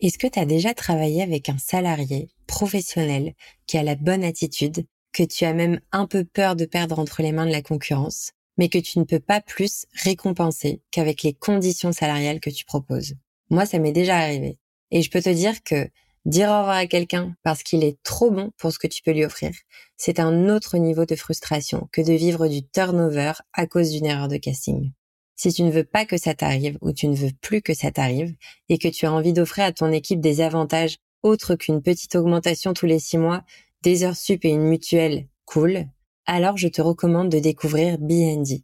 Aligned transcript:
Est-ce 0.00 0.18
que 0.18 0.26
tu 0.26 0.38
as 0.38 0.44
déjà 0.44 0.74
travaillé 0.74 1.22
avec 1.22 1.48
un 1.48 1.56
salarié 1.56 2.28
professionnel 2.46 3.34
qui 3.66 3.78
a 3.78 3.82
la 3.82 3.94
bonne 3.94 4.24
attitude, 4.24 4.86
que 5.12 5.22
tu 5.22 5.46
as 5.46 5.54
même 5.54 5.80
un 5.90 6.06
peu 6.06 6.24
peur 6.24 6.54
de 6.54 6.66
perdre 6.66 6.98
entre 6.98 7.22
les 7.22 7.32
mains 7.32 7.46
de 7.46 7.50
la 7.50 7.62
concurrence, 7.62 8.32
mais 8.58 8.68
que 8.68 8.76
tu 8.76 8.98
ne 8.98 9.04
peux 9.04 9.20
pas 9.20 9.40
plus 9.40 9.86
récompenser 9.94 10.82
qu'avec 10.90 11.22
les 11.22 11.32
conditions 11.32 11.92
salariales 11.92 12.40
que 12.40 12.50
tu 12.50 12.66
proposes? 12.66 13.14
Moi, 13.48 13.64
ça 13.64 13.78
m'est 13.78 13.92
déjà 13.92 14.18
arrivé. 14.18 14.58
Et 14.90 15.00
je 15.00 15.10
peux 15.10 15.22
te 15.22 15.30
dire 15.30 15.62
que 15.62 15.88
dire 16.26 16.50
au 16.50 16.58
revoir 16.58 16.76
à 16.76 16.86
quelqu'un 16.86 17.34
parce 17.42 17.62
qu'il 17.62 17.82
est 17.82 18.02
trop 18.02 18.30
bon 18.30 18.50
pour 18.58 18.72
ce 18.72 18.78
que 18.78 18.88
tu 18.88 19.02
peux 19.02 19.12
lui 19.12 19.24
offrir, 19.24 19.52
c'est 19.96 20.20
un 20.20 20.50
autre 20.50 20.76
niveau 20.76 21.06
de 21.06 21.16
frustration 21.16 21.88
que 21.90 22.02
de 22.02 22.12
vivre 22.12 22.48
du 22.48 22.62
turnover 22.62 23.32
à 23.54 23.66
cause 23.66 23.92
d'une 23.92 24.06
erreur 24.06 24.28
de 24.28 24.36
casting. 24.36 24.92
Si 25.36 25.52
tu 25.52 25.62
ne 25.62 25.70
veux 25.70 25.84
pas 25.84 26.06
que 26.06 26.16
ça 26.16 26.34
t'arrive 26.34 26.78
ou 26.80 26.92
tu 26.92 27.08
ne 27.08 27.14
veux 27.14 27.30
plus 27.42 27.60
que 27.60 27.74
ça 27.74 27.90
t'arrive 27.90 28.34
et 28.70 28.78
que 28.78 28.88
tu 28.88 29.04
as 29.04 29.12
envie 29.12 29.34
d'offrir 29.34 29.66
à 29.66 29.72
ton 29.72 29.92
équipe 29.92 30.20
des 30.20 30.40
avantages 30.40 30.96
autres 31.22 31.54
qu'une 31.54 31.82
petite 31.82 32.16
augmentation 32.16 32.72
tous 32.72 32.86
les 32.86 32.98
six 32.98 33.18
mois, 33.18 33.44
des 33.82 34.02
heures 34.02 34.16
sup 34.16 34.44
et 34.44 34.50
une 34.50 34.62
mutuelle 34.66 35.26
cool, 35.44 35.86
alors 36.24 36.56
je 36.56 36.68
te 36.68 36.80
recommande 36.80 37.28
de 37.28 37.38
découvrir 37.38 37.98
BND. 37.98 38.62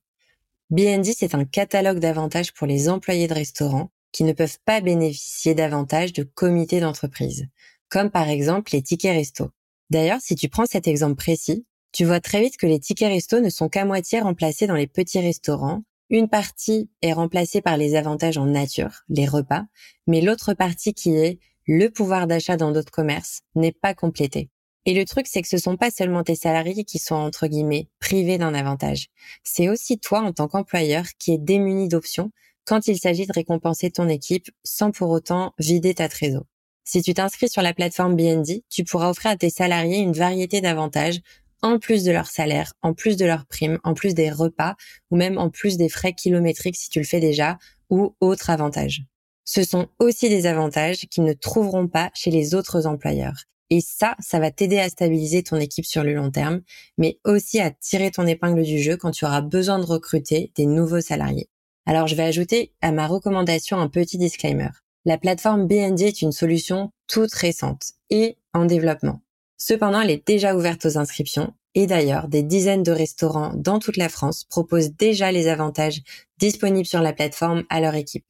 BND, 0.71 1.13
c'est 1.15 1.35
un 1.35 1.45
catalogue 1.45 1.99
d'avantages 1.99 2.53
pour 2.55 2.66
les 2.66 2.89
employés 2.89 3.29
de 3.29 3.35
restaurants 3.35 3.91
qui 4.11 4.25
ne 4.25 4.33
peuvent 4.33 4.59
pas 4.65 4.80
bénéficier 4.80 5.55
davantage 5.55 6.13
de 6.13 6.23
comités 6.23 6.80
d'entreprise, 6.80 7.47
comme 7.91 8.11
par 8.11 8.29
exemple 8.29 8.73
les 8.73 8.83
tickets 8.83 9.15
resto. 9.15 9.51
D'ailleurs, 9.91 10.21
si 10.23 10.35
tu 10.35 10.49
prends 10.49 10.66
cet 10.66 10.89
exemple 10.89 11.16
précis, 11.16 11.66
tu 11.93 12.05
vois 12.05 12.21
très 12.21 12.41
vite 12.41 12.57
que 12.57 12.66
les 12.66 12.80
tickets 12.80 13.13
resto 13.13 13.41
ne 13.41 13.51
sont 13.51 13.69
qu'à 13.69 13.85
moitié 13.85 14.21
remplacés 14.21 14.66
dans 14.66 14.75
les 14.75 14.87
petits 14.87 15.21
restaurants 15.21 15.83
une 16.12 16.29
partie 16.29 16.91
est 17.01 17.15
remplacée 17.15 17.62
par 17.62 17.79
les 17.79 17.97
avantages 17.97 18.37
en 18.37 18.45
nature, 18.45 19.01
les 19.09 19.27
repas, 19.27 19.65
mais 20.07 20.21
l'autre 20.21 20.52
partie 20.52 20.93
qui 20.93 21.16
est 21.16 21.38
le 21.66 21.88
pouvoir 21.88 22.27
d'achat 22.27 22.59
dans 22.59 22.71
d'autres 22.71 22.93
commerces 22.93 23.41
n'est 23.55 23.73
pas 23.73 23.95
complétée. 23.95 24.51
Et 24.85 24.93
le 24.93 25.07
truc, 25.07 25.27
c'est 25.27 25.40
que 25.40 25.49
ce 25.49 25.57
sont 25.57 25.79
pas 25.79 25.90
seulement 25.90 26.23
tes 26.23 26.35
salariés 26.35 26.85
qui 26.85 26.99
sont, 26.99 27.15
entre 27.15 27.46
guillemets, 27.46 27.88
privés 27.99 28.37
d'un 28.37 28.52
avantage. 28.52 29.07
C'est 29.43 29.71
aussi 29.71 29.99
toi, 29.99 30.21
en 30.21 30.33
tant 30.33 30.49
qu'employeur, 30.49 31.07
qui 31.18 31.33
est 31.33 31.38
démuni 31.38 31.88
d'options 31.88 32.30
quand 32.66 32.88
il 32.88 32.99
s'agit 32.99 33.27
de 33.27 33.33
récompenser 33.33 33.90
ton 33.90 34.09
équipe 34.09 34.51
sans 34.65 34.90
pour 34.90 35.09
autant 35.10 35.55
vider 35.59 35.95
ta 35.95 36.09
trésor. 36.10 36.45
Si 36.85 37.01
tu 37.01 37.15
t'inscris 37.15 37.49
sur 37.49 37.63
la 37.63 37.73
plateforme 37.73 38.16
BND, 38.16 38.65
tu 38.68 38.85
pourras 38.85 39.09
offrir 39.09 39.30
à 39.30 39.37
tes 39.37 39.51
salariés 39.51 39.99
une 39.99 40.13
variété 40.13 40.60
d'avantages 40.60 41.21
en 41.63 41.79
plus 41.79 42.05
de 42.05 42.13
leur 42.13 42.27
salaire, 42.27 42.73
en 42.82 42.93
plus 42.93 43.16
de 43.16 43.24
leurs 43.24 43.46
primes, 43.46 43.79
en 43.85 43.95
plus 43.95 44.15
des 44.15 44.30
repas 44.30 44.74
ou 45.10 45.16
même 45.16 45.38
en 45.38 45.51
plus 45.51 45.77
des 45.77 45.88
frais 45.88 46.13
kilométriques 46.13 46.77
si 46.77 46.88
tu 46.88 46.99
le 46.99 47.07
fais 47.07 47.21
déjà 47.21 47.59
ou 47.91 48.15
autres 48.21 48.51
avantages. 48.51 49.02
Ce 49.45 49.65
sont 49.65 49.88
aussi 49.99 50.29
des 50.29 50.46
avantages 50.46 51.07
qu'ils 51.10 51.24
ne 51.24 51.33
trouveront 51.33 51.88
pas 51.88 52.10
chez 52.15 52.30
les 52.30 52.55
autres 52.55 52.87
employeurs. 52.87 53.45
Et 53.71 53.80
ça, 53.80 54.16
ça 54.21 54.38
va 54.38 54.51
t'aider 54.51 54.79
à 54.79 54.88
stabiliser 54.88 55.43
ton 55.43 55.57
équipe 55.57 55.87
sur 55.87 56.05
le 56.05 56.15
long 56.15 56.30
terme, 56.30 56.60
mais 56.99 57.18
aussi 57.24 57.59
à 57.59 57.71
tirer 57.71 58.10
ton 58.10 58.27
épingle 58.27 58.63
du 58.63 58.79
jeu 58.79 58.96
quand 58.96 59.13
tu 59.13 59.24
auras 59.24 59.40
besoin 59.40 59.79
de 59.79 59.87
recruter 59.87 60.52
des 60.57 60.66
nouveaux 60.66 61.01
salariés. 61.01 61.49
Alors 61.87 62.07
je 62.07 62.15
vais 62.15 62.23
ajouter 62.23 62.74
à 62.80 62.93
ma 62.93 63.07
recommandation 63.07 63.79
un 63.79 63.88
petit 63.88 64.19
disclaimer. 64.19 64.69
La 65.05 65.19
plateforme 65.19 65.66
BND 65.66 66.03
est 66.03 66.22
une 66.22 66.33
solution 66.33 66.93
toute 67.09 67.33
récente 67.33 67.93
et 68.10 68.37
en 68.53 68.66
développement. 68.66 69.21
Cependant, 69.65 70.00
elle 70.00 70.10
est 70.10 70.27
déjà 70.27 70.56
ouverte 70.56 70.87
aux 70.87 70.99
inscriptions 70.99 71.55
et 71.77 71.87
d'ailleurs, 71.87 72.27
des 72.27 72.43
dizaines 72.43 72.82
de 72.82 72.91
restaurants 72.91 73.53
dans 73.55 73.78
toute 73.78 73.97
la 73.97 74.09
France 74.09 74.43
proposent 74.43 74.91
déjà 74.91 75.31
les 75.31 75.47
avantages 75.47 76.03
disponibles 76.38 76.84
sur 76.84 77.00
la 77.00 77.12
plateforme 77.12 77.62
à 77.69 77.81
leur 77.81 77.94
équipe. 77.94 78.27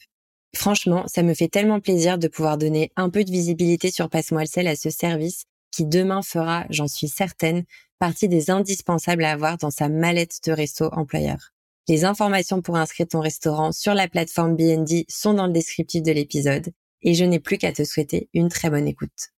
Franchement, 0.54 1.04
ça 1.06 1.22
me 1.22 1.32
fait 1.32 1.48
tellement 1.48 1.80
plaisir 1.80 2.18
de 2.18 2.28
pouvoir 2.28 2.58
donner 2.58 2.92
un 2.96 3.08
peu 3.08 3.24
de 3.24 3.30
visibilité 3.30 3.90
sur 3.90 4.10
Passe-moi 4.10 4.42
à 4.42 4.76
ce 4.76 4.90
service 4.90 5.44
qui 5.70 5.86
demain 5.86 6.20
fera, 6.20 6.66
j'en 6.68 6.86
suis 6.86 7.08
certaine, 7.08 7.64
partie 7.98 8.28
des 8.28 8.50
indispensables 8.50 9.24
à 9.24 9.32
avoir 9.32 9.56
dans 9.56 9.70
sa 9.70 9.88
mallette 9.88 10.38
de 10.46 10.52
resto 10.52 10.90
employeur. 10.92 11.54
Les 11.88 12.04
informations 12.04 12.60
pour 12.60 12.76
inscrire 12.76 13.08
ton 13.08 13.20
restaurant 13.20 13.72
sur 13.72 13.94
la 13.94 14.06
plateforme 14.06 14.54
BND 14.54 15.06
sont 15.08 15.32
dans 15.32 15.46
le 15.46 15.54
descriptif 15.54 16.02
de 16.02 16.12
l'épisode 16.12 16.74
et 17.00 17.14
je 17.14 17.24
n'ai 17.24 17.40
plus 17.40 17.56
qu'à 17.56 17.72
te 17.72 17.84
souhaiter 17.84 18.28
une 18.34 18.50
très 18.50 18.68
bonne 18.68 18.86
écoute. 18.86 19.32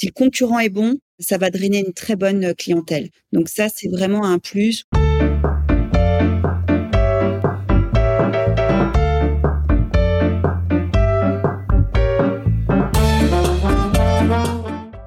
Si 0.00 0.06
le 0.06 0.12
concurrent 0.12 0.60
est 0.60 0.68
bon, 0.68 0.94
ça 1.18 1.38
va 1.38 1.50
drainer 1.50 1.84
une 1.84 1.92
très 1.92 2.14
bonne 2.14 2.54
clientèle. 2.54 3.08
Donc 3.32 3.48
ça, 3.48 3.66
c'est 3.68 3.88
vraiment 3.88 4.24
un 4.24 4.38
plus. 4.38 4.84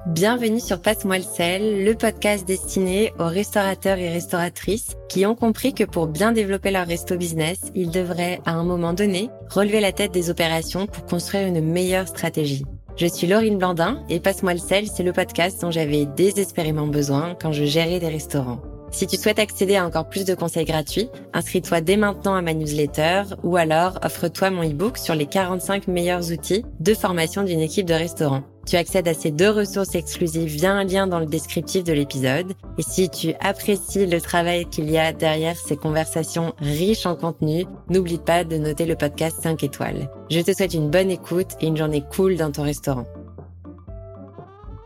Bienvenue 0.08 0.60
sur 0.60 0.82
Passe-moi 0.82 1.16
le 1.16 1.24
sel, 1.24 1.84
le 1.84 1.94
podcast 1.94 2.46
destiné 2.46 3.14
aux 3.18 3.28
restaurateurs 3.28 3.96
et 3.96 4.10
restauratrices 4.10 4.94
qui 5.08 5.24
ont 5.24 5.34
compris 5.34 5.72
que 5.72 5.84
pour 5.84 6.06
bien 6.06 6.32
développer 6.32 6.70
leur 6.70 6.86
resto 6.86 7.16
business, 7.16 7.60
ils 7.74 7.90
devraient 7.90 8.40
à 8.44 8.52
un 8.52 8.62
moment 8.62 8.92
donné 8.92 9.30
relever 9.48 9.80
la 9.80 9.92
tête 9.92 10.12
des 10.12 10.28
opérations 10.28 10.86
pour 10.86 11.06
construire 11.06 11.46
une 11.46 11.62
meilleure 11.62 12.08
stratégie. 12.08 12.66
Je 12.96 13.06
suis 13.06 13.26
Laurine 13.26 13.56
Blandin 13.56 14.02
et 14.10 14.20
Passe-moi 14.20 14.52
le 14.52 14.58
sel, 14.58 14.86
c'est 14.86 15.02
le 15.02 15.12
podcast 15.12 15.62
dont 15.62 15.70
j'avais 15.70 16.04
désespérément 16.04 16.86
besoin 16.86 17.34
quand 17.40 17.52
je 17.52 17.64
gérais 17.64 18.00
des 18.00 18.08
restaurants. 18.08 18.60
Si 18.90 19.06
tu 19.06 19.16
souhaites 19.16 19.38
accéder 19.38 19.76
à 19.76 19.86
encore 19.86 20.10
plus 20.10 20.26
de 20.26 20.34
conseils 20.34 20.66
gratuits, 20.66 21.08
inscris-toi 21.32 21.80
dès 21.80 21.96
maintenant 21.96 22.34
à 22.34 22.42
ma 22.42 22.52
newsletter 22.52 23.22
ou 23.42 23.56
alors 23.56 23.98
offre-toi 24.04 24.50
mon 24.50 24.62
e-book 24.62 24.98
sur 24.98 25.14
les 25.14 25.24
45 25.24 25.88
meilleurs 25.88 26.30
outils 26.30 26.64
de 26.80 26.92
formation 26.92 27.42
d'une 27.42 27.60
équipe 27.60 27.86
de 27.86 27.94
restaurant. 27.94 28.42
Tu 28.66 28.76
accèdes 28.76 29.08
à 29.08 29.14
ces 29.14 29.30
deux 29.30 29.50
ressources 29.50 29.94
exclusives 29.94 30.48
via 30.48 30.72
un 30.72 30.84
lien 30.84 31.06
dans 31.06 31.18
le 31.18 31.26
descriptif 31.26 31.84
de 31.84 31.92
l'épisode. 31.92 32.52
Et 32.78 32.82
si 32.82 33.10
tu 33.10 33.34
apprécies 33.40 34.06
le 34.06 34.20
travail 34.20 34.66
qu'il 34.66 34.90
y 34.90 34.98
a 34.98 35.12
derrière 35.12 35.56
ces 35.56 35.76
conversations 35.76 36.54
riches 36.58 37.06
en 37.06 37.16
contenu, 37.16 37.66
n'oublie 37.90 38.18
pas 38.18 38.44
de 38.44 38.56
noter 38.56 38.86
le 38.86 38.96
podcast 38.96 39.38
5 39.42 39.62
étoiles. 39.64 40.10
Je 40.30 40.40
te 40.40 40.52
souhaite 40.52 40.74
une 40.74 40.90
bonne 40.90 41.10
écoute 41.10 41.52
et 41.60 41.66
une 41.66 41.76
journée 41.76 42.04
cool 42.14 42.36
dans 42.36 42.52
ton 42.52 42.62
restaurant. 42.62 43.06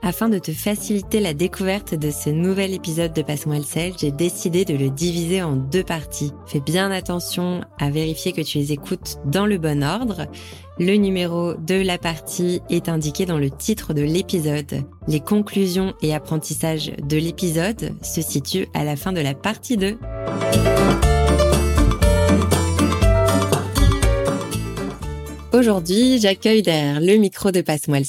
Afin 0.03 0.29
de 0.29 0.39
te 0.39 0.53
faciliter 0.53 1.19
la 1.19 1.35
découverte 1.35 1.95
de 1.95 2.13
ce 2.13 2.31
nouvel 2.31 2.73
épisode 2.73 3.13
de 3.13 3.23
Passe-moi 3.23 3.57
le 3.57 3.65
sel, 3.65 3.93
j'ai 3.99 4.13
décidé 4.13 4.65
de 4.65 4.77
le 4.77 4.89
diviser 4.89 5.43
en 5.43 5.57
deux 5.57 5.83
parties. 5.83 6.33
Fais 6.47 6.61
bien 6.61 6.93
attention 6.93 7.63
à 7.81 7.91
vérifier 7.91 8.33
que 8.33 8.41
tu 8.41 8.59
les 8.59 8.71
écoutes 8.71 9.19
dans 9.25 9.47
le 9.47 9.59
bon 9.59 9.83
ordre. 9.83 10.27
Le 10.79 10.97
numéro 10.97 11.55
de 11.55 11.75
la 11.75 11.97
partie 11.97 12.61
est 12.69 12.91
indiqué 12.91 13.25
dans 13.25 13.39
le 13.39 13.51
titre 13.51 13.95
de 13.95 14.03
l'épisode. 14.03 14.85
Les 15.09 15.21
conclusions 15.21 15.95
et 16.03 16.15
apprentissages 16.15 16.93
de 17.03 17.17
l'épisode 17.17 17.95
se 18.03 18.21
situent 18.21 18.67
à 18.75 18.85
la 18.85 18.95
fin 18.95 19.15
de 19.15 19.23
la 19.23 19.35
partie 19.35 19.79
2. 19.79 19.99
Aujourd'hui, 25.55 26.19
j'accueille 26.21 26.61
derrière 26.61 27.01
le 27.01 27.17
micro 27.17 27.53
de 27.53 27.63
Passe-moi 27.63 28.01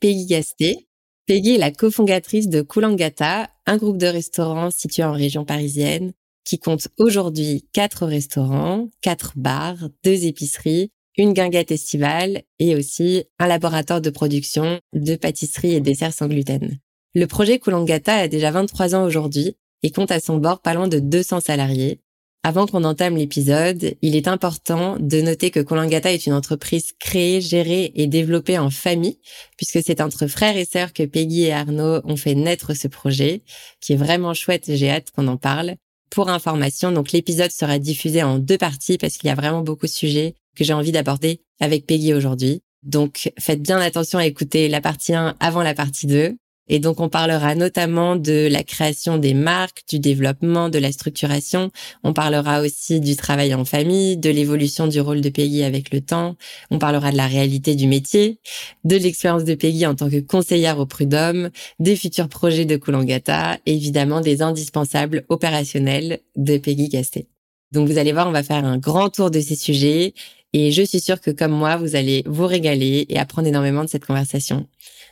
Peggy 0.00 0.26
Gasté, 0.26 0.88
Peggy 1.26 1.54
est 1.54 1.58
la 1.58 1.70
cofondatrice 1.70 2.48
de 2.48 2.62
Kulangata, 2.62 3.50
un 3.66 3.76
groupe 3.76 3.98
de 3.98 4.08
restaurants 4.08 4.72
situé 4.72 5.04
en 5.04 5.12
région 5.12 5.44
parisienne 5.44 6.12
qui 6.44 6.58
compte 6.58 6.88
aujourd'hui 6.98 7.68
quatre 7.72 8.04
restaurants, 8.04 8.88
quatre 9.00 9.34
bars, 9.36 9.90
deux 10.02 10.24
épiceries, 10.24 10.90
une 11.20 11.34
guinguette 11.34 11.70
estivale 11.70 12.42
et 12.58 12.74
aussi 12.74 13.24
un 13.38 13.46
laboratoire 13.46 14.00
de 14.00 14.10
production 14.10 14.80
de 14.94 15.16
pâtisseries 15.16 15.74
et 15.74 15.80
desserts 15.80 16.14
sans 16.14 16.28
gluten. 16.28 16.78
Le 17.14 17.26
projet 17.26 17.58
Kulangata 17.58 18.14
a 18.14 18.28
déjà 18.28 18.50
23 18.50 18.94
ans 18.94 19.04
aujourd'hui 19.04 19.56
et 19.82 19.90
compte 19.90 20.10
à 20.10 20.20
son 20.20 20.38
bord 20.38 20.62
pas 20.62 20.74
loin 20.74 20.88
de 20.88 20.98
200 20.98 21.40
salariés 21.40 22.00
avant 22.42 22.66
qu'on 22.66 22.84
entame 22.84 23.16
l'épisode, 23.16 23.96
il 24.00 24.16
est 24.16 24.26
important 24.26 24.96
de 24.98 25.20
noter 25.20 25.50
que 25.50 25.60
Kolangata 25.60 26.10
est 26.10 26.24
une 26.24 26.32
entreprise 26.32 26.92
créée, 26.98 27.42
gérée 27.42 27.92
et 27.94 28.06
développée 28.06 28.58
en 28.58 28.70
famille, 28.70 29.18
puisque 29.58 29.82
c'est 29.84 30.00
entre 30.00 30.26
frères 30.26 30.56
et 30.56 30.64
sœurs 30.64 30.94
que 30.94 31.02
Peggy 31.02 31.42
et 31.42 31.52
Arnaud 31.52 32.00
ont 32.04 32.16
fait 32.16 32.34
naître 32.34 32.72
ce 32.72 32.88
projet, 32.88 33.42
qui 33.82 33.92
est 33.92 33.96
vraiment 33.96 34.32
chouette, 34.32 34.74
j'ai 34.74 34.88
hâte 34.88 35.10
qu'on 35.10 35.28
en 35.28 35.36
parle. 35.36 35.74
Pour 36.10 36.30
information, 36.30 36.92
donc 36.92 37.12
l'épisode 37.12 37.50
sera 37.50 37.78
diffusé 37.78 38.22
en 38.22 38.38
deux 38.38 38.58
parties 38.58 38.96
parce 38.96 39.18
qu'il 39.18 39.28
y 39.28 39.30
a 39.30 39.36
vraiment 39.36 39.60
beaucoup 39.60 39.86
de 39.86 39.92
sujets 39.92 40.34
que 40.56 40.64
j'ai 40.64 40.72
envie 40.72 40.92
d'aborder 40.92 41.42
avec 41.60 41.86
Peggy 41.86 42.14
aujourd'hui. 42.14 42.62
Donc 42.82 43.32
faites 43.38 43.62
bien 43.62 43.78
attention 43.78 44.18
à 44.18 44.26
écouter 44.26 44.68
la 44.68 44.80
partie 44.80 45.14
1 45.14 45.36
avant 45.40 45.62
la 45.62 45.74
partie 45.74 46.06
2. 46.06 46.36
Et 46.72 46.78
donc, 46.78 47.00
on 47.00 47.08
parlera 47.08 47.56
notamment 47.56 48.14
de 48.14 48.46
la 48.48 48.62
création 48.62 49.18
des 49.18 49.34
marques, 49.34 49.82
du 49.88 49.98
développement, 49.98 50.68
de 50.68 50.78
la 50.78 50.92
structuration. 50.92 51.72
On 52.04 52.12
parlera 52.12 52.60
aussi 52.60 53.00
du 53.00 53.16
travail 53.16 53.52
en 53.54 53.64
famille, 53.64 54.16
de 54.16 54.30
l'évolution 54.30 54.86
du 54.86 55.00
rôle 55.00 55.20
de 55.20 55.30
Peggy 55.30 55.64
avec 55.64 55.92
le 55.92 56.00
temps. 56.00 56.36
On 56.70 56.78
parlera 56.78 57.10
de 57.10 57.16
la 57.16 57.26
réalité 57.26 57.74
du 57.74 57.88
métier, 57.88 58.38
de 58.84 58.94
l'expérience 58.94 59.42
de 59.42 59.56
Peggy 59.56 59.84
en 59.84 59.96
tant 59.96 60.08
que 60.08 60.20
conseillère 60.20 60.78
au 60.78 60.86
prud'homme, 60.86 61.50
des 61.80 61.96
futurs 61.96 62.28
projets 62.28 62.66
de 62.66 62.76
Kulangata, 62.76 63.58
évidemment 63.66 64.20
des 64.20 64.40
indispensables 64.40 65.24
opérationnels 65.28 66.20
de 66.36 66.56
Peggy 66.56 66.88
Gasté. 66.88 67.26
Donc 67.72 67.88
vous 67.88 67.98
allez 67.98 68.12
voir, 68.12 68.28
on 68.28 68.32
va 68.32 68.44
faire 68.44 68.64
un 68.64 68.78
grand 68.78 69.10
tour 69.10 69.32
de 69.32 69.40
ces 69.40 69.56
sujets 69.56 70.14
Et 70.52 70.72
je 70.72 70.82
suis 70.82 71.00
sûre 71.00 71.20
que 71.20 71.30
comme 71.30 71.52
moi, 71.52 71.76
vous 71.76 71.96
allez 71.96 72.22
vous 72.26 72.46
régaler 72.46 73.06
et 73.08 73.18
apprendre 73.18 73.48
énormément 73.48 73.84
de 73.84 73.88
cette 73.88 74.04
conversation. 74.04 74.66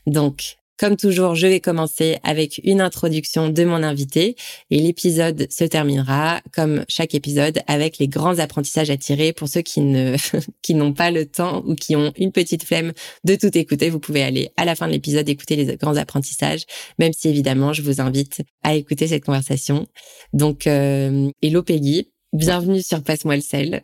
Donc, 0.07 0.59
comme 0.79 0.97
toujours, 0.97 1.35
je 1.35 1.49
vais 1.49 1.59
commencer 1.59 2.19
avec 2.23 2.61
une 2.63 2.81
introduction 2.81 3.49
de 3.49 3.65
mon 3.65 3.83
invité 3.83 4.37
et 4.71 4.79
l'épisode 4.79 5.49
se 5.51 5.65
terminera, 5.65 6.41
comme 6.53 6.85
chaque 6.89 7.17
épisode, 7.17 7.59
avec 7.67 7.99
les 7.99 8.07
grands 8.07 8.39
apprentissages 8.39 8.89
à 8.89 8.97
tirer 8.97 9.33
pour 9.33 9.49
ceux 9.49 9.63
qui 9.63 9.81
ne, 9.81 10.17
qui 10.63 10.75
n'ont 10.75 10.93
pas 10.93 11.11
le 11.11 11.27
temps 11.27 11.65
ou 11.67 11.75
qui 11.75 11.97
ont 11.97 12.13
une 12.17 12.31
petite 12.31 12.63
flemme 12.63 12.93
de 13.25 13.35
tout 13.35 13.59
écouter. 13.59 13.91
Vous 13.91 13.99
pouvez 13.99 14.23
aller 14.23 14.51
à 14.57 14.65
la 14.65 14.77
fin 14.77 14.87
de 14.87 14.93
l'épisode 14.93 15.29
écouter 15.29 15.57
les 15.57 15.77
grands 15.77 15.97
apprentissages, 15.97 16.65
même 17.01 17.13
si 17.13 17.29
évidemment, 17.29 17.73
je 17.73 17.83
vous 17.83 18.01
invite 18.01 18.43
à 18.63 18.77
écouter 18.77 19.09
cette 19.09 19.25
conversation. 19.25 19.89
Donc, 20.33 20.69
euh, 20.69 21.29
hello 21.43 21.65
Peggy, 21.65 22.13
bienvenue 22.33 22.83
sur 22.83 23.03
Passe-moi 23.03 23.35
le 23.35 23.43
sel. 23.43 23.83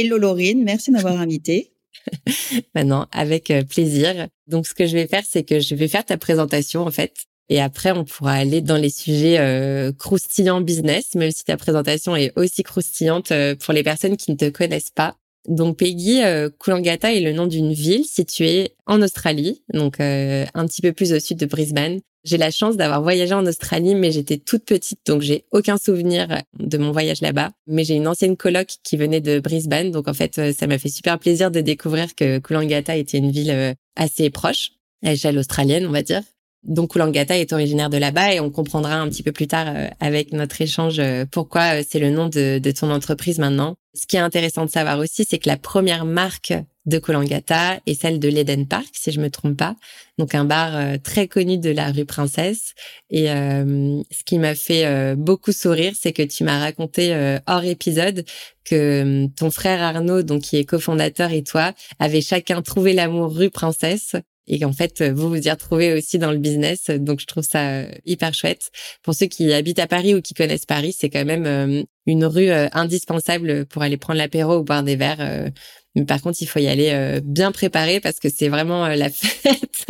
Hello 0.00 0.16
Laurine, 0.16 0.62
merci 0.62 0.92
de 0.92 0.96
m'avoir 0.96 1.18
invité. 1.20 1.72
Maintenant, 2.76 3.08
avec 3.10 3.50
euh, 3.50 3.64
plaisir. 3.64 4.28
Donc, 4.46 4.68
ce 4.68 4.72
que 4.72 4.86
je 4.86 4.92
vais 4.92 5.08
faire, 5.08 5.24
c'est 5.28 5.42
que 5.42 5.58
je 5.58 5.74
vais 5.74 5.88
faire 5.88 6.04
ta 6.04 6.16
présentation, 6.16 6.82
en 6.82 6.90
fait. 6.92 7.24
Et 7.48 7.60
après, 7.60 7.90
on 7.90 8.04
pourra 8.04 8.34
aller 8.34 8.60
dans 8.60 8.76
les 8.76 8.90
sujets 8.90 9.40
euh, 9.40 9.90
croustillants 9.90 10.60
business, 10.60 11.16
même 11.16 11.32
si 11.32 11.42
ta 11.42 11.56
présentation 11.56 12.14
est 12.14 12.32
aussi 12.36 12.62
croustillante 12.62 13.32
euh, 13.32 13.56
pour 13.56 13.74
les 13.74 13.82
personnes 13.82 14.16
qui 14.16 14.30
ne 14.30 14.36
te 14.36 14.48
connaissent 14.50 14.92
pas. 14.92 15.16
Donc 15.48 15.78
Peggy, 15.78 16.22
euh, 16.22 16.50
Kulangata 16.60 17.12
est 17.12 17.20
le 17.20 17.32
nom 17.32 17.46
d'une 17.46 17.72
ville 17.72 18.04
située 18.04 18.72
en 18.86 19.00
Australie, 19.00 19.62
donc 19.72 19.98
euh, 19.98 20.44
un 20.52 20.66
petit 20.66 20.82
peu 20.82 20.92
plus 20.92 21.14
au 21.14 21.18
sud 21.18 21.38
de 21.38 21.46
Brisbane. 21.46 22.00
J'ai 22.24 22.36
la 22.36 22.50
chance 22.50 22.76
d'avoir 22.76 23.00
voyagé 23.00 23.32
en 23.32 23.46
Australie, 23.46 23.94
mais 23.94 24.12
j'étais 24.12 24.36
toute 24.36 24.66
petite, 24.66 24.98
donc 25.06 25.22
j'ai 25.22 25.46
aucun 25.50 25.78
souvenir 25.78 26.42
de 26.58 26.76
mon 26.76 26.92
voyage 26.92 27.22
là-bas. 27.22 27.52
Mais 27.66 27.84
j'ai 27.84 27.94
une 27.94 28.06
ancienne 28.06 28.36
coloc 28.36 28.68
qui 28.84 28.98
venait 28.98 29.22
de 29.22 29.40
Brisbane, 29.40 29.90
donc 29.90 30.06
en 30.06 30.14
fait, 30.14 30.38
euh, 30.38 30.52
ça 30.52 30.66
m'a 30.66 30.78
fait 30.78 30.90
super 30.90 31.18
plaisir 31.18 31.50
de 31.50 31.62
découvrir 31.62 32.14
que 32.14 32.38
Kulangata 32.40 32.96
était 32.96 33.16
une 33.16 33.30
ville 33.30 33.74
assez 33.96 34.28
proche, 34.28 34.72
à 35.02 35.10
l'échelle 35.10 35.38
australienne, 35.38 35.86
on 35.86 35.92
va 35.92 36.02
dire. 36.02 36.22
Donc 36.64 36.92
Kulangata 36.92 37.38
est 37.38 37.52
originaire 37.52 37.88
de 37.88 37.96
là-bas 37.96 38.34
et 38.34 38.40
on 38.40 38.50
comprendra 38.50 38.94
un 38.94 39.08
petit 39.08 39.22
peu 39.22 39.32
plus 39.32 39.46
tard 39.46 39.72
avec 40.00 40.32
notre 40.32 40.60
échange 40.60 41.00
pourquoi 41.30 41.82
c'est 41.82 42.00
le 42.00 42.10
nom 42.10 42.28
de, 42.28 42.58
de 42.58 42.70
ton 42.70 42.90
entreprise 42.90 43.38
maintenant. 43.38 43.76
Ce 43.94 44.06
qui 44.06 44.16
est 44.16 44.20
intéressant 44.20 44.64
de 44.64 44.70
savoir 44.70 44.98
aussi, 44.98 45.24
c'est 45.28 45.38
que 45.38 45.48
la 45.48 45.56
première 45.56 46.04
marque 46.04 46.52
de 46.88 46.98
Kolangata 46.98 47.80
est 47.86 48.00
celle 48.00 48.18
de 48.18 48.28
l'Eden 48.28 48.66
Park, 48.66 48.88
si 48.92 49.12
je 49.12 49.20
me 49.20 49.28
trompe 49.28 49.56
pas. 49.56 49.76
Donc 50.16 50.34
un 50.34 50.44
bar 50.44 50.74
euh, 50.74 50.96
très 50.96 51.28
connu 51.28 51.58
de 51.58 51.70
la 51.70 51.90
rue 51.90 52.06
Princesse. 52.06 52.74
Et 53.10 53.30
euh, 53.30 54.02
ce 54.10 54.24
qui 54.24 54.38
m'a 54.38 54.54
fait 54.54 54.86
euh, 54.86 55.14
beaucoup 55.14 55.52
sourire, 55.52 55.92
c'est 56.00 56.12
que 56.12 56.22
tu 56.22 56.44
m'as 56.44 56.58
raconté 56.58 57.38
hors 57.46 57.64
épisode 57.64 58.24
que 58.64 59.26
ton 59.36 59.50
frère 59.50 59.82
Arnaud, 59.82 60.22
donc 60.22 60.42
qui 60.42 60.56
est 60.56 60.64
cofondateur, 60.64 61.32
et 61.32 61.42
toi 61.42 61.72
avaient 61.98 62.20
chacun 62.20 62.62
trouvé 62.62 62.92
l'amour 62.92 63.34
rue 63.34 63.50
Princesse 63.50 64.14
et 64.48 64.58
qu'en 64.58 64.72
fait 64.72 65.02
vous 65.02 65.28
vous 65.28 65.46
y 65.46 65.50
retrouvez 65.50 65.92
aussi 65.92 66.18
dans 66.18 66.32
le 66.32 66.38
business. 66.38 66.90
Donc 66.90 67.20
je 67.20 67.26
trouve 67.26 67.44
ça 67.44 67.82
hyper 68.04 68.34
chouette. 68.34 68.70
Pour 69.02 69.14
ceux 69.14 69.26
qui 69.26 69.52
habitent 69.52 69.78
à 69.78 69.86
Paris 69.86 70.14
ou 70.14 70.20
qui 70.20 70.34
connaissent 70.34 70.66
Paris, 70.66 70.94
c'est 70.98 71.10
quand 71.10 71.24
même 71.24 71.84
une 72.06 72.24
rue 72.24 72.50
indispensable 72.50 73.66
pour 73.66 73.82
aller 73.82 73.96
prendre 73.96 74.18
l'apéro 74.18 74.56
ou 74.58 74.64
boire 74.64 74.82
des 74.82 74.96
verres. 74.96 75.50
Mais 75.94 76.04
par 76.04 76.20
contre, 76.20 76.38
il 76.40 76.46
faut 76.46 76.58
y 76.58 76.68
aller 76.68 77.20
bien 77.22 77.52
préparé 77.52 78.00
parce 78.00 78.18
que 78.18 78.28
c'est 78.28 78.48
vraiment 78.48 78.86
la 78.88 79.10
fête. 79.10 79.86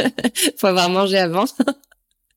faut 0.56 0.66
avoir 0.66 0.90
mangé 0.90 1.18
avant. 1.18 1.46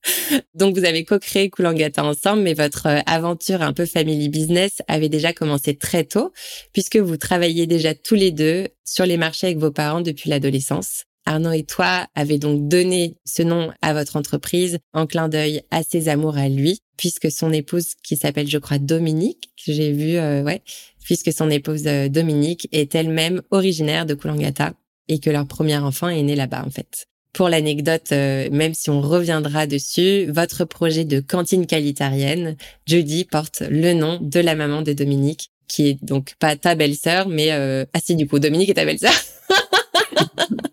Donc 0.55 0.77
vous 0.77 0.85
avez 0.85 1.05
co-créé 1.05 1.49
Koulangata 1.49 2.03
ensemble, 2.03 2.43
mais 2.43 2.53
votre 2.53 2.87
aventure 3.05 3.61
un 3.61 3.73
peu 3.73 3.85
family 3.85 4.29
business 4.29 4.81
avait 4.87 5.09
déjà 5.09 5.33
commencé 5.33 5.75
très 5.75 6.03
tôt, 6.03 6.31
puisque 6.73 6.97
vous 6.97 7.17
travailliez 7.17 7.67
déjà 7.67 7.93
tous 7.93 8.15
les 8.15 8.31
deux 8.31 8.67
sur 8.83 9.05
les 9.05 9.17
marchés 9.17 9.47
avec 9.47 9.59
vos 9.59 9.71
parents 9.71 10.01
depuis 10.01 10.29
l'adolescence. 10.29 11.05
Arnaud 11.25 11.51
et 11.51 11.63
toi 11.63 12.07
avez 12.15 12.37
donc 12.37 12.67
donné 12.67 13.15
ce 13.25 13.41
nom 13.41 13.71
à 13.81 13.93
votre 13.93 14.15
entreprise 14.15 14.79
en 14.93 15.07
clin 15.07 15.29
d'œil 15.29 15.61
à 15.71 15.83
ses 15.83 16.09
amours 16.09 16.37
à 16.37 16.49
lui, 16.49 16.79
puisque 16.97 17.31
son 17.31 17.51
épouse, 17.51 17.95
qui 18.03 18.17
s'appelle, 18.17 18.47
je 18.47 18.57
crois, 18.57 18.79
Dominique, 18.79 19.49
que 19.65 19.73
j'ai 19.73 19.91
vu, 19.91 20.17
euh, 20.17 20.43
ouais, 20.43 20.61
puisque 21.03 21.31
son 21.33 21.49
épouse 21.49 21.83
euh, 21.87 22.09
Dominique 22.09 22.67
est 22.71 22.95
elle-même 22.95 23.41
originaire 23.51 24.05
de 24.05 24.13
Koulangata 24.13 24.73
et 25.07 25.19
que 25.19 25.29
leur 25.29 25.47
premier 25.47 25.77
enfant 25.77 26.09
est 26.09 26.23
né 26.23 26.35
là-bas, 26.35 26.63
en 26.65 26.69
fait. 26.69 27.07
Pour 27.33 27.47
l'anecdote, 27.47 28.11
euh, 28.11 28.49
même 28.51 28.73
si 28.73 28.89
on 28.89 29.01
reviendra 29.01 29.65
dessus, 29.65 30.25
votre 30.29 30.65
projet 30.65 31.05
de 31.05 31.21
cantine 31.21 31.65
qualitarienne, 31.65 32.57
Judy, 32.85 33.23
porte 33.25 33.63
le 33.69 33.93
nom 33.93 34.19
de 34.21 34.39
la 34.39 34.55
maman 34.55 34.81
de 34.81 34.93
Dominique, 34.93 35.51
qui 35.67 35.87
est 35.87 36.03
donc 36.03 36.35
pas 36.39 36.57
ta 36.57 36.75
belle-sœur, 36.75 37.29
mais 37.29 37.51
euh... 37.53 37.85
ah 37.93 37.99
si 38.03 38.15
du 38.15 38.27
coup 38.27 38.39
Dominique 38.39 38.69
est 38.69 38.73
ta 38.73 38.85
belle-sœur. 38.85 39.13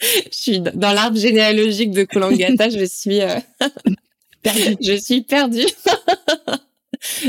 je 0.00 0.28
suis 0.30 0.60
dans 0.60 0.92
l'arbre 0.92 1.18
généalogique 1.18 1.92
de 1.92 2.04
Kulangata, 2.04 2.70
je 2.70 2.84
suis 2.84 3.20
euh... 3.20 3.38
je 4.44 4.96
suis 4.96 5.22
perdue. 5.22 5.66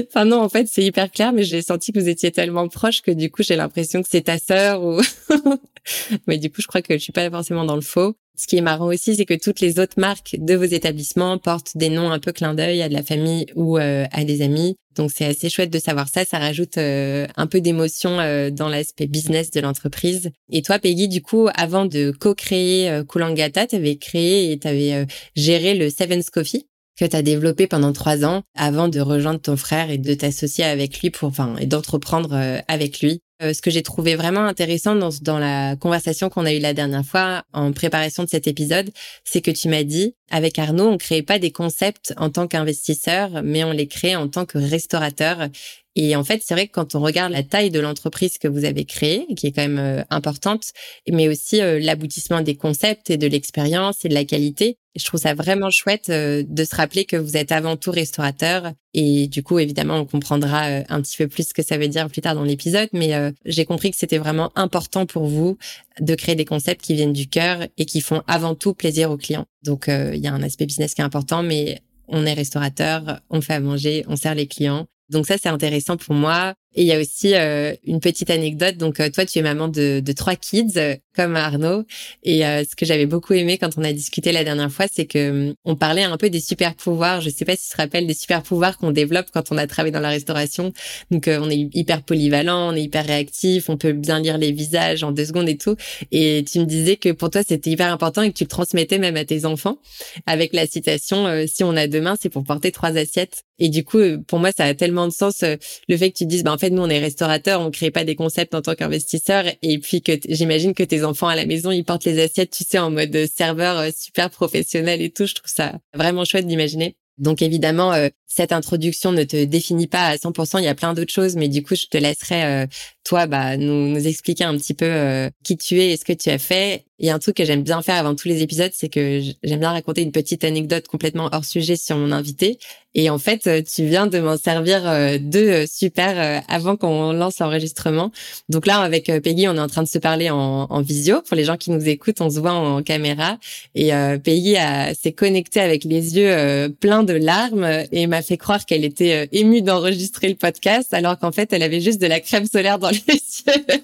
enfin 0.08 0.26
non, 0.26 0.42
en 0.42 0.50
fait, 0.50 0.68
c'est 0.68 0.84
hyper 0.84 1.12
clair, 1.12 1.34
mais 1.34 1.44
j'ai 1.44 1.62
senti 1.62 1.92
que 1.92 2.00
vous 2.00 2.10
étiez 2.10 2.32
tellement 2.32 2.68
proches 2.68 3.02
que 3.02 3.12
du 3.12 3.32
coup, 3.32 3.44
j'ai 3.44 3.56
l'impression 3.56 4.02
que 4.02 4.10
c'est 4.10 4.24
ta 4.24 4.38
sœur 4.38 4.84
ou 4.84 5.02
mais 6.28 6.38
du 6.38 6.50
coup, 6.50 6.62
je 6.62 6.68
crois 6.68 6.82
que 6.82 6.94
je 6.94 7.04
suis 7.04 7.14
pas 7.14 7.30
forcément 7.30 7.66
dans 7.66 7.76
le 7.76 7.82
faux. 7.82 8.16
Ce 8.38 8.48
qui 8.48 8.58
est 8.58 8.62
marrant 8.62 8.88
aussi, 8.88 9.16
c'est 9.16 9.26
que 9.26 9.36
toutes 9.36 9.60
les 9.60 9.78
autres 9.80 10.00
marques 10.00 10.36
de 10.40 10.56
vos 10.56 10.64
établissements 10.64 11.38
portent 11.38 11.78
des 11.78 11.90
noms 11.90 12.10
un 12.10 12.18
peu 12.18 12.32
clin 12.32 12.56
d'œil 12.56 12.82
à 12.82 12.90
de 12.90 12.94
la 12.94 13.04
famille 13.04 13.46
ou 13.56 13.78
euh, 13.78 14.06
à 14.12 14.24
des 14.24 14.42
amis. 14.42 14.78
Donc 14.96 15.12
c'est 15.14 15.26
assez 15.26 15.50
chouette 15.50 15.70
de 15.70 15.78
savoir 15.78 16.08
ça. 16.08 16.26
Ça 16.26 16.40
rajoute 16.40 16.78
euh, 16.78 17.28
un 17.36 17.46
peu 17.46 17.62
d'émotion 17.62 18.20
euh, 18.20 18.50
dans 18.50 18.68
l'aspect 18.68 19.06
business 19.06 19.52
de 19.52 19.60
l'entreprise. 19.60 20.32
Et 20.52 20.64
toi, 20.64 20.80
Peggy, 20.80 21.08
du 21.08 21.22
coup, 21.22 21.50
avant 21.54 21.86
de 21.86 22.12
co-créer 22.12 23.02
Kulangata, 23.08 23.68
tu 23.68 23.76
avais 23.76 23.98
créé 23.98 24.52
et 24.52 24.58
tu 24.58 24.68
avais 24.68 25.06
géré 25.36 25.76
le 25.76 25.90
Seven's 25.92 26.30
Coffee 26.32 26.66
que 27.02 27.10
tu 27.10 27.16
as 27.16 27.24
développé 27.24 27.66
pendant 27.66 27.94
trois 27.94 28.24
ans 28.26 28.44
avant 28.56 28.88
de 28.88 29.00
rejoindre 29.00 29.42
ton 29.42 29.58
frère 29.58 29.90
et 29.90 29.98
de 29.98 30.14
t'associer 30.14 30.64
avec 30.64 31.00
lui 31.02 31.10
pour, 31.10 31.30
enfin, 31.30 31.56
et 31.60 31.66
d'entreprendre 31.66 32.62
avec 32.68 33.02
lui. 33.02 33.22
Euh, 33.42 33.54
ce 33.54 33.62
que 33.62 33.72
j'ai 33.72 33.82
trouvé 33.82 34.16
vraiment 34.16 34.42
intéressant 34.42 34.96
dans, 34.96 35.10
dans 35.22 35.40
la 35.40 35.76
conversation 35.76 36.30
qu'on 36.30 36.46
a 36.46 36.54
eue 36.54 36.60
la 36.60 36.74
dernière 36.74 37.06
fois 37.06 37.44
en 37.54 37.72
préparation 37.72 38.24
de 38.24 38.30
cet 38.30 38.48
épisode, 38.48 38.92
c'est 39.24 39.42
que 39.42 39.50
tu 39.50 39.68
m'as 39.68 39.84
dit, 39.84 40.16
avec 40.30 40.60
Arnaud, 40.60 40.90
on 40.90 40.98
crée 40.98 41.24
pas 41.24 41.40
des 41.40 41.52
concepts 41.52 42.14
en 42.18 42.30
tant 42.30 42.48
qu'investisseur, 42.48 43.42
mais 43.44 43.64
on 43.64 43.72
les 43.72 43.88
crée 43.88 44.16
en 44.16 44.28
tant 44.28 44.46
que 44.46 44.60
restaurateur. 44.60 45.48
Et 45.96 46.16
en 46.16 46.24
fait, 46.24 46.42
c'est 46.46 46.54
vrai 46.54 46.68
que 46.68 46.72
quand 46.72 46.96
on 46.96 47.02
regarde 47.02 47.34
la 47.34 47.44
taille 47.44 47.72
de 47.72 47.80
l'entreprise 47.80 48.38
que 48.38 48.48
vous 48.48 48.64
avez 48.64 48.86
créée, 48.86 49.26
qui 49.36 49.48
est 49.48 49.52
quand 49.52 49.68
même 49.68 49.80
euh, 49.80 50.04
importante, 50.10 50.66
mais 51.12 51.28
aussi 51.28 51.62
euh, 51.62 51.80
l'aboutissement 51.80 52.42
des 52.42 52.56
concepts 52.56 53.10
et 53.10 53.18
de 53.18 53.28
l'expérience 53.28 54.06
et 54.06 54.10
de 54.10 54.14
la 54.14 54.24
qualité, 54.24 54.78
je 54.96 55.06
trouve 55.06 55.20
ça 55.20 55.34
vraiment 55.34 55.70
chouette 55.70 56.10
euh, 56.10 56.44
de 56.48 56.64
se 56.64 56.76
rappeler 56.76 57.06
que 57.06 57.16
vous 57.16 57.38
êtes 57.38 57.52
avant 57.52 57.78
tout 57.78 57.92
restaurateur. 57.92 58.74
Et 58.94 59.28
du 59.28 59.44
coup, 59.44 59.60
évidemment, 59.60 59.96
on 59.96 60.06
comprendra 60.06 60.64
un 60.90 61.02
petit 61.02 61.18
peu 61.18 61.28
plus 61.28 61.50
ce 61.50 61.54
que 61.54 61.64
ça 61.64 61.78
veut 61.78 61.88
dire 61.88 62.10
plus 62.10 62.22
tard 62.22 62.36
dans 62.36 62.44
l'épisode. 62.44 62.90
Mais 62.92 63.14
j'ai 63.46 63.64
compris 63.64 63.92
que 63.92 63.98
c'était 63.98 64.18
vraiment 64.18 64.52
important 64.56 65.06
pour 65.06 65.28
vous 65.28 65.58
de 66.02 66.14
créer 66.16 66.36
des 66.36 66.44
concepts 66.44 66.82
qui 66.82 66.96
viennent 66.96 67.14
du 67.14 67.30
cœur 67.30 67.66
et 67.78 67.86
qui 67.86 68.02
font 68.02 68.22
avant 68.28 68.54
tout 68.54 68.74
plaisir 68.74 69.10
aux 69.10 69.16
clients. 69.16 69.46
Donc, 69.64 69.86
il 69.88 70.20
y 70.20 70.28
a 70.28 70.34
un 70.34 70.44
aspect 70.44 70.66
business 70.66 70.94
qui 70.94 71.00
est 71.00 71.06
important, 71.06 71.42
mais 71.42 71.80
on 72.10 72.26
est 72.26 72.34
restaurateur, 72.34 73.22
on 73.30 73.40
fait 73.40 73.54
à 73.54 73.60
manger, 73.62 74.04
on 74.08 74.18
sert 74.18 74.36
les 74.36 74.48
clients. 74.48 74.88
Donc 75.10 75.26
ça, 75.26 75.36
c'est 75.42 75.50
intéressant 75.50 75.98
pour 75.98 76.16
moi. 76.16 76.54
Et 76.74 76.84
il 76.84 76.88
y 76.88 76.94
a 76.94 77.00
aussi 77.00 77.36
euh, 77.36 77.74
une 77.86 78.00
petite 78.00 78.30
anecdote. 78.30 78.78
Donc 78.78 79.00
euh, 79.00 79.10
toi, 79.10 79.26
tu 79.26 79.40
es 79.40 79.42
maman 79.42 79.68
de, 79.68 80.00
de 80.00 80.12
trois 80.14 80.36
kids 80.36 80.78
euh, 80.78 80.96
comme 81.16 81.36
Arnaud. 81.36 81.84
Et 82.24 82.42
ce 82.42 82.76
que 82.78 82.86
j'avais 82.86 83.06
beaucoup 83.06 83.34
aimé 83.34 83.58
quand 83.58 83.78
on 83.78 83.84
a 83.84 83.92
discuté 83.92 84.32
la 84.32 84.46
dernière 84.46 84.72
fois, 84.72 84.86
c'est 84.90 85.06
que 85.06 85.50
hum, 85.50 85.56
on 85.66 85.76
parlait 85.76 86.04
un 86.04 86.16
peu 86.16 86.30
des 86.30 86.40
super 86.40 86.74
pouvoirs. 86.76 87.20
Je 87.20 87.30
sais 87.30 87.44
pas 87.44 87.58
si 87.58 87.66
tu 87.66 87.76
te 87.76 87.82
rappelles 87.82 88.08
des 88.08 88.14
super 88.14 88.42
pouvoirs 88.42 88.78
qu'on 88.78 88.92
développe 88.92 89.28
quand 89.34 89.52
on 89.52 89.58
a 89.58 89.68
travaillé 89.68 89.92
dans 89.92 90.00
la 90.00 90.10
restauration. 90.10 90.72
Donc 91.12 91.28
on 91.28 91.50
est 91.50 91.70
hyper 91.74 92.04
polyvalent, 92.04 92.72
on 92.72 92.76
est 92.76 92.84
hyper 92.84 93.06
réactif, 93.06 93.70
on 93.70 93.76
peut 93.76 93.92
bien 93.92 94.22
lire 94.22 94.38
les 94.38 94.54
visages 94.54 95.04
en 95.04 95.12
deux 95.12 95.26
secondes 95.26 95.50
et 95.50 95.58
tout. 95.58 95.76
Et 96.14 96.46
tu 96.50 96.60
me 96.60 96.66
disais 96.66 96.96
que 96.96 97.12
pour 97.12 97.30
toi, 97.30 97.42
c'était 97.46 97.72
hyper 97.72 97.92
important 97.92 98.22
et 98.22 98.32
que 98.32 98.38
tu 98.38 98.46
le 98.46 98.50
transmettais 98.50 98.98
même 98.98 99.18
à 99.18 99.26
tes 99.26 99.44
enfants 99.44 99.80
avec 100.26 100.54
la 100.54 100.66
citation 100.66 101.28
"Si 101.46 101.66
on 101.66 101.76
a 101.76 101.88
demain, 101.88 102.16
c'est 102.22 102.30
pour 102.30 102.46
porter 102.46 102.72
trois 102.72 102.96
assiettes." 102.98 103.44
Et 103.60 103.70
du 103.70 103.84
coup, 103.84 104.00
pour 104.28 104.40
moi, 104.40 104.52
ça 104.56 104.64
a 104.64 104.74
tellement 104.74 105.08
de 105.08 105.14
sens 105.14 105.44
le 105.44 105.98
fait 105.98 106.12
que 106.12 106.18
tu 106.18 106.26
dises, 106.26 106.44
bah, 106.44 106.52
fait, 106.62 106.70
nous, 106.70 106.82
on 106.82 106.90
est 106.90 107.00
restaurateur, 107.00 107.60
on 107.62 107.72
crée 107.72 107.92
pas 107.92 108.04
des 108.04 108.16
concepts 108.16 108.56
en 108.56 108.62
tant 108.62 108.76
qu'investisseur. 108.76 109.44
Et 109.62 109.80
puis 109.80 110.02
que 110.02 110.14
j'imagine 110.30 110.74
que 110.74 110.84
tes 110.84 111.04
enfants 111.04 111.28
à 111.28 111.36
la 111.36 111.46
maison, 111.46 111.72
ils 111.72 111.84
portent 111.84 112.06
les 112.06 112.22
assiettes, 112.22 112.52
tu 112.52 112.64
sais, 112.64 112.80
en 112.80 112.92
mode 112.92 113.26
serveur 113.26 113.78
euh, 113.78 113.90
super 113.98 114.30
professionnel 114.30 115.02
et 115.02 115.10
tout. 115.10 115.26
Je 115.26 115.36
trouve 115.36 115.52
ça 115.52 115.74
vraiment 115.94 116.24
chouette 116.24 116.48
d'imaginer. 116.48 116.96
Donc 117.18 117.42
évidemment, 117.42 117.94
euh, 117.94 118.10
cette 118.34 118.54
introduction 118.54 119.12
ne 119.12 119.24
te 119.24 119.44
définit 119.44 119.88
pas 119.88 120.08
à 120.08 120.16
100%, 120.16 120.60
il 120.60 120.64
y 120.64 120.68
a 120.70 120.76
plein 120.76 120.94
d'autres 120.94 121.12
choses, 121.12 121.36
mais 121.36 121.50
du 121.50 121.64
coup, 121.64 121.76
je 121.76 121.88
te 121.88 121.98
laisserai, 121.98 122.44
euh, 122.46 122.66
toi, 123.04 123.28
bah, 123.28 123.58
nous, 123.58 123.90
nous 123.90 124.08
expliquer 124.08 124.46
un 124.46 124.56
petit 124.58 124.74
peu 124.74 124.86
euh, 124.86 125.30
qui 125.44 125.58
tu 125.58 125.82
es 125.82 125.92
et 125.92 125.98
ce 125.98 126.06
que 126.06 126.14
tu 126.14 126.30
as 126.30 126.38
fait. 126.38 126.86
Il 127.00 127.08
y 127.08 127.10
a 127.10 127.16
un 127.16 127.20
truc 127.20 127.36
que 127.36 127.46
j'aime 127.46 127.64
bien 127.64 127.82
faire 127.82 127.96
avant 127.96 128.14
tous 128.14 128.28
les 128.28 128.44
épisodes, 128.44 128.72
c'est 128.74 128.88
que 128.88 129.22
j'aime 129.44 129.60
bien 129.60 129.72
raconter 129.72 130.04
une 130.04 130.12
petite 130.12 130.44
anecdote 130.44 130.88
complètement 130.88 131.30
hors 131.32 131.44
sujet 131.44 131.76
sur 131.76 131.98
mon 131.98 132.12
invité. 132.12 132.60
Et 132.94 133.10
en 133.10 133.18
fait, 133.18 133.48
euh, 133.48 133.62
tu 133.64 133.86
viens 133.86 134.06
de 134.06 134.20
m'en 134.20 134.38
servir 134.38 134.84
deux 135.20 135.66
super 135.66 136.44
avant 136.48 136.78
qu'on 136.78 137.12
lance 137.12 137.40
l'enregistrement. 137.40 138.12
Donc 138.50 138.68
là, 138.68 138.80
avec 138.82 139.08
Peggy, 139.24 139.48
on 139.48 139.56
est 139.56 139.60
en 139.60 139.68
train 139.68 139.82
de 139.82 139.88
se 139.88 139.98
parler 139.98 140.30
en, 140.30 140.68
en, 140.70 140.82
visio. 140.82 141.22
Pour 141.22 141.36
les 141.36 141.44
gens 141.44 141.58
qui 141.58 141.72
nous 141.72 141.90
écoutent, 141.90 142.22
on 142.22 142.30
se 142.30 142.40
voit 142.40 142.54
en 142.54 142.84
caméra. 142.84 143.40
Et 143.74 143.92
Peggy 144.24 144.56
s'est 145.02 145.14
connectée 145.14 145.62
avec 145.62 145.84
les 145.84 146.18
yeux 146.18 146.70
pleins 146.80 147.04
de 147.04 147.14
larmes 147.14 147.68
et 147.92 148.06
m'a 148.06 148.21
fait 148.22 148.38
croire 148.38 148.66
qu'elle 148.66 148.86
était 148.86 149.30
émue 149.32 149.62
d'enregistrer 149.62 150.30
le 150.30 150.36
podcast, 150.36 150.94
alors 150.94 151.18
qu'en 151.18 151.32
fait, 151.32 151.54
elle 151.54 151.64
avait 151.64 151.82
juste 151.82 152.02
de 152.02 152.08
la 152.08 152.20
crème 152.20 152.46
solaire 152.46 152.80
dans 152.80 152.90
les 153.08 153.14
yeux. 153.14 153.82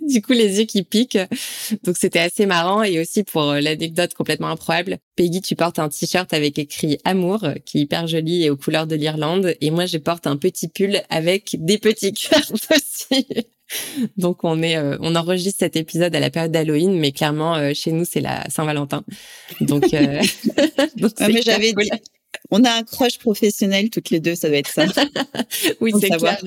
du 0.00 0.22
coup, 0.22 0.32
les 0.32 0.58
yeux 0.58 0.64
qui 0.64 0.82
piquent. 0.82 1.18
Donc, 1.84 1.96
c'était 1.98 2.20
assez 2.20 2.46
marrant. 2.46 2.82
Et 2.82 3.00
aussi, 3.00 3.24
pour 3.24 3.50
euh, 3.50 3.60
l'anecdote 3.60 4.14
complètement 4.14 4.48
improbable, 4.48 4.98
Peggy, 5.16 5.40
tu 5.40 5.56
portes 5.56 5.78
un 5.78 5.88
t-shirt 5.88 6.32
avec 6.32 6.58
écrit 6.58 6.98
Amour, 7.04 7.44
euh, 7.44 7.54
qui 7.64 7.78
est 7.78 7.80
hyper 7.82 8.06
joli 8.06 8.44
et 8.44 8.50
aux 8.50 8.56
couleurs 8.56 8.86
de 8.86 8.94
l'Irlande. 8.94 9.54
Et 9.60 9.70
moi, 9.70 9.86
je 9.86 9.98
porte 9.98 10.26
un 10.26 10.36
petit 10.36 10.68
pull 10.68 11.00
avec 11.10 11.56
des 11.58 11.78
petits 11.78 12.12
cœurs 12.12 12.52
aussi. 12.52 13.26
Donc, 14.16 14.44
on 14.44 14.62
est, 14.62 14.76
euh, 14.76 14.96
on 15.00 15.16
enregistre 15.16 15.58
cet 15.60 15.76
épisode 15.76 16.14
à 16.14 16.20
la 16.20 16.30
période 16.30 16.52
d'Halloween, 16.52 16.98
mais 16.98 17.12
clairement, 17.12 17.74
chez 17.74 17.92
nous, 17.92 18.04
c'est 18.04 18.20
la 18.20 18.48
Saint-Valentin. 18.48 19.02
Donc, 19.60 19.82
donc 20.96 21.12
mais 21.20 21.42
j'avais 21.42 21.72
dit, 21.72 21.90
on 22.50 22.64
a 22.64 22.70
un 22.70 22.82
crush 22.82 23.18
professionnel 23.18 23.90
toutes 23.90 24.10
les 24.10 24.20
deux, 24.20 24.34
ça 24.34 24.48
doit 24.48 24.58
être 24.58 24.70
ça. 24.70 24.86
oui, 25.80 25.92
c'est 26.00 26.10
clair. 26.10 26.40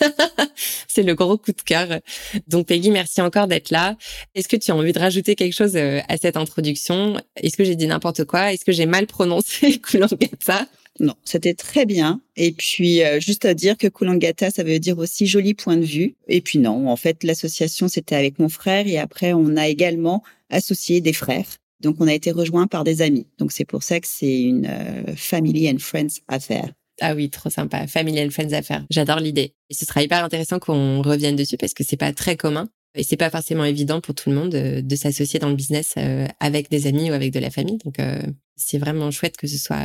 c'est 0.88 1.02
le 1.02 1.14
gros 1.14 1.36
coup 1.36 1.52
de 1.52 1.62
cœur. 1.62 2.00
Donc 2.48 2.66
Peggy, 2.66 2.90
merci 2.90 3.20
encore 3.20 3.46
d'être 3.46 3.70
là. 3.70 3.96
Est-ce 4.34 4.48
que 4.48 4.56
tu 4.56 4.70
as 4.70 4.76
envie 4.76 4.92
de 4.92 4.98
rajouter 4.98 5.34
quelque 5.34 5.52
chose 5.52 5.76
euh, 5.76 6.00
à 6.08 6.16
cette 6.16 6.36
introduction? 6.36 7.20
Est-ce 7.36 7.56
que 7.56 7.64
j'ai 7.64 7.76
dit 7.76 7.86
n'importe 7.86 8.24
quoi? 8.24 8.52
Est-ce 8.52 8.64
que 8.64 8.72
j'ai 8.72 8.86
mal 8.86 9.06
prononcé 9.06 9.78
Kulangata? 9.80 10.66
Non, 11.00 11.14
c'était 11.24 11.54
très 11.54 11.86
bien. 11.86 12.20
Et 12.36 12.52
puis 12.52 13.02
euh, 13.02 13.18
juste 13.18 13.44
à 13.44 13.54
dire 13.54 13.76
que 13.76 13.88
Kulangata, 13.88 14.50
ça 14.50 14.62
veut 14.62 14.78
dire 14.78 14.98
aussi 14.98 15.26
joli 15.26 15.54
point 15.54 15.76
de 15.76 15.84
vue. 15.84 16.14
Et 16.28 16.40
puis 16.40 16.58
non, 16.58 16.88
en 16.88 16.96
fait, 16.96 17.24
l'association 17.24 17.88
c'était 17.88 18.16
avec 18.16 18.38
mon 18.38 18.48
frère 18.48 18.86
et 18.86 18.98
après 18.98 19.32
on 19.32 19.56
a 19.56 19.66
également 19.68 20.22
associé 20.50 21.00
des 21.00 21.12
frères. 21.12 21.58
Donc, 21.84 21.96
on 22.00 22.08
a 22.08 22.14
été 22.14 22.32
rejoint 22.32 22.66
par 22.66 22.82
des 22.82 23.02
amis. 23.02 23.26
Donc, 23.38 23.52
c'est 23.52 23.66
pour 23.66 23.82
ça 23.82 24.00
que 24.00 24.06
c'est 24.08 24.40
une 24.40 24.66
euh, 24.66 25.14
family 25.16 25.70
and 25.70 25.78
friends 25.78 26.20
affaire. 26.28 26.72
Ah 27.00 27.14
oui, 27.14 27.28
trop 27.28 27.50
sympa. 27.50 27.86
Family 27.86 28.20
and 28.20 28.30
friends 28.30 28.52
affaire. 28.52 28.84
J'adore 28.90 29.20
l'idée. 29.20 29.54
Et 29.68 29.74
ce 29.74 29.84
sera 29.84 30.02
hyper 30.02 30.24
intéressant 30.24 30.58
qu'on 30.58 31.02
revienne 31.02 31.36
dessus 31.36 31.56
parce 31.56 31.74
que 31.74 31.84
c'est 31.84 31.96
pas 31.96 32.12
très 32.12 32.36
commun. 32.36 32.68
Et 32.96 33.02
c'est 33.02 33.16
pas 33.16 33.28
forcément 33.28 33.64
évident 33.64 34.00
pour 34.00 34.14
tout 34.14 34.30
le 34.30 34.36
monde 34.36 34.50
de, 34.50 34.96
s'associer 34.96 35.40
dans 35.40 35.48
le 35.48 35.56
business 35.56 35.94
euh, 35.98 36.26
avec 36.38 36.70
des 36.70 36.86
amis 36.86 37.10
ou 37.10 37.12
avec 37.12 37.32
de 37.32 37.40
la 37.40 37.50
famille. 37.50 37.78
Donc, 37.84 37.98
euh, 37.98 38.22
c'est 38.56 38.78
vraiment 38.78 39.10
chouette 39.10 39.36
que 39.36 39.48
ce 39.48 39.58
soit, 39.58 39.82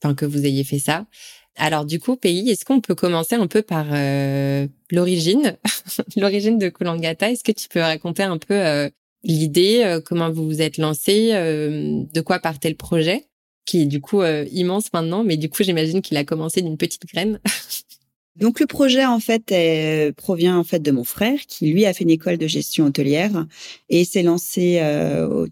enfin, 0.00 0.14
que 0.14 0.24
vous 0.24 0.46
ayez 0.46 0.62
fait 0.62 0.78
ça. 0.78 1.06
Alors, 1.56 1.84
du 1.84 1.98
coup, 1.98 2.16
pays, 2.16 2.48
est-ce 2.50 2.64
qu'on 2.64 2.80
peut 2.80 2.94
commencer 2.94 3.34
un 3.34 3.48
peu 3.48 3.62
par 3.62 3.86
l'origine, 4.92 5.56
l'origine 6.16 6.58
de 6.58 6.68
Kulangata 6.68 7.32
Est-ce 7.32 7.42
que 7.42 7.50
tu 7.50 7.68
peux 7.68 7.80
raconter 7.80 8.22
un 8.22 8.38
peu 8.38 8.90
l'idée, 9.26 9.82
euh, 9.84 10.00
comment 10.00 10.30
vous 10.30 10.46
vous 10.46 10.62
êtes 10.62 10.78
lancé, 10.78 11.30
euh, 11.32 12.02
de 12.12 12.20
quoi 12.20 12.38
partait 12.38 12.70
le 12.70 12.76
projet, 12.76 13.24
qui 13.66 13.82
est 13.82 13.86
du 13.86 14.00
coup 14.00 14.22
euh, 14.22 14.46
immense 14.52 14.92
maintenant, 14.92 15.24
mais 15.24 15.36
du 15.36 15.50
coup 15.50 15.62
j'imagine 15.62 16.00
qu'il 16.00 16.16
a 16.16 16.24
commencé 16.24 16.62
d'une 16.62 16.78
petite 16.78 17.06
graine. 17.06 17.40
Donc 18.36 18.60
le 18.60 18.66
projet 18.66 19.06
en 19.06 19.18
fait 19.18 19.54
provient 20.14 20.58
en 20.58 20.64
fait 20.64 20.80
de 20.80 20.90
mon 20.90 21.04
frère 21.04 21.38
qui 21.48 21.72
lui 21.72 21.86
a 21.86 21.94
fait 21.94 22.04
une 22.04 22.10
école 22.10 22.36
de 22.36 22.46
gestion 22.46 22.84
hôtelière 22.84 23.46
et 23.88 24.04
s'est 24.04 24.22
lancé 24.22 24.78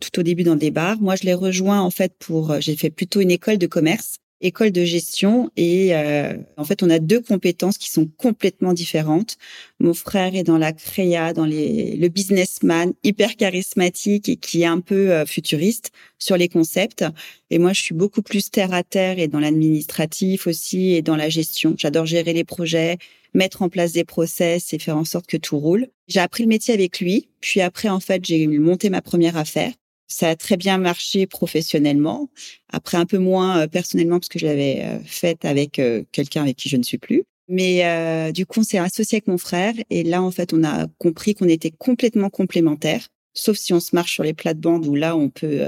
tout 0.03 0.21
au 0.21 0.23
début 0.23 0.43
dans 0.43 0.55
des 0.55 0.71
bars. 0.71 1.01
Moi 1.01 1.17
je 1.17 1.23
l'ai 1.23 1.33
rejoint 1.33 1.81
en 1.81 1.89
fait 1.89 2.13
pour 2.19 2.61
j'ai 2.61 2.77
fait 2.77 2.91
plutôt 2.91 3.23
une 3.23 3.31
école 3.31 3.57
de 3.57 3.67
commerce 3.67 4.19
école 4.41 4.73
de 4.73 4.85
gestion 4.85 5.51
et 5.57 5.95
euh, 5.95 6.37
en 6.57 6.65
fait 6.65 6.83
on 6.83 6.91
a 6.91 6.99
deux 6.99 7.21
compétences 7.21 7.79
qui 7.79 7.91
sont 7.91 8.07
complètement 8.19 8.73
différentes. 8.73 9.37
Mon 9.81 9.95
frère 9.95 10.35
est 10.35 10.43
dans 10.43 10.59
la 10.59 10.73
créa, 10.73 11.33
dans 11.33 11.45
les, 11.47 11.97
le 11.97 12.09
businessman 12.09 12.93
hyper 13.03 13.37
charismatique 13.37 14.29
et 14.29 14.37
qui 14.37 14.63
est 14.63 14.67
un 14.67 14.81
peu 14.81 15.13
euh, 15.13 15.27
futuriste 15.27 15.93
sur 16.19 16.37
les 16.37 16.49
concepts 16.49 17.05
et 17.51 17.59
moi 17.59 17.73
je 17.73 17.81
suis 17.81 17.95
beaucoup 17.95 18.23
plus 18.23 18.51
terre 18.51 18.75
à 18.75 18.83
terre 18.83 19.19
et 19.19 19.29
dans 19.29 19.41
l'administratif 19.41 20.47
aussi 20.47 20.93
et 20.93 21.03
dans 21.03 21.17
la 21.17 21.29
gestion. 21.29 21.75
J'adore 21.79 22.07
gérer 22.07 22.33
les 22.33 22.45
projets, 22.45 22.99
mettre 23.33 23.63
en 23.63 23.69
place 23.69 23.93
des 23.93 24.05
process 24.05 24.73
et 24.73 24.79
faire 24.79 24.97
en 24.97 25.05
sorte 25.05 25.27
que 25.27 25.37
tout 25.37 25.59
roule. 25.59 25.89
J'ai 26.09 26.21
appris 26.21 26.43
le 26.43 26.49
métier 26.49 26.75
avec 26.75 27.01
lui, 27.01 27.29
puis 27.41 27.61
après 27.61 27.89
en 27.89 28.01
fait 28.01 28.25
j'ai 28.25 28.47
monté 28.47 28.91
ma 28.91 29.01
première 29.01 29.37
affaire 29.37 29.73
ça 30.07 30.29
a 30.31 30.37
très 30.37 30.57
bien 30.57 30.79
marché 30.79 31.27
professionnellement. 31.27 32.29
Après, 32.71 32.97
un 32.97 33.07
peu 33.07 33.19
moins 33.19 33.61
euh, 33.61 33.67
personnellement 33.67 34.19
parce 34.19 34.29
que 34.29 34.39
je 34.39 34.47
l'avais 34.47 34.83
euh, 34.85 34.99
faite 35.05 35.45
avec 35.45 35.79
euh, 35.79 36.05
quelqu'un 36.13 36.43
avec 36.43 36.57
qui 36.57 36.69
je 36.69 36.77
ne 36.77 36.83
suis 36.83 36.99
plus. 36.99 37.25
Mais 37.47 38.33
du 38.33 38.47
coup, 38.47 38.61
on 38.61 38.63
s'est 38.63 38.79
associé 38.79 39.17
avec 39.17 39.29
mon 39.29 39.37
frère 39.37 39.75
et 39.91 40.03
là, 40.03 40.23
en 40.23 40.31
fait, 40.31 40.55
on 40.55 40.65
a 40.65 40.87
compris 40.97 41.35
qu'on 41.35 41.47
était 41.47 41.71
complètement 41.71 42.31
complémentaires. 42.31 43.09
Sauf 43.35 43.59
si 43.59 43.75
on 43.75 43.81
se 43.81 43.95
marche 43.95 44.15
sur 44.15 44.25
les 44.25 44.33
plates-bandes 44.33 44.87
où 44.87 44.95
là, 44.95 45.15
on 45.15 45.29
peut 45.29 45.67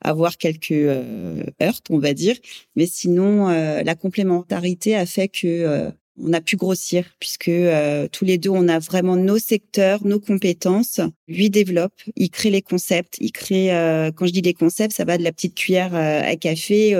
avoir 0.00 0.38
quelques 0.38 0.72
heurts, 0.72 1.82
on 1.90 1.98
va 1.98 2.14
dire. 2.14 2.36
Mais 2.74 2.86
sinon, 2.86 3.48
la 3.48 3.94
complémentarité 3.96 4.96
a 4.96 5.04
fait 5.04 5.28
que 5.28 5.92
on 6.18 6.32
a 6.32 6.40
pu 6.40 6.56
grossir 6.56 7.04
puisque 7.18 7.48
euh, 7.48 8.08
tous 8.08 8.24
les 8.24 8.38
deux 8.38 8.50
on 8.50 8.68
a 8.68 8.78
vraiment 8.78 9.16
nos 9.16 9.38
secteurs, 9.38 10.04
nos 10.04 10.20
compétences. 10.20 11.00
Lui 11.28 11.50
développe, 11.50 11.94
il 12.16 12.30
crée 12.30 12.50
les 12.50 12.62
concepts, 12.62 13.16
il 13.20 13.32
crée 13.32 13.74
euh, 13.74 14.10
quand 14.12 14.26
je 14.26 14.32
dis 14.32 14.42
les 14.42 14.54
concepts, 14.54 14.94
ça 14.94 15.04
va 15.04 15.18
de 15.18 15.24
la 15.24 15.32
petite 15.32 15.54
cuillère 15.54 15.94
euh, 15.94 16.22
à 16.22 16.36
café 16.36 16.94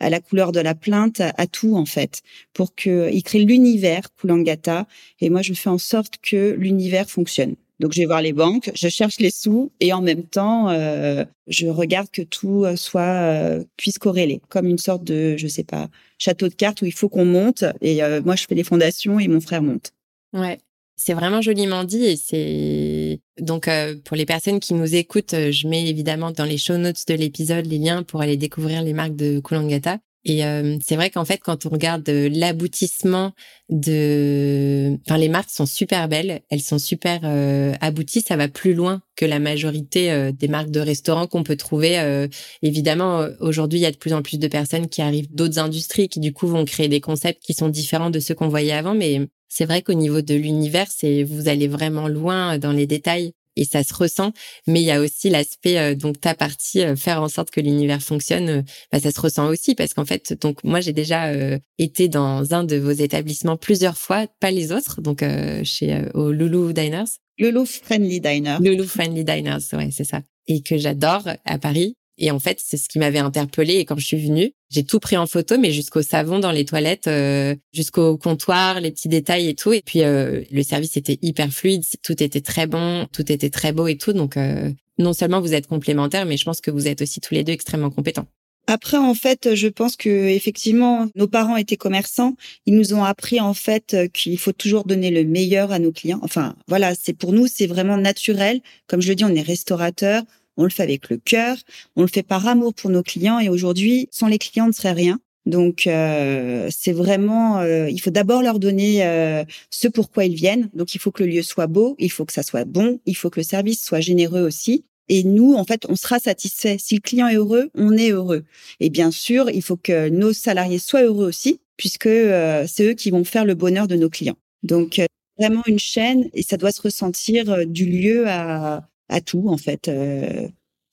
à 0.00 0.10
la 0.10 0.18
couleur 0.18 0.50
de 0.50 0.58
la 0.58 0.74
plainte, 0.74 1.20
à, 1.20 1.46
tout 1.46 1.76
en 1.76 1.86
fait, 1.86 2.22
pour 2.54 2.74
que 2.74 3.08
il 3.12 3.22
crée 3.22 3.38
l'univers 3.38 4.12
Kulangata 4.16 4.88
et 5.20 5.30
moi 5.30 5.42
je 5.42 5.52
fais 5.54 5.70
en 5.70 5.78
sorte 5.78 6.14
que 6.20 6.56
l'univers 6.58 7.08
fonctionne. 7.08 7.54
Donc, 7.82 7.92
je 7.94 7.98
vais 7.98 8.06
voir 8.06 8.22
les 8.22 8.32
banques, 8.32 8.70
je 8.76 8.88
cherche 8.88 9.18
les 9.18 9.32
sous 9.32 9.72
et 9.80 9.92
en 9.92 10.02
même 10.02 10.22
temps, 10.22 10.70
euh, 10.70 11.24
je 11.48 11.66
regarde 11.66 12.08
que 12.12 12.22
tout 12.22 12.64
euh, 12.64 12.76
soit 12.76 13.02
euh, 13.02 13.64
puisse 13.76 13.98
corréler, 13.98 14.40
comme 14.48 14.68
une 14.68 14.78
sorte 14.78 15.02
de, 15.02 15.36
je 15.36 15.48
sais 15.48 15.64
pas, 15.64 15.88
château 16.16 16.48
de 16.48 16.54
cartes 16.54 16.80
où 16.82 16.86
il 16.86 16.92
faut 16.92 17.08
qu'on 17.08 17.24
monte. 17.24 17.64
Et 17.80 18.00
moi, 18.24 18.36
je 18.36 18.46
fais 18.46 18.54
les 18.54 18.62
fondations 18.62 19.18
et 19.18 19.26
mon 19.26 19.40
frère 19.40 19.62
monte. 19.62 19.90
Ouais. 20.32 20.58
C'est 20.94 21.14
vraiment 21.14 21.42
joliment 21.42 21.82
dit 21.82 22.04
et 22.04 22.16
c'est 22.16 23.18
donc 23.40 23.68
pour 24.04 24.16
les 24.16 24.26
personnes 24.26 24.60
qui 24.60 24.74
nous 24.74 24.94
écoutent, 24.94 25.34
je 25.34 25.66
mets 25.66 25.88
évidemment 25.88 26.30
dans 26.30 26.44
les 26.44 26.58
show 26.58 26.76
notes 26.76 27.08
de 27.08 27.14
l'épisode 27.14 27.66
les 27.66 27.78
liens 27.78 28.04
pour 28.04 28.20
aller 28.20 28.36
découvrir 28.36 28.82
les 28.82 28.92
marques 28.92 29.16
de 29.16 29.40
Kulangata. 29.40 29.98
Et 30.24 30.44
euh, 30.44 30.76
c'est 30.84 30.94
vrai 30.94 31.10
qu'en 31.10 31.24
fait, 31.24 31.38
quand 31.38 31.66
on 31.66 31.70
regarde 31.70 32.08
euh, 32.08 32.28
l'aboutissement 32.32 33.32
de, 33.70 34.96
enfin, 35.06 35.18
les 35.18 35.28
marques 35.28 35.50
sont 35.50 35.66
super 35.66 36.08
belles, 36.08 36.42
elles 36.50 36.60
sont 36.60 36.78
super 36.78 37.20
euh, 37.24 37.74
abouties. 37.80 38.20
Ça 38.20 38.36
va 38.36 38.48
plus 38.48 38.74
loin 38.74 39.02
que 39.16 39.24
la 39.24 39.40
majorité 39.40 40.32
des 40.32 40.48
marques 40.48 40.70
de 40.70 40.80
restaurants 40.80 41.26
qu'on 41.26 41.42
peut 41.42 41.56
trouver. 41.56 42.28
évidemment, 42.62 43.26
aujourd'hui, 43.40 43.78
il 43.78 43.82
y 43.82 43.86
a 43.86 43.90
de 43.90 43.96
plus 43.96 44.14
en 44.14 44.22
plus 44.22 44.38
de 44.38 44.48
personnes 44.48 44.88
qui 44.88 45.02
arrivent 45.02 45.32
d'autres 45.32 45.58
industries, 45.58 46.08
qui 46.08 46.18
du 46.18 46.32
coup 46.32 46.46
vont 46.46 46.64
créer 46.64 46.88
des 46.88 47.00
concepts 47.00 47.42
qui 47.42 47.52
sont 47.54 47.68
différents 47.68 48.10
de 48.10 48.20
ceux 48.20 48.34
qu'on 48.34 48.48
voyait 48.48 48.72
avant. 48.72 48.94
Mais 48.94 49.20
c'est 49.48 49.66
vrai 49.66 49.82
qu'au 49.82 49.92
niveau 49.92 50.22
de 50.22 50.34
l'univers, 50.34 50.86
c'est 50.90 51.24
vous 51.24 51.48
allez 51.48 51.68
vraiment 51.68 52.08
loin 52.08 52.58
dans 52.58 52.72
les 52.72 52.86
détails 52.86 53.32
et 53.56 53.64
ça 53.64 53.84
se 53.84 53.94
ressent. 53.94 54.32
Mais 54.66 54.80
il 54.80 54.84
y 54.84 54.90
a 54.90 55.00
aussi 55.00 55.30
l'aspect 55.30 55.78
euh, 55.78 55.94
donc 55.94 56.20
ta 56.20 56.34
partie 56.34 56.82
euh, 56.82 56.96
faire 56.96 57.22
en 57.22 57.28
sorte 57.28 57.50
que 57.50 57.60
l'univers 57.60 58.02
fonctionne. 58.02 58.48
Euh, 58.48 58.62
bah, 58.92 59.00
ça 59.00 59.10
se 59.10 59.20
ressent 59.20 59.48
aussi 59.48 59.74
parce 59.74 59.94
qu'en 59.94 60.04
fait 60.04 60.34
donc 60.40 60.62
moi 60.64 60.80
j'ai 60.80 60.92
déjà 60.92 61.32
été 61.78 62.08
dans 62.08 62.54
un 62.54 62.64
de 62.64 62.76
vos 62.76 62.90
établissements 62.90 63.56
plusieurs 63.56 63.96
fois, 63.96 64.26
pas 64.40 64.50
les 64.50 64.72
autres, 64.72 65.00
donc 65.00 65.24
chez 65.64 66.04
au 66.14 66.32
Loulou 66.32 66.72
Diners. 66.72 67.18
Loulou 67.38 67.64
Friendly 67.64 68.20
Diners. 68.20 68.58
Loulou 68.60 68.84
Friendly 68.84 69.24
Diners, 69.24 69.58
ouais 69.72 69.90
c'est 69.90 70.04
ça. 70.04 70.22
Et 70.46 70.62
que 70.62 70.76
j'adore 70.76 71.28
à 71.44 71.58
Paris. 71.58 71.96
Et 72.22 72.30
en 72.30 72.38
fait, 72.38 72.62
c'est 72.64 72.76
ce 72.76 72.88
qui 72.88 73.00
m'avait 73.00 73.18
interpellée. 73.18 73.74
Et 73.74 73.84
quand 73.84 73.98
je 73.98 74.06
suis 74.06 74.24
venue, 74.24 74.52
j'ai 74.70 74.84
tout 74.84 75.00
pris 75.00 75.16
en 75.16 75.26
photo, 75.26 75.58
mais 75.58 75.72
jusqu'au 75.72 76.02
savon 76.02 76.38
dans 76.38 76.52
les 76.52 76.64
toilettes, 76.64 77.08
euh, 77.08 77.56
jusqu'au 77.74 78.16
comptoir, 78.16 78.80
les 78.80 78.92
petits 78.92 79.08
détails 79.08 79.48
et 79.48 79.54
tout. 79.56 79.72
Et 79.72 79.82
puis 79.84 80.04
euh, 80.04 80.42
le 80.52 80.62
service 80.62 80.96
était 80.96 81.18
hyper 81.20 81.50
fluide, 81.50 81.82
tout 82.04 82.22
était 82.22 82.40
très 82.40 82.68
bon, 82.68 83.08
tout 83.12 83.30
était 83.30 83.50
très 83.50 83.72
beau 83.72 83.88
et 83.88 83.98
tout. 83.98 84.12
Donc 84.12 84.36
euh, 84.36 84.70
non 84.98 85.12
seulement 85.12 85.40
vous 85.40 85.52
êtes 85.52 85.66
complémentaires, 85.66 86.24
mais 86.24 86.36
je 86.36 86.44
pense 86.44 86.60
que 86.60 86.70
vous 86.70 86.86
êtes 86.86 87.02
aussi 87.02 87.20
tous 87.20 87.34
les 87.34 87.42
deux 87.42 87.54
extrêmement 87.54 87.90
compétents. 87.90 88.26
Après, 88.68 88.98
en 88.98 89.14
fait, 89.14 89.56
je 89.56 89.66
pense 89.66 89.96
que 89.96 90.08
effectivement, 90.08 91.08
nos 91.16 91.26
parents 91.26 91.56
étaient 91.56 91.76
commerçants. 91.76 92.36
Ils 92.66 92.76
nous 92.76 92.94
ont 92.94 93.02
appris 93.02 93.40
en 93.40 93.54
fait 93.54 93.96
qu'il 94.14 94.38
faut 94.38 94.52
toujours 94.52 94.84
donner 94.84 95.10
le 95.10 95.24
meilleur 95.24 95.72
à 95.72 95.80
nos 95.80 95.90
clients. 95.90 96.20
Enfin, 96.22 96.54
voilà, 96.68 96.94
c'est 96.94 97.14
pour 97.14 97.32
nous, 97.32 97.48
c'est 97.48 97.66
vraiment 97.66 97.96
naturel. 97.96 98.60
Comme 98.86 99.02
je 99.02 99.08
le 99.08 99.16
dis, 99.16 99.24
on 99.24 99.34
est 99.34 99.42
restaurateur 99.42 100.22
on 100.56 100.64
le 100.64 100.70
fait 100.70 100.82
avec 100.82 101.08
le 101.10 101.16
cœur, 101.16 101.56
on 101.96 102.02
le 102.02 102.08
fait 102.08 102.22
par 102.22 102.46
amour 102.46 102.74
pour 102.74 102.90
nos 102.90 103.02
clients 103.02 103.38
et 103.38 103.48
aujourd'hui, 103.48 104.08
sans 104.10 104.28
les 104.28 104.38
clients, 104.38 104.64
on 104.64 104.68
ne 104.68 104.72
serait 104.72 104.92
rien. 104.92 105.20
Donc 105.44 105.86
euh, 105.86 106.68
c'est 106.70 106.92
vraiment, 106.92 107.58
euh, 107.58 107.88
il 107.90 108.00
faut 108.00 108.10
d'abord 108.10 108.42
leur 108.42 108.58
donner 108.58 109.04
euh, 109.04 109.44
ce 109.70 109.88
pourquoi 109.88 110.24
ils 110.24 110.34
viennent. 110.34 110.70
Donc 110.74 110.94
il 110.94 110.98
faut 110.98 111.10
que 111.10 111.24
le 111.24 111.30
lieu 111.30 111.42
soit 111.42 111.66
beau, 111.66 111.96
il 111.98 112.10
faut 112.10 112.24
que 112.24 112.32
ça 112.32 112.42
soit 112.42 112.64
bon, 112.64 113.00
il 113.06 113.16
faut 113.16 113.30
que 113.30 113.40
le 113.40 113.44
service 113.44 113.82
soit 113.84 114.00
généreux 114.00 114.42
aussi. 114.42 114.84
Et 115.08 115.24
nous, 115.24 115.54
en 115.54 115.64
fait, 115.64 115.84
on 115.88 115.96
sera 115.96 116.20
satisfait. 116.20 116.76
Si 116.78 116.94
le 116.94 117.00
client 117.00 117.26
est 117.26 117.34
heureux, 117.34 117.70
on 117.74 117.96
est 117.96 118.10
heureux. 118.10 118.44
Et 118.78 118.88
bien 118.88 119.10
sûr, 119.10 119.50
il 119.50 119.62
faut 119.62 119.76
que 119.76 120.08
nos 120.08 120.32
salariés 120.32 120.78
soient 120.78 121.02
heureux 121.02 121.26
aussi, 121.26 121.60
puisque 121.76 122.08
c'est 122.08 122.84
eux 122.84 122.94
qui 122.94 123.10
vont 123.10 123.24
faire 123.24 123.44
le 123.44 123.54
bonheur 123.54 123.88
de 123.88 123.96
nos 123.96 124.08
clients. 124.08 124.38
Donc 124.62 125.00
vraiment 125.38 125.62
une 125.66 125.80
chaîne 125.80 126.30
et 126.34 126.42
ça 126.42 126.56
doit 126.56 126.70
se 126.70 126.80
ressentir 126.80 127.66
du 127.66 127.84
lieu 127.84 128.28
à, 128.28 128.88
à 129.12 129.20
tout 129.20 129.48
en 129.48 129.56
fait 129.56 129.88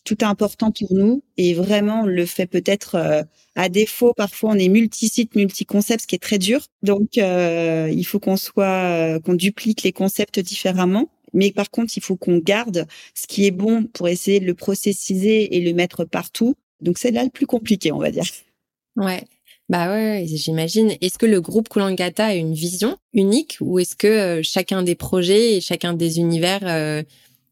tout 0.09 0.23
est 0.23 0.27
important 0.27 0.71
pour 0.71 0.91
nous 0.93 1.23
et 1.37 1.53
vraiment 1.53 2.01
on 2.01 2.05
le 2.07 2.25
fait 2.25 2.47
peut-être 2.47 2.95
euh, 2.95 3.21
à 3.55 3.69
défaut 3.69 4.13
parfois 4.15 4.51
on 4.51 4.55
est 4.55 4.67
multi-site 4.67 5.35
multi-concept 5.35 6.01
ce 6.01 6.07
qui 6.07 6.15
est 6.15 6.19
très 6.19 6.39
dur. 6.39 6.65
Donc 6.81 7.19
euh, 7.19 7.91
il 7.93 8.03
faut 8.05 8.19
qu'on 8.19 8.35
soit 8.35 8.65
euh, 8.65 9.19
qu'on 9.19 9.35
duplique 9.35 9.83
les 9.83 9.91
concepts 9.91 10.39
différemment. 10.39 11.09
Mais 11.33 11.51
par 11.51 11.69
contre 11.69 11.93
il 11.95 12.01
faut 12.01 12.15
qu'on 12.15 12.39
garde 12.39 12.87
ce 13.13 13.27
qui 13.27 13.45
est 13.45 13.51
bon 13.51 13.83
pour 13.83 14.07
essayer 14.07 14.39
de 14.39 14.45
le 14.45 14.55
processiser 14.55 15.55
et 15.55 15.61
le 15.61 15.73
mettre 15.73 16.05
partout. 16.05 16.55
Donc 16.81 16.97
c'est 16.97 17.11
là 17.11 17.23
le 17.23 17.29
plus 17.29 17.45
compliqué 17.45 17.91
on 17.91 17.99
va 17.99 18.09
dire. 18.09 18.25
Ouais. 18.95 19.23
Bah 19.69 19.91
ouais, 19.93 20.25
j'imagine. 20.25 20.95
Est-ce 20.99 21.19
que 21.19 21.27
le 21.27 21.39
groupe 21.41 21.69
Kulangata 21.69 22.25
a 22.25 22.33
une 22.33 22.55
vision 22.55 22.97
unique 23.13 23.57
ou 23.61 23.77
est-ce 23.77 23.95
que 23.95 24.41
chacun 24.41 24.81
des 24.81 24.95
projets 24.95 25.57
et 25.57 25.61
chacun 25.61 25.93
des 25.93 26.17
univers 26.17 27.05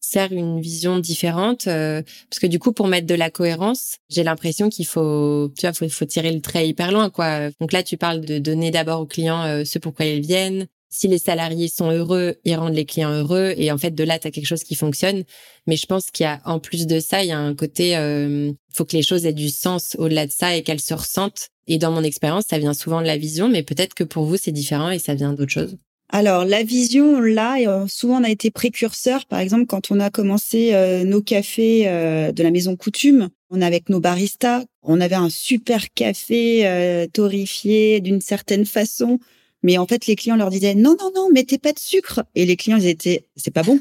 sert 0.07 0.31
une 0.31 0.61
vision 0.61 0.99
différente 0.99 1.67
euh, 1.67 2.01
parce 2.29 2.39
que 2.39 2.47
du 2.47 2.59
coup 2.59 2.71
pour 2.71 2.87
mettre 2.87 3.07
de 3.07 3.15
la 3.15 3.29
cohérence 3.29 3.97
j'ai 4.09 4.23
l'impression 4.23 4.69
qu'il 4.69 4.85
faut 4.85 5.51
tu 5.57 5.61
vois 5.65 5.73
faut, 5.73 5.89
faut 5.89 6.05
tirer 6.05 6.31
le 6.31 6.41
trait 6.41 6.67
hyper 6.67 6.91
loin 6.91 7.09
quoi. 7.09 7.49
Donc 7.59 7.73
là 7.73 7.83
tu 7.83 7.97
parles 7.97 8.21
de 8.21 8.39
donner 8.39 8.71
d'abord 8.71 9.01
aux 9.01 9.05
clients 9.05 9.43
euh, 9.43 9.65
ce 9.65 9.79
pourquoi 9.79 10.05
ils 10.05 10.21
viennent. 10.21 10.67
Si 10.89 11.09
les 11.09 11.17
salariés 11.17 11.67
sont 11.67 11.91
heureux 11.91 12.35
ils 12.45 12.55
rendent 12.55 12.75
les 12.75 12.85
clients 12.85 13.11
heureux. 13.11 13.53
Et 13.57 13.71
en 13.71 13.77
fait 13.77 13.91
de 13.91 14.03
là 14.03 14.17
tu 14.17 14.27
as 14.27 14.31
quelque 14.31 14.45
chose 14.47 14.63
qui 14.63 14.75
fonctionne. 14.75 15.23
Mais 15.67 15.75
je 15.75 15.85
pense 15.85 16.09
qu'il 16.11 16.23
y 16.23 16.27
a 16.27 16.41
en 16.45 16.59
plus 16.59 16.87
de 16.87 16.99
ça 16.99 17.23
il 17.23 17.27
y 17.27 17.33
a 17.33 17.39
un 17.39 17.53
côté 17.53 17.97
euh, 17.97 18.51
faut 18.73 18.85
que 18.85 18.95
les 18.95 19.03
choses 19.03 19.25
aient 19.25 19.33
du 19.33 19.49
sens 19.49 19.95
au-delà 19.99 20.25
de 20.25 20.31
ça 20.31 20.55
et 20.55 20.63
qu'elles 20.63 20.79
se 20.79 20.93
ressentent. 20.93 21.49
Et 21.67 21.77
dans 21.77 21.91
mon 21.91 22.03
expérience 22.03 22.45
ça 22.49 22.59
vient 22.59 22.73
souvent 22.73 23.01
de 23.01 23.07
la 23.07 23.17
vision. 23.17 23.49
Mais 23.49 23.63
peut-être 23.63 23.93
que 23.93 24.05
pour 24.05 24.23
vous 24.23 24.37
c'est 24.37 24.53
différent 24.53 24.89
et 24.89 24.99
ça 24.99 25.15
vient 25.15 25.33
d'autre 25.33 25.51
chose 25.51 25.77
alors 26.09 26.45
la 26.45 26.63
vision 26.63 27.19
là, 27.19 27.57
euh, 27.59 27.85
souvent 27.87 28.21
on 28.21 28.23
a 28.23 28.29
été 28.29 28.49
précurseur. 28.49 29.25
Par 29.25 29.39
exemple, 29.39 29.65
quand 29.65 29.91
on 29.91 29.99
a 29.99 30.09
commencé 30.09 30.73
euh, 30.73 31.03
nos 31.03 31.21
cafés 31.21 31.83
euh, 31.87 32.31
de 32.31 32.43
la 32.43 32.51
maison 32.51 32.75
Coutume, 32.77 33.29
on 33.49 33.61
avec 33.61 33.89
nos 33.89 33.99
baristas, 33.99 34.63
on 34.83 35.01
avait 35.01 35.15
un 35.15 35.29
super 35.29 35.93
café 35.93 37.07
torréfié 37.13 38.01
d'une 38.01 38.19
certaine 38.19 38.65
façon 38.65 39.19
mais 39.63 39.77
en 39.77 39.87
fait, 39.87 40.05
les 40.05 40.15
clients 40.15 40.35
leur 40.35 40.49
disaient 40.49 40.75
non, 40.75 40.95
non, 40.99 41.11
non, 41.15 41.29
mettez 41.31 41.57
pas 41.57 41.73
de 41.73 41.79
sucre. 41.79 42.23
Et 42.35 42.45
les 42.45 42.55
clients, 42.55 42.77
ils 42.77 42.87
étaient, 42.87 43.25
c'est 43.35 43.51
pas 43.51 43.63
bon, 43.63 43.79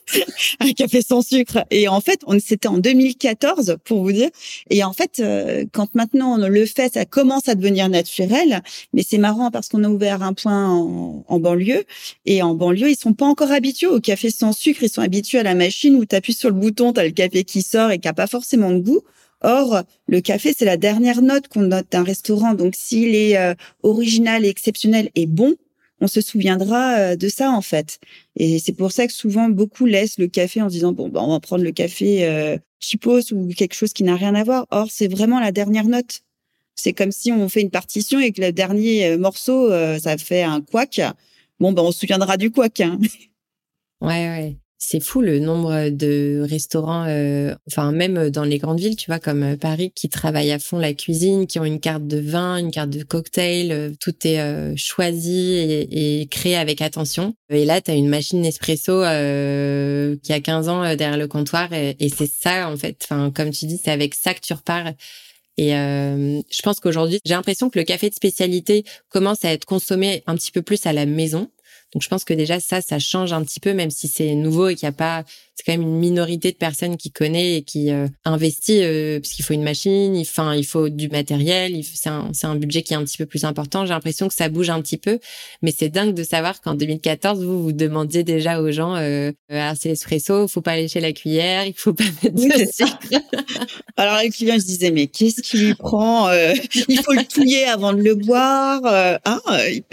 un 0.60 0.72
café 0.72 1.02
sans 1.02 1.22
sucre. 1.22 1.64
Et 1.70 1.88
en 1.88 2.00
fait, 2.00 2.20
on 2.26 2.38
c'était 2.38 2.68
en 2.68 2.78
2014 2.78 3.78
pour 3.84 4.02
vous 4.02 4.12
dire. 4.12 4.30
Et 4.70 4.84
en 4.84 4.92
fait, 4.92 5.20
euh, 5.20 5.64
quand 5.72 5.94
maintenant 5.94 6.34
on 6.40 6.48
le 6.48 6.66
fait, 6.66 6.94
ça 6.94 7.04
commence 7.04 7.48
à 7.48 7.54
devenir 7.54 7.88
naturel. 7.88 8.62
Mais 8.92 9.02
c'est 9.02 9.18
marrant 9.18 9.50
parce 9.50 9.68
qu'on 9.68 9.84
a 9.84 9.88
ouvert 9.88 10.22
un 10.22 10.32
point 10.32 10.68
en, 10.68 11.40
banlieue 11.40 11.84
et 12.26 12.42
en 12.42 12.54
banlieue, 12.54 12.90
ils 12.90 12.98
sont 12.98 13.14
pas 13.14 13.26
encore 13.26 13.50
habitués 13.50 13.88
au 13.88 14.00
café 14.00 14.30
sans 14.30 14.52
sucre. 14.52 14.82
Ils 14.82 14.90
sont 14.90 15.02
habitués 15.02 15.38
à 15.38 15.42
la 15.42 15.54
machine 15.54 15.96
où 15.96 16.04
tu 16.04 16.14
appuies 16.14 16.34
sur 16.34 16.50
le 16.50 16.54
bouton, 16.54 16.92
tu 16.92 17.00
as 17.00 17.04
le 17.04 17.10
café 17.10 17.44
qui 17.44 17.62
sort 17.62 17.90
et 17.90 17.98
qui 17.98 18.08
a 18.08 18.12
pas 18.12 18.26
forcément 18.26 18.70
de 18.70 18.78
goût. 18.78 19.00
Or, 19.42 19.82
le 20.06 20.20
café, 20.20 20.54
c'est 20.56 20.64
la 20.64 20.76
dernière 20.76 21.22
note 21.22 21.48
qu'on 21.48 21.62
note 21.62 21.86
d'un 21.90 22.02
restaurant. 22.02 22.54
Donc, 22.54 22.74
s'il 22.76 23.14
est 23.14 23.38
euh, 23.38 23.54
original 23.82 24.44
et 24.44 24.48
exceptionnel 24.48 25.10
et 25.14 25.26
bon, 25.26 25.54
on 26.00 26.06
se 26.06 26.20
souviendra 26.20 26.98
euh, 26.98 27.16
de 27.16 27.28
ça 27.28 27.50
en 27.50 27.62
fait. 27.62 27.98
Et 28.36 28.58
c'est 28.58 28.72
pour 28.72 28.92
ça 28.92 29.06
que 29.06 29.12
souvent 29.12 29.48
beaucoup 29.48 29.86
laissent 29.86 30.18
le 30.18 30.28
café 30.28 30.62
en 30.62 30.66
disant 30.66 30.92
bon 30.92 31.08
bah 31.08 31.20
on 31.22 31.32
va 31.32 31.40
prendre 31.40 31.62
le 31.62 31.72
café 31.72 32.24
euh, 32.24 32.56
chipos 32.80 33.32
ou 33.32 33.48
quelque 33.48 33.74
chose 33.74 33.92
qui 33.92 34.02
n'a 34.02 34.16
rien 34.16 34.34
à 34.34 34.44
voir. 34.44 34.66
Or 34.70 34.88
c'est 34.90 35.08
vraiment 35.08 35.40
la 35.40 35.52
dernière 35.52 35.84
note. 35.84 36.20
C'est 36.74 36.94
comme 36.94 37.12
si 37.12 37.32
on 37.32 37.48
fait 37.50 37.60
une 37.60 37.70
partition 37.70 38.18
et 38.18 38.32
que 38.32 38.40
le 38.40 38.52
dernier 38.52 39.18
morceau 39.18 39.70
ça 39.98 40.16
fait 40.16 40.42
un 40.42 40.62
couac. 40.62 41.02
Bon 41.58 41.72
ben 41.72 41.82
on 41.82 41.92
se 41.92 42.00
souviendra 42.00 42.38
du 42.38 42.50
couac. 42.50 42.80
Hein. 42.80 42.98
Ouais 44.00 44.28
ouais. 44.28 44.59
C'est 44.82 45.00
fou 45.00 45.20
le 45.20 45.40
nombre 45.40 45.90
de 45.90 46.42
restaurants, 46.48 47.04
euh, 47.06 47.54
enfin 47.66 47.92
même 47.92 48.30
dans 48.30 48.44
les 48.44 48.56
grandes 48.56 48.80
villes, 48.80 48.96
tu 48.96 49.10
vois, 49.10 49.18
comme 49.18 49.42
euh, 49.42 49.56
Paris, 49.56 49.92
qui 49.94 50.08
travaillent 50.08 50.52
à 50.52 50.58
fond 50.58 50.78
la 50.78 50.94
cuisine, 50.94 51.46
qui 51.46 51.58
ont 51.58 51.66
une 51.66 51.80
carte 51.80 52.06
de 52.06 52.18
vin, 52.18 52.56
une 52.56 52.70
carte 52.70 52.88
de 52.88 53.02
cocktail, 53.02 53.72
euh, 53.72 53.90
tout 54.00 54.14
est 54.24 54.74
choisi 54.78 55.58
et, 55.58 56.26
créé 56.30 56.56
avec 56.56 56.80
attention. 56.80 57.34
Et 57.50 57.66
là, 57.66 57.82
tu 57.82 57.90
as 57.90 57.94
une 57.94 58.08
machine 58.08 58.40
Nespresso 58.40 59.02
qui 59.02 60.32
a 60.32 60.40
15 60.42 60.68
ans 60.70 60.96
derrière 60.96 61.18
le 61.18 61.28
comptoir 61.28 61.70
et, 61.74 61.96
et 62.00 62.08
c'est 62.08 62.30
ça 62.30 62.70
en 62.70 62.76
fait. 62.78 62.96
Enfin, 63.04 63.30
comme 63.30 63.50
tu 63.50 63.66
dis, 63.66 63.78
c'est 63.82 63.90
avec 63.90 64.14
ça 64.14 64.32
que 64.32 64.40
tu 64.40 64.54
repars. 64.54 64.94
Et 65.58 65.72
je 65.72 66.62
pense 66.62 66.80
qu'aujourd'hui, 66.80 67.20
j'ai 67.26 67.34
l'impression 67.34 67.68
que 67.68 67.78
le 67.78 67.84
café 67.84 68.08
de 68.08 68.14
spécialité 68.14 68.84
commence 69.10 69.44
à 69.44 69.52
être 69.52 69.66
consommé 69.66 70.22
un 70.26 70.36
petit 70.36 70.52
peu 70.52 70.62
plus 70.62 70.86
à 70.86 70.94
la 70.94 71.04
maison. 71.04 71.50
Donc 71.92 72.02
je 72.02 72.08
pense 72.08 72.24
que 72.24 72.34
déjà 72.34 72.60
ça, 72.60 72.80
ça 72.80 72.98
change 72.98 73.32
un 73.32 73.42
petit 73.42 73.60
peu, 73.60 73.74
même 73.74 73.90
si 73.90 74.08
c'est 74.08 74.34
nouveau 74.34 74.68
et 74.68 74.74
qu'il 74.74 74.86
n'y 74.86 74.94
a 74.94 74.96
pas, 74.96 75.24
c'est 75.60 75.72
quand 75.72 75.78
même 75.78 75.86
une 75.86 75.98
minorité 75.98 76.52
de 76.52 76.56
personnes 76.56 76.96
qui 76.96 77.10
connaît 77.10 77.56
et 77.56 77.62
qui 77.62 77.90
euh, 77.90 78.08
investit 78.24 78.82
euh, 78.82 79.20
parce 79.20 79.34
qu'il 79.34 79.44
faut 79.44 79.52
une 79.52 79.62
machine, 79.62 80.16
il, 80.16 80.26
il 80.56 80.64
faut 80.64 80.88
du 80.88 81.08
matériel, 81.08 81.78
c'est 81.84 82.08
un, 82.08 82.30
un 82.42 82.56
budget 82.56 82.82
qui 82.82 82.94
est 82.94 82.96
un 82.96 83.04
petit 83.04 83.18
peu 83.18 83.26
plus 83.26 83.44
important. 83.44 83.84
J'ai 83.84 83.92
l'impression 83.92 84.28
que 84.28 84.34
ça 84.34 84.48
bouge 84.48 84.70
un 84.70 84.80
petit 84.80 84.96
peu, 84.96 85.18
mais 85.60 85.70
c'est 85.76 85.90
dingue 85.90 86.14
de 86.14 86.22
savoir 86.22 86.62
qu'en 86.62 86.74
2014 86.74 87.44
vous 87.44 87.62
vous 87.62 87.72
demandiez 87.72 88.24
déjà 88.24 88.62
aux 88.62 88.70
gens, 88.70 88.96
euh, 88.96 89.32
ah, 89.50 89.74
c'est 89.78 89.90
l'espresso, 89.90 90.48
faut 90.48 90.62
pas 90.62 90.76
lécher 90.76 91.00
la 91.00 91.12
cuillère, 91.12 91.66
il 91.66 91.74
faut 91.74 91.92
pas 91.92 92.04
mettre 92.22 92.34
de 92.36 92.64
sucre. 92.72 92.98
Alors 93.98 94.18
les 94.22 94.30
clients 94.30 94.58
se 94.58 94.64
disaient 94.64 94.90
mais 94.90 95.08
qu'est-ce 95.08 95.42
qui 95.42 95.58
lui 95.58 95.74
prend 95.74 96.28
euh, 96.28 96.54
Il 96.88 97.02
faut 97.02 97.12
le 97.12 97.24
touiller 97.24 97.64
avant 97.64 97.92
de 97.92 98.00
le 98.00 98.14
boire. 98.14 98.80
hein 99.26 99.40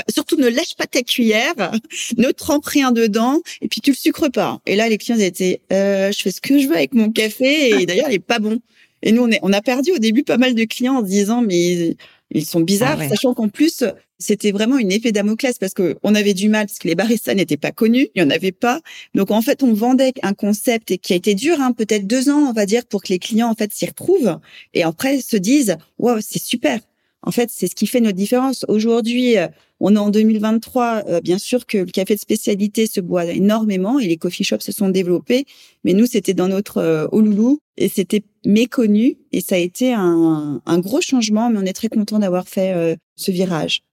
surtout 0.10 0.38
ne 0.38 0.48
lèche 0.48 0.76
pas 0.78 0.86
ta 0.86 1.02
cuillère 1.02 1.72
ne 2.18 2.32
trempe 2.32 2.66
rien 2.66 2.92
dedans 2.92 3.42
et 3.62 3.68
puis 3.68 3.82
tu 3.82 3.92
le 3.92 3.96
sucres 3.96 4.32
pas. 4.32 4.60
Et 4.66 4.76
là, 4.76 4.88
les 4.90 4.98
clients 4.98 5.20
étaient, 5.20 5.57
euh, 5.72 6.12
je 6.12 6.22
fais 6.22 6.32
ce 6.32 6.42
que 6.42 6.60
je 6.60 6.68
veux 6.68 6.76
avec 6.76 6.94
mon 6.94 7.12
café 7.12 7.82
et 7.82 7.86
d'ailleurs, 7.88 8.10
il 8.10 8.16
est 8.16 8.20
pas 8.20 8.40
bon. 8.40 8.60
Et 9.04 9.12
nous, 9.12 9.24
on, 9.24 9.30
est, 9.30 9.40
on 9.44 9.54
a 9.54 9.62
perdu 9.62 9.92
au 9.92 10.00
début 10.00 10.24
pas 10.24 10.38
mal 10.38 10.56
de 10.56 10.64
clients 10.64 10.96
en 10.96 11.02
se 11.02 11.10
disant, 11.10 11.42
mais 11.42 11.96
ils 12.32 12.46
sont 12.46 12.62
bizarres, 12.62 12.98
ah 13.00 13.10
sachant 13.10 13.34
qu'en 13.34 13.48
plus, 13.48 13.84
c'était 14.20 14.52
vraiment 14.52 14.78
une 14.78 14.92
épée 14.92 15.12
Damoclès 15.12 15.58
parce 15.60 15.74
que 15.74 15.98
on 16.04 16.16
avait 16.16 16.34
du 16.34 16.50
mal 16.50 16.66
parce 16.66 16.80
que 16.80 16.88
les 16.88 16.96
baristas 16.96 17.36
n'étaient 17.36 17.58
pas 17.58 17.72
connus, 17.72 18.10
il 18.16 18.22
y 18.22 18.26
en 18.26 18.30
avait 18.30 18.52
pas. 18.52 18.82
Donc 19.14 19.32
en 19.32 19.42
fait, 19.42 19.64
on 19.64 19.74
vendait 19.74 20.14
un 20.24 20.34
concept 20.34 20.98
qui 20.98 21.14
a 21.14 21.16
été 21.16 21.36
dur, 21.36 21.62
hein, 21.62 21.72
peut-être 21.72 22.08
deux 22.08 22.30
ans, 22.30 22.50
on 22.50 22.54
va 22.54 22.66
dire, 22.66 22.86
pour 22.86 23.04
que 23.04 23.10
les 23.10 23.20
clients 23.20 23.50
en 23.50 23.56
fait 23.56 23.72
s'y 23.74 23.86
retrouvent 23.86 24.40
et 24.74 24.84
après 24.84 25.22
se 25.22 25.38
disent, 25.38 25.78
waouh, 26.00 26.20
c'est 26.22 26.42
super. 26.42 26.80
En 27.24 27.32
fait, 27.32 27.50
c'est 27.52 27.68
ce 27.68 27.76
qui 27.76 27.88
fait 27.88 28.00
notre 28.00 28.16
différence. 28.16 28.66
Aujourd'hui, 28.68 29.38
euh, 29.38 29.48
on 29.80 29.96
est 29.96 30.00
en 30.00 30.10
2023. 30.10 31.04
Euh, 31.08 31.22
bien 31.22 31.38
sûr 31.38 31.66
que 31.66 31.80
le 31.80 31.86
café 31.86 32.16
de 32.16 32.20
spécialité 32.20 32.88
se 32.88 33.02
boit 33.02 33.26
énormément 33.26 34.00
et 34.00 34.08
les 34.08 34.18
coffee 34.18 34.44
shops 34.44 34.62
se 34.62 34.72
sont 34.72 34.90
développés. 34.90 35.46
Mais 35.84 35.94
nous, 35.94 36.06
c'était 36.06 36.34
dans 36.34 36.48
notre 36.48 36.78
euh, 36.78 37.56
et 37.78 37.90
c'était 37.90 38.24
méconnu. 38.46 39.18
Et 39.32 39.42
ça 39.42 39.56
a 39.56 39.60
été 39.60 39.94
un, 39.94 40.62
gros 40.80 41.02
changement, 41.02 41.50
mais 41.50 41.60
on 41.60 41.66
est 41.66 41.74
très 41.74 41.90
content 41.90 42.20
d'avoir 42.20 42.48
fait 42.48 42.98
ce 43.16 43.32
virage. 43.32 43.84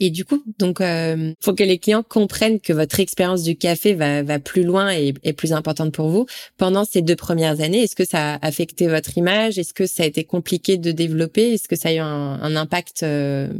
Et 0.00 0.10
du 0.10 0.24
coup, 0.24 0.42
donc, 0.58 0.80
euh, 0.80 1.32
faut 1.40 1.54
que 1.54 1.62
les 1.62 1.78
clients 1.78 2.02
comprennent 2.02 2.60
que 2.60 2.72
votre 2.72 2.98
expérience 2.98 3.42
du 3.42 3.56
café 3.56 3.94
va, 3.94 4.22
va 4.22 4.38
plus 4.40 4.64
loin 4.64 4.92
et 4.92 5.14
est 5.22 5.32
plus 5.32 5.52
importante 5.52 5.92
pour 5.92 6.08
vous. 6.08 6.26
Pendant 6.56 6.84
ces 6.84 7.00
deux 7.00 7.16
premières 7.16 7.60
années, 7.60 7.82
est-ce 7.82 7.94
que 7.94 8.04
ça 8.04 8.34
a 8.34 8.46
affecté 8.46 8.88
votre 8.88 9.16
image? 9.16 9.58
Est-ce 9.58 9.72
que 9.72 9.86
ça 9.86 10.02
a 10.02 10.06
été 10.06 10.24
compliqué 10.24 10.78
de 10.78 10.90
développer? 10.90 11.54
Est-ce 11.54 11.68
que 11.68 11.76
ça 11.76 11.90
a 11.90 11.92
eu 11.92 11.98
un, 11.98 12.06
un 12.42 12.56
impact 12.56 13.04
euh, 13.04 13.52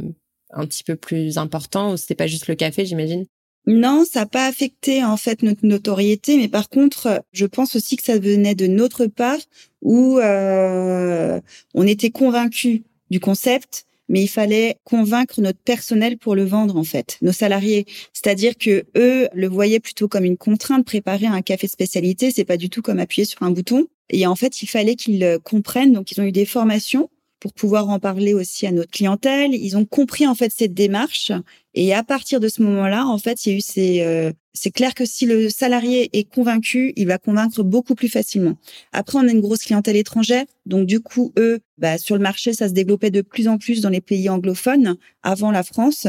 un 0.51 0.65
petit 0.65 0.83
peu 0.83 0.95
plus 0.95 1.37
important 1.37 1.93
ou 1.93 1.97
c'était 1.97 2.15
pas 2.15 2.27
juste 2.27 2.47
le 2.47 2.55
café, 2.55 2.85
j'imagine? 2.85 3.25
Non, 3.67 4.05
ça 4.05 4.21
n'a 4.21 4.25
pas 4.27 4.45
affecté 4.45 5.03
en 5.03 5.17
fait 5.17 5.41
notre 5.41 5.65
notoriété, 5.65 6.37
mais 6.37 6.47
par 6.47 6.69
contre, 6.69 7.23
je 7.31 7.47
pense 7.47 7.75
aussi 7.75 7.95
que 7.95 8.03
ça 8.03 8.19
venait 8.19 8.53
de 8.53 8.67
notre 8.67 9.07
part 9.07 9.39
où 9.81 10.19
euh, 10.19 11.41
on 11.73 11.87
était 11.87 12.11
convaincus 12.11 12.81
du 13.09 13.19
concept, 13.19 13.85
mais 14.09 14.21
il 14.21 14.27
fallait 14.27 14.77
convaincre 14.83 15.41
notre 15.41 15.59
personnel 15.59 16.17
pour 16.17 16.35
le 16.35 16.43
vendre 16.43 16.77
en 16.77 16.83
fait, 16.83 17.17
nos 17.21 17.31
salariés. 17.31 17.85
C'est-à-dire 18.13 18.57
que 18.57 18.85
eux 18.97 19.27
le 19.33 19.47
voyaient 19.47 19.79
plutôt 19.79 20.07
comme 20.07 20.25
une 20.25 20.37
contrainte. 20.37 20.85
Préparer 20.85 21.25
un 21.25 21.41
café 21.41 21.67
spécialité, 21.67 22.31
c'est 22.31 22.45
pas 22.45 22.57
du 22.57 22.69
tout 22.69 22.81
comme 22.81 22.99
appuyer 22.99 23.25
sur 23.25 23.41
un 23.43 23.51
bouton. 23.51 23.87
Et 24.09 24.27
en 24.27 24.35
fait, 24.35 24.61
il 24.61 24.67
fallait 24.67 24.95
qu'ils 24.95 25.39
comprennent. 25.43 25.93
Donc, 25.93 26.11
ils 26.11 26.21
ont 26.21 26.25
eu 26.25 26.31
des 26.31 26.45
formations 26.45 27.09
pour 27.45 27.53
pouvoir 27.53 27.89
en 27.89 27.99
parler 27.99 28.33
aussi 28.33 28.65
à 28.65 28.71
notre 28.71 28.89
clientèle. 28.89 29.53
Ils 29.53 29.77
ont 29.77 29.85
compris 29.85 30.25
en 30.25 30.33
fait 30.33 30.51
cette 30.51 30.73
démarche 30.73 31.31
Et 31.75 31.93
à 31.93 32.01
partir 32.01 32.39
de 32.39 32.47
ce 32.47 32.63
moment-là, 32.63 33.05
en 33.05 33.19
fait, 33.19 33.45
il 33.45 33.51
y 33.51 33.53
a 33.53 33.57
eu 33.59 33.61
ces. 33.61 34.01
Euh, 34.01 34.31
c'est 34.53 34.71
clair 34.71 34.95
que 34.95 35.05
si 35.05 35.27
le 35.27 35.51
salarié 35.51 36.09
est 36.17 36.23
convaincu, 36.23 36.91
il 36.95 37.05
va 37.05 37.19
convaincre 37.19 37.61
beaucoup 37.61 37.93
plus 37.93 38.09
facilement. 38.09 38.57
Après, 38.93 39.19
on 39.19 39.27
a 39.27 39.31
une 39.31 39.41
grosse 39.41 39.59
clientèle 39.59 39.95
étrangère, 39.95 40.45
donc 40.65 40.87
du 40.87 41.01
coup, 41.01 41.33
eux, 41.37 41.59
bah, 41.77 41.99
sur 41.99 42.15
le 42.15 42.21
marché, 42.23 42.51
ça 42.53 42.67
se 42.67 42.73
développait 42.73 43.11
de 43.11 43.21
plus 43.21 43.47
en 43.47 43.59
plus 43.59 43.79
dans 43.81 43.89
les 43.89 44.01
pays 44.01 44.27
anglophones 44.27 44.97
avant 45.21 45.51
la 45.51 45.61
France. 45.61 46.07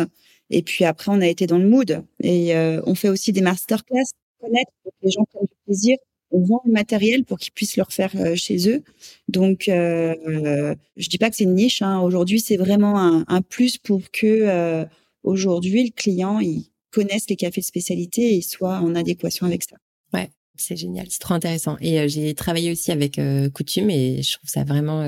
Et 0.49 0.63
puis 0.63 0.87
après, 0.87 1.13
on 1.13 1.21
a 1.21 1.27
été 1.27 1.47
dans 1.47 1.59
le 1.59 1.69
mood 1.69 2.03
et 2.23 2.57
euh, 2.57 2.81
on 2.87 2.95
fait 2.95 3.11
aussi 3.11 3.33
des 3.33 3.43
masterclass 3.43 4.07
connaître 4.41 4.71
les 5.03 5.11
gens 5.11 5.27
ont 5.35 5.43
du 5.43 5.57
plaisir 5.67 5.97
on 6.31 6.43
vend 6.43 6.61
le 6.65 6.73
matériel 6.73 7.25
pour 7.25 7.39
qu'ils 7.39 7.53
puissent 7.53 7.77
le 7.77 7.83
refaire 7.83 8.13
euh, 8.17 8.35
chez 8.35 8.69
eux. 8.69 8.83
Donc, 9.29 9.69
euh, 9.69 10.75
je 10.97 11.09
dis 11.09 11.19
pas 11.19 11.31
que 11.31 11.37
c'est 11.37 11.45
une 11.45 11.55
niche. 11.55 11.83
Hein. 11.83 12.01
Aujourd'hui, 12.01 12.41
c'est 12.41 12.57
vraiment 12.57 12.99
un, 12.99 13.43
plus 13.43 13.79
pour 13.79 14.03
que 14.11 14.27
euh, 14.27 14.85
aujourd'hui 15.23 15.85
le 15.85 15.91
client 15.91 16.41
il 16.41 16.65
connaisse 16.91 17.29
les 17.29 17.37
cafés 17.37 17.61
de 17.61 17.67
spécialité 17.67 18.37
et 18.37 18.43
soit 18.43 18.79
en 18.79 18.95
adéquation 18.95 19.47
avec 19.47 19.63
ça. 19.63 19.77
Ouais, 20.15 20.31
c'est 20.57 20.77
génial, 20.77 21.07
c'est 21.11 21.21
trop 21.21 21.35
intéressant. 21.35 21.77
Et 21.81 22.01
euh, 22.01 22.09
j'ai 22.09 22.35
travaillé 22.35 22.73
aussi 22.73 22.91
avec 22.91 23.21
Coutume 23.53 23.91
et 23.91 24.23
je 24.23 24.33
trouve 24.37 24.49
ça 24.49 24.65
vraiment. 24.65 25.01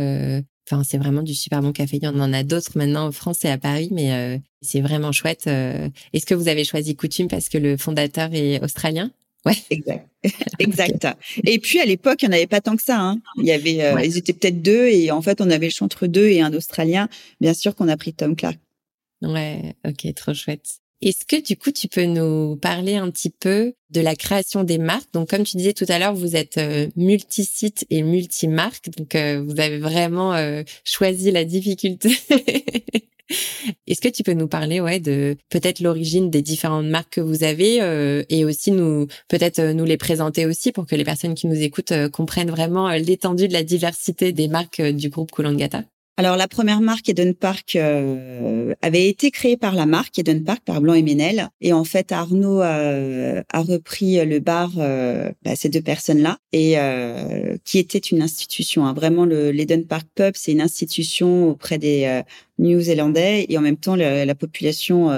Enfin, 0.71 0.85
c'est 0.85 0.99
vraiment 0.99 1.23
du 1.23 1.35
super 1.35 1.63
bon 1.63 1.73
café. 1.73 1.97
Y 1.97 2.09
en 2.09 2.33
a 2.33 2.43
d'autres 2.43 2.77
maintenant 2.77 3.07
en 3.07 3.13
France 3.13 3.43
et 3.47 3.49
à 3.49 3.57
Paris, 3.57 3.89
mais 3.91 4.39
c'est 4.61 4.83
vraiment 4.83 5.13
chouette. 5.13 5.47
Est-ce 5.47 6.27
que 6.27 6.35
vous 6.35 6.49
avez 6.49 6.65
choisi 6.65 6.95
Coutume 6.95 7.29
parce 7.29 7.49
que 7.49 7.57
le 7.57 7.79
fondateur 7.79 8.35
est 8.35 8.63
australien? 8.63 9.11
Ouais. 9.45 9.55
Exact. 9.71 10.09
exact. 10.59 11.07
Et 11.45 11.59
puis 11.59 11.81
à 11.81 11.85
l'époque, 11.85 12.23
il 12.23 12.29
n'y 12.29 12.35
en 12.35 12.39
avait 12.39 12.47
pas 12.47 12.61
tant 12.61 12.77
que 12.77 12.83
ça. 12.83 13.01
Hein. 13.01 13.21
Il 13.37 13.45
y 13.45 13.53
avait, 13.53 13.83
euh, 13.83 14.01
ils 14.05 14.17
étaient 14.19 14.33
peut-être 14.33 14.63
deux 14.63 14.89
et 14.89 15.11
en 15.11 15.23
fait, 15.23 15.41
on 15.41 15.51
avait 15.51 15.67
le 15.67 15.73
choix 15.73 15.85
entre 15.85 16.07
deux 16.07 16.29
et 16.29 16.41
un 16.41 16.53
Australien. 16.53 17.09
Bien 17.41 17.55
sûr 17.55 17.75
qu'on 17.75 17.89
a 17.89 17.97
pris 17.97 18.13
Tom 18.13 18.35
Clark. 18.35 18.59
Ouais, 19.23 19.75
ok, 19.87 20.15
trop 20.15 20.35
chouette. 20.35 20.79
Est-ce 21.01 21.25
que 21.25 21.41
du 21.41 21.57
coup, 21.57 21.71
tu 21.71 21.87
peux 21.87 22.05
nous 22.05 22.57
parler 22.57 22.97
un 22.97 23.09
petit 23.11 23.31
peu 23.31 23.75
de 23.91 24.01
la 24.01 24.17
création 24.17 24.65
des 24.65 24.79
marques? 24.79 25.13
Donc, 25.13 25.31
comme 25.31 25.45
tu 25.45 25.57
disais 25.57 25.73
tout 25.73 25.87
à 25.89 26.01
l'heure, 26.01 26.15
vous 26.15 26.35
êtes 26.35 26.59
euh, 26.59 26.89
multi-site 26.97 27.87
et 27.91 28.03
multi-marque, 28.03 28.91
donc 28.97 29.15
euh, 29.15 29.41
vous 29.41 29.61
avez 29.61 29.79
vraiment 29.79 30.35
choisi 30.85 31.31
la 31.31 31.45
difficulté 31.45 32.19
Est-ce 33.89 34.03
que 34.03 34.09
tu 34.09 34.23
peux 34.23 34.35
nous 34.35 34.49
parler 34.49 34.81
ouais 34.81 35.01
de 35.01 35.37
peut-être 35.49 35.81
l'origine 35.81 36.29
des 36.31 36.43
différentes 36.43 36.87
marques 36.87 37.15
que 37.15 37.21
vous 37.23 37.43
avez 37.43 37.81
euh, 37.81 38.23
et 38.29 38.45
aussi 38.45 38.71
nous 38.71 39.07
peut-être 39.29 39.61
euh, 39.61 39.73
nous 39.73 39.87
les 39.87 39.97
présenter 39.97 40.45
aussi 40.45 40.73
pour 40.73 40.87
que 40.87 40.95
les 40.95 41.05
personnes 41.05 41.35
qui 41.35 41.47
nous 41.47 41.61
écoutent 41.61 41.93
euh, 41.93 42.11
comprennent 42.11 42.51
vraiment 42.51 42.91
l'étendue 42.91 43.49
de 43.49 43.55
la 43.55 43.63
diversité 43.63 44.33
des 44.33 44.47
marques 44.47 44.83
du 44.83 45.09
groupe 45.09 45.31
Coolangatta 45.31 45.85
alors 46.19 46.37
la 46.37 46.49
première 46.49 46.81
marque 46.81 47.09
Eden 47.09 47.33
Park 47.33 47.77
euh, 47.77 48.75
avait 48.83 49.09
été 49.09 49.31
créée 49.31 49.57
par 49.57 49.77
la 49.77 49.87
marque 49.87 50.19
Eden 50.19 50.43
Park 50.43 50.63
par 50.65 50.81
Blanc 50.81 50.95
et 50.95 51.03
Ménel. 51.03 51.49
Et 51.61 51.73
en 51.73 51.85
fait 51.85 52.11
Arnaud 52.11 52.61
a 52.61 53.45
repris 53.55 54.27
le 54.27 54.41
bar 54.41 54.73
euh, 54.79 55.31
bah, 55.45 55.55
ces 55.55 55.69
deux 55.69 55.81
personnes 55.81 56.21
là 56.21 56.39
et 56.51 56.77
euh, 56.77 57.57
qui 57.65 57.79
était 57.79 57.99
une 57.99 58.21
institution 58.21 58.85
hein. 58.85 58.95
vraiment 58.95 59.27
le 59.27 59.53
l'Eden 59.53 59.87
Park 59.87 60.09
Pub 60.17 60.33
c'est 60.35 60.51
une 60.51 60.61
institution 60.61 61.51
auprès 61.51 61.79
des 61.79 62.23
New-Zélandais 62.59 63.47
et 63.49 63.57
en 63.57 63.61
même 63.61 63.77
temps 63.77 63.95
la, 63.95 64.35
population 64.35 65.11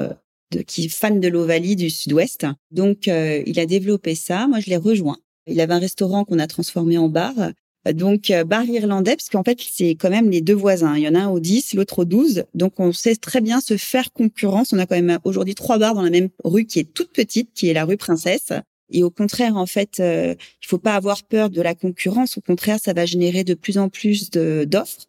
de, 0.51 0.61
qui 0.61 0.85
est 0.85 0.89
fan 0.91 1.19
de 1.19 1.29
l'Ovalie 1.29 1.77
du 1.77 1.89
Sud-Ouest. 1.89 2.47
Donc 2.73 3.07
il 3.07 3.59
a 3.59 3.65
développé 3.65 4.15
ça. 4.15 4.47
Moi 4.49 4.61
je 4.61 4.69
l'ai 4.69 4.77
rejoint. 4.77 5.17
Il 5.47 5.63
avait 5.63 5.73
un 5.73 5.79
restaurant 5.79 6.27
qu'on 6.27 6.39
a 6.39 6.47
transformé 6.47 6.99
en 6.99 7.09
bar 7.09 7.33
donc, 7.87 8.31
euh, 8.31 8.45
bar 8.45 8.65
irlandais, 8.65 9.17
parce 9.17 9.31
qu'en 9.31 9.43
fait, 9.43 9.59
c'est 9.61 9.91
quand 9.91 10.11
même 10.11 10.31
les 10.31 10.41
deux 10.43 10.55
voisins. 10.55 10.97
Il 10.97 11.03
y 11.03 11.09
en 11.09 11.15
a 11.15 11.21
un 11.21 11.29
au 11.29 11.41
10, 11.41 11.75
l'autre 11.75 12.01
au 12.01 12.05
12. 12.05 12.45
Donc, 12.55 12.79
on 12.79 12.93
sait 12.93 13.17
très 13.17 13.41
bien 13.41 13.61
se 13.61 13.77
faire 13.77 14.13
concurrence. 14.13 14.73
On 14.73 14.79
a 14.79 14.87
quand 14.87 14.97
même 14.97 15.19
aujourd'hui 15.25 15.55
trois 15.55 15.79
bars 15.79 15.95
dans 15.95 16.03
la 16.03 16.11
même 16.11 16.29
rue 16.45 16.67
qui 16.67 16.79
est 16.79 16.93
toute 16.93 17.13
petite, 17.13 17.51
qui 17.55 17.69
est 17.69 17.73
la 17.73 17.85
rue 17.85 17.97
Princesse. 17.97 18.53
Et 18.91 19.03
au 19.03 19.11
contraire, 19.11 19.57
en 19.57 19.67
fait, 19.67 20.01
euh, 20.01 20.35
il 20.63 20.67
faut 20.67 20.79
pas 20.79 20.95
avoir 20.95 21.23
peur 21.23 21.49
de 21.49 21.63
la 21.63 21.75
concurrence. 21.75 22.37
Au 22.37 22.41
contraire, 22.41 22.79
ça 22.83 22.93
va 22.93 23.07
générer 23.07 23.45
de 23.45 23.55
plus 23.55 23.79
en 23.79 23.89
plus 23.89 24.31
d'offres. 24.31 25.07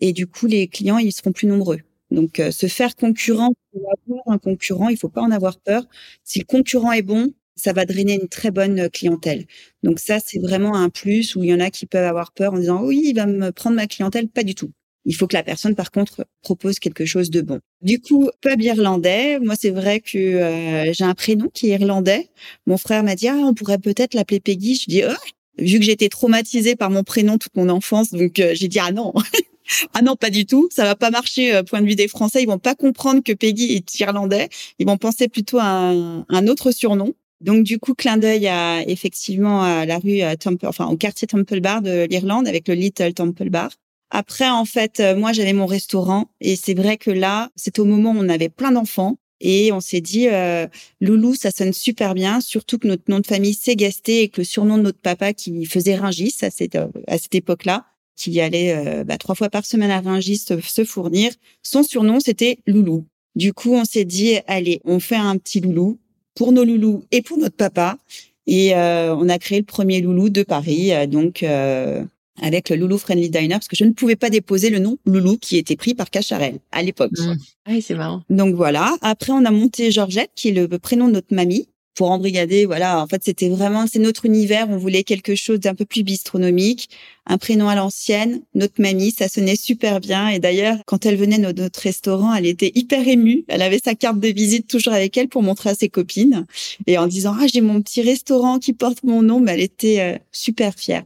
Et 0.00 0.12
du 0.12 0.26
coup, 0.26 0.46
les 0.46 0.68
clients, 0.68 0.98
ils 0.98 1.12
seront 1.12 1.32
plus 1.32 1.46
nombreux. 1.46 1.80
Donc, 2.10 2.40
euh, 2.40 2.50
se 2.50 2.66
faire 2.68 2.94
concurrent, 2.96 3.52
avoir 3.74 4.22
un 4.28 4.38
concurrent, 4.38 4.88
il 4.88 4.96
faut 4.96 5.08
pas 5.08 5.22
en 5.22 5.30
avoir 5.30 5.58
peur. 5.58 5.84
Si 6.22 6.38
le 6.38 6.44
concurrent 6.44 6.92
est 6.92 7.02
bon, 7.02 7.32
ça 7.56 7.72
va 7.72 7.84
drainer 7.84 8.14
une 8.20 8.28
très 8.28 8.50
bonne 8.50 8.88
clientèle. 8.90 9.46
Donc 9.82 10.00
ça, 10.00 10.18
c'est 10.24 10.38
vraiment 10.40 10.74
un 10.76 10.88
plus 10.90 11.36
où 11.36 11.44
il 11.44 11.50
y 11.50 11.54
en 11.54 11.60
a 11.60 11.70
qui 11.70 11.86
peuvent 11.86 12.04
avoir 12.04 12.32
peur 12.32 12.54
en 12.54 12.58
disant 12.58 12.82
oui, 12.82 13.02
il 13.04 13.14
va 13.14 13.26
me 13.26 13.52
prendre 13.52 13.76
ma 13.76 13.86
clientèle. 13.86 14.28
Pas 14.28 14.42
du 14.42 14.54
tout. 14.54 14.72
Il 15.06 15.14
faut 15.14 15.26
que 15.26 15.36
la 15.36 15.42
personne, 15.42 15.74
par 15.74 15.90
contre, 15.90 16.26
propose 16.42 16.78
quelque 16.78 17.04
chose 17.04 17.30
de 17.30 17.42
bon. 17.42 17.60
Du 17.82 18.00
coup, 18.00 18.30
pub 18.40 18.60
irlandais. 18.62 19.38
Moi, 19.38 19.54
c'est 19.60 19.70
vrai 19.70 20.00
que 20.00 20.16
euh, 20.16 20.92
j'ai 20.92 21.04
un 21.04 21.14
prénom 21.14 21.48
qui 21.52 21.70
est 21.70 21.74
irlandais. 21.74 22.30
Mon 22.66 22.78
frère 22.78 23.02
m'a 23.04 23.14
dit 23.14 23.28
ah, 23.28 23.36
on 23.36 23.54
pourrait 23.54 23.78
peut-être 23.78 24.14
l'appeler 24.14 24.40
Peggy. 24.40 24.76
Je 24.76 24.86
dis 24.88 25.02
oh, 25.04 25.12
vu 25.58 25.78
que 25.78 25.84
j'étais 25.84 26.08
traumatisée 26.08 26.74
par 26.74 26.90
mon 26.90 27.04
prénom 27.04 27.36
toute 27.36 27.54
mon 27.56 27.68
enfance, 27.68 28.10
donc 28.12 28.38
euh, 28.38 28.52
j'ai 28.54 28.68
dit 28.68 28.78
ah 28.78 28.92
non. 28.92 29.12
ah 29.94 30.00
non, 30.00 30.16
pas 30.16 30.30
du 30.30 30.46
tout. 30.46 30.68
Ça 30.72 30.84
va 30.84 30.96
pas 30.96 31.10
marcher. 31.10 31.54
Euh, 31.54 31.62
point 31.62 31.82
de 31.82 31.86
vue 31.86 31.96
des 31.96 32.08
Français, 32.08 32.42
ils 32.42 32.48
vont 32.48 32.58
pas 32.58 32.74
comprendre 32.74 33.22
que 33.22 33.32
Peggy 33.32 33.74
est 33.74 34.00
irlandais. 34.00 34.48
Ils 34.78 34.86
vont 34.86 34.96
penser 34.96 35.28
plutôt 35.28 35.58
à 35.60 35.92
un 36.28 36.46
autre 36.48 36.70
surnom. 36.70 37.14
Donc 37.40 37.64
du 37.64 37.78
coup, 37.78 37.94
clin 37.94 38.16
d'œil 38.16 38.48
à 38.48 38.82
effectivement 38.88 39.62
à 39.62 39.84
la 39.86 39.98
rue 39.98 40.22
euh, 40.22 40.34
Temple, 40.36 40.66
enfin 40.66 40.86
au 40.86 40.96
quartier 40.96 41.26
Temple 41.26 41.60
Bar 41.60 41.82
de 41.82 42.06
l'Irlande 42.08 42.48
avec 42.48 42.68
le 42.68 42.74
Little 42.74 43.12
Temple 43.12 43.50
Bar. 43.50 43.70
Après, 44.10 44.48
en 44.48 44.64
fait, 44.64 45.00
euh, 45.00 45.16
moi 45.16 45.32
j'avais 45.32 45.52
mon 45.52 45.66
restaurant 45.66 46.30
et 46.40 46.56
c'est 46.56 46.74
vrai 46.74 46.96
que 46.96 47.10
là, 47.10 47.50
c'est 47.56 47.78
au 47.78 47.84
moment 47.84 48.12
où 48.12 48.18
on 48.18 48.28
avait 48.28 48.48
plein 48.48 48.72
d'enfants 48.72 49.16
et 49.40 49.72
on 49.72 49.80
s'est 49.80 50.00
dit 50.00 50.28
euh, 50.28 50.66
Loulou, 51.00 51.34
ça 51.34 51.50
sonne 51.50 51.72
super 51.72 52.14
bien, 52.14 52.40
surtout 52.40 52.78
que 52.78 52.86
notre 52.86 53.04
nom 53.08 53.18
de 53.18 53.26
famille 53.26 53.54
c'est 53.54 53.76
Gasté 53.76 54.22
et 54.22 54.28
que 54.28 54.40
le 54.40 54.44
surnom 54.44 54.78
de 54.78 54.82
notre 54.82 55.00
papa 55.00 55.32
qui 55.32 55.64
faisait 55.66 55.96
Ringis 55.96 56.36
à 56.42 56.50
cette 56.50 56.76
à 56.76 57.18
cette 57.18 57.34
époque-là, 57.34 57.84
qui 58.16 58.40
allait 58.40 59.04
bah, 59.04 59.18
trois 59.18 59.34
fois 59.34 59.50
par 59.50 59.66
semaine 59.66 59.90
à 59.90 60.00
Ringis 60.00 60.38
se, 60.38 60.60
se 60.60 60.84
fournir, 60.84 61.32
son 61.62 61.82
surnom 61.82 62.20
c'était 62.20 62.58
Loulou. 62.66 63.06
Du 63.34 63.52
coup, 63.52 63.74
on 63.74 63.84
s'est 63.84 64.04
dit 64.04 64.36
allez, 64.46 64.80
on 64.84 65.00
fait 65.00 65.16
un 65.16 65.36
petit 65.36 65.60
Loulou 65.60 65.98
pour 66.34 66.52
nos 66.52 66.64
loulous 66.64 67.04
et 67.10 67.22
pour 67.22 67.38
notre 67.38 67.56
papa. 67.56 67.98
Et 68.46 68.74
euh, 68.74 69.14
on 69.14 69.28
a 69.28 69.38
créé 69.38 69.58
le 69.58 69.64
premier 69.64 70.00
loulou 70.00 70.28
de 70.28 70.42
Paris, 70.42 70.92
euh, 70.92 71.06
donc 71.06 71.42
euh, 71.42 72.04
avec 72.42 72.68
le 72.68 72.76
Loulou 72.76 72.98
Friendly 72.98 73.30
Diner, 73.30 73.54
parce 73.54 73.68
que 73.68 73.76
je 73.76 73.84
ne 73.84 73.92
pouvais 73.92 74.16
pas 74.16 74.28
déposer 74.28 74.68
le 74.68 74.80
nom 74.80 74.98
Loulou 75.06 75.38
qui 75.38 75.56
était 75.56 75.76
pris 75.76 75.94
par 75.94 76.10
Cacharel 76.10 76.58
à 76.72 76.82
l'époque. 76.82 77.12
Mmh. 77.18 77.36
Ah 77.66 77.70
oui, 77.70 77.80
c'est 77.80 77.94
marrant. 77.94 78.22
Donc 78.28 78.54
voilà. 78.54 78.96
Après, 79.00 79.32
on 79.32 79.44
a 79.44 79.50
monté 79.50 79.90
Georgette, 79.90 80.30
qui 80.34 80.48
est 80.48 80.52
le 80.52 80.68
prénom 80.78 81.08
de 81.08 81.12
notre 81.12 81.34
mamie 81.34 81.68
pour 81.94 82.10
embrigader. 82.10 82.66
Voilà, 82.66 83.02
en 83.02 83.06
fait, 83.06 83.22
c'était 83.24 83.48
vraiment, 83.48 83.86
c'est 83.86 83.98
notre 83.98 84.26
univers. 84.26 84.68
On 84.70 84.76
voulait 84.76 85.04
quelque 85.04 85.34
chose 85.34 85.60
d'un 85.60 85.74
peu 85.74 85.84
plus 85.84 86.02
bistronomique, 86.02 86.90
un 87.26 87.38
prénom 87.38 87.68
à 87.68 87.74
l'ancienne. 87.74 88.42
Notre 88.54 88.80
mamie, 88.80 89.10
ça 89.10 89.28
sonnait 89.28 89.56
super 89.56 90.00
bien. 90.00 90.28
Et 90.28 90.38
d'ailleurs, 90.38 90.76
quand 90.86 91.06
elle 91.06 91.16
venait 91.16 91.38
dans 91.38 91.52
notre 91.52 91.80
restaurant, 91.80 92.34
elle 92.34 92.46
était 92.46 92.72
hyper 92.74 93.06
émue. 93.06 93.44
Elle 93.48 93.62
avait 93.62 93.80
sa 93.82 93.94
carte 93.94 94.20
de 94.20 94.28
visite 94.28 94.66
toujours 94.66 94.92
avec 94.92 95.16
elle 95.16 95.28
pour 95.28 95.42
montrer 95.42 95.70
à 95.70 95.74
ses 95.74 95.88
copines. 95.88 96.46
Et 96.86 96.98
en 96.98 97.06
disant, 97.06 97.34
ah, 97.38 97.46
j'ai 97.52 97.60
mon 97.60 97.80
petit 97.80 98.02
restaurant 98.02 98.58
qui 98.58 98.72
porte 98.72 99.02
mon 99.04 99.22
nom, 99.22 99.44
elle 99.46 99.60
était 99.60 100.00
euh, 100.00 100.18
super 100.32 100.74
fière. 100.74 101.04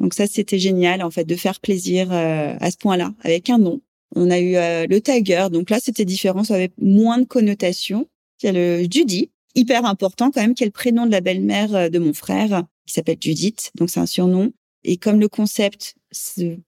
Donc 0.00 0.14
ça, 0.14 0.26
c'était 0.26 0.58
génial, 0.58 1.02
en 1.02 1.10
fait, 1.10 1.24
de 1.24 1.34
faire 1.34 1.60
plaisir 1.60 2.08
euh, 2.12 2.54
à 2.60 2.70
ce 2.70 2.76
point-là, 2.76 3.12
avec 3.22 3.50
un 3.50 3.58
nom. 3.58 3.80
On 4.14 4.30
a 4.30 4.38
eu 4.38 4.56
euh, 4.56 4.86
le 4.88 5.00
Tiger, 5.00 5.48
donc 5.50 5.70
là, 5.70 5.78
c'était 5.82 6.04
différent, 6.04 6.44
ça 6.44 6.54
avait 6.54 6.70
moins 6.80 7.18
de 7.18 7.24
connotations. 7.24 8.08
Il 8.42 8.46
y 8.46 8.48
a 8.48 8.52
le 8.52 8.86
Judy, 8.90 9.30
hyper 9.58 9.84
important 9.84 10.30
quand 10.30 10.40
même, 10.40 10.54
qui 10.54 10.62
est 10.62 10.66
le 10.66 10.72
prénom 10.72 11.04
de 11.04 11.10
la 11.10 11.20
belle-mère 11.20 11.74
euh, 11.74 11.88
de 11.88 11.98
mon 11.98 12.14
frère, 12.14 12.62
qui 12.86 12.94
s'appelle 12.94 13.18
Judith, 13.20 13.70
donc 13.74 13.90
c'est 13.90 14.00
un 14.00 14.06
surnom. 14.06 14.52
Et 14.84 14.96
comme 14.96 15.18
le 15.18 15.28
concept 15.28 15.96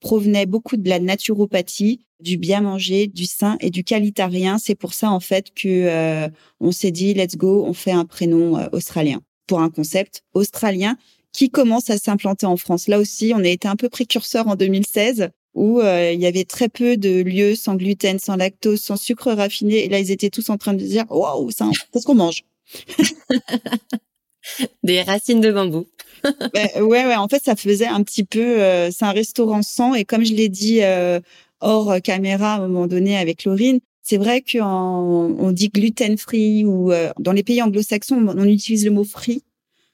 provenait 0.01 0.45
beaucoup 0.45 0.77
de 0.77 0.89
la 0.89 0.99
naturopathie, 0.99 2.01
du 2.21 2.37
bien 2.37 2.61
manger, 2.61 3.07
du 3.07 3.25
sain 3.25 3.57
et 3.61 3.71
du 3.71 3.85
qualitarien, 3.85 4.59
c'est 4.59 4.75
pour 4.75 4.93
ça 4.93 5.11
en 5.11 5.21
fait 5.21 5.55
que 5.55 5.69
euh, 5.69 6.29
on 6.59 6.73
s'est 6.73 6.91
dit 6.91 7.15
let's 7.15 7.37
go, 7.37 7.65
on 7.65 7.73
fait 7.73 7.93
un 7.93 8.05
prénom 8.05 8.59
euh, 8.59 8.67
australien 8.73 9.21
pour 9.47 9.61
un 9.61 9.71
concept 9.71 10.23
australien 10.35 10.97
qui 11.33 11.49
commence 11.49 11.89
à 11.89 11.97
s'implanter 11.97 12.47
en 12.47 12.57
France. 12.57 12.89
Là 12.89 12.99
aussi, 12.99 13.33
on 13.35 13.39
a 13.39 13.49
été 13.49 13.69
un 13.69 13.77
peu 13.77 13.89
précurseur 13.89 14.49
en 14.49 14.57
2016 14.57 15.31
où 15.55 15.81
il 15.81 16.21
y 16.21 16.27
avait 16.27 16.45
très 16.45 16.69
peu 16.69 16.97
de 16.97 17.23
lieux 17.23 17.57
sans 17.57 17.75
gluten, 17.75 18.19
sans 18.21 18.37
lactose, 18.37 18.81
sans 18.81 18.97
sucre 18.97 19.33
raffiné. 19.33 19.85
Et 19.85 19.89
là, 19.89 19.99
ils 19.99 20.13
étaient 20.13 20.31
tous 20.31 20.49
en 20.51 20.59
train 20.59 20.75
de 20.75 20.85
dire 20.85 21.05
waouh, 21.11 21.51
ça, 21.51 21.69
qu'est-ce 21.93 22.05
qu'on 22.05 22.15
mange 22.15 22.45
Des 24.83 25.03
racines 25.03 25.41
de 25.41 25.53
bambou. 25.53 25.87
ouais, 26.55 26.83
ouais, 26.83 27.15
en 27.15 27.29
fait, 27.29 27.43
ça 27.43 27.57
faisait 27.57 27.87
un 27.87 28.03
petit 28.03 28.25
peu. 28.25 28.61
Euh, 28.61 28.91
c'est 28.91 29.05
un 29.05 29.13
restaurant 29.13 29.63
sans, 29.63 29.95
et 29.95 30.05
comme 30.05 30.25
je 30.25 30.35
l'ai 30.35 30.49
dit 30.49 30.83
euh, 30.83 31.21
hors 31.61 32.01
caméra 32.03 32.55
à 32.55 32.57
un 32.57 32.69
moment 32.69 32.87
donné 32.87 33.17
avec 33.17 33.45
Laurine, 33.45 33.81
c'est 34.03 34.17
vrai 34.17 34.43
qu'on 34.43 35.37
on 35.39 35.53
dit 35.53 35.69
gluten 35.69 36.17
free 36.17 36.65
ou 36.65 36.93
euh, 36.93 37.11
dans 37.19 37.33
les 37.33 37.43
pays 37.43 37.63
anglo-saxons, 37.63 38.27
on, 38.27 38.45
utilise 38.45 38.85
le 38.85 38.91
mot 38.91 39.05
free, 39.05 39.43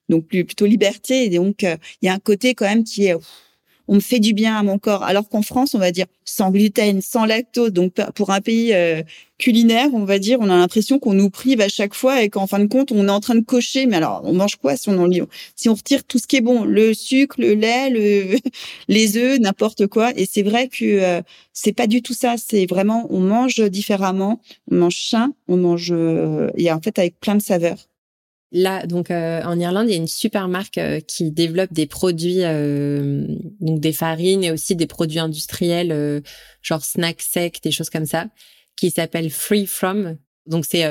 donc 0.09 0.29
plutôt 0.29 0.67
liberté. 0.67 1.25
Et 1.25 1.31
donc, 1.31 1.63
il 1.63 2.07
y 2.07 2.09
a 2.09 2.15
un 2.15 2.19
côté 2.19 2.55
quand 2.55 2.67
même 2.67 2.85
qui 2.85 3.07
est 3.07 3.15
on 3.89 3.97
me 3.97 4.01
fait 4.01 4.21
du 4.21 4.33
bien 4.33 4.57
à 4.57 4.63
mon 4.63 4.79
corps. 4.79 5.03
Alors 5.03 5.29
qu'en 5.29 5.43
France, 5.43 5.75
on 5.75 5.79
va 5.79 5.91
dire 5.91 6.07
sans 6.25 6.51
gluten, 6.51 7.01
sans 7.01 7.25
lactose. 7.25 7.73
Donc 7.73 7.95
pour 8.15 8.31
un 8.31 8.41
pays 8.41 8.73
euh, 8.75 9.03
culinaire, 9.39 9.89
on 9.93 10.05
va 10.05 10.19
dire, 10.19 10.39
on 10.41 10.51
a 10.51 10.57
l'impression 10.57 10.99
qu'on 10.99 11.15
nous 11.15 11.31
prive 11.31 11.61
à 11.61 11.69
chaque 11.69 11.95
fois 11.95 12.23
et 12.23 12.31
qu'en 12.31 12.47
fin 12.47 12.59
de 12.59 12.67
compte, 12.67 12.93
on 12.93 13.09
est 13.09 13.11
en 13.11 13.21
train 13.21 13.35
de 13.35 13.45
cocher. 13.45 13.87
Mais 13.87 13.97
alors, 13.97 14.23
on 14.25 14.33
mange 14.33 14.57
quoi 14.57 14.77
si 14.77 14.89
on 14.89 14.99
en 14.99 15.09
si 15.55 15.69
on 15.69 15.75
retire 15.75 16.05
tout 16.05 16.19
ce 16.19 16.27
qui 16.27 16.37
est 16.37 16.41
bon, 16.41 16.65
le 16.65 16.95
sucre, 16.95 17.37
le 17.39 17.55
lait, 17.55 17.91
le, 17.91 18.39
les 18.89 19.17
œufs, 19.17 19.39
n'importe 19.39 19.87
quoi. 19.87 20.13
Et 20.17 20.27
c'est 20.27 20.43
vrai 20.43 20.69
que 20.69 20.85
euh, 20.85 21.23
c'est 21.53 21.73
pas 21.73 21.87
du 21.87 22.03
tout 22.03 22.15
ça. 22.15 22.35
C'est 22.37 22.67
vraiment, 22.67 23.07
on 23.11 23.21
mange 23.21 23.61
différemment, 23.71 24.41
on 24.71 24.77
mange 24.77 25.09
sain, 25.09 25.33
on 25.49 25.57
mange 25.57 25.93
euh, 25.93 26.51
et 26.57 26.71
en 26.73 26.81
fait 26.81 26.99
avec 26.99 27.19
plein 27.21 27.35
de 27.37 27.43
saveurs. 27.43 27.89
Là, 28.59 28.87
donc 28.87 29.11
euh, 29.11 29.43
en 29.43 29.61
Irlande, 29.61 29.89
il 29.89 29.91
y 29.91 29.95
a 29.95 29.99
une 29.99 30.07
super 30.07 30.49
marque 30.49 30.79
euh, 30.79 30.99
qui 31.01 31.31
développe 31.31 31.75
des 31.75 31.85
produits, 31.85 32.39
euh, 32.41 33.27
donc 33.61 33.81
des 33.81 33.93
farines 33.93 34.43
et 34.43 34.51
aussi 34.51 34.75
des 34.75 34.87
produits 34.87 35.19
industriels, 35.19 36.23
genre 36.63 36.83
snack 36.83 37.21
sec, 37.21 37.61
des 37.63 37.71
choses 37.71 37.91
comme 37.91 38.07
ça, 38.07 38.29
qui 38.75 38.91
s'appelle 38.91 39.29
Free 39.29 39.67
From. 39.67 40.17
Donc 40.47 40.65
c'est 40.67 40.85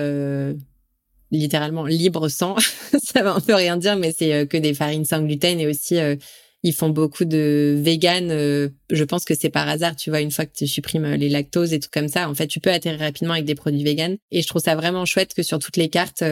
littéralement 1.32 1.88
libre 1.88 2.30
sans. 2.30 2.56
ça 3.04 3.24
va 3.24 3.34
un 3.34 3.42
peu 3.42 3.56
rien 3.56 3.78
dire, 3.78 3.96
mais 3.96 4.14
c'est 4.16 4.46
que 4.46 4.58
des 4.58 4.76
farines 4.76 5.06
sans 5.06 5.24
gluten 5.24 5.60
et 5.60 5.66
aussi 5.66 5.98
ils 6.62 6.74
font 6.74 6.90
beaucoup 6.90 7.26
de 7.26 7.76
vegan. 7.80 8.30
je 8.30 9.04
pense 9.06 9.26
que 9.26 9.34
c'est 9.34 9.50
par 9.50 9.68
hasard, 9.68 9.96
tu 9.96 10.12
vois, 10.12 10.22
une 10.22 10.32
fois 10.32 10.46
que 10.46 10.54
tu 10.56 10.68
supprimes 10.68 11.16
les 11.16 11.30
lactoses 11.30 11.74
et 11.74 11.80
tout 11.80 11.90
comme 11.92 12.10
ça, 12.10 12.30
en 12.30 12.36
fait, 12.36 12.46
tu 12.46 12.60
peux 12.60 12.72
atterrir 12.72 13.00
rapidement 13.00 13.34
avec 13.34 13.46
des 13.46 13.56
produits 13.56 13.84
vegan. 13.84 14.18
Et 14.30 14.44
je 14.44 14.48
trouve 14.48 14.62
ça 14.62 14.76
vraiment 14.76 15.06
chouette 15.06 15.34
que 15.34 15.42
sur 15.42 15.58
toutes 15.58 15.78
les 15.78 15.90
cartes, 15.90 16.24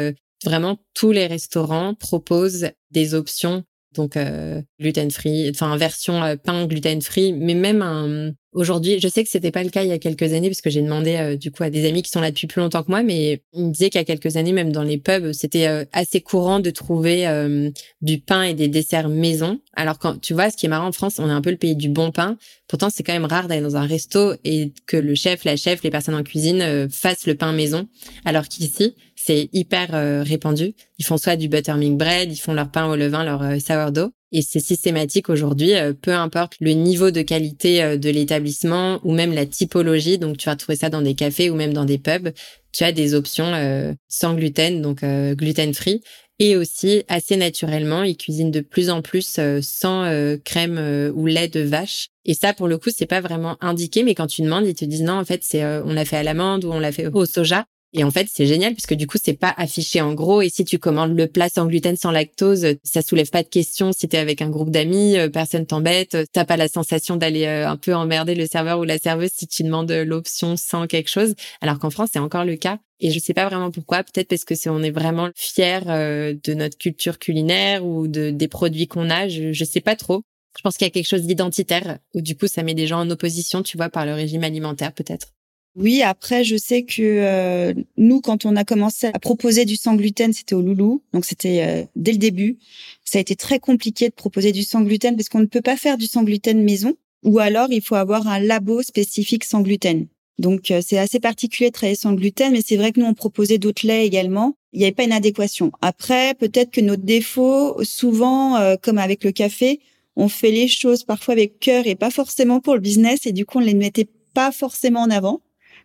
Vraiment, 0.44 0.78
tous 0.94 1.12
les 1.12 1.28
restaurants 1.28 1.94
proposent 1.94 2.70
des 2.92 3.14
options 3.14 3.64
donc 3.96 4.18
euh, 4.18 4.60
gluten 4.80 5.12
free, 5.12 5.52
enfin 5.52 5.78
version 5.78 6.24
euh, 6.24 6.36
pain 6.36 6.66
gluten 6.66 7.00
free, 7.02 7.32
mais 7.32 7.54
même 7.54 7.84
un, 7.84 8.34
Aujourd'hui, 8.54 9.00
je 9.00 9.08
sais 9.08 9.24
que 9.24 9.30
c'était 9.30 9.52
pas 9.52 9.64
le 9.64 9.70
cas 9.70 9.84
il 9.84 9.90
y 9.90 9.94
a 9.94 9.98
quelques 9.98 10.32
années 10.34 10.48
parce 10.48 10.62
que 10.62 10.70
j'ai 10.70 10.82
demandé 10.82 11.16
euh, 11.16 11.36
du 11.36 11.50
coup 11.50 11.64
à 11.64 11.72
des 11.72 11.88
amis 11.88 12.04
qui 12.04 12.12
sont 12.12 12.22
là 12.22 12.30
depuis 12.30 12.46
plus 12.46 12.62
longtemps 12.62 12.84
que 12.84 12.90
moi, 12.90 13.02
mais 13.02 13.42
ils 13.54 13.66
me 13.66 13.72
disaient 13.72 13.90
qu'il 13.90 14.00
y 14.00 14.02
a 14.02 14.06
quelques 14.06 14.38
années, 14.38 14.52
même 14.52 14.72
dans 14.72 14.84
les 14.84 15.00
pubs, 15.00 15.32
c'était 15.34 15.68
euh, 15.68 15.86
assez 15.92 16.22
courant 16.22 16.60
de 16.60 16.70
trouver 16.70 17.28
euh, 17.28 17.72
du 18.02 18.20
pain 18.20 18.44
et 18.44 18.54
des 18.54 18.68
desserts 18.68 19.10
maison. 19.10 19.60
Alors 19.76 19.98
quand 19.98 20.22
tu 20.22 20.36
vois, 20.36 20.52
ce 20.52 20.58
qui 20.58 20.68
est 20.68 20.70
marrant 20.70 20.88
en 20.88 20.92
France, 20.92 21.18
on 21.18 21.30
est 21.30 21.34
un 21.34 21.42
peu 21.42 21.50
le 21.50 21.58
pays 21.58 21.76
du 21.76 21.90
bon 21.90 22.12
pain. 22.12 22.38
Pourtant, 22.68 22.90
c'est 22.92 23.02
quand 23.02 23.14
même 23.14 23.26
rare 23.26 23.48
d'aller 23.48 23.62
dans 23.62 23.76
un 23.76 23.88
resto 23.88 24.34
et 24.44 24.72
que 24.86 24.98
le 24.98 25.16
chef, 25.16 25.46
la 25.46 25.58
chef, 25.58 25.82
les 25.84 25.90
personnes 25.90 26.16
en 26.16 26.24
cuisine 26.24 26.88
fassent 26.90 27.26
le 27.26 27.36
pain 27.36 27.54
maison. 27.54 27.88
Alors 28.24 28.48
qu'ici, 28.48 28.96
c'est 29.24 29.50
hyper 29.54 30.24
répandu. 30.26 30.74
Ils 31.00 31.06
font 31.06 31.18
soit 31.18 31.36
du 31.36 31.48
buttermilk 31.48 31.98
bread, 31.98 32.32
ils 32.32 32.38
font 32.38 32.54
leur 32.54 32.70
pain 32.70 32.88
au 32.88 32.96
levain, 32.96 33.24
leur 33.24 33.62
sourdough. 33.62 34.12
Et 34.36 34.42
c'est 34.42 34.60
systématique 34.60 35.30
aujourd'hui, 35.30 35.76
euh, 35.76 35.94
peu 35.94 36.12
importe 36.12 36.56
le 36.60 36.72
niveau 36.72 37.12
de 37.12 37.22
qualité 37.22 37.84
euh, 37.84 37.98
de 37.98 38.10
l'établissement 38.10 39.00
ou 39.04 39.14
même 39.14 39.32
la 39.32 39.46
typologie. 39.46 40.18
Donc, 40.18 40.38
tu 40.38 40.50
vas 40.50 40.56
trouver 40.56 40.76
ça 40.76 40.90
dans 40.90 41.04
des 41.04 41.14
cafés 41.14 41.52
ou 41.52 41.56
même 41.56 41.72
dans 41.72 41.86
des 41.86 42.00
pubs. 42.00 42.32
Tu 42.72 42.84
as 42.84 42.92
des 42.92 43.14
options 43.14 43.54
euh, 43.54 43.94
sans 44.10 44.34
gluten, 44.34 44.82
donc 44.82 45.06
gluten 45.36 45.76
free. 45.76 46.02
Et 46.40 46.58
aussi, 46.58 47.04
assez 47.08 47.38
naturellement, 47.38 48.02
ils 48.02 48.18
cuisinent 48.18 48.50
de 48.50 48.62
plus 48.62 48.90
en 48.90 49.04
plus 49.04 49.40
sans 49.62 50.38
crème 50.44 51.12
ou 51.16 51.28
lait 51.28 51.48
de 51.48 51.60
vache. 51.60 52.08
Et 52.26 52.34
ça, 52.34 52.54
pour 52.54 52.68
le 52.68 52.80
coup, 52.80 52.90
c'est 52.90 53.06
pas 53.06 53.22
vraiment 53.22 53.56
indiqué, 53.62 54.02
mais 54.02 54.16
quand 54.16 54.26
tu 54.26 54.42
demandes, 54.42 54.66
ils 54.66 54.74
te 54.74 54.84
disent 54.84 55.04
non, 55.04 55.14
en 55.14 55.26
fait, 55.26 55.44
c'est 55.44 55.64
on 55.64 55.94
l'a 55.94 56.06
fait 56.06 56.18
à 56.18 56.24
l'amande 56.24 56.66
ou 56.66 56.72
on 56.72 56.80
l'a 56.80 56.92
fait 56.92 57.06
au 57.06 57.26
soja. 57.28 57.68
Et 57.96 58.04
en 58.04 58.10
fait, 58.10 58.28
c'est 58.32 58.48
génial 58.48 58.74
puisque 58.74 58.96
du 58.96 59.06
coup, 59.06 59.20
c'est 59.24 59.38
pas 59.38 59.54
affiché 59.56 60.02
en 60.02 60.14
gros. 60.14 60.42
Et 60.42 60.50
si 60.50 60.66
tu 60.66 60.80
commandes 60.80 61.16
le 61.16 61.28
plat 61.28 61.48
sans 61.48 61.68
gluten, 61.68 61.96
sans 61.96 62.10
lactose, 62.10 62.66
ça 62.84 63.04
soulève 63.04 63.30
pas 63.30 63.44
de 63.44 63.48
questions. 63.50 63.92
Si 63.94 64.08
t'es 64.08 64.18
avec 64.18 64.42
un 64.42 64.50
groupe 64.50 64.72
d'amis, 64.72 65.18
euh, 65.18 65.30
personne 65.30 65.68
t'embête. 65.68 66.18
T'as 66.34 66.46
pas 66.46 66.58
la 66.58 66.68
sensation 66.68 67.18
d'aller 67.18 67.46
euh, 67.46 67.70
un 67.70 67.78
peu 67.78 67.94
emmerder 67.94 68.34
le 68.34 68.48
serveur 68.48 68.80
ou 68.80 68.84
la 68.84 68.98
serveuse 68.98 69.30
si 69.32 69.48
tu 69.48 69.62
demandes 69.62 69.92
l'option 69.92 70.58
sans 70.58 70.88
quelque 70.88 71.10
chose. 71.10 71.36
Alors 71.62 71.78
qu'en 71.78 71.92
France, 71.92 72.10
c'est 72.14 72.20
encore 72.20 72.46
le 72.46 72.56
cas. 72.56 72.80
Et 73.00 73.12
je 73.12 73.20
sais 73.20 73.34
pas 73.36 73.48
vraiment 73.48 73.70
pourquoi. 73.70 74.04
Peut-être 74.04 74.30
parce 74.30 74.44
que 74.44 74.56
c'est 74.56 74.70
on 74.70 74.82
est 74.82 74.92
vraiment 74.92 75.30
fier 75.36 75.84
euh, 75.88 76.34
de 76.44 76.56
notre 76.56 76.78
culture 76.80 77.20
culinaire 77.20 77.86
ou 77.86 78.08
de 78.08 78.32
des 78.32 78.48
produits 78.48 78.88
qu'on 78.88 79.12
a. 79.12 79.28
Je, 79.28 79.54
je 79.54 79.64
sais 79.64 79.82
pas 79.82 79.96
trop. 79.96 80.24
Je 80.58 80.62
pense 80.64 80.78
qu'il 80.78 80.86
y 80.86 80.90
a 80.90 80.92
quelque 80.92 81.08
chose 81.08 81.24
d'identitaire 81.24 82.00
où 82.16 82.22
du 82.22 82.36
coup, 82.36 82.48
ça 82.48 82.64
met 82.64 82.74
des 82.74 82.88
gens 82.88 83.02
en 83.02 83.10
opposition, 83.12 83.62
tu 83.62 83.78
vois, 83.78 83.90
par 83.90 84.06
le 84.06 84.14
régime 84.14 84.44
alimentaire 84.44 84.94
peut-être. 84.94 85.28
Oui, 85.76 86.04
après, 86.04 86.44
je 86.44 86.56
sais 86.56 86.84
que 86.84 87.02
euh, 87.02 87.74
nous, 87.98 88.22
quand 88.22 88.46
on 88.46 88.56
a 88.56 88.64
commencé 88.64 89.08
à 89.08 89.18
proposer 89.18 89.66
du 89.66 89.76
sans 89.76 89.96
gluten, 89.96 90.32
c'était 90.32 90.54
au 90.54 90.62
Loulou, 90.62 91.02
donc 91.14 91.26
c'était 91.26 91.64
euh, 91.64 91.84
dès 91.96 92.12
le 92.12 92.20
début. 92.20 92.60
Ça 93.04 93.18
a 93.18 93.22
été 93.22 93.36
très 93.36 93.58
compliqué 93.60 94.10
de 94.10 94.14
proposer 94.14 94.52
du 94.52 94.62
sans 94.62 94.82
gluten 94.82 95.16
parce 95.16 95.30
qu'on 95.30 95.40
ne 95.40 95.48
peut 95.48 95.62
pas 95.62 95.76
faire 95.76 95.98
du 95.98 96.06
sans 96.06 96.24
gluten 96.24 96.64
maison, 96.64 96.94
ou 97.24 97.40
alors 97.40 97.72
il 97.72 97.82
faut 97.82 97.96
avoir 97.96 98.28
un 98.28 98.38
labo 98.38 98.84
spécifique 98.84 99.46
sans 99.46 99.62
gluten. 99.62 100.06
Donc 100.38 100.70
euh, 100.70 100.82
c'est 100.86 101.00
assez 101.00 101.20
particulier 101.20 101.70
de 101.70 101.74
travailler 101.74 101.96
sans 101.96 102.14
gluten, 102.14 102.52
mais 102.52 102.62
c'est 102.64 102.78
vrai 102.78 102.92
que 102.92 103.00
nous 103.00 103.08
on 103.08 103.16
proposait 103.16 103.58
d'autres 103.58 103.88
laits 103.88 104.06
également. 104.06 104.56
Il 104.74 104.80
n'y 104.80 104.86
avait 104.86 104.94
pas 104.94 105.06
une 105.06 105.12
adéquation. 105.12 105.72
Après, 105.82 106.36
peut-être 106.36 106.70
que 106.70 106.82
notre 106.82 107.04
défaut, 107.04 107.84
souvent, 107.84 108.76
comme 108.82 108.98
avec 108.98 109.24
le 109.24 109.32
café, 109.32 109.80
on 110.16 110.28
fait 110.30 110.50
les 110.50 110.68
choses 110.68 111.04
parfois 111.04 111.34
avec 111.34 111.60
cœur 111.60 111.86
et 111.86 111.94
pas 111.94 112.10
forcément 112.10 112.60
pour 112.60 112.74
le 112.74 112.80
business, 112.80 113.26
et 113.26 113.34
du 113.34 113.46
coup 113.46 113.60
on 113.60 113.62
les 113.62 113.76
mettait 113.76 114.08
pas 114.34 114.52
forcément 114.52 115.02
en 115.02 115.12
avant 115.12 115.42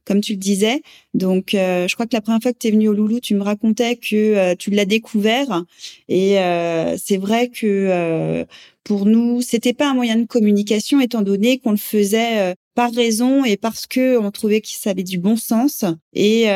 comme 0.09 0.23
tu 0.23 0.33
le 0.33 0.38
disais. 0.38 0.81
Donc, 1.12 1.55
euh, 1.55 1.87
je 1.87 1.94
crois 1.94 2.07
que 2.07 2.16
la 2.16 2.23
première 2.23 2.40
fois 2.40 2.55
que 2.55 2.59
tu 2.59 2.68
es 2.68 2.71
venu 2.71 2.88
au 2.88 2.94
Loulou, 2.94 3.21
tu 3.21 3.35
me 3.35 3.42
racontais 3.42 3.97
que 3.97 4.16
euh, 4.16 4.55
tu 4.59 4.71
l'as 4.71 4.87
découvert. 4.87 5.64
Et 6.09 6.40
euh, 6.40 6.97
c'est 6.97 7.18
vrai 7.18 7.51
que 7.51 8.47
pour 8.85 9.05
nous, 9.05 9.42
c'était 9.42 9.75
pas 9.75 9.90
un 9.90 9.94
moyen 9.94 10.16
de 10.16 10.25
communication, 10.25 10.99
étant 10.99 11.21
donné 11.21 11.59
qu'on 11.59 11.73
le 11.73 11.77
faisait 11.77 12.55
par 12.75 12.90
raison 12.90 13.44
et 13.44 13.59
parce 13.59 13.87
que 13.87 14.16
on 14.16 14.31
trouvait 14.31 14.62
que 14.62 14.68
ça 14.68 14.90
avait 14.90 15.03
du 15.03 15.18
bon 15.18 15.37
sens. 15.37 15.85
Et 16.14 16.47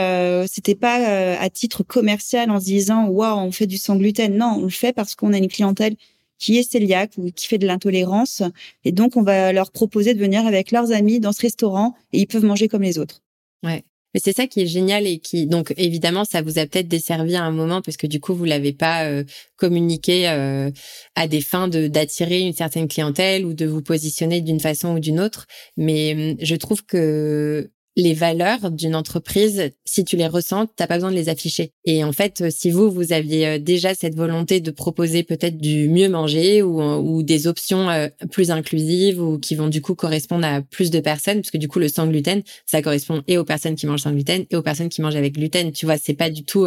c'était 0.46 0.74
pas 0.74 1.36
à 1.36 1.50
titre 1.50 1.82
commercial 1.82 2.50
en 2.50 2.58
se 2.58 2.64
disant 2.64 3.06
waouh, 3.08 3.38
on 3.38 3.52
fait 3.52 3.66
du 3.66 3.76
sans 3.76 3.96
gluten. 3.96 4.34
Non, 4.34 4.56
on 4.60 4.62
le 4.62 4.70
fait 4.70 4.94
parce 4.94 5.14
qu'on 5.14 5.34
a 5.34 5.38
une 5.38 5.48
clientèle 5.48 5.96
qui 6.38 6.58
est 6.58 6.72
cœliaque 6.72 7.12
ou 7.18 7.30
qui 7.30 7.46
fait 7.46 7.58
de 7.58 7.66
l'intolérance. 7.66 8.42
Et 8.84 8.92
donc, 8.92 9.16
on 9.16 9.22
va 9.22 9.52
leur 9.52 9.70
proposer 9.70 10.14
de 10.14 10.18
venir 10.18 10.46
avec 10.46 10.70
leurs 10.72 10.90
amis 10.90 11.20
dans 11.20 11.32
ce 11.32 11.42
restaurant 11.42 11.94
et 12.12 12.20
ils 12.20 12.26
peuvent 12.26 12.44
manger 12.44 12.66
comme 12.66 12.82
les 12.82 12.98
autres. 12.98 13.22
Ouais. 13.62 13.84
Mais 14.14 14.20
c'est 14.22 14.34
ça 14.36 14.46
qui 14.46 14.60
est 14.60 14.66
génial 14.66 15.06
et 15.06 15.18
qui 15.20 15.46
donc 15.46 15.72
évidemment 15.78 16.24
ça 16.24 16.42
vous 16.42 16.58
a 16.58 16.66
peut-être 16.66 16.88
desservi 16.88 17.34
à 17.34 17.44
un 17.44 17.50
moment 17.50 17.80
parce 17.80 17.96
que 17.96 18.06
du 18.06 18.20
coup 18.20 18.34
vous 18.34 18.44
l'avez 18.44 18.74
pas 18.74 19.06
euh, 19.06 19.24
communiqué 19.56 20.28
euh, 20.28 20.70
à 21.14 21.28
des 21.28 21.40
fins 21.40 21.68
de 21.68 21.88
d'attirer 21.88 22.40
une 22.40 22.52
certaine 22.52 22.88
clientèle 22.88 23.46
ou 23.46 23.54
de 23.54 23.64
vous 23.64 23.80
positionner 23.80 24.42
d'une 24.42 24.60
façon 24.60 24.96
ou 24.96 25.00
d'une 25.00 25.18
autre 25.18 25.46
mais 25.78 26.32
hum, 26.32 26.36
je 26.40 26.56
trouve 26.56 26.84
que 26.84 27.70
les 27.96 28.14
valeurs 28.14 28.70
d'une 28.70 28.94
entreprise, 28.94 29.70
si 29.84 30.04
tu 30.04 30.16
les 30.16 30.26
ressens, 30.26 30.66
t'as 30.76 30.86
pas 30.86 30.94
besoin 30.94 31.10
de 31.10 31.16
les 31.16 31.28
afficher. 31.28 31.72
Et 31.84 32.04
en 32.04 32.12
fait, 32.12 32.50
si 32.50 32.70
vous, 32.70 32.90
vous 32.90 33.12
aviez 33.12 33.46
euh, 33.46 33.58
déjà 33.58 33.94
cette 33.94 34.14
volonté 34.14 34.60
de 34.60 34.70
proposer 34.70 35.22
peut-être 35.22 35.58
du 35.58 35.88
mieux 35.88 36.08
manger 36.08 36.62
ou, 36.62 36.80
euh, 36.80 37.22
des 37.22 37.46
options 37.46 37.90
euh, 37.90 38.08
plus 38.30 38.50
inclusives 38.50 39.20
ou 39.20 39.38
qui 39.38 39.54
vont 39.54 39.68
du 39.68 39.82
coup 39.82 39.94
correspondre 39.94 40.46
à 40.46 40.62
plus 40.62 40.90
de 40.90 41.00
personnes, 41.00 41.42
parce 41.42 41.50
que 41.50 41.58
du 41.58 41.68
coup, 41.68 41.78
le 41.78 41.88
sans 41.88 42.06
gluten, 42.06 42.42
ça 42.64 42.80
correspond 42.80 43.22
et 43.28 43.36
aux 43.36 43.44
personnes 43.44 43.74
qui 43.74 43.86
mangent 43.86 44.02
sans 44.02 44.12
gluten 44.12 44.44
et 44.50 44.56
aux 44.56 44.62
personnes 44.62 44.88
qui 44.88 45.02
mangent 45.02 45.16
avec 45.16 45.34
gluten. 45.34 45.72
Tu 45.72 45.84
vois, 45.84 45.98
c'est 45.98 46.14
pas 46.14 46.30
du 46.30 46.44
tout 46.44 46.66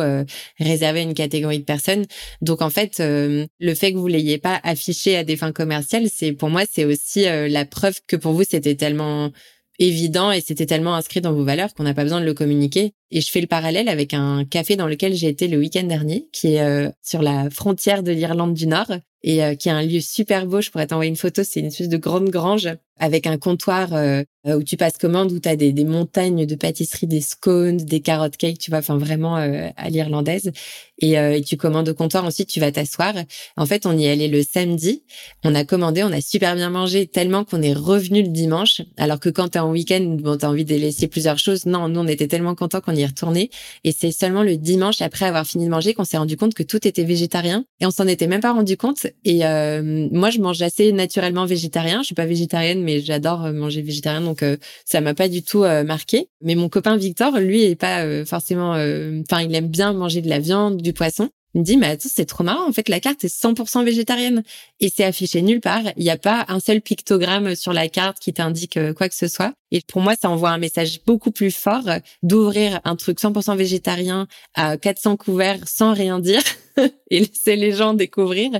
réservé 0.59 0.99
à 0.99 1.03
une 1.03 1.13
catégorie 1.13 1.59
de 1.59 1.63
personnes. 1.63 2.05
Donc 2.41 2.61
en 2.61 2.69
fait, 2.69 2.99
le 2.99 3.73
fait 3.73 3.93
que 3.93 3.97
vous 3.97 4.07
l'ayez 4.07 4.37
pas 4.37 4.59
affiché 4.63 5.17
à 5.17 5.23
des 5.23 5.35
fins 5.35 5.51
commerciales, 5.51 6.07
c'est 6.13 6.33
pour 6.33 6.49
moi, 6.49 6.63
c'est 6.69 6.85
aussi 6.85 7.23
la 7.23 7.65
preuve 7.65 7.95
que 8.07 8.15
pour 8.15 8.33
vous, 8.33 8.43
c'était 8.47 8.75
tellement 8.75 9.31
évident 9.79 10.31
et 10.31 10.41
c'était 10.41 10.65
tellement 10.65 10.95
inscrit 10.95 11.21
dans 11.21 11.33
vos 11.33 11.43
valeurs 11.43 11.73
qu'on 11.73 11.83
n'a 11.83 11.93
pas 11.93 12.03
besoin 12.03 12.21
de 12.21 12.25
le 12.25 12.33
communiquer. 12.33 12.93
Et 13.11 13.21
je 13.21 13.29
fais 13.29 13.41
le 13.41 13.47
parallèle 13.47 13.89
avec 13.89 14.13
un 14.13 14.45
café 14.45 14.75
dans 14.75 14.87
lequel 14.87 15.13
j'ai 15.13 15.27
été 15.27 15.47
le 15.47 15.57
week-end 15.57 15.83
dernier, 15.83 16.27
qui 16.31 16.55
est 16.55 16.61
euh, 16.61 16.89
sur 17.01 17.21
la 17.21 17.49
frontière 17.49 18.03
de 18.03 18.11
l'Irlande 18.11 18.53
du 18.53 18.67
Nord 18.67 18.91
et 19.23 19.43
euh, 19.43 19.55
qui 19.55 19.69
est 19.69 19.73
un 19.73 19.83
lieu 19.83 20.01
super 20.01 20.45
beau. 20.47 20.61
Je 20.61 20.71
pourrais 20.71 20.87
t'envoyer 20.87 21.09
une 21.09 21.15
photo. 21.15 21.43
C'est 21.43 21.59
une 21.59 21.67
espèce 21.67 21.89
de 21.89 21.97
grande 21.97 22.29
grange 22.29 22.69
avec 22.99 23.27
un 23.27 23.37
comptoir 23.37 23.93
euh, 23.93 24.23
où 24.45 24.63
tu 24.63 24.77
passes 24.77 24.97
commande, 24.97 25.31
où 25.31 25.39
tu 25.39 25.49
as 25.49 25.55
des, 25.55 25.71
des, 25.71 25.85
montagnes 25.85 26.45
de 26.45 26.55
pâtisseries, 26.55 27.07
des 27.07 27.21
scones, 27.21 27.77
des 27.77 27.99
carottes 27.99 28.37
cake, 28.37 28.59
tu 28.59 28.69
vois, 28.71 28.79
enfin 28.79 28.97
vraiment 28.97 29.35
à 29.35 29.89
l'irlandaise. 29.89 30.51
Et, 30.99 31.13
et, 31.13 31.41
tu 31.41 31.57
commandes 31.57 31.89
au 31.89 31.93
comptoir, 31.93 32.23
ensuite 32.25 32.47
tu 32.47 32.59
vas 32.59 32.71
t'asseoir. 32.71 33.15
En 33.57 33.65
fait, 33.65 33.85
on 33.85 33.97
y 33.97 34.07
allé 34.07 34.27
le 34.27 34.43
samedi. 34.43 35.03
On 35.43 35.55
a 35.55 35.65
commandé, 35.65 36.03
on 36.03 36.11
a 36.11 36.21
super 36.21 36.55
bien 36.55 36.69
mangé, 36.69 37.07
tellement 37.07 37.43
qu'on 37.43 37.61
est 37.61 37.73
revenu 37.73 38.21
le 38.21 38.29
dimanche. 38.29 38.81
Alors 38.97 39.19
que 39.19 39.29
quand 39.29 39.49
tu 39.49 39.57
es 39.57 39.61
en 39.61 39.71
week-end, 39.71 40.17
bon, 40.19 40.37
tu 40.37 40.45
as 40.45 40.49
envie 40.49 40.65
de 40.65 40.75
laisser 40.75 41.07
plusieurs 41.07 41.39
choses. 41.39 41.65
Non, 41.65 41.89
nous, 41.89 41.99
on 41.99 42.07
était 42.07 42.27
tellement 42.27 42.55
contents 42.55 42.81
qu'on 42.81 42.95
y 42.95 43.01
est 43.01 43.07
retourné. 43.07 43.49
Et 43.83 43.91
c'est 43.91 44.11
seulement 44.11 44.43
le 44.43 44.57
dimanche, 44.57 45.01
après 45.01 45.25
avoir 45.25 45.45
fini 45.45 45.65
de 45.65 45.69
manger, 45.69 45.93
qu'on 45.93 46.03
s'est 46.03 46.17
rendu 46.17 46.37
compte 46.37 46.53
que 46.53 46.63
tout 46.63 46.87
était 46.87 47.03
végétarien. 47.03 47.65
Et 47.79 47.85
on 47.85 47.91
s'en 47.91 48.07
était 48.07 48.27
même 48.27 48.41
pas 48.41 48.53
rendu 48.53 48.77
compte. 48.77 49.07
Et 49.23 49.45
euh, 49.45 50.07
moi, 50.11 50.29
je 50.29 50.39
mange 50.39 50.61
assez 50.61 50.91
naturellement 50.91 51.45
végétarien. 51.45 52.01
Je 52.01 52.07
suis 52.07 52.15
pas 52.15 52.25
végétarienne, 52.25 52.83
mais 52.85 53.01
j'adore 53.01 53.45
euh, 53.45 53.51
manger 53.51 53.81
végétarien, 53.81 54.21
donc 54.21 54.43
euh, 54.43 54.57
ça 54.85 55.01
m'a 55.01 55.13
pas 55.13 55.27
du 55.27 55.43
tout 55.43 55.63
marqué. 55.85 56.29
Mais 56.41 56.55
mon 56.55 56.69
copain 56.69 56.95
Victor, 56.97 57.37
lui, 57.39 57.63
est 57.63 57.75
pas 57.75 58.25
forcément. 58.25 58.71
Enfin, 58.71 59.41
il 59.41 59.53
aime 59.55 59.67
bien 59.67 59.93
manger 59.93 60.21
de 60.21 60.29
la 60.29 60.39
viande, 60.39 60.81
du 60.81 60.93
poisson. 60.93 61.29
Me 61.55 61.63
dit, 61.63 61.77
mais 61.77 61.87
attends, 61.87 62.09
c'est 62.13 62.25
trop 62.25 62.43
marrant. 62.43 62.67
En 62.67 62.73
fait, 62.73 62.89
la 62.89 62.99
carte 62.99 63.23
est 63.23 63.33
100% 63.33 63.85
végétarienne 63.85 64.43
et 64.81 64.91
c'est 64.93 65.05
affiché 65.05 65.41
nulle 65.41 65.61
part. 65.61 65.83
Il 65.95 66.03
n'y 66.03 66.09
a 66.09 66.17
pas 66.17 66.45
un 66.49 66.59
seul 66.59 66.81
pictogramme 66.81 67.55
sur 67.55 67.71
la 67.71 67.87
carte 67.87 68.19
qui 68.19 68.33
t'indique 68.33 68.75
euh, 68.75 68.93
quoi 68.93 69.07
que 69.07 69.15
ce 69.15 69.29
soit. 69.29 69.53
Et 69.71 69.81
pour 69.87 70.01
moi, 70.01 70.15
ça 70.21 70.29
envoie 70.29 70.49
un 70.49 70.57
message 70.57 70.99
beaucoup 71.05 71.31
plus 71.31 71.51
fort 71.51 71.89
d'ouvrir 72.23 72.81
un 72.83 72.97
truc 72.97 73.19
100% 73.19 73.55
végétarien 73.55 74.27
à 74.53 74.77
400 74.77 75.15
couverts 75.15 75.65
sans 75.65 75.93
rien 75.93 76.19
dire 76.19 76.41
et 77.09 77.19
laisser 77.19 77.55
les 77.55 77.71
gens 77.71 77.93
découvrir 77.93 78.51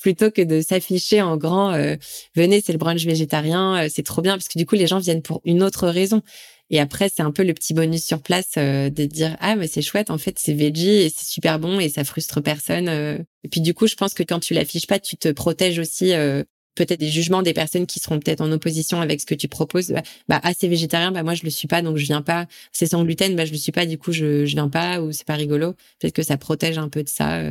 plutôt 0.00 0.30
que 0.30 0.42
de 0.42 0.60
s'afficher 0.60 1.22
en 1.22 1.36
grand 1.36 1.72
euh, 1.72 1.96
venez, 2.34 2.62
c'est 2.64 2.72
le 2.72 2.78
brunch 2.78 3.04
végétarien, 3.04 3.84
euh, 3.84 3.88
c'est 3.92 4.04
trop 4.04 4.22
bien 4.22 4.34
parce 4.34 4.48
que 4.48 4.58
du 4.58 4.66
coup 4.66 4.76
les 4.76 4.86
gens 4.86 4.98
viennent 4.98 5.22
pour 5.22 5.40
une 5.44 5.62
autre 5.62 5.88
raison. 5.88 6.22
Et 6.70 6.80
après, 6.80 7.08
c'est 7.14 7.22
un 7.22 7.30
peu 7.30 7.44
le 7.44 7.54
petit 7.54 7.74
bonus 7.74 8.04
sur 8.04 8.20
place 8.20 8.54
euh, 8.56 8.90
de 8.90 9.04
dire 9.04 9.36
ah 9.40 9.54
mais 9.56 9.68
c'est 9.68 9.82
chouette 9.82 10.10
en 10.10 10.18
fait 10.18 10.38
c'est 10.38 10.52
veggie 10.52 10.88
et 10.88 11.10
c'est 11.10 11.26
super 11.26 11.58
bon 11.58 11.78
et 11.78 11.88
ça 11.88 12.04
frustre 12.04 12.42
personne. 12.42 12.88
Euh. 12.88 13.18
Et 13.44 13.48
puis 13.48 13.60
du 13.60 13.72
coup, 13.74 13.86
je 13.86 13.94
pense 13.94 14.14
que 14.14 14.24
quand 14.24 14.40
tu 14.40 14.54
l'affiches 14.54 14.86
pas, 14.86 14.98
tu 14.98 15.16
te 15.16 15.30
protèges 15.30 15.78
aussi 15.78 16.12
euh, 16.12 16.42
peut-être 16.74 16.98
des 16.98 17.08
jugements 17.08 17.42
des 17.42 17.52
personnes 17.54 17.86
qui 17.86 18.00
seront 18.00 18.18
peut-être 18.18 18.40
en 18.40 18.50
opposition 18.50 19.00
avec 19.00 19.20
ce 19.20 19.26
que 19.26 19.34
tu 19.36 19.46
proposes. 19.46 19.90
Bah, 19.90 20.02
bah 20.28 20.40
ah 20.42 20.52
c'est 20.58 20.66
végétarien, 20.66 21.12
bah 21.12 21.22
moi 21.22 21.34
je 21.34 21.44
le 21.44 21.50
suis 21.50 21.68
pas 21.68 21.82
donc 21.82 21.98
je 21.98 22.06
viens 22.06 22.22
pas. 22.22 22.46
C'est 22.72 22.86
sans 22.86 23.04
gluten, 23.04 23.36
bah 23.36 23.44
je 23.44 23.52
le 23.52 23.58
suis 23.58 23.72
pas 23.72 23.86
du 23.86 23.96
coup 23.96 24.10
je 24.10 24.44
je 24.44 24.54
viens 24.54 24.68
pas 24.68 25.00
ou 25.00 25.12
c'est 25.12 25.26
pas 25.26 25.36
rigolo. 25.36 25.74
Peut-être 26.00 26.14
que 26.14 26.24
ça 26.24 26.36
protège 26.36 26.78
un 26.78 26.88
peu 26.88 27.04
de 27.04 27.08
ça. 27.08 27.42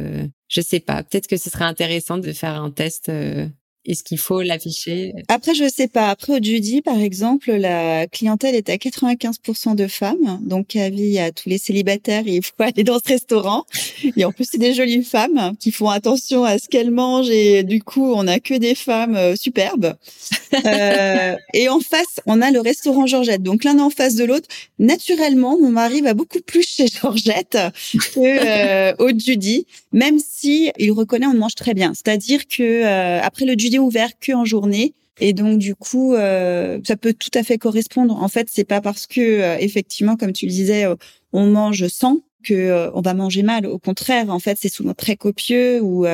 je 0.49 0.61
sais 0.61 0.81
pas. 0.81 1.03
Peut-être 1.03 1.27
que 1.27 1.37
ce 1.37 1.49
serait 1.49 1.65
intéressant 1.65 2.17
de 2.17 2.33
faire 2.33 2.61
un 2.61 2.69
test 2.69 3.09
est-ce 3.85 4.03
qu'il 4.03 4.17
faut 4.17 4.41
l'afficher? 4.41 5.13
Après, 5.27 5.53
je 5.53 5.69
sais 5.69 5.87
pas. 5.87 6.09
Après, 6.09 6.33
au 6.33 6.43
Judy, 6.43 6.81
par 6.81 6.99
exemple, 6.99 7.51
la 7.51 8.07
clientèle 8.07 8.55
est 8.55 8.69
à 8.69 8.75
95% 8.75 9.75
de 9.75 9.87
femmes. 9.87 10.39
Donc, 10.41 10.75
avis 10.75 11.19
à 11.19 11.31
tous 11.31 11.49
les 11.49 11.57
célibataires, 11.57 12.23
il 12.25 12.43
faut 12.43 12.53
aller 12.59 12.83
dans 12.83 12.99
ce 12.99 13.09
restaurant. 13.09 13.65
Et 14.15 14.25
en 14.25 14.31
plus, 14.31 14.47
c'est 14.51 14.57
des 14.57 14.73
jolies 14.73 15.03
femmes 15.03 15.53
qui 15.59 15.71
font 15.71 15.89
attention 15.89 16.43
à 16.43 16.57
ce 16.57 16.67
qu'elles 16.67 16.91
mangent. 16.91 17.29
Et 17.29 17.63
du 17.63 17.81
coup, 17.81 18.13
on 18.15 18.27
a 18.27 18.39
que 18.39 18.53
des 18.53 18.75
femmes 18.75 19.15
euh, 19.15 19.35
superbes. 19.35 19.95
Euh, 20.65 21.35
et 21.53 21.67
en 21.67 21.81
face, 21.81 22.21
on 22.25 22.41
a 22.41 22.49
le 22.49 22.61
restaurant 22.61 23.05
Georgette. 23.05 23.43
Donc, 23.43 23.65
l'un 23.65 23.77
en 23.79 23.89
face 23.89 24.15
de 24.15 24.23
l'autre. 24.23 24.47
Naturellement, 24.79 25.59
mon 25.59 25.69
mari 25.69 25.99
va 25.99 26.13
beaucoup 26.13 26.39
plus 26.39 26.65
chez 26.65 26.87
Georgette 26.87 27.57
que 28.13 28.19
euh, 28.19 28.93
au 28.99 29.09
Judy, 29.17 29.65
même 29.91 30.17
si 30.19 30.71
il 30.77 30.91
reconnaît 30.91 31.25
on 31.25 31.33
mange 31.33 31.55
très 31.55 31.73
bien. 31.73 31.93
C'est-à-dire 31.93 32.47
que 32.47 32.63
euh, 32.63 33.21
après 33.21 33.45
le 33.45 33.55
Judy 33.57 33.74
ouvert 33.79 34.17
que 34.19 34.33
en 34.33 34.45
journée. 34.45 34.93
Et 35.19 35.33
donc 35.33 35.59
du 35.59 35.75
coup, 35.75 36.13
euh, 36.13 36.79
ça 36.85 36.97
peut 36.97 37.13
tout 37.13 37.29
à 37.33 37.43
fait 37.43 37.57
correspondre. 37.57 38.21
En 38.21 38.27
fait, 38.27 38.47
c'est 38.51 38.65
pas 38.65 38.81
parce 38.81 39.07
que 39.07 39.21
euh, 39.21 39.57
effectivement, 39.59 40.17
comme 40.17 40.33
tu 40.33 40.45
le 40.45 40.51
disais, 40.51 40.85
euh, 40.85 40.95
on 41.33 41.47
mange 41.47 41.87
sans 41.87 42.19
que 42.43 42.91
on 42.93 43.01
va 43.01 43.13
manger 43.15 43.41
mal. 43.41 43.65
Au 43.65 43.79
contraire, 43.79 44.29
en 44.29 44.39
fait, 44.39 44.57
c'est 44.61 44.69
souvent 44.69 44.93
très 44.93 45.15
copieux 45.15 45.81
ou 45.81 46.05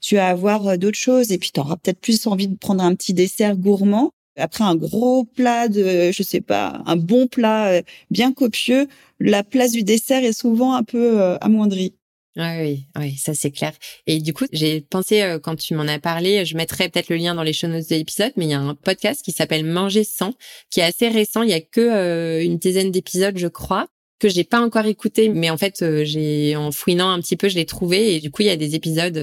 tu 0.00 0.16
vas 0.16 0.28
avoir 0.28 0.76
d'autres 0.78 0.98
choses 0.98 1.30
et 1.30 1.38
puis 1.38 1.52
tu 1.54 1.60
auras 1.60 1.76
peut-être 1.76 2.00
plus 2.00 2.26
envie 2.26 2.48
de 2.48 2.56
prendre 2.56 2.82
un 2.82 2.92
petit 2.96 3.14
dessert 3.14 3.56
gourmand 3.56 4.10
après 4.36 4.64
un 4.64 4.74
gros 4.74 5.24
plat 5.24 5.68
de, 5.68 6.10
je 6.10 6.22
sais 6.24 6.40
pas, 6.40 6.82
un 6.86 6.96
bon 6.96 7.28
plat 7.28 7.80
bien 8.10 8.32
copieux. 8.32 8.88
La 9.20 9.44
place 9.44 9.70
du 9.70 9.84
dessert 9.84 10.24
est 10.24 10.36
souvent 10.36 10.74
un 10.74 10.82
peu 10.82 11.20
amoindrie. 11.40 11.94
Oui, 12.36 12.84
oui, 12.98 13.16
ça 13.16 13.32
c'est 13.32 13.50
clair. 13.50 13.72
Et 14.06 14.20
du 14.20 14.34
coup, 14.34 14.44
j'ai 14.52 14.82
pensé 14.82 15.22
euh, 15.22 15.38
quand 15.38 15.56
tu 15.56 15.74
m'en 15.74 15.88
as 15.88 15.98
parlé, 15.98 16.44
je 16.44 16.54
mettrai 16.54 16.90
peut-être 16.90 17.08
le 17.08 17.16
lien 17.16 17.34
dans 17.34 17.42
les 17.42 17.54
show 17.54 17.66
notes 17.66 17.88
de 17.88 17.94
l'épisode, 17.94 18.32
mais 18.36 18.44
il 18.44 18.50
y 18.50 18.54
a 18.54 18.60
un 18.60 18.74
podcast 18.74 19.22
qui 19.24 19.32
s'appelle 19.32 19.64
Manger 19.64 20.04
sans, 20.04 20.34
qui 20.70 20.80
est 20.80 20.82
assez 20.82 21.08
récent. 21.08 21.42
Il 21.42 21.48
y 21.48 21.54
a 21.54 21.62
que 21.62 21.80
euh, 21.80 22.44
une 22.44 22.58
dizaine 22.58 22.90
d'épisodes, 22.90 23.38
je 23.38 23.46
crois, 23.46 23.88
que 24.18 24.28
j'ai 24.28 24.44
pas 24.44 24.60
encore 24.60 24.84
écouté, 24.84 25.30
mais 25.30 25.48
en 25.48 25.56
fait, 25.56 25.80
euh, 25.80 26.04
j'ai 26.04 26.56
en 26.56 26.72
fouinant 26.72 27.08
un 27.08 27.20
petit 27.20 27.36
peu, 27.36 27.48
je 27.48 27.54
l'ai 27.54 27.64
trouvé. 27.64 28.16
Et 28.16 28.20
du 28.20 28.30
coup, 28.30 28.42
il 28.42 28.48
y 28.48 28.50
a 28.50 28.56
des 28.56 28.74
épisodes 28.74 29.18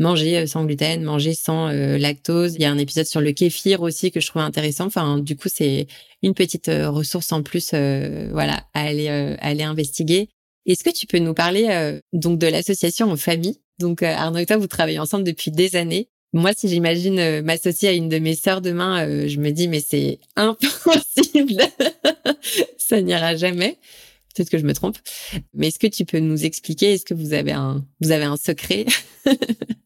manger 0.00 0.48
sans 0.48 0.64
gluten, 0.64 1.04
manger 1.04 1.34
sans 1.34 1.68
lactose. 1.68 2.56
Il 2.56 2.62
y 2.62 2.64
a 2.64 2.70
un 2.72 2.78
épisode 2.78 3.06
sur 3.06 3.20
le 3.20 3.30
kéfir 3.30 3.82
aussi 3.82 4.10
que 4.10 4.18
je 4.18 4.26
trouvais 4.26 4.44
intéressant. 4.44 4.86
Enfin, 4.86 5.18
du 5.18 5.36
coup, 5.36 5.48
c'est 5.48 5.86
une 6.22 6.34
petite 6.34 6.68
ressource 6.68 7.30
en 7.30 7.44
plus, 7.44 7.70
voilà, 8.32 8.64
à 8.74 8.80
aller, 8.86 9.08
à 9.08 9.36
aller 9.46 9.62
investiguer. 9.62 10.30
Est-ce 10.66 10.82
que 10.82 10.90
tu 10.90 11.06
peux 11.06 11.18
nous 11.18 11.34
parler 11.34 11.68
euh, 11.70 12.00
donc 12.12 12.38
de 12.38 12.46
l'association 12.46 13.10
en 13.10 13.16
famille 13.16 13.60
Donc 13.78 14.02
euh, 14.02 14.06
Arnaud 14.06 14.38
et 14.38 14.46
toi, 14.46 14.56
vous 14.56 14.66
travaillez 14.66 14.98
ensemble 14.98 15.24
depuis 15.24 15.50
des 15.50 15.76
années. 15.76 16.08
Moi, 16.32 16.50
si 16.56 16.68
j'imagine 16.68 17.18
euh, 17.18 17.42
m'associer 17.42 17.88
à 17.88 17.92
une 17.92 18.08
de 18.08 18.18
mes 18.18 18.34
sœurs 18.34 18.60
demain, 18.60 19.26
je 19.28 19.38
me 19.38 19.50
dis 19.50 19.68
mais 19.68 19.80
c'est 19.80 20.18
impossible, 20.36 21.62
ça 22.78 23.00
n'ira 23.00 23.36
jamais. 23.36 23.78
Peut-être 24.34 24.50
que 24.50 24.58
je 24.58 24.64
me 24.64 24.74
trompe. 24.74 24.98
Mais 25.54 25.68
est-ce 25.68 25.78
que 25.78 25.86
tu 25.86 26.04
peux 26.04 26.18
nous 26.18 26.44
expliquer? 26.44 26.92
Est-ce 26.92 27.06
que 27.06 27.14
vous 27.14 27.32
avez 27.32 27.52
un 27.52 27.86
vous 28.00 28.10
avez 28.10 28.24
un 28.24 28.36
secret? 28.36 28.84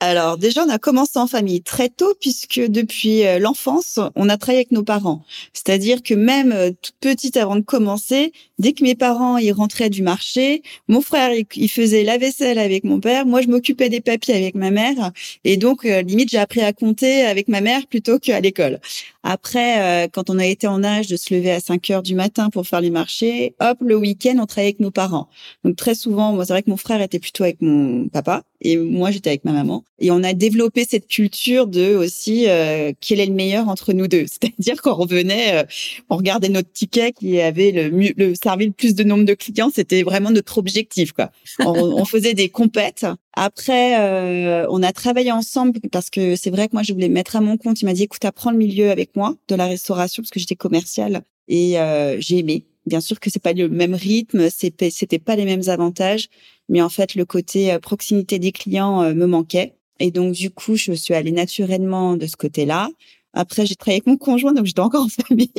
Alors 0.00 0.38
déjà, 0.38 0.64
on 0.64 0.68
a 0.68 0.78
commencé 0.78 1.18
en 1.18 1.26
famille 1.26 1.60
très 1.60 1.88
tôt 1.88 2.14
puisque 2.20 2.60
depuis 2.60 3.26
euh, 3.26 3.40
l'enfance, 3.40 3.98
on 4.14 4.28
a 4.28 4.36
travaillé 4.36 4.58
avec 4.60 4.70
nos 4.70 4.84
parents. 4.84 5.24
C'est-à-dire 5.52 6.04
que 6.04 6.14
même 6.14 6.52
euh, 6.52 6.70
toute 6.70 6.94
petite 7.00 7.36
avant 7.36 7.56
de 7.56 7.62
commencer, 7.62 8.32
dès 8.60 8.74
que 8.74 8.84
mes 8.84 8.94
parents 8.94 9.38
ils 9.38 9.50
rentraient 9.50 9.90
du 9.90 10.02
marché, 10.02 10.62
mon 10.86 11.00
frère 11.00 11.32
il 11.52 11.68
faisait 11.68 12.04
la 12.04 12.16
vaisselle 12.16 12.60
avec 12.60 12.84
mon 12.84 13.00
père, 13.00 13.26
moi 13.26 13.42
je 13.42 13.48
m'occupais 13.48 13.88
des 13.88 14.00
papiers 14.00 14.34
avec 14.34 14.54
ma 14.54 14.70
mère 14.70 15.10
et 15.42 15.56
donc 15.56 15.84
euh, 15.84 16.02
limite 16.02 16.30
j'ai 16.30 16.38
appris 16.38 16.60
à 16.60 16.72
compter 16.72 17.22
avec 17.24 17.48
ma 17.48 17.60
mère 17.60 17.88
plutôt 17.88 18.20
qu'à 18.20 18.38
l'école. 18.38 18.78
Après, 19.24 20.08
quand 20.12 20.30
on 20.30 20.38
a 20.38 20.46
été 20.46 20.66
en 20.68 20.82
âge 20.84 21.08
de 21.08 21.16
se 21.16 21.34
lever 21.34 21.50
à 21.50 21.60
5 21.60 21.90
heures 21.90 22.02
du 22.02 22.14
matin 22.14 22.50
pour 22.50 22.66
faire 22.66 22.80
les 22.80 22.90
marchés, 22.90 23.54
hop, 23.60 23.78
le 23.80 23.96
week-end, 23.96 24.36
on 24.40 24.46
travaillait 24.46 24.68
avec 24.68 24.80
nos 24.80 24.90
parents. 24.90 25.28
Donc 25.64 25.76
très 25.76 25.94
souvent, 25.94 26.32
moi 26.32 26.46
c'est 26.46 26.52
vrai 26.52 26.62
que 26.62 26.70
mon 26.70 26.76
frère 26.76 27.02
était 27.02 27.18
plutôt 27.18 27.44
avec 27.44 27.60
mon 27.60 28.08
papa 28.08 28.44
et 28.60 28.76
moi 28.76 29.10
j'étais 29.10 29.30
avec 29.30 29.44
ma 29.44 29.52
maman. 29.52 29.84
Et 29.98 30.10
on 30.10 30.22
a 30.22 30.32
développé 30.32 30.84
cette 30.88 31.06
culture 31.06 31.66
de 31.66 31.94
aussi 31.94 32.48
euh, 32.48 32.92
quel 33.00 33.20
est 33.20 33.26
le 33.26 33.32
meilleur 33.32 33.68
entre 33.68 33.92
nous 33.92 34.08
deux. 34.08 34.26
C'est-à-dire 34.28 34.80
quand 34.82 34.92
on 34.92 35.02
revenait 35.02 35.58
euh, 35.58 35.64
on 36.10 36.16
regardait 36.16 36.48
notre 36.48 36.72
ticket 36.72 37.12
qui 37.12 37.40
avait 37.40 37.70
le 37.70 37.90
mieux 37.90 38.12
le 38.16 38.34
servi 38.34 38.66
le 38.66 38.72
plus 38.72 38.94
de 38.94 39.04
nombre 39.04 39.24
de 39.24 39.34
clients. 39.34 39.70
C'était 39.74 40.02
vraiment 40.02 40.30
notre 40.30 40.58
objectif 40.58 41.12
quoi. 41.12 41.30
On, 41.60 41.72
on 42.00 42.04
faisait 42.04 42.34
des 42.34 42.48
compètes. 42.48 43.06
Après 43.34 44.00
euh, 44.00 44.66
on 44.70 44.82
a 44.82 44.92
travaillé 44.92 45.32
ensemble 45.32 45.80
parce 45.92 46.10
que 46.10 46.36
c'est 46.36 46.50
vrai 46.50 46.68
que 46.68 46.72
moi 46.74 46.82
je 46.82 46.92
voulais 46.92 47.08
mettre 47.08 47.36
à 47.36 47.40
mon 47.40 47.56
compte. 47.56 47.80
Il 47.80 47.84
m'a 47.84 47.92
dit 47.92 48.04
écoute 48.04 48.24
apprends 48.24 48.50
le 48.50 48.58
milieu 48.58 48.90
avec 48.90 49.14
moi 49.16 49.36
de 49.48 49.54
la 49.54 49.66
restauration 49.66 50.22
parce 50.22 50.30
que 50.30 50.40
j'étais 50.40 50.56
commerciale. 50.56 51.22
Et 51.50 51.76
j'ai 52.18 52.38
aimé 52.38 52.66
Bien 52.88 53.00
sûr 53.02 53.20
que 53.20 53.28
c'est 53.28 53.42
pas 53.42 53.52
le 53.52 53.68
même 53.68 53.94
rythme, 53.94 54.48
c'était 54.48 55.18
pas 55.18 55.36
les 55.36 55.44
mêmes 55.44 55.68
avantages, 55.68 56.28
mais 56.70 56.80
en 56.80 56.88
fait 56.88 57.14
le 57.14 57.26
côté 57.26 57.70
euh, 57.70 57.78
proximité 57.78 58.38
des 58.38 58.50
clients 58.50 59.02
euh, 59.02 59.12
me 59.12 59.26
manquait. 59.26 59.74
Et 60.00 60.10
donc 60.10 60.32
du 60.32 60.50
coup, 60.50 60.76
je 60.76 60.92
suis 60.92 61.12
allée 61.12 61.32
naturellement 61.32 62.16
de 62.16 62.26
ce 62.26 62.36
côté-là. 62.36 62.88
Après, 63.34 63.66
j'ai 63.66 63.76
travaillé 63.76 63.96
avec 63.96 64.06
mon 64.06 64.16
conjoint, 64.16 64.54
donc 64.54 64.64
j'étais 64.64 64.80
encore 64.80 65.04
en 65.04 65.08
famille. 65.28 65.52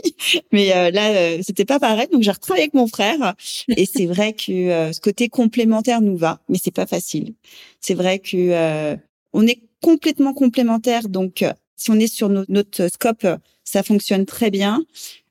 Mais 0.51 0.75
euh, 0.75 0.89
là, 0.89 1.43
c'était 1.43 1.65
pas 1.65 1.79
pareil. 1.79 2.07
Donc 2.11 2.23
j'ai 2.23 2.31
retravaillé 2.31 2.63
avec 2.63 2.73
mon 2.73 2.87
frère. 2.87 3.35
Et 3.67 3.85
c'est 3.85 4.07
vrai 4.07 4.33
que 4.33 4.91
ce 4.91 4.99
côté 4.99 5.29
complémentaire 5.29 6.01
nous 6.01 6.17
va, 6.17 6.41
mais 6.49 6.57
c'est 6.61 6.73
pas 6.73 6.87
facile. 6.87 7.35
C'est 7.79 7.93
vrai 7.93 8.17
que 8.17 8.97
on 9.33 9.45
est 9.45 9.61
complètement 9.83 10.33
complémentaires. 10.33 11.09
Donc 11.09 11.43
si 11.79 11.91
on 11.91 11.95
est 11.95 12.13
sur 12.13 12.29
notre 12.29 12.87
scope, 12.91 13.25
ça 13.63 13.83
fonctionne 13.83 14.25
très 14.25 14.51
bien. 14.51 14.83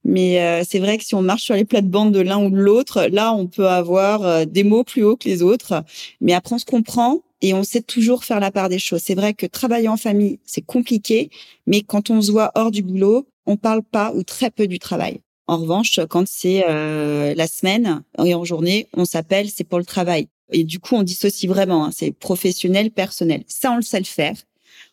Mais 0.05 0.41
euh, 0.41 0.63
c'est 0.67 0.79
vrai 0.79 0.97
que 0.97 1.05
si 1.05 1.15
on 1.15 1.23
marche 1.23 1.43
sur 1.43 1.55
les 1.55 1.65
plates-bandes 1.65 2.13
de 2.13 2.21
l'un 2.21 2.43
ou 2.43 2.51
de 2.51 2.57
l'autre, 2.57 3.09
là, 3.13 3.35
on 3.35 3.47
peut 3.47 3.69
avoir 3.69 4.25
euh, 4.25 4.45
des 4.45 4.65
mots 4.65 4.85
plus 4.85 5.05
hauts 5.05 5.17
que 5.17 5.29
les 5.29 5.43
autres. 5.43 5.85
Mais 6.21 6.33
après, 6.33 6.55
on 6.55 6.59
se 6.59 6.65
comprend 6.65 7.21
et 7.43 7.53
on 7.53 7.63
sait 7.63 7.83
toujours 7.83 8.25
faire 8.25 8.41
la 8.41 8.51
part 8.51 8.69
des 8.69 8.79
choses. 8.79 9.03
C'est 9.05 9.15
vrai 9.15 9.35
que 9.35 9.47
travailler 9.47 9.89
en 9.89 9.97
famille, 9.97 10.39
c'est 10.45 10.63
compliqué, 10.63 11.31
mais 11.67 11.83
quand 11.83 12.11
on 12.11 12.23
se 12.23 12.33
voit 12.33 12.53
hors 12.55 12.71
du 12.71 12.83
boulot, 12.83 13.29
on 13.47 13.57
parle 13.57 13.83
pas 13.83 14.13
ou 14.15 14.23
très 14.23 14.51
peu 14.51 14.67
du 14.67 14.79
travail. 14.79 15.21
En 15.47 15.59
revanche, 15.59 16.01
quand 16.11 16.27
c'est 16.27 16.65
euh, 16.69 17.35
la 17.35 17.47
semaine 17.47 18.03
et 18.23 18.35
en 18.35 18.45
journée, 18.45 18.89
on 18.95 19.05
s'appelle, 19.05 19.49
c'est 19.51 19.65
pour 19.65 19.79
le 19.79 19.85
travail. 19.85 20.29
Et 20.51 20.65
du 20.65 20.79
coup, 20.79 20.95
on 20.95 21.03
dissocie 21.03 21.49
vraiment. 21.49 21.87
Hein, 21.87 21.91
c'est 21.95 22.13
professionnel, 22.13 22.91
personnel. 22.91 23.45
Ça, 23.47 23.73
on 23.73 23.77
le 23.77 23.83
sait 23.83 23.99
le 23.99 24.05
faire. 24.05 24.35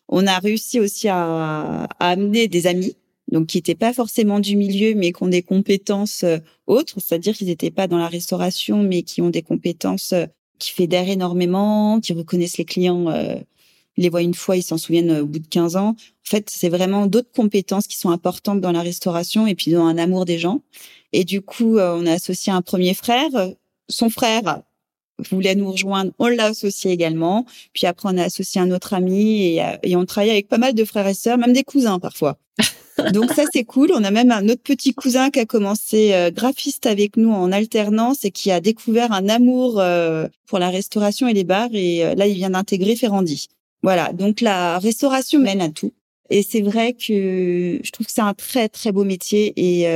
On 0.08 0.26
a 0.26 0.38
réussi 0.38 0.80
aussi 0.80 1.08
à, 1.08 1.84
à 1.84 2.08
amener 2.08 2.48
des 2.48 2.66
amis 2.66 2.96
donc 3.30 3.48
qui 3.48 3.58
n'étaient 3.58 3.74
pas 3.74 3.92
forcément 3.92 4.40
du 4.40 4.56
milieu, 4.56 4.94
mais 4.94 5.12
qui 5.12 5.22
ont 5.22 5.28
des 5.28 5.42
compétences 5.42 6.22
euh, 6.22 6.38
autres, 6.66 7.00
c'est-à-dire 7.00 7.34
qu'ils 7.34 7.48
n'étaient 7.48 7.70
pas 7.70 7.88
dans 7.88 7.98
la 7.98 8.08
restauration, 8.08 8.82
mais 8.82 9.02
qui 9.02 9.20
ont 9.20 9.30
des 9.30 9.42
compétences 9.42 10.12
euh, 10.12 10.26
qui 10.58 10.70
fédèrent 10.70 11.08
énormément, 11.08 12.00
qui 12.00 12.12
reconnaissent 12.12 12.58
les 12.58 12.64
clients, 12.64 13.08
euh, 13.08 13.36
les 13.96 14.08
voient 14.08 14.22
une 14.22 14.34
fois, 14.34 14.56
ils 14.56 14.62
s'en 14.62 14.78
souviennent 14.78 15.10
au 15.20 15.26
bout 15.26 15.38
de 15.40 15.46
15 15.46 15.76
ans. 15.76 15.88
En 15.88 15.94
fait, 16.24 16.48
c'est 16.50 16.68
vraiment 16.68 17.06
d'autres 17.06 17.32
compétences 17.32 17.86
qui 17.86 17.96
sont 17.96 18.10
importantes 18.10 18.60
dans 18.60 18.72
la 18.72 18.82
restauration 18.82 19.46
et 19.46 19.54
puis 19.54 19.72
dans 19.72 19.84
un 19.84 19.98
amour 19.98 20.24
des 20.24 20.38
gens. 20.38 20.62
Et 21.12 21.24
du 21.24 21.40
coup, 21.40 21.78
on 21.78 22.06
a 22.06 22.12
associé 22.12 22.52
un 22.52 22.62
premier 22.62 22.94
frère. 22.94 23.30
Son 23.88 24.10
frère 24.10 24.62
voulait 25.30 25.54
nous 25.54 25.70
rejoindre, 25.70 26.12
on 26.18 26.28
l'a 26.28 26.46
associé 26.46 26.90
également. 26.90 27.46
Puis 27.72 27.86
après, 27.86 28.08
on 28.12 28.18
a 28.18 28.24
associé 28.24 28.60
un 28.60 28.70
autre 28.70 28.94
ami 28.94 29.56
et, 29.56 29.62
et 29.82 29.96
on 29.96 30.04
travaille 30.04 30.30
avec 30.30 30.48
pas 30.48 30.58
mal 30.58 30.74
de 30.74 30.84
frères 30.84 31.06
et 31.06 31.14
sœurs, 31.14 31.38
même 31.38 31.52
des 31.52 31.64
cousins 31.64 31.98
parfois. 31.98 32.38
Donc 33.12 33.32
ça 33.32 33.44
c'est 33.52 33.64
cool. 33.64 33.92
On 33.94 34.04
a 34.04 34.10
même 34.10 34.30
un 34.30 34.48
autre 34.48 34.62
petit 34.62 34.94
cousin 34.94 35.30
qui 35.30 35.40
a 35.40 35.46
commencé 35.46 36.14
euh, 36.14 36.30
graphiste 36.30 36.86
avec 36.86 37.16
nous 37.16 37.30
en 37.30 37.52
alternance 37.52 38.24
et 38.24 38.30
qui 38.30 38.50
a 38.50 38.60
découvert 38.60 39.12
un 39.12 39.28
amour 39.28 39.80
euh, 39.80 40.28
pour 40.46 40.58
la 40.58 40.70
restauration 40.70 41.28
et 41.28 41.34
les 41.34 41.44
bars 41.44 41.68
et 41.72 42.04
euh, 42.04 42.14
là 42.14 42.26
il 42.26 42.34
vient 42.34 42.50
d'intégrer 42.50 42.96
Ferrandi. 42.96 43.48
Voilà, 43.82 44.12
donc 44.12 44.40
la 44.40 44.78
restauration 44.78 45.38
mène 45.38 45.60
à 45.60 45.68
tout. 45.68 45.92
Et 46.30 46.42
c'est 46.42 46.60
vrai 46.60 46.92
que 46.92 47.80
je 47.82 47.90
trouve 47.92 48.06
que 48.06 48.12
c'est 48.12 48.20
un 48.20 48.34
très 48.34 48.68
très 48.68 48.92
beau 48.92 49.04
métier 49.04 49.52
et 49.56 49.88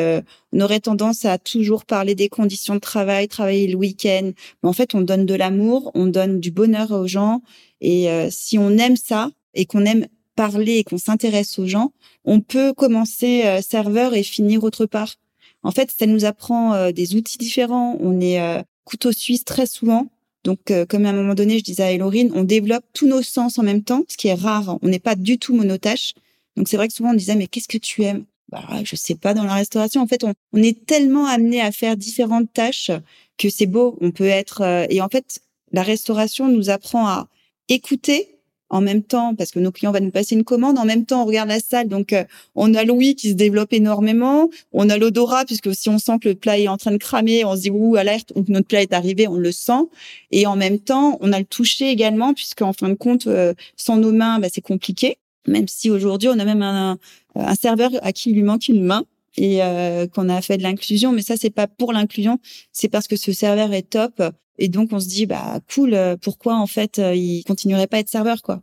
on 0.53 0.61
aurait 0.61 0.81
tendance 0.81 1.25
à 1.25 1.39
toujours 1.39 1.85
parler 1.85 2.15
des 2.15 2.29
conditions 2.29 2.75
de 2.75 2.81
travail, 2.81 3.27
travailler 3.27 3.67
le 3.67 3.77
week-end. 3.77 4.33
Mais 4.63 4.69
en 4.69 4.73
fait, 4.73 4.95
on 4.95 5.01
donne 5.01 5.27
de 5.27 5.35
l'amour, 5.35 5.91
on 5.95 6.07
donne 6.07 6.39
du 6.39 6.51
bonheur 6.51 6.93
aux 6.93 7.09
gens 7.09 7.43
et 7.81 8.09
si 8.31 8.59
on 8.59 8.71
aime 8.79 8.97
ça 8.97 9.31
et 9.55 9.67
qu'on 9.67 9.85
aime 9.85 10.07
parler 10.41 10.79
et 10.79 10.85
qu'on 10.85 10.97
s'intéresse 10.97 11.59
aux 11.59 11.67
gens, 11.67 11.93
on 12.25 12.41
peut 12.41 12.73
commencer 12.73 13.43
euh, 13.45 13.61
serveur 13.61 14.15
et 14.15 14.23
finir 14.23 14.65
autre 14.65 14.87
part. 14.87 15.17
En 15.63 15.71
fait, 15.71 15.91
ça 15.91 16.07
nous 16.07 16.25
apprend 16.25 16.73
euh, 16.73 16.93
des 16.93 17.15
outils 17.15 17.37
différents. 17.37 17.99
On 18.01 18.21
est 18.21 18.41
euh, 18.41 18.63
couteau 18.85 19.13
suisse 19.13 19.45
très 19.45 19.67
souvent. 19.67 20.07
Donc, 20.45 20.73
comme 20.89 21.05
à 21.05 21.11
un 21.11 21.13
moment 21.13 21.35
donné, 21.35 21.59
je 21.59 21.65
disais 21.65 21.83
à 21.83 21.93
Elorine, 21.93 22.33
on 22.35 22.45
développe 22.45 22.85
tous 22.95 23.07
nos 23.07 23.23
sens 23.23 23.59
en 23.59 23.63
même 23.63 23.83
temps, 23.83 24.05
ce 24.09 24.17
qui 24.17 24.29
est 24.29 24.35
rare. 24.35 24.79
On 24.83 24.89
n'est 24.89 24.99
pas 24.99 25.15
du 25.15 25.39
tout 25.39 25.55
monotache. 25.55 26.15
Donc, 26.57 26.69
c'est 26.69 26.77
vrai 26.77 26.89
que 26.89 26.95
souvent 26.95 27.11
on 27.11 27.15
disait, 27.15 27.37
mais 27.37 27.47
qu'est-ce 27.47 27.69
que 27.69 27.79
tu 27.79 28.03
aimes? 28.03 28.25
Bah, 28.51 28.67
Je 28.83 28.97
sais 28.97 29.15
pas, 29.15 29.35
dans 29.35 29.45
la 29.45 29.55
restauration, 29.55 30.01
en 30.01 30.07
fait, 30.07 30.25
on, 30.25 30.35
on 30.53 30.63
est 30.63 30.87
tellement 30.87 31.27
amené 31.27 31.61
à 31.61 31.73
faire 31.73 31.97
différentes 31.97 32.53
tâches 32.53 32.91
que 33.37 33.51
c'est 33.51 33.67
beau. 33.67 33.99
On 34.01 34.11
peut 34.11 34.29
être... 34.29 34.87
et 34.91 35.01
en 35.01 35.09
fait, 35.09 35.41
la 35.73 35.83
restauration 35.83 36.49
nous 36.49 36.71
apprend 36.71 37.07
à 37.07 37.29
écouter 37.69 38.40
en 38.71 38.81
même 38.81 39.03
temps, 39.03 39.35
parce 39.35 39.51
que 39.51 39.59
nos 39.59 39.73
clients 39.73 39.93
vont 39.93 40.01
nous 40.01 40.11
passer 40.11 40.37
une 40.37 40.45
commande, 40.45 40.79
en 40.79 40.85
même 40.85 41.05
temps, 41.05 41.23
on 41.23 41.27
regarde 41.27 41.49
la 41.49 41.61
salle, 41.61 41.89
donc 41.89 42.13
euh, 42.13 42.25
on 42.55 42.73
a 42.75 42.85
l'ouïe 42.85 43.17
qui 43.17 43.31
se 43.31 43.35
développe 43.35 43.73
énormément, 43.73 44.49
on 44.73 44.89
a 44.89 44.97
l'odorat, 44.97 45.45
puisque 45.45 45.75
si 45.75 45.89
on 45.89 45.99
sent 45.99 46.19
que 46.21 46.29
le 46.29 46.35
plat 46.37 46.59
est 46.59 46.69
en 46.69 46.77
train 46.77 46.93
de 46.93 46.97
cramer, 46.97 47.45
on 47.45 47.57
se 47.57 47.63
dit, 47.63 47.71
ouh, 47.71 47.97
alerte, 47.97 48.33
ou 48.37 48.45
que 48.45 48.53
notre 48.53 48.69
plat 48.69 48.81
est 48.81 48.93
arrivé, 48.93 49.27
on 49.27 49.37
le 49.37 49.53
sent, 49.53 49.83
et 50.31 50.47
en 50.47 50.57
même 50.57 50.79
temps, 50.79 51.19
on 51.21 51.33
a 51.33 51.39
le 51.39 51.45
toucher 51.45 51.91
également, 51.91 52.33
puisque 52.33 52.63
en 52.63 52.73
fin 52.73 52.89
de 52.89 52.95
compte, 52.95 53.27
euh, 53.27 53.55
sans 53.77 53.97
nos 53.97 54.13
mains, 54.13 54.39
bah, 54.39 54.49
c'est 54.53 54.61
compliqué, 54.61 55.19
même 55.49 55.67
si 55.67 55.91
aujourd'hui, 55.91 56.29
on 56.29 56.39
a 56.39 56.45
même 56.45 56.63
un, 56.63 56.99
un, 57.35 57.55
serveur 57.55 57.91
à 58.03 58.13
qui 58.13 58.31
il 58.31 58.37
lui 58.37 58.43
manque 58.43 58.69
une 58.69 58.85
main, 58.85 59.05
et 59.37 59.63
euh, 59.63 60.07
qu'on 60.07 60.29
a 60.29 60.41
fait 60.43 60.59
de 60.59 60.63
l'inclusion, 60.63 61.13
mais 61.13 61.23
ça, 61.23 61.37
c'est 61.37 61.51
pas 61.51 61.67
pour 61.67 61.93
l'inclusion, 61.93 62.39
c'est 62.73 62.89
parce 62.89 63.09
que 63.09 63.17
ce 63.17 63.33
serveur 63.33 63.73
est 63.73 63.89
top, 63.89 64.23
et 64.61 64.69
donc 64.69 64.93
on 64.93 65.01
se 65.01 65.09
dit 65.09 65.27
bah 65.27 65.59
cool, 65.75 65.95
euh, 65.95 66.17
pourquoi 66.17 66.57
en 66.57 66.67
fait 66.67 66.99
euh, 66.99 67.15
il 67.15 67.43
continuerait 67.45 67.87
pas 67.87 67.97
à 67.97 68.01
être 68.01 68.09
serveur 68.09 68.43
quoi. 68.43 68.63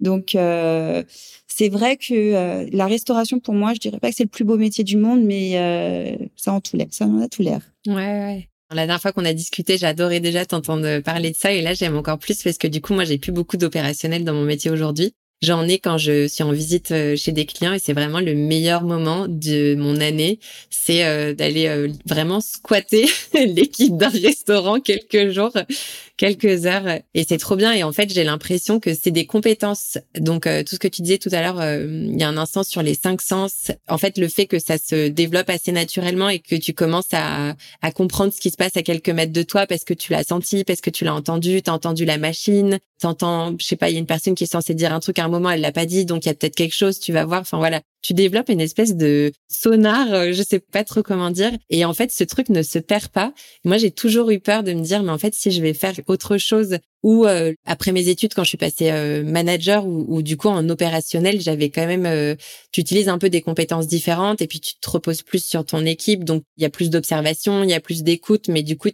Donc 0.00 0.34
euh, 0.34 1.02
c'est 1.46 1.68
vrai 1.68 1.96
que 1.96 2.68
la 2.72 2.86
restauration 2.86 3.40
pour 3.40 3.54
moi, 3.54 3.72
je 3.74 3.80
dirais 3.80 3.98
pas 3.98 4.10
que 4.10 4.16
c'est 4.16 4.24
le 4.24 4.28
plus 4.28 4.44
beau 4.44 4.56
métier 4.56 4.84
du 4.84 4.96
monde, 4.96 5.22
mais 5.22 5.52
ça 6.36 6.52
en 6.52 6.60
tout 6.60 6.76
l'air, 6.76 6.86
ça 6.90 7.06
en 7.06 7.20
a 7.20 7.28
tout 7.28 7.42
l'air. 7.42 7.62
Ouais 7.86 7.94
ouais. 7.94 8.48
La 8.70 8.84
dernière 8.86 9.00
fois 9.00 9.12
qu'on 9.12 9.24
a 9.24 9.32
discuté, 9.32 9.78
j'adorais 9.78 10.20
déjà 10.20 10.44
t'entendre 10.44 11.00
parler 11.00 11.30
de 11.30 11.36
ça 11.36 11.52
et 11.52 11.62
là 11.62 11.72
j'aime 11.72 11.96
encore 11.96 12.18
plus 12.18 12.42
parce 12.42 12.58
que 12.58 12.68
du 12.68 12.80
coup 12.80 12.94
moi 12.94 13.04
j'ai 13.04 13.18
plus 13.18 13.32
beaucoup 13.32 13.56
d'opérationnel 13.56 14.24
dans 14.24 14.34
mon 14.34 14.44
métier 14.44 14.70
aujourd'hui. 14.70 15.14
J'en 15.40 15.68
ai 15.68 15.78
quand 15.78 15.98
je 15.98 16.26
suis 16.26 16.42
en 16.42 16.50
visite 16.50 16.90
euh, 16.90 17.14
chez 17.14 17.30
des 17.30 17.46
clients 17.46 17.72
et 17.72 17.78
c'est 17.78 17.92
vraiment 17.92 18.18
le 18.18 18.34
meilleur 18.34 18.82
moment 18.82 19.26
de 19.28 19.76
mon 19.76 20.00
année, 20.00 20.40
c'est 20.68 21.04
euh, 21.04 21.32
d'aller 21.32 21.68
euh, 21.68 21.88
vraiment 22.06 22.40
squatter 22.40 23.06
l'équipe 23.34 23.96
d'un 23.96 24.08
restaurant 24.08 24.80
quelques 24.80 25.30
jours 25.30 25.52
quelques 26.18 26.66
heures 26.66 27.00
et 27.14 27.24
c'est 27.26 27.38
trop 27.38 27.56
bien. 27.56 27.72
Et 27.72 27.82
en 27.82 27.92
fait 27.92 28.12
j'ai 28.12 28.24
l'impression 28.24 28.80
que 28.80 28.92
c'est 28.92 29.10
des 29.10 29.24
compétences. 29.24 29.96
Donc 30.18 30.46
euh, 30.46 30.62
tout 30.62 30.74
ce 30.74 30.78
que 30.78 30.88
tu 30.88 31.00
disais 31.00 31.16
tout 31.16 31.30
à 31.32 31.40
l'heure 31.40 31.60
euh, 31.60 31.86
il 31.88 32.18
y 32.18 32.22
a 32.22 32.28
un 32.28 32.36
instant 32.36 32.62
sur 32.62 32.82
les 32.82 32.94
cinq 32.94 33.22
sens. 33.22 33.70
En 33.88 33.96
fait 33.96 34.18
le 34.18 34.28
fait 34.28 34.46
que 34.46 34.58
ça 34.58 34.76
se 34.76 35.08
développe 35.08 35.48
assez 35.48 35.72
naturellement 35.72 36.28
et 36.28 36.40
que 36.40 36.56
tu 36.56 36.74
commences 36.74 37.12
à, 37.12 37.54
à 37.80 37.92
comprendre 37.92 38.32
ce 38.34 38.40
qui 38.40 38.50
se 38.50 38.56
passe 38.56 38.76
à 38.76 38.82
quelques 38.82 39.08
mètres 39.08 39.32
de 39.32 39.42
toi 39.42 39.66
parce 39.66 39.84
que 39.84 39.94
tu 39.94 40.12
l'as 40.12 40.24
senti 40.24 40.64
parce 40.64 40.82
que 40.82 40.90
tu 40.90 41.04
l'as 41.04 41.14
entendu 41.14 41.62
t'as 41.62 41.72
entendu 41.72 42.04
la 42.04 42.18
machine 42.18 42.78
t'entends 43.00 43.54
je 43.58 43.64
sais 43.64 43.76
pas 43.76 43.88
il 43.88 43.94
y 43.94 43.96
a 43.96 44.00
une 44.00 44.06
personne 44.06 44.34
qui 44.34 44.44
est 44.44 44.48
censée 44.52 44.74
dire 44.74 44.92
un 44.92 45.00
truc 45.00 45.18
à 45.18 45.24
un 45.24 45.28
moment 45.28 45.50
elle 45.50 45.60
l'a 45.60 45.72
pas 45.72 45.86
dit 45.86 46.04
donc 46.04 46.24
il 46.24 46.28
y 46.28 46.30
a 46.30 46.34
peut-être 46.34 46.56
quelque 46.56 46.74
chose 46.74 46.98
tu 46.98 47.12
vas 47.12 47.24
voir. 47.24 47.40
Enfin 47.40 47.58
voilà 47.58 47.80
tu 48.02 48.14
développes 48.14 48.48
une 48.48 48.60
espèce 48.60 48.94
de 48.96 49.32
sonar, 49.48 50.12
euh, 50.12 50.32
je 50.32 50.42
sais 50.42 50.60
pas 50.60 50.84
trop 50.84 51.02
comment 51.02 51.30
dire. 51.30 51.52
Et 51.70 51.84
en 51.84 51.94
fait, 51.94 52.10
ce 52.12 52.24
truc 52.24 52.48
ne 52.48 52.62
se 52.62 52.78
perd 52.78 53.08
pas. 53.08 53.32
Moi, 53.64 53.78
j'ai 53.78 53.90
toujours 53.90 54.30
eu 54.30 54.40
peur 54.40 54.62
de 54.62 54.72
me 54.72 54.82
dire, 54.82 55.02
mais 55.02 55.10
en 55.10 55.18
fait, 55.18 55.34
si 55.34 55.50
je 55.50 55.60
vais 55.60 55.74
faire 55.74 55.94
autre 56.06 56.38
chose 56.38 56.78
ou 57.02 57.26
euh, 57.26 57.52
après 57.64 57.92
mes 57.92 58.08
études, 58.08 58.34
quand 58.34 58.44
je 58.44 58.48
suis 58.48 58.58
passée 58.58 58.90
euh, 58.90 59.22
manager 59.24 59.86
ou, 59.86 60.22
du 60.22 60.36
coup 60.36 60.48
en 60.48 60.68
opérationnel, 60.68 61.40
j'avais 61.40 61.70
quand 61.70 61.86
même, 61.86 62.36
tu 62.72 62.80
utilises 62.80 63.08
un 63.08 63.18
peu 63.18 63.30
des 63.30 63.40
compétences 63.40 63.86
différentes 63.86 64.42
et 64.42 64.46
puis 64.46 64.60
tu 64.60 64.74
te 64.80 64.90
reposes 64.90 65.22
plus 65.22 65.44
sur 65.44 65.64
ton 65.64 65.84
équipe. 65.84 66.24
Donc, 66.24 66.42
il 66.56 66.62
y 66.62 66.66
a 66.66 66.70
plus 66.70 66.90
d'observation, 66.90 67.62
il 67.62 67.70
y 67.70 67.74
a 67.74 67.80
plus 67.80 68.02
d'écoute, 68.02 68.48
mais 68.48 68.62
du 68.62 68.76
coup, 68.76 68.88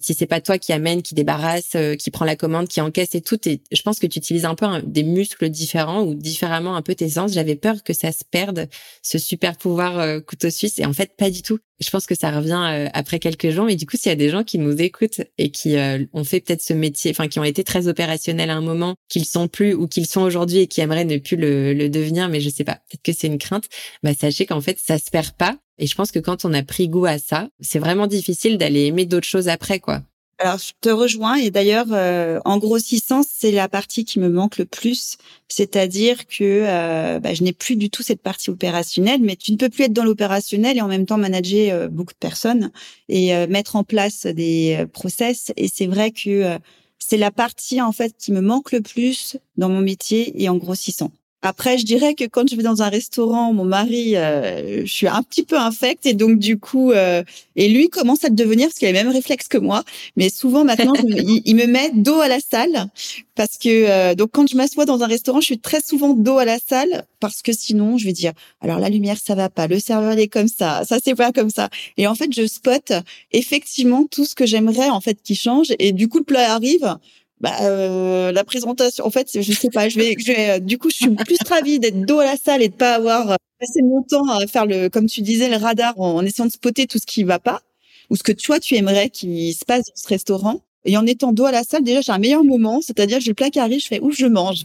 si 0.00 0.14
c'est 0.14 0.26
pas 0.26 0.40
toi 0.40 0.58
qui 0.58 0.72
amène, 0.72 1.02
qui 1.02 1.14
débarrasse, 1.14 1.74
euh, 1.76 1.94
qui 1.94 2.10
prend 2.10 2.24
la 2.24 2.36
commande, 2.36 2.68
qui 2.68 2.80
encaisse 2.80 3.14
et 3.14 3.20
tout, 3.20 3.38
et 3.48 3.60
je 3.70 3.82
pense 3.82 3.98
que 3.98 4.06
tu 4.06 4.18
utilises 4.18 4.44
un 4.44 4.54
peu 4.54 4.66
des 4.84 5.02
muscles 5.02 5.48
différents 5.50 6.02
ou 6.02 6.14
différemment 6.14 6.74
un 6.76 6.82
peu 6.82 6.94
tes 6.94 7.10
sens. 7.10 7.32
J'avais 7.32 7.56
peur 7.56 7.82
que 7.82 7.92
ça 7.92 8.12
se 8.12 8.24
perde, 8.28 8.68
ce 9.02 9.18
super 9.18 9.56
pouvoir 9.56 9.98
euh, 9.98 10.20
couteau 10.20 10.50
suisse, 10.50 10.78
et 10.78 10.86
en 10.86 10.92
fait 10.92 11.16
pas 11.16 11.30
du 11.30 11.42
tout. 11.42 11.58
Je 11.80 11.90
pense 11.90 12.06
que 12.06 12.14
ça 12.14 12.30
revient 12.30 12.62
euh, 12.70 12.88
après 12.92 13.18
quelques 13.18 13.50
jours, 13.50 13.64
mais 13.64 13.76
du 13.76 13.86
coup, 13.86 13.96
s'il 13.96 14.10
y 14.10 14.12
a 14.12 14.16
des 14.16 14.28
gens 14.28 14.44
qui 14.44 14.58
nous 14.58 14.80
écoutent 14.80 15.22
et 15.38 15.50
qui 15.50 15.76
ont 16.12 16.24
fait 16.24 16.40
peut-être 16.40 16.62
ce 16.62 16.72
métier, 16.72 17.10
enfin 17.10 17.28
qui 17.28 17.38
ont 17.38 17.44
été 17.44 17.64
très 17.64 17.88
opérationnels 17.88 18.50
à 18.50 18.56
un 18.56 18.60
moment, 18.60 18.94
qu'ils 19.08 19.24
sont 19.24 19.48
plus 19.48 19.74
ou 19.74 19.88
qu'ils 19.88 20.06
sont 20.06 20.20
aujourd'hui 20.20 20.58
et 20.58 20.66
qui 20.66 20.80
aimeraient 20.80 21.04
ne 21.04 21.18
plus 21.18 21.36
le, 21.36 21.72
le 21.72 21.88
devenir, 21.88 22.28
mais 22.28 22.40
je 22.40 22.50
sais 22.50 22.64
pas, 22.64 22.80
peut-être 22.90 23.02
que 23.02 23.12
c'est 23.12 23.26
une 23.26 23.38
crainte. 23.38 23.64
Bah 24.02 24.12
sachez 24.14 24.46
qu'en 24.46 24.60
fait 24.60 24.78
ça 24.78 24.98
se 24.98 25.10
perd 25.10 25.32
pas 25.32 25.56
et 25.80 25.86
je 25.86 25.94
pense 25.94 26.12
que 26.12 26.18
quand 26.18 26.44
on 26.44 26.52
a 26.52 26.62
pris 26.62 26.88
goût 26.88 27.06
à 27.06 27.18
ça, 27.18 27.48
c'est 27.60 27.78
vraiment 27.78 28.06
difficile 28.06 28.58
d'aller 28.58 28.84
aimer 28.84 29.06
d'autres 29.06 29.26
choses 29.26 29.48
après, 29.48 29.80
quoi. 29.80 30.02
Alors, 30.42 30.56
je 30.58 30.72
te 30.80 30.88
rejoins 30.88 31.34
et 31.36 31.50
d'ailleurs, 31.50 31.88
euh, 31.92 32.40
en 32.46 32.56
grossissant, 32.56 33.20
c'est 33.22 33.50
la 33.52 33.68
partie 33.68 34.06
qui 34.06 34.18
me 34.18 34.30
manque 34.30 34.56
le 34.56 34.64
plus, 34.64 35.18
c'est-à-dire 35.48 36.26
que 36.26 36.64
euh, 36.66 37.20
bah, 37.20 37.34
je 37.34 37.42
n'ai 37.42 37.52
plus 37.52 37.76
du 37.76 37.90
tout 37.90 38.02
cette 38.02 38.22
partie 38.22 38.48
opérationnelle, 38.48 39.20
mais 39.20 39.36
tu 39.36 39.52
ne 39.52 39.58
peux 39.58 39.68
plus 39.68 39.84
être 39.84 39.92
dans 39.92 40.04
l'opérationnel 40.04 40.78
et 40.78 40.80
en 40.80 40.88
même 40.88 41.04
temps 41.04 41.18
manager 41.18 41.74
euh, 41.74 41.88
beaucoup 41.88 42.14
de 42.14 42.18
personnes 42.18 42.70
et 43.10 43.46
mettre 43.48 43.76
en 43.76 43.84
place 43.84 44.24
des 44.26 44.86
process. 44.94 45.52
Et 45.58 45.68
c'est 45.68 45.86
vrai 45.86 46.10
que 46.10 46.58
c'est 46.98 47.16
la 47.18 47.30
partie 47.30 47.82
en 47.82 47.92
fait 47.92 48.14
qui 48.16 48.32
me 48.32 48.40
manque 48.40 48.72
le 48.72 48.80
plus 48.80 49.36
dans 49.58 49.68
mon 49.68 49.80
métier 49.80 50.32
et 50.42 50.48
en 50.48 50.56
grossissant. 50.56 51.10
Après, 51.42 51.78
je 51.78 51.86
dirais 51.86 52.14
que 52.14 52.24
quand 52.24 52.48
je 52.50 52.54
vais 52.54 52.62
dans 52.62 52.82
un 52.82 52.90
restaurant, 52.90 53.54
mon 53.54 53.64
mari, 53.64 54.14
euh, 54.14 54.84
je 54.84 54.92
suis 54.92 55.08
un 55.08 55.22
petit 55.22 55.42
peu 55.42 55.58
infecte 55.58 56.04
et 56.04 56.12
donc 56.12 56.38
du 56.38 56.58
coup, 56.58 56.92
euh, 56.92 57.22
et 57.56 57.68
lui 57.68 57.88
commence 57.88 58.24
à 58.24 58.28
devenir 58.28 58.68
parce 58.68 58.78
qu'il 58.78 58.88
a 58.88 58.92
les 58.92 58.98
mêmes 58.98 59.12
réflexes 59.12 59.48
que 59.48 59.56
moi. 59.56 59.82
Mais 60.16 60.28
souvent 60.28 60.64
maintenant, 60.64 60.92
il, 61.46 61.56
me 61.56 61.64
met 61.64 61.92
dos 61.94 62.20
à 62.20 62.28
la 62.28 62.40
salle 62.40 62.88
parce 63.36 63.56
que 63.56 63.68
euh, 63.68 64.14
donc 64.14 64.32
quand 64.32 64.46
je 64.50 64.56
m'assois 64.56 64.84
dans 64.84 65.02
un 65.02 65.06
restaurant, 65.06 65.40
je 65.40 65.46
suis 65.46 65.58
très 65.58 65.80
souvent 65.80 66.12
dos 66.12 66.36
à 66.36 66.44
la 66.44 66.58
salle 66.58 67.06
parce 67.20 67.40
que 67.40 67.52
sinon, 67.54 67.96
je 67.96 68.04
vais 68.04 68.12
dire 68.12 68.32
alors 68.60 68.78
la 68.78 68.90
lumière 68.90 69.16
ça 69.22 69.34
va 69.34 69.48
pas, 69.48 69.66
le 69.66 69.78
serveur 69.78 70.12
il 70.12 70.20
est 70.20 70.28
comme 70.28 70.48
ça, 70.48 70.82
ça 70.86 70.98
c'est 71.02 71.14
pas 71.14 71.32
comme 71.32 71.50
ça. 71.50 71.70
Et 71.96 72.06
en 72.06 72.14
fait, 72.14 72.30
je 72.34 72.46
spot 72.46 72.92
effectivement 73.32 74.04
tout 74.10 74.26
ce 74.26 74.34
que 74.34 74.44
j'aimerais 74.44 74.90
en 74.90 75.00
fait 75.00 75.16
qui 75.22 75.36
change 75.36 75.68
et 75.78 75.92
du 75.92 76.08
coup 76.08 76.18
le 76.18 76.24
plat 76.24 76.52
arrive 76.52 76.98
bah, 77.40 77.56
euh, 77.62 78.32
la 78.32 78.44
présentation, 78.44 79.06
en 79.06 79.10
fait, 79.10 79.40
je 79.40 79.52
sais 79.52 79.70
pas, 79.70 79.88
je 79.88 79.98
vais, 79.98 80.14
je 80.18 80.26
vais, 80.26 80.50
euh, 80.50 80.58
du 80.58 80.76
coup, 80.76 80.90
je 80.90 80.96
suis 80.96 81.10
plus 81.10 81.38
ravie 81.48 81.78
d'être 81.78 82.04
dos 82.04 82.18
à 82.18 82.24
la 82.24 82.36
salle 82.36 82.62
et 82.62 82.68
de 82.68 82.74
pas 82.74 82.94
avoir 82.94 83.30
euh, 83.30 83.36
passé 83.58 83.80
mon 83.82 84.02
temps 84.02 84.28
à 84.28 84.46
faire 84.46 84.66
le, 84.66 84.88
comme 84.88 85.06
tu 85.06 85.22
disais, 85.22 85.48
le 85.48 85.56
radar 85.56 85.98
en, 85.98 86.22
essayant 86.22 86.46
de 86.46 86.52
spotter 86.52 86.86
tout 86.86 86.98
ce 86.98 87.06
qui 87.06 87.24
va 87.24 87.38
pas 87.38 87.62
ou 88.10 88.16
ce 88.16 88.22
que 88.22 88.32
toi 88.32 88.60
tu 88.60 88.74
aimerais 88.74 89.08
qu'il 89.08 89.54
se 89.54 89.64
passe 89.64 89.84
dans 89.86 89.96
ce 89.96 90.08
restaurant. 90.08 90.60
Et 90.84 90.96
en 90.96 91.06
étant 91.06 91.32
dos 91.32 91.46
à 91.46 91.52
la 91.52 91.62
salle, 91.62 91.82
déjà, 91.82 92.02
j'ai 92.02 92.12
un 92.12 92.18
meilleur 92.18 92.44
moment, 92.44 92.80
c'est-à-dire, 92.82 93.18
qui 93.18 93.58
arrive, 93.58 93.80
je 93.80 93.86
fais 93.86 94.00
ouf, 94.00 94.16
je 94.16 94.26
mange. 94.26 94.64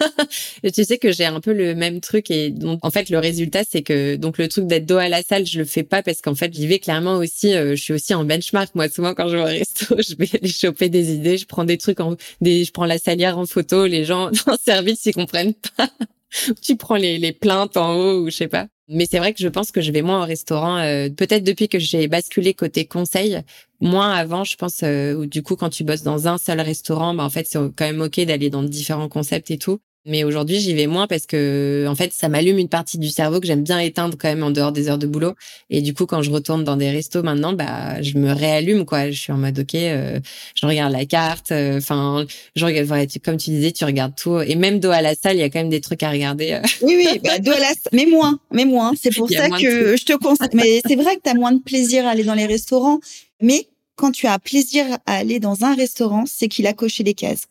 tu 0.74 0.84
sais 0.84 0.98
que 0.98 1.12
j'ai 1.12 1.24
un 1.24 1.40
peu 1.40 1.52
le 1.52 1.74
même 1.74 2.00
truc 2.00 2.30
et 2.30 2.50
donc 2.50 2.80
en 2.82 2.90
fait 2.90 3.10
le 3.10 3.18
résultat 3.18 3.62
c'est 3.68 3.82
que 3.82 4.16
donc 4.16 4.38
le 4.38 4.48
truc 4.48 4.66
d'être 4.66 4.86
dos 4.86 4.96
à 4.96 5.08
la 5.08 5.22
salle 5.22 5.46
je 5.46 5.58
le 5.58 5.64
fais 5.64 5.82
pas 5.82 6.02
parce 6.02 6.20
qu'en 6.20 6.34
fait 6.34 6.52
j'y 6.54 6.66
vais 6.66 6.78
clairement 6.78 7.16
aussi 7.16 7.54
euh, 7.54 7.76
je 7.76 7.82
suis 7.82 7.92
aussi 7.92 8.14
en 8.14 8.24
benchmark 8.24 8.74
moi 8.74 8.88
souvent 8.88 9.14
quand 9.14 9.28
je 9.28 9.36
vais 9.36 9.42
au 9.42 9.46
resto 9.46 9.96
je 9.98 10.14
vais 10.16 10.28
aller 10.34 10.50
choper 10.50 10.88
des 10.88 11.12
idées 11.12 11.38
je 11.38 11.46
prends 11.46 11.64
des 11.64 11.78
trucs 11.78 12.00
en 12.00 12.16
des 12.40 12.64
je 12.64 12.72
prends 12.72 12.86
la 12.86 12.98
salière 12.98 13.38
en 13.38 13.46
photo 13.46 13.86
les 13.86 14.04
gens 14.04 14.30
en 14.46 14.56
service 14.56 15.04
ils 15.06 15.14
comprennent 15.14 15.54
pas 15.76 15.90
tu 16.62 16.76
prends 16.76 16.96
les, 16.96 17.18
les 17.18 17.32
plaintes 17.32 17.76
en 17.76 17.94
haut 17.94 18.20
ou 18.22 18.30
je 18.30 18.36
sais 18.36 18.48
pas 18.48 18.68
mais 18.88 19.06
c'est 19.08 19.18
vrai 19.18 19.34
que 19.34 19.40
je 19.40 19.48
pense 19.48 19.70
que 19.70 19.82
je 19.82 19.92
vais 19.92 20.00
moins 20.02 20.22
au 20.22 20.26
restaurant. 20.26 20.78
Euh, 20.78 21.10
peut-être 21.10 21.44
depuis 21.44 21.68
que 21.68 21.78
j'ai 21.78 22.08
basculé 22.08 22.54
côté 22.54 22.86
conseil, 22.86 23.42
moins 23.80 24.10
avant, 24.12 24.44
je 24.44 24.56
pense. 24.56 24.82
Euh, 24.82 25.26
du 25.26 25.42
coup, 25.42 25.56
quand 25.56 25.68
tu 25.68 25.84
bosses 25.84 26.02
dans 26.02 26.26
un 26.26 26.38
seul 26.38 26.60
restaurant, 26.60 27.14
bah 27.14 27.24
en 27.24 27.30
fait, 27.30 27.46
c'est 27.46 27.58
quand 27.58 27.84
même 27.84 28.00
ok 28.00 28.20
d'aller 28.20 28.48
dans 28.48 28.62
différents 28.62 29.08
concepts 29.08 29.50
et 29.50 29.58
tout. 29.58 29.80
Mais 30.06 30.24
aujourd'hui, 30.24 30.58
j'y 30.58 30.74
vais 30.74 30.86
moins 30.86 31.06
parce 31.06 31.26
que, 31.26 31.86
en 31.88 31.94
fait, 31.94 32.12
ça 32.14 32.28
m'allume 32.28 32.58
une 32.58 32.68
partie 32.68 32.98
du 32.98 33.10
cerveau 33.10 33.40
que 33.40 33.46
j'aime 33.46 33.62
bien 33.62 33.78
éteindre 33.78 34.16
quand 34.18 34.28
même 34.28 34.42
en 34.42 34.50
dehors 34.50 34.72
des 34.72 34.88
heures 34.88 34.98
de 34.98 35.06
boulot. 35.06 35.34
Et 35.68 35.82
du 35.82 35.92
coup, 35.92 36.06
quand 36.06 36.22
je 36.22 36.30
retourne 36.30 36.64
dans 36.64 36.76
des 36.76 36.90
restos 36.90 37.22
maintenant, 37.22 37.52
bah, 37.52 38.00
je 38.00 38.16
me 38.16 38.32
réallume, 38.32 38.86
quoi. 38.86 39.10
Je 39.10 39.20
suis 39.20 39.32
en 39.32 39.36
mode, 39.36 39.58
OK, 39.58 39.74
euh, 39.74 40.18
je 40.54 40.66
regarde 40.66 40.92
la 40.92 41.04
carte. 41.04 41.52
Euh, 41.52 41.78
enfin, 41.78 42.24
je 42.56 42.64
regarde, 42.64 42.88
comme 43.22 43.36
tu 43.36 43.50
disais, 43.50 43.72
tu 43.72 43.84
regardes 43.84 44.14
tout. 44.16 44.40
Et 44.40 44.54
même 44.54 44.80
dos 44.80 44.90
à 44.90 45.02
la 45.02 45.14
salle, 45.14 45.36
il 45.36 45.40
y 45.40 45.42
a 45.42 45.50
quand 45.50 45.58
même 45.58 45.68
des 45.68 45.80
trucs 45.80 46.02
à 46.02 46.10
regarder. 46.10 46.52
Euh. 46.52 46.62
Oui, 46.82 46.96
oui, 46.96 47.20
bah, 47.22 47.38
dos 47.38 47.52
à 47.52 47.58
la 47.58 47.66
salle, 47.66 47.92
mais 47.92 48.06
moins, 48.06 48.38
mais 48.50 48.64
moins. 48.64 48.92
C'est 48.98 49.10
pour 49.14 49.28
ça 49.28 49.50
que 49.50 49.96
je 49.96 50.04
te 50.04 50.14
conseille. 50.14 50.48
mais 50.54 50.80
c'est 50.86 50.96
vrai 50.96 51.16
que 51.16 51.22
tu 51.24 51.30
as 51.30 51.34
moins 51.34 51.52
de 51.52 51.60
plaisir 51.60 52.06
à 52.06 52.10
aller 52.10 52.24
dans 52.24 52.34
les 52.34 52.46
restaurants. 52.46 53.00
Mais 53.42 53.68
quand 53.96 54.12
tu 54.12 54.26
as 54.26 54.38
plaisir 54.38 54.86
à 55.04 55.16
aller 55.16 55.40
dans 55.40 55.64
un 55.64 55.74
restaurant, 55.74 56.24
c'est 56.26 56.48
qu'il 56.48 56.66
a 56.66 56.72
coché 56.72 57.02
les 57.02 57.14
cases 57.14 57.42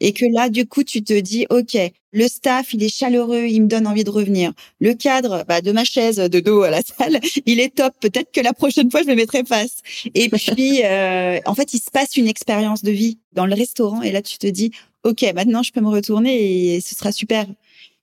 et 0.00 0.12
que 0.12 0.24
là, 0.32 0.48
du 0.48 0.66
coup, 0.66 0.82
tu 0.82 1.02
te 1.02 1.18
dis, 1.18 1.46
OK, 1.50 1.76
le 2.12 2.26
staff, 2.26 2.74
il 2.74 2.82
est 2.82 2.94
chaleureux, 2.94 3.44
il 3.44 3.62
me 3.62 3.68
donne 3.68 3.86
envie 3.86 4.04
de 4.04 4.10
revenir. 4.10 4.52
Le 4.80 4.94
cadre 4.94 5.44
bah, 5.46 5.60
de 5.60 5.70
ma 5.72 5.84
chaise 5.84 6.16
de 6.16 6.40
dos 6.40 6.62
à 6.62 6.70
la 6.70 6.80
salle, 6.82 7.20
il 7.46 7.60
est 7.60 7.74
top. 7.74 7.94
Peut-être 8.00 8.32
que 8.32 8.40
la 8.40 8.52
prochaine 8.52 8.90
fois, 8.90 9.02
je 9.02 9.08
me 9.08 9.14
mettrai 9.14 9.44
face. 9.44 9.78
Et 10.14 10.28
puis, 10.28 10.80
euh, 10.84 11.38
en 11.46 11.54
fait, 11.54 11.72
il 11.74 11.78
se 11.78 11.90
passe 11.90 12.16
une 12.16 12.28
expérience 12.28 12.82
de 12.82 12.90
vie 12.90 13.18
dans 13.32 13.46
le 13.46 13.54
restaurant. 13.54 14.02
Et 14.02 14.10
là, 14.10 14.22
tu 14.22 14.38
te 14.38 14.46
dis, 14.46 14.72
OK, 15.04 15.22
maintenant, 15.34 15.62
je 15.62 15.72
peux 15.72 15.80
me 15.80 15.88
retourner 15.88 16.74
et 16.74 16.80
ce 16.80 16.94
sera 16.94 17.12
super. 17.12 17.46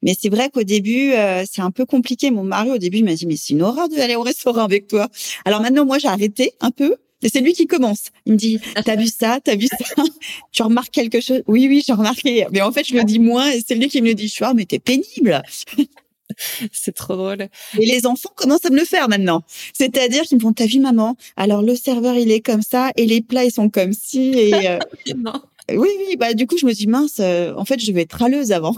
Mais 0.03 0.13
c'est 0.19 0.29
vrai 0.29 0.49
qu'au 0.49 0.63
début, 0.63 1.13
euh, 1.13 1.43
c'est 1.51 1.61
un 1.61 1.71
peu 1.71 1.85
compliqué. 1.85 2.29
Mon 2.31 2.43
mari, 2.43 2.69
au 2.71 2.77
début, 2.77 2.97
il 2.97 3.05
m'a 3.05 3.15
dit, 3.15 3.25
mais 3.25 3.35
c'est 3.35 3.53
une 3.53 3.63
horreur 3.63 3.89
d'aller 3.89 4.15
au 4.15 4.21
restaurant 4.21 4.63
avec 4.63 4.87
toi. 4.87 5.07
Alors 5.43 5.61
maintenant, 5.61 5.85
moi, 5.85 5.97
j'ai 5.97 6.07
arrêté 6.07 6.53
un 6.61 6.71
peu 6.71 6.95
et 7.24 7.30
c'est 7.30 7.41
lui 7.41 7.53
qui 7.53 7.65
commence. 7.68 8.11
Il 8.26 8.34
me 8.34 8.38
dit, 8.38 8.59
t'as 8.86 8.95
vu 8.95 9.07
ça, 9.07 9.39
t'as 9.43 9.55
vu 9.55 9.68
ça, 9.68 10.03
tu 10.51 10.63
remarques 10.63 10.91
quelque 10.91 11.22
chose? 11.22 11.41
Oui, 11.47 11.68
oui, 11.68 11.84
j'ai 11.86 11.93
remarqué. 11.93 12.45
Mais 12.51 12.61
en 12.61 12.72
fait, 12.72 12.86
je 12.88 12.93
le 12.93 13.03
dis 13.03 13.20
moins 13.20 13.49
et 13.51 13.61
c'est 13.65 13.76
lui 13.76 13.88
qui 13.88 14.01
me 14.01 14.07
le 14.07 14.13
dit. 14.13 14.28
Je 14.28 14.34
suis, 14.34 14.45
ah, 14.45 14.53
mais 14.53 14.65
t'es 14.65 14.80
pénible. 14.80 15.41
C'est 16.72 16.93
trop 16.93 17.15
drôle. 17.15 17.47
Et 17.80 17.86
les 17.86 18.05
enfants 18.05 18.30
commencent 18.36 18.65
à 18.65 18.70
me 18.70 18.78
le 18.78 18.86
faire 18.86 19.07
maintenant. 19.07 19.43
C'est-à-dire 19.74 20.24
qu'ils 20.24 20.38
me 20.38 20.41
font, 20.41 20.51
t'as 20.51 20.65
vu 20.65 20.80
maman? 20.80 21.15
Alors 21.38 21.61
le 21.61 21.74
serveur, 21.76 22.15
il 22.15 22.32
est 22.32 22.41
comme 22.41 22.61
ça 22.61 22.91
et 22.97 23.05
les 23.05 23.22
plats, 23.22 23.45
ils 23.45 23.51
sont 23.51 23.70
comme 23.70 23.93
ci. 23.93 24.34
Et 24.38 24.70
euh, 24.70 24.78
non. 25.15 25.41
Oui, 25.72 25.89
oui. 25.97 26.18
Bah 26.18 26.34
du 26.34 26.45
coup, 26.45 26.57
je 26.57 26.65
me 26.65 26.74
dis 26.74 26.88
mince. 26.88 27.20
Euh, 27.20 27.53
en 27.55 27.63
fait, 27.63 27.80
je 27.80 27.91
vais 27.93 28.01
être 28.01 28.13
râleuse 28.13 28.51
avant. 28.51 28.76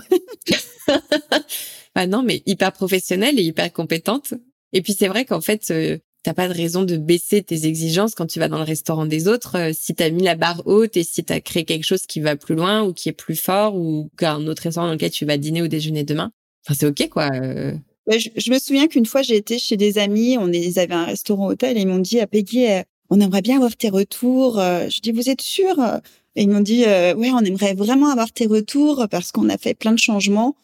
bah 1.96 2.08
non, 2.08 2.22
mais 2.22 2.44
hyper 2.46 2.72
professionnelle 2.72 3.40
et 3.40 3.44
hyper 3.44 3.74
compétente. 3.74 4.36
Et 4.72 4.82
puis 4.82 4.94
c'est 4.94 5.08
vrai 5.08 5.26
qu'en 5.26 5.42
fait, 5.42 5.72
euh, 5.72 5.98
t'as 6.24 6.34
pas 6.34 6.48
de 6.48 6.54
raison 6.54 6.84
de 6.84 6.98
baisser 6.98 7.42
tes 7.42 7.66
exigences 7.66 8.16
quand 8.16 8.26
tu 8.26 8.40
vas 8.40 8.48
dans 8.48 8.58
le 8.58 8.64
restaurant 8.64 9.06
des 9.06 9.28
autres. 9.28 9.58
Euh, 9.58 9.72
si 9.74 9.96
tu 9.96 10.04
as 10.04 10.10
mis 10.10 10.24
la 10.24 10.36
barre 10.36 10.62
haute 10.66 10.98
et 10.98 11.04
si 11.04 11.24
tu 11.24 11.32
as 11.32 11.42
créé 11.42 11.64
quelque 11.64 11.86
chose 11.86 12.06
qui 12.06 12.20
va 12.20 12.36
plus 12.36 12.56
loin 12.56 12.84
ou 12.84 12.94
qui 12.94 13.10
est 13.10 13.14
plus 13.14 13.36
fort 13.36 13.76
ou 13.76 14.10
qu'un 14.18 14.46
autre 14.48 14.64
restaurant 14.64 14.88
dans 14.88 14.94
lequel 14.94 15.12
tu 15.12 15.26
vas 15.26 15.38
dîner 15.38 15.62
ou 15.62 15.68
déjeuner 15.68 16.04
demain, 16.04 16.32
enfin 16.66 16.76
c'est 16.78 16.86
ok 16.86 17.10
quoi. 17.10 17.30
Euh. 17.34 17.74
Je, 18.08 18.52
me 18.52 18.58
souviens 18.58 18.88
qu'une 18.88 19.06
fois 19.06 19.22
j'ai 19.22 19.36
été 19.36 19.60
chez 19.60 19.78
des 19.78 20.00
amis, 20.00 20.38
on 20.38 20.52
ils 20.52 20.80
avaient 20.80 20.96
un 20.96 21.06
restaurant 21.06 21.48
hôtel 21.48 21.78
et 21.78 21.82
ils 21.82 21.88
m'ont 21.88 22.00
dit 22.00 22.20
à 22.20 22.28
Peggy, 22.28 22.68
euh, 22.68 22.82
on 23.12 23.20
aimerait 23.22 23.42
bien 23.42 23.58
avoir 23.58 23.76
tes 23.76 23.90
retours. 23.90 24.56
Je 24.58 25.00
dis 25.00 25.12
vous 25.12 25.30
êtes 25.30 25.42
sûr 25.42 25.80
Et 26.36 26.44
ils 26.44 26.50
m'ont 26.50 26.60
dit 26.60 26.84
ouais 26.84 27.32
on 27.32 27.40
aimerait 27.40 27.74
vraiment 27.74 28.10
avoir 28.10 28.32
tes 28.32 28.46
retours 28.46 29.08
parce 29.10 29.32
qu'on 29.32 29.50
a 29.50 29.58
fait 29.58 29.74
plein 29.74 29.94
de 29.94 30.00
changements. 30.00 30.56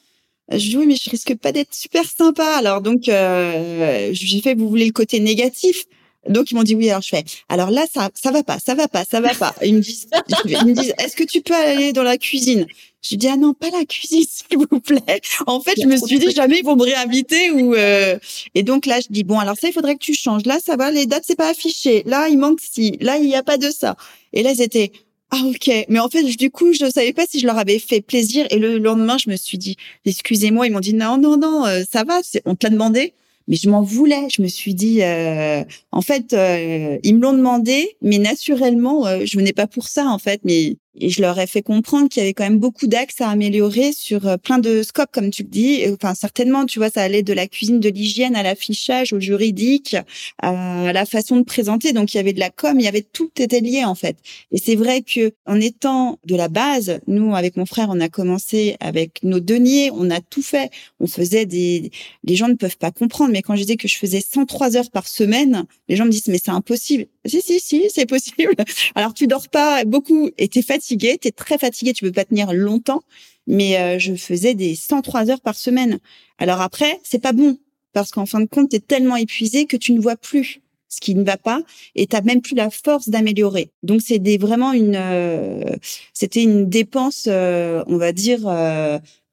Je 0.51 0.57
dis 0.57 0.77
oui, 0.77 0.85
mais 0.85 0.95
je 0.95 1.09
risque 1.09 1.35
pas 1.35 1.51
d'être 1.51 1.73
super 1.73 2.03
sympa. 2.05 2.45
Alors 2.57 2.81
donc, 2.81 3.09
euh, 3.09 4.09
j'ai 4.11 4.41
fait, 4.41 4.53
vous 4.53 4.69
voulez 4.69 4.85
le 4.85 4.91
côté 4.91 5.19
négatif? 5.19 5.85
Donc 6.29 6.51
ils 6.51 6.55
m'ont 6.55 6.63
dit 6.63 6.75
oui. 6.75 6.89
Alors 6.89 7.01
je 7.01 7.09
fais. 7.09 7.23
Alors 7.49 7.71
là, 7.71 7.85
ça, 7.91 8.09
ça 8.13 8.31
va 8.31 8.43
pas, 8.43 8.57
ça 8.59 8.75
va 8.75 8.87
pas, 8.87 9.03
ça 9.09 9.21
va 9.21 9.33
pas. 9.33 9.55
Ils 9.63 9.75
me 9.75 9.79
disent, 9.79 10.07
ils 10.45 10.65
me 10.65 10.73
disent, 10.73 10.93
est-ce 10.97 11.15
que 11.15 11.23
tu 11.23 11.41
peux 11.41 11.53
aller 11.53 11.93
dans 11.93 12.03
la 12.03 12.17
cuisine? 12.17 12.65
Je 13.01 13.15
dis 13.15 13.27
ah 13.27 13.37
non, 13.37 13.53
pas 13.53 13.69
la 13.69 13.85
cuisine, 13.85 14.23
s'il 14.29 14.57
vous 14.57 14.79
plaît. 14.79 15.21
En 15.45 15.61
fait, 15.61 15.75
je 15.79 15.85
me 15.85 15.97
suis 15.97 16.17
dit 16.17 16.31
jamais 16.31 16.59
ils 16.59 16.65
vont 16.65 16.75
me 16.75 16.83
réinviter 16.83 17.51
ou. 17.51 17.75
Euh... 17.75 18.17
Et 18.55 18.63
donc 18.63 18.85
là, 18.85 18.99
je 18.99 19.07
dis 19.09 19.23
bon, 19.23 19.39
alors 19.39 19.55
ça, 19.57 19.67
il 19.67 19.73
faudrait 19.73 19.93
que 19.93 20.03
tu 20.03 20.13
changes. 20.13 20.45
Là, 20.45 20.57
ça 20.63 20.75
va, 20.75 20.89
les 20.89 21.05
dates 21.05 21.23
c'est 21.25 21.35
pas 21.35 21.49
affiché. 21.49 22.03
Là, 22.05 22.27
il 22.29 22.37
manque 22.37 22.59
ci. 22.61 22.97
Là, 23.01 23.17
il 23.17 23.27
n'y 23.27 23.35
a 23.35 23.43
pas 23.43 23.57
de 23.57 23.69
ça. 23.69 23.95
Et 24.33 24.41
là, 24.41 24.51
ils 24.51 24.61
étaient 24.61 24.91
ah 25.31 25.41
ok, 25.45 25.85
mais 25.89 25.99
en 25.99 26.07
fait 26.07 26.23
du 26.23 26.51
coup 26.51 26.71
je 26.71 26.89
savais 26.89 27.11
pas 27.11 27.25
si 27.27 27.39
je 27.39 27.47
leur 27.47 27.57
avais 27.57 27.79
fait 27.79 28.01
plaisir. 28.01 28.45
Et 28.51 28.59
le 28.59 28.77
lendemain 28.77 29.17
je 29.17 29.29
me 29.29 29.35
suis 29.35 29.57
dit 29.57 29.75
excusez-moi 30.05 30.67
ils 30.67 30.71
m'ont 30.71 30.79
dit 30.79 30.93
non 30.93 31.17
non 31.17 31.37
non 31.37 31.65
euh, 31.65 31.83
ça 31.91 32.03
va 32.03 32.21
on 32.45 32.55
te 32.55 32.65
l'a 32.65 32.69
demandé. 32.69 33.13
Mais 33.47 33.57
je 33.57 33.69
m'en 33.69 33.83
voulais. 33.83 34.27
Je 34.31 34.41
me 34.41 34.47
suis 34.47 34.73
dit 34.73 35.03
euh, 35.03 35.63
en 35.91 36.01
fait 36.01 36.33
euh, 36.33 36.97
ils 37.03 37.15
me 37.15 37.21
l'ont 37.21 37.33
demandé 37.33 37.97
mais 38.01 38.17
naturellement 38.17 39.03
je 39.25 39.37
venais 39.37 39.53
pas 39.53 39.67
pour 39.67 39.87
ça 39.87 40.05
en 40.05 40.19
fait. 40.19 40.41
Mais 40.43 40.77
et 40.99 41.09
je 41.09 41.21
leur 41.21 41.39
ai 41.39 41.47
fait 41.47 41.61
comprendre 41.61 42.09
qu'il 42.09 42.21
y 42.21 42.25
avait 42.25 42.33
quand 42.33 42.43
même 42.43 42.59
beaucoup 42.59 42.87
d'axes 42.87 43.21
à 43.21 43.29
améliorer 43.29 43.91
sur 43.91 44.27
euh, 44.27 44.37
plein 44.37 44.59
de 44.59 44.83
scopes, 44.83 45.11
comme 45.11 45.29
tu 45.29 45.43
le 45.43 45.49
dis. 45.49 45.83
Enfin, 45.93 46.15
certainement, 46.15 46.65
tu 46.65 46.79
vois, 46.79 46.89
ça 46.89 47.01
allait 47.01 47.23
de 47.23 47.33
la 47.33 47.47
cuisine, 47.47 47.79
de 47.79 47.89
l'hygiène 47.89 48.35
à 48.35 48.43
l'affichage, 48.43 49.13
au 49.13 49.19
juridique, 49.19 49.95
à 50.41 50.91
la 50.93 51.05
façon 51.05 51.37
de 51.37 51.43
présenter. 51.43 51.93
Donc, 51.93 52.13
il 52.13 52.17
y 52.17 52.19
avait 52.19 52.33
de 52.33 52.39
la 52.39 52.49
com, 52.49 52.79
il 52.79 52.83
y 52.83 52.87
avait 52.87 53.01
tout 53.01 53.29
était 53.37 53.59
lié 53.59 53.83
en 53.83 53.95
fait. 53.95 54.17
Et 54.51 54.57
c'est 54.57 54.75
vrai 54.75 55.01
que 55.01 55.33
en 55.45 55.59
étant 55.59 56.19
de 56.25 56.35
la 56.35 56.47
base, 56.47 56.99
nous 57.07 57.35
avec 57.35 57.57
mon 57.57 57.65
frère, 57.65 57.87
on 57.89 57.99
a 57.99 58.09
commencé 58.09 58.77
avec 58.79 59.21
nos 59.23 59.39
deniers, 59.39 59.91
on 59.93 60.09
a 60.09 60.21
tout 60.21 60.41
fait. 60.41 60.71
On 60.99 61.07
faisait 61.07 61.45
des, 61.45 61.91
les 62.23 62.35
gens 62.35 62.47
ne 62.47 62.55
peuvent 62.55 62.77
pas 62.77 62.91
comprendre, 62.91 63.31
mais 63.31 63.41
quand 63.41 63.55
je 63.55 63.61
disais 63.61 63.77
que 63.77 63.87
je 63.87 63.97
faisais 63.97 64.21
103 64.21 64.77
heures 64.77 64.91
par 64.91 65.07
semaine, 65.07 65.65
les 65.89 65.95
gens 65.95 66.05
me 66.05 66.11
disent 66.11 66.27
mais 66.27 66.39
c'est 66.43 66.51
impossible. 66.51 67.07
Si 67.25 67.41
si 67.41 67.59
si, 67.59 67.89
c'est 67.89 68.05
possible. 68.05 68.55
Alors 68.95 69.13
tu 69.13 69.27
dors 69.27 69.49
pas 69.49 69.83
beaucoup 69.83 70.29
et 70.37 70.47
t'es 70.47 70.61
fatigué, 70.61 71.17
t'es 71.19 71.31
très 71.31 71.57
fatigué, 71.57 71.93
tu 71.93 72.05
peux 72.05 72.11
pas 72.11 72.25
tenir 72.25 72.53
longtemps. 72.53 73.03
Mais 73.47 73.77
euh, 73.77 73.99
je 73.99 74.13
faisais 74.15 74.53
des 74.53 74.75
103 74.75 75.29
heures 75.29 75.41
par 75.41 75.55
semaine. 75.55 75.99
Alors 76.37 76.61
après, 76.61 76.99
c'est 77.03 77.21
pas 77.21 77.33
bon 77.33 77.57
parce 77.93 78.11
qu'en 78.11 78.25
fin 78.25 78.41
de 78.41 78.45
compte, 78.45 78.69
t'es 78.69 78.79
tellement 78.79 79.15
épuisé 79.15 79.65
que 79.65 79.77
tu 79.77 79.93
ne 79.93 80.01
vois 80.01 80.15
plus 80.17 80.59
ce 80.89 80.99
qui 80.99 81.15
ne 81.15 81.23
va 81.23 81.37
pas 81.37 81.61
et 81.95 82.07
t'as 82.07 82.21
même 82.21 82.41
plus 82.41 82.55
la 82.55 82.69
force 82.69 83.09
d'améliorer. 83.09 83.71
Donc 83.83 84.01
c'est 84.01 84.19
vraiment 84.37 84.73
une, 84.73 84.95
euh, 84.95 85.75
c'était 86.13 86.43
une 86.43 86.69
dépense, 86.69 87.25
euh, 87.27 87.83
on 87.87 87.97
va 87.97 88.11
dire 88.11 88.41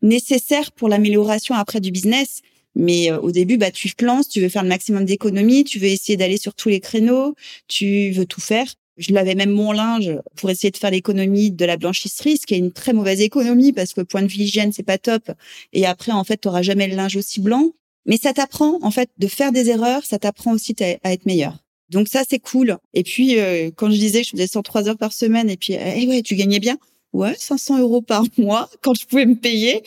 nécessaire 0.02 0.72
pour 0.72 0.88
l'amélioration 0.88 1.54
après 1.54 1.80
du 1.80 1.90
business 1.90 2.42
mais 2.74 3.10
euh, 3.10 3.18
au 3.20 3.32
début, 3.32 3.56
bah, 3.56 3.70
tu 3.70 3.92
te 3.94 4.04
lances, 4.04 4.28
tu 4.28 4.40
veux 4.40 4.48
faire 4.48 4.62
le 4.62 4.68
maximum 4.68 5.04
d'économies, 5.04 5.64
tu 5.64 5.78
veux 5.78 5.88
essayer 5.88 6.16
d'aller 6.16 6.38
sur 6.38 6.54
tous 6.54 6.68
les 6.68 6.80
créneaux, 6.80 7.34
tu 7.68 8.10
veux 8.10 8.26
tout 8.26 8.40
faire. 8.40 8.66
Je 8.98 9.12
lavais 9.12 9.34
même 9.34 9.50
mon 9.50 9.72
linge 9.72 10.12
pour 10.36 10.50
essayer 10.50 10.70
de 10.70 10.76
faire 10.76 10.90
l'économie 10.90 11.50
de 11.50 11.64
la 11.64 11.76
blanchisserie, 11.76 12.36
ce 12.36 12.46
qui 12.46 12.54
est 12.54 12.58
une 12.58 12.72
très 12.72 12.92
mauvaise 12.92 13.20
économie 13.20 13.72
parce 13.72 13.94
que 13.94 14.02
point 14.02 14.22
de 14.22 14.26
vue 14.26 14.42
hygiène, 14.42 14.72
c'est 14.72 14.82
pas 14.82 14.98
top. 14.98 15.30
Et 15.72 15.86
après, 15.86 16.12
en 16.12 16.24
fait, 16.24 16.40
tu 16.42 16.48
auras 16.48 16.62
jamais 16.62 16.88
le 16.88 16.96
linge 16.96 17.16
aussi 17.16 17.40
blanc. 17.40 17.72
Mais 18.04 18.16
ça 18.16 18.32
t'apprend, 18.32 18.78
en 18.82 18.90
fait, 18.90 19.10
de 19.18 19.28
faire 19.28 19.52
des 19.52 19.70
erreurs, 19.70 20.04
ça 20.04 20.18
t'apprend 20.18 20.52
aussi 20.52 20.74
à 20.80 21.12
être 21.12 21.24
meilleur. 21.24 21.58
Donc 21.88 22.08
ça, 22.08 22.22
c'est 22.28 22.38
cool. 22.38 22.78
Et 22.94 23.02
puis, 23.02 23.38
euh, 23.38 23.70
quand 23.74 23.90
je 23.90 23.96
disais 23.96 24.22
que 24.22 24.26
je 24.26 24.30
faisais 24.32 24.46
103 24.46 24.88
heures 24.88 24.98
par 24.98 25.12
semaine 25.12 25.48
et 25.48 25.56
puis, 25.56 25.74
eh 25.74 26.06
ouais, 26.08 26.22
tu 26.22 26.34
gagnais 26.34 26.58
bien. 26.58 26.78
Ouais, 27.12 27.34
500 27.36 27.78
euros 27.78 28.00
par 28.00 28.24
mois 28.38 28.70
quand 28.82 28.94
je 28.94 29.06
pouvais 29.06 29.26
me 29.26 29.36
payer. 29.36 29.82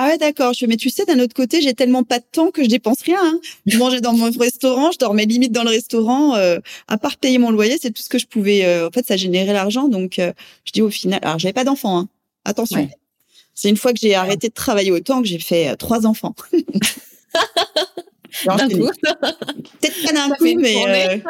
Ah 0.00 0.06
ouais, 0.06 0.16
d'accord. 0.16 0.52
Je 0.52 0.64
mais 0.64 0.76
tu 0.76 0.90
sais, 0.90 1.04
d'un 1.06 1.18
autre 1.18 1.34
côté, 1.34 1.60
j'ai 1.60 1.74
tellement 1.74 2.04
pas 2.04 2.20
de 2.20 2.24
temps 2.30 2.52
que 2.52 2.62
je 2.62 2.68
dépense 2.68 3.02
rien. 3.02 3.18
Hein. 3.20 3.40
Je 3.66 3.76
mangeais 3.78 4.00
dans 4.00 4.12
mon 4.12 4.30
restaurant, 4.30 4.92
je 4.92 4.98
dormais 4.98 5.24
limite 5.24 5.50
dans 5.50 5.64
le 5.64 5.70
restaurant. 5.70 6.36
Euh, 6.36 6.60
à 6.86 6.98
part 6.98 7.16
payer 7.16 7.38
mon 7.38 7.50
loyer, 7.50 7.78
c'est 7.82 7.90
tout 7.90 8.00
ce 8.00 8.08
que 8.08 8.20
je 8.20 8.26
pouvais. 8.26 8.64
Euh, 8.64 8.86
en 8.86 8.90
fait, 8.92 9.04
ça 9.04 9.16
générait 9.16 9.52
l'argent. 9.52 9.88
Donc, 9.88 10.20
euh, 10.20 10.32
je 10.64 10.70
dis 10.70 10.82
au 10.82 10.90
final, 10.90 11.18
alors 11.24 11.40
j'avais 11.40 11.52
pas 11.52 11.64
d'enfants. 11.64 11.98
Hein. 11.98 12.08
Attention. 12.44 12.88
C'est 13.54 13.70
une 13.70 13.76
fois 13.76 13.92
que 13.92 13.98
j'ai 14.00 14.14
arrêté 14.14 14.46
de 14.50 14.54
travailler 14.54 14.92
autant 14.92 15.20
que 15.20 15.26
j'ai 15.26 15.40
fait 15.40 15.74
trois 15.74 16.06
enfants. 16.06 16.36
Peut-être 19.80 20.06
pas 20.06 20.12
d'un 20.12 20.30
coup, 20.36 20.60
mais 20.60 21.24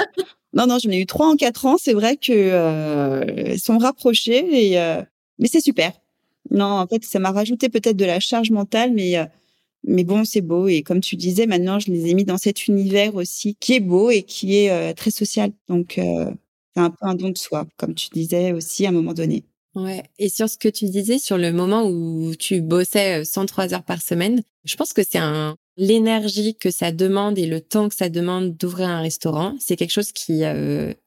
non, 0.53 0.67
non, 0.67 0.77
j'en 0.79 0.91
ai 0.91 0.99
eu 0.99 1.07
trois 1.07 1.27
en 1.29 1.37
quatre 1.37 1.65
ans. 1.65 1.79
C'est 1.83 1.95
vrai 1.95 2.19
que 2.19 3.51
ils 3.51 3.59
sont 3.61 3.79
rapprochés 3.79 4.73
et 4.75 4.79
mais 5.39 5.49
c'est 5.49 5.63
super. 5.63 5.93
Non, 6.51 6.65
en 6.65 6.87
fait, 6.87 7.05
ça 7.05 7.19
m'a 7.19 7.31
rajouté 7.31 7.69
peut-être 7.69 7.97
de 7.97 8.05
la 8.05 8.21
charge 8.21 8.51
mentale, 8.51 8.93
mais 8.93 9.19
euh, 9.19 9.25
mais 9.85 10.05
bon, 10.05 10.25
c'est 10.25 10.41
beau. 10.41 10.69
Et 10.69 10.83
comme 10.83 11.01
tu 11.01 11.17
disais, 11.17 11.47
maintenant, 11.47 11.79
je 11.79 11.91
les 11.91 12.09
ai 12.09 12.15
mis 12.15 12.25
dans 12.25 12.39
cet 12.39 12.67
univers 12.67 13.15
aussi 13.15 13.57
qui 13.61 13.75
est 13.75 13.81
beau 13.81 14.11
et 14.11 14.23
qui 14.23 14.57
est 14.57 14.71
euh, 14.71 14.93
très 14.93 15.11
social. 15.11 15.53
Donc, 15.69 15.99
euh, 15.99 16.31
c'est 16.75 16.83
un 16.83 16.91
peu 16.91 16.97
un 17.03 17.15
don 17.15 17.31
de 17.31 17.39
soi, 17.39 17.67
comme 17.77 17.95
tu 17.95 18.09
disais 18.13 18.53
aussi 18.53 18.87
à 18.87 18.91
un 18.91 18.93
moment 18.93 19.15
donné. 19.15 19.45
Ouais. 19.75 20.03
Et 20.19 20.29
sur 20.29 20.49
ce 20.49 20.59
que 20.59 20.69
tu 20.69 20.87
disais, 20.87 21.19
sur 21.19 21.39
le 21.39 21.53
moment 21.53 21.89
où 21.89 22.35
tu 22.37 22.61
bossais 22.61 23.25
103 23.25 23.75
heures 23.75 23.85
par 23.85 24.03
semaine, 24.03 24.43
je 24.65 24.77
pense 24.77 24.93
que 24.93 25.03
c'est 25.09 25.19
un 25.19 25.57
l'énergie 25.77 26.57
que 26.57 26.73
ça 26.73 26.91
demande 26.91 27.39
et 27.39 27.47
le 27.47 27.61
temps 27.61 27.89
que 27.89 27.95
ça 27.95 28.09
demande 28.09 28.57
d'ouvrir 28.57 28.89
un 28.89 29.01
restaurant, 29.01 29.55
c'est 29.61 29.77
quelque 29.77 29.93
chose 29.93 30.11
qui 30.11 30.43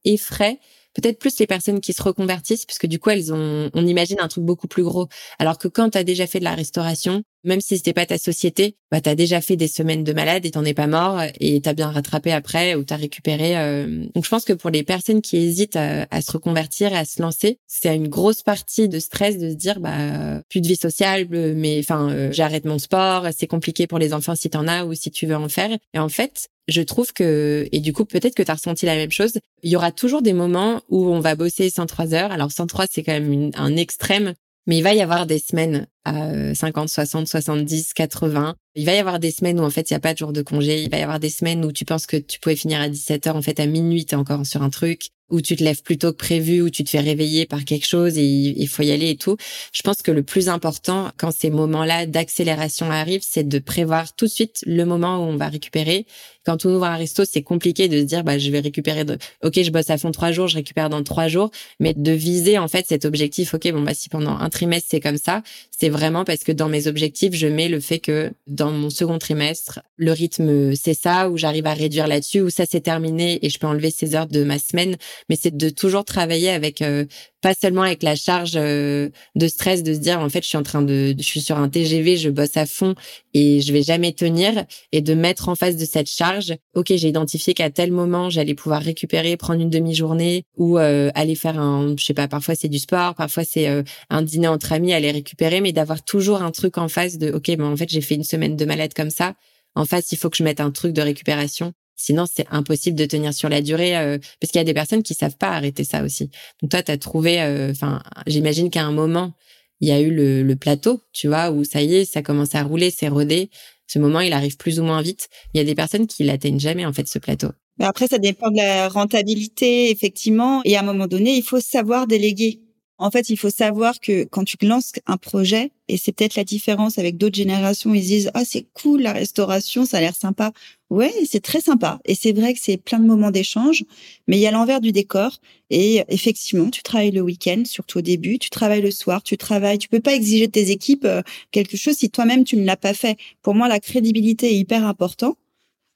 effraie 0.05 0.59
peut-être 0.93 1.19
plus 1.19 1.39
les 1.39 1.47
personnes 1.47 1.81
qui 1.81 1.93
se 1.93 2.03
reconvertissent, 2.03 2.65
puisque 2.65 2.87
du 2.87 2.99
coup, 2.99 3.09
elles 3.09 3.33
ont, 3.33 3.69
on 3.73 3.85
imagine 3.85 4.19
un 4.19 4.27
truc 4.27 4.43
beaucoup 4.43 4.67
plus 4.67 4.83
gros. 4.83 5.07
Alors 5.39 5.57
que 5.57 5.67
quand 5.67 5.91
tu 5.91 5.97
as 5.97 6.03
déjà 6.03 6.27
fait 6.27 6.39
de 6.39 6.43
la 6.45 6.55
restauration, 6.55 7.23
même 7.43 7.61
si 7.61 7.77
c'était 7.77 7.93
pas 7.93 8.05
ta 8.05 8.17
société, 8.17 8.75
bah 8.91 9.01
t'as 9.01 9.15
déjà 9.15 9.41
fait 9.41 9.55
des 9.55 9.67
semaines 9.67 10.03
de 10.03 10.13
malade 10.13 10.45
et 10.45 10.51
t'en 10.51 10.65
es 10.65 10.73
pas 10.73 10.87
mort 10.87 11.21
et 11.39 11.61
t'as 11.61 11.73
bien 11.73 11.89
rattrapé 11.89 12.31
après 12.31 12.75
ou 12.75 12.83
t'as 12.83 12.97
récupéré. 12.97 13.57
Euh. 13.57 14.05
Donc 14.13 14.25
je 14.25 14.29
pense 14.29 14.45
que 14.45 14.53
pour 14.53 14.69
les 14.69 14.83
personnes 14.83 15.21
qui 15.21 15.37
hésitent 15.37 15.75
à, 15.75 16.21
se 16.21 16.31
reconvertir 16.31 16.91
et 16.93 16.97
à 16.97 17.05
se 17.05 17.21
lancer, 17.21 17.59
c'est 17.67 17.95
une 17.95 18.07
grosse 18.07 18.43
partie 18.43 18.89
de 18.89 18.99
stress 18.99 19.37
de 19.37 19.49
se 19.49 19.55
dire 19.55 19.79
bah 19.79 20.41
plus 20.49 20.61
de 20.61 20.67
vie 20.67 20.75
sociale, 20.75 21.27
mais 21.29 21.79
enfin 21.79 22.09
euh, 22.09 22.29
j'arrête 22.31 22.65
mon 22.65 22.79
sport, 22.79 23.27
c'est 23.37 23.47
compliqué 23.47 23.87
pour 23.87 23.99
les 23.99 24.13
enfants 24.13 24.35
si 24.35 24.49
t'en 24.49 24.67
as 24.67 24.85
ou 24.85 24.93
si 24.93 25.11
tu 25.11 25.25
veux 25.25 25.35
en 25.35 25.49
faire. 25.49 25.71
Et 25.93 25.99
en 25.99 26.09
fait, 26.09 26.49
je 26.67 26.81
trouve 26.81 27.13
que, 27.13 27.67
et 27.71 27.79
du 27.79 27.93
coup, 27.93 28.05
peut-être 28.05 28.35
que 28.35 28.43
tu 28.43 28.51
as 28.51 28.55
ressenti 28.55 28.85
la 28.85 28.95
même 28.95 29.11
chose, 29.11 29.33
il 29.63 29.71
y 29.71 29.75
aura 29.75 29.91
toujours 29.91 30.21
des 30.21 30.33
moments 30.33 30.81
où 30.89 31.07
on 31.07 31.19
va 31.19 31.35
bosser 31.35 31.69
103 31.69 32.13
heures. 32.13 32.31
Alors, 32.31 32.51
103, 32.51 32.85
c'est 32.89 33.03
quand 33.03 33.19
même 33.19 33.51
un 33.55 33.75
extrême, 33.75 34.33
mais 34.67 34.77
il 34.77 34.83
va 34.83 34.93
y 34.93 35.01
avoir 35.01 35.25
des 35.25 35.39
semaines 35.39 35.87
à 36.05 36.53
50, 36.55 36.89
60, 36.89 37.27
70, 37.27 37.93
80. 37.93 38.55
Il 38.75 38.85
va 38.85 38.93
y 38.93 38.97
avoir 38.97 39.19
des 39.19 39.31
semaines 39.31 39.59
où, 39.59 39.63
en 39.63 39.69
fait, 39.69 39.89
il 39.89 39.93
n'y 39.93 39.97
a 39.97 39.99
pas 39.99 40.13
de 40.13 40.17
jour 40.17 40.33
de 40.33 40.41
congé. 40.41 40.81
Il 40.81 40.89
va 40.89 40.97
y 40.97 41.01
avoir 41.01 41.19
des 41.19 41.29
semaines 41.29 41.65
où 41.65 41.71
tu 41.71 41.85
penses 41.85 42.05
que 42.05 42.17
tu 42.17 42.39
pouvais 42.39 42.55
finir 42.55 42.81
à 42.81 42.89
17 42.89 43.27
heures. 43.27 43.35
En 43.35 43.41
fait, 43.41 43.59
à 43.59 43.65
minuit, 43.65 44.05
tu 44.05 44.15
es 44.15 44.17
encore 44.17 44.45
sur 44.45 44.63
un 44.63 44.69
truc 44.69 45.11
où 45.31 45.41
tu 45.41 45.55
te 45.55 45.63
lèves 45.63 45.81
plus 45.81 45.97
tôt 45.97 46.11
que 46.11 46.17
prévu, 46.17 46.61
où 46.61 46.69
tu 46.69 46.83
te 46.83 46.89
fais 46.89 46.99
réveiller 46.99 47.45
par 47.45 47.63
quelque 47.63 47.87
chose 47.87 48.17
et 48.17 48.23
il 48.23 48.67
faut 48.67 48.83
y 48.83 48.91
aller 48.91 49.11
et 49.11 49.15
tout. 49.15 49.37
Je 49.73 49.81
pense 49.81 50.01
que 50.01 50.11
le 50.11 50.23
plus 50.23 50.49
important 50.49 51.11
quand 51.17 51.31
ces 51.31 51.49
moments-là 51.49 52.05
d'accélération 52.05 52.91
arrivent, 52.91 53.23
c'est 53.23 53.47
de 53.47 53.59
prévoir 53.59 54.13
tout 54.13 54.25
de 54.25 54.29
suite 54.29 54.63
le 54.67 54.83
moment 54.85 55.17
où 55.17 55.29
on 55.29 55.37
va 55.37 55.47
récupérer. 55.47 56.05
Quand 56.45 56.65
on 56.65 56.75
ouvre 56.75 56.85
un 56.85 56.97
resto, 56.97 57.23
c'est 57.23 57.43
compliqué 57.43 57.87
de 57.87 57.99
se 57.99 58.03
dire, 58.03 58.23
bah, 58.23 58.37
je 58.37 58.49
vais 58.51 58.59
récupérer 58.59 59.05
de, 59.05 59.17
ok, 59.43 59.61
je 59.61 59.71
bosse 59.71 59.89
à 59.89 59.97
fond 59.97 60.11
trois 60.11 60.31
jours, 60.31 60.47
je 60.47 60.55
récupère 60.55 60.89
dans 60.89 61.03
trois 61.03 61.27
jours, 61.27 61.51
mais 61.79 61.93
de 61.93 62.11
viser, 62.11 62.57
en 62.57 62.67
fait, 62.67 62.85
cet 62.87 63.05
objectif, 63.05 63.53
ok, 63.53 63.71
bon, 63.71 63.81
bah, 63.81 63.93
si 63.93 64.09
pendant 64.09 64.31
un 64.31 64.49
trimestre 64.49 64.87
c'est 64.91 64.99
comme 64.99 65.17
ça, 65.17 65.43
c'est 65.69 65.89
vraiment 65.91 66.25
parce 66.25 66.43
que 66.43 66.51
dans 66.51 66.69
mes 66.69 66.87
objectifs, 66.87 67.33
je 67.33 67.47
mets 67.47 67.69
le 67.69 67.79
fait 67.79 67.99
que 67.99 68.31
dans 68.47 68.71
mon 68.71 68.89
second 68.89 69.19
trimestre, 69.19 69.81
le 69.97 70.11
rythme, 70.11 70.73
c'est 70.75 70.93
ça, 70.93 71.29
où 71.29 71.37
j'arrive 71.37 71.67
à 71.67 71.73
réduire 71.73 72.07
là-dessus, 72.07 72.41
où 72.41 72.49
ça 72.49 72.63
c'est 72.69 72.81
terminé 72.81 73.45
et 73.45 73.49
je 73.49 73.59
peux 73.59 73.67
enlever 73.67 73.91
ces 73.91 74.15
heures 74.15 74.27
de 74.27 74.43
ma 74.43 74.57
semaine. 74.57 74.95
Mais 75.29 75.37
c'est 75.39 75.55
de 75.55 75.69
toujours 75.69 76.05
travailler 76.05 76.49
avec 76.49 76.81
euh, 76.81 77.05
pas 77.41 77.53
seulement 77.53 77.81
avec 77.81 78.03
la 78.03 78.15
charge 78.15 78.53
euh, 78.55 79.09
de 79.35 79.47
stress 79.47 79.83
de 79.83 79.93
se 79.93 79.99
dire 79.99 80.19
en 80.19 80.29
fait 80.29 80.43
je 80.43 80.47
suis 80.47 80.57
en 80.57 80.63
train 80.63 80.81
de 80.81 81.15
je 81.17 81.23
suis 81.23 81.41
sur 81.41 81.57
un 81.57 81.69
TGV, 81.69 82.17
je 82.17 82.29
bosse 82.29 82.55
à 82.55 82.65
fond 82.65 82.95
et 83.33 83.61
je 83.61 83.73
vais 83.73 83.81
jamais 83.81 84.13
tenir 84.13 84.65
et 84.91 85.01
de 85.01 85.13
mettre 85.13 85.49
en 85.49 85.55
face 85.55 85.75
de 85.75 85.85
cette 85.85 86.09
charge, 86.09 86.53
OK, 86.75 86.87
j'ai 86.87 87.07
identifié 87.07 87.53
qu'à 87.53 87.69
tel 87.69 87.91
moment, 87.91 88.29
j'allais 88.29 88.53
pouvoir 88.53 88.81
récupérer, 88.81 89.37
prendre 89.37 89.61
une 89.61 89.69
demi-journée 89.69 90.43
ou 90.55 90.77
euh, 90.77 91.09
aller 91.15 91.35
faire 91.35 91.59
un 91.59 91.95
je 91.97 92.05
sais 92.05 92.13
pas, 92.13 92.27
parfois 92.27 92.55
c'est 92.55 92.69
du 92.69 92.79
sport, 92.79 93.15
parfois 93.15 93.43
c'est 93.43 93.83
un 94.09 94.21
dîner 94.21 94.47
entre 94.47 94.73
amis, 94.73 94.93
aller 94.93 95.11
récupérer 95.11 95.61
mais 95.61 95.71
d'avoir 95.81 96.03
toujours 96.03 96.41
un 96.41 96.51
truc 96.51 96.77
en 96.77 96.87
face 96.87 97.17
de 97.17 97.31
OK, 97.31 97.51
bon 97.57 97.73
en 97.73 97.75
fait, 97.75 97.89
j'ai 97.89 98.01
fait 98.01 98.15
une 98.15 98.23
semaine 98.23 98.55
de 98.55 98.65
malade 98.65 98.93
comme 98.93 99.09
ça. 99.09 99.35
En 99.75 99.85
face, 99.85 100.11
il 100.11 100.17
faut 100.17 100.29
que 100.29 100.37
je 100.37 100.43
mette 100.43 100.59
un 100.59 100.71
truc 100.71 100.93
de 100.93 101.01
récupération 101.01 101.73
Sinon, 102.01 102.25
c'est 102.25 102.47
impossible 102.49 102.97
de 102.97 103.05
tenir 103.05 103.31
sur 103.31 103.47
la 103.47 103.61
durée 103.61 103.95
euh, 103.95 104.17
parce 104.39 104.51
qu'il 104.51 104.59
y 104.59 104.61
a 104.61 104.65
des 104.65 104.73
personnes 104.73 105.03
qui 105.03 105.13
savent 105.13 105.37
pas 105.37 105.49
arrêter 105.49 105.83
ça 105.83 106.03
aussi. 106.03 106.31
Donc 106.61 106.71
toi, 106.71 106.81
tu 106.81 106.91
as 106.91 106.97
trouvé, 106.97 107.41
euh, 107.41 107.69
enfin, 107.69 108.01
j'imagine 108.25 108.71
qu'à 108.71 108.83
un 108.83 108.91
moment, 108.91 109.33
il 109.81 109.87
y 109.87 109.91
a 109.91 109.99
eu 109.99 110.11
le, 110.11 110.55
plateau, 110.55 111.01
tu 111.13 111.27
vois, 111.27 111.51
où 111.51 111.63
ça 111.63 111.81
y 111.83 111.95
est, 111.95 112.05
ça 112.05 112.23
commence 112.23 112.55
à 112.55 112.63
rouler, 112.63 112.89
c'est 112.89 113.07
rodé. 113.07 113.51
Ce 113.85 113.99
moment, 113.99 114.19
il 114.19 114.33
arrive 114.33 114.57
plus 114.57 114.79
ou 114.79 114.83
moins 114.83 115.01
vite. 115.03 115.29
Il 115.53 115.59
y 115.59 115.61
a 115.61 115.63
des 115.63 115.75
personnes 115.75 116.07
qui 116.07 116.23
l'atteignent 116.23 116.59
jamais, 116.59 116.85
en 116.85 116.93
fait, 116.93 117.07
ce 117.07 117.19
plateau. 117.19 117.49
Mais 117.77 117.85
après, 117.85 118.07
ça 118.07 118.17
dépend 118.17 118.49
de 118.49 118.57
la 118.57 118.89
rentabilité, 118.89 119.91
effectivement. 119.91 120.61
Et 120.65 120.77
à 120.77 120.79
un 120.79 120.83
moment 120.83 121.07
donné, 121.07 121.35
il 121.35 121.43
faut 121.43 121.59
savoir 121.59 122.07
déléguer. 122.07 122.61
En 123.01 123.09
fait, 123.09 123.31
il 123.31 123.37
faut 123.37 123.49
savoir 123.49 123.99
que 123.99 124.25
quand 124.25 124.43
tu 124.43 124.57
lances 124.61 124.91
un 125.07 125.17
projet, 125.17 125.71
et 125.87 125.97
c'est 125.97 126.11
peut-être 126.11 126.35
la 126.35 126.43
différence 126.43 126.99
avec 126.99 127.17
d'autres 127.17 127.35
générations, 127.35 127.95
ils 127.95 128.01
disent 128.03 128.29
ah 128.35 128.45
c'est 128.45 128.67
cool 128.75 129.01
la 129.01 129.11
restauration, 129.11 129.85
ça 129.85 129.97
a 129.97 130.01
l'air 130.01 130.15
sympa. 130.15 130.51
Ouais, 130.91 131.11
c'est 131.27 131.41
très 131.41 131.61
sympa. 131.61 131.99
Et 132.05 132.13
c'est 132.13 132.31
vrai 132.31 132.53
que 132.53 132.59
c'est 132.61 132.77
plein 132.77 132.99
de 132.99 133.07
moments 133.07 133.31
d'échange, 133.31 133.85
mais 134.27 134.37
il 134.37 134.41
y 134.41 134.45
a 134.45 134.51
l'envers 134.51 134.81
du 134.81 134.91
décor. 134.91 135.39
Et 135.71 136.03
effectivement, 136.09 136.69
tu 136.69 136.83
travailles 136.83 137.09
le 137.09 137.21
week-end, 137.21 137.63
surtout 137.65 137.97
au 137.99 138.01
début, 138.03 138.37
tu 138.37 138.51
travailles 138.51 138.83
le 138.83 138.91
soir, 138.91 139.23
tu 139.23 139.35
travailles. 139.35 139.79
Tu 139.79 139.89
peux 139.89 139.99
pas 139.99 140.13
exiger 140.13 140.45
de 140.45 140.51
tes 140.51 140.69
équipes 140.69 141.05
euh, 141.05 141.23
quelque 141.49 141.77
chose 141.77 141.95
si 141.95 142.11
toi-même 142.11 142.43
tu 142.43 142.55
ne 142.55 142.65
l'as 142.65 142.77
pas 142.77 142.93
fait. 142.93 143.17
Pour 143.41 143.55
moi, 143.55 143.67
la 143.67 143.79
crédibilité 143.79 144.51
est 144.51 144.57
hyper 144.57 144.85
important. 144.85 145.37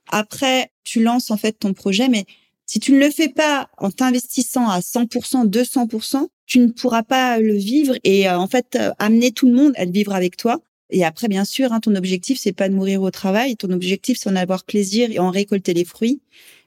Après, 0.10 0.72
tu 0.84 1.04
lances 1.04 1.30
en 1.30 1.38
fait 1.38 1.54
ton 1.54 1.74
projet, 1.74 2.10
mais 2.10 2.26
si 2.66 2.80
tu 2.80 2.94
ne 2.94 3.00
le 3.00 3.12
fais 3.12 3.30
pas 3.30 3.70
en 3.78 3.92
t'investissant 3.92 4.68
à 4.68 4.80
100%, 4.80 5.48
200%, 5.48 6.30
tu 6.46 6.60
ne 6.60 6.68
pourras 6.68 7.04
pas 7.04 7.40
le 7.40 7.54
vivre 7.54 7.96
et 8.04 8.30
euh, 8.30 8.38
en 8.38 8.48
fait 8.48 8.76
euh, 8.76 8.92
amener 9.00 9.32
tout 9.32 9.48
le 9.48 9.54
monde 9.54 9.74
à 9.78 9.86
le 9.86 9.92
vivre 9.92 10.14
avec 10.14 10.38
toi. 10.38 10.62
Et 10.92 11.04
après, 11.04 11.28
bien 11.28 11.46
sûr, 11.46 11.74
hein, 11.74 11.80
ton 11.80 11.96
objectif 11.96 12.40
c'est 12.40 12.54
pas 12.54 12.70
de 12.70 12.76
mourir 12.76 13.02
au 13.02 13.12
travail. 13.12 13.56
Ton 13.56 13.72
objectif 13.72 14.18
c'est 14.20 14.30
d'en 14.30 14.36
avoir 14.36 14.64
plaisir 14.64 15.10
et 15.12 15.20
en 15.20 15.32
récolter 15.32 15.74
les 15.74 15.86
fruits. 15.86 16.22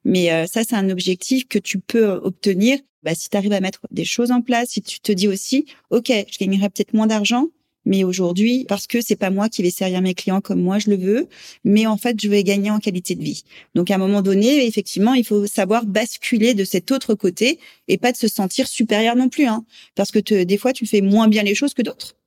Mais 0.04 0.32
euh, 0.32 0.46
ça, 0.46 0.62
c'est 0.64 0.76
un 0.76 0.90
objectif 0.90 1.46
que 1.48 1.58
tu 1.58 1.78
peux 1.78 2.08
obtenir 2.08 2.78
bah, 3.02 3.14
si 3.14 3.28
tu 3.28 3.36
arrives 3.36 3.52
à 3.52 3.60
mettre 3.60 3.80
des 3.90 4.04
choses 4.04 4.30
en 4.30 4.42
place. 4.42 4.70
Si 4.70 4.82
tu 4.82 5.00
te 5.00 5.12
dis 5.12 5.28
aussi, 5.28 5.66
ok, 5.90 6.08
je 6.08 6.38
gagnerai 6.38 6.68
peut-être 6.70 6.94
moins 6.94 7.06
d'argent, 7.06 7.48
mais 7.84 8.04
aujourd'hui, 8.04 8.64
parce 8.68 8.86
que 8.86 9.00
c'est 9.00 9.16
pas 9.16 9.30
moi 9.30 9.48
qui 9.48 9.62
vais 9.62 9.70
servir 9.70 10.02
mes 10.02 10.14
clients 10.14 10.40
comme 10.40 10.60
moi 10.60 10.78
je 10.78 10.90
le 10.90 10.96
veux, 10.96 11.28
mais 11.64 11.86
en 11.86 11.96
fait, 11.96 12.20
je 12.20 12.28
vais 12.28 12.44
gagner 12.44 12.70
en 12.70 12.78
qualité 12.78 13.14
de 13.14 13.22
vie. 13.22 13.44
Donc, 13.74 13.90
à 13.90 13.94
un 13.94 13.98
moment 13.98 14.22
donné, 14.22 14.66
effectivement, 14.66 15.14
il 15.14 15.24
faut 15.24 15.46
savoir 15.46 15.86
basculer 15.86 16.54
de 16.54 16.64
cet 16.64 16.90
autre 16.90 17.14
côté 17.14 17.58
et 17.88 17.98
pas 17.98 18.12
de 18.12 18.16
se 18.16 18.28
sentir 18.28 18.68
supérieur 18.68 19.16
non 19.16 19.28
plus, 19.28 19.46
hein, 19.46 19.64
parce 19.94 20.10
que 20.10 20.42
des 20.42 20.58
fois, 20.58 20.72
tu 20.72 20.86
fais 20.86 21.00
moins 21.00 21.28
bien 21.28 21.42
les 21.42 21.54
choses 21.54 21.74
que 21.74 21.82
d'autres. 21.82 22.18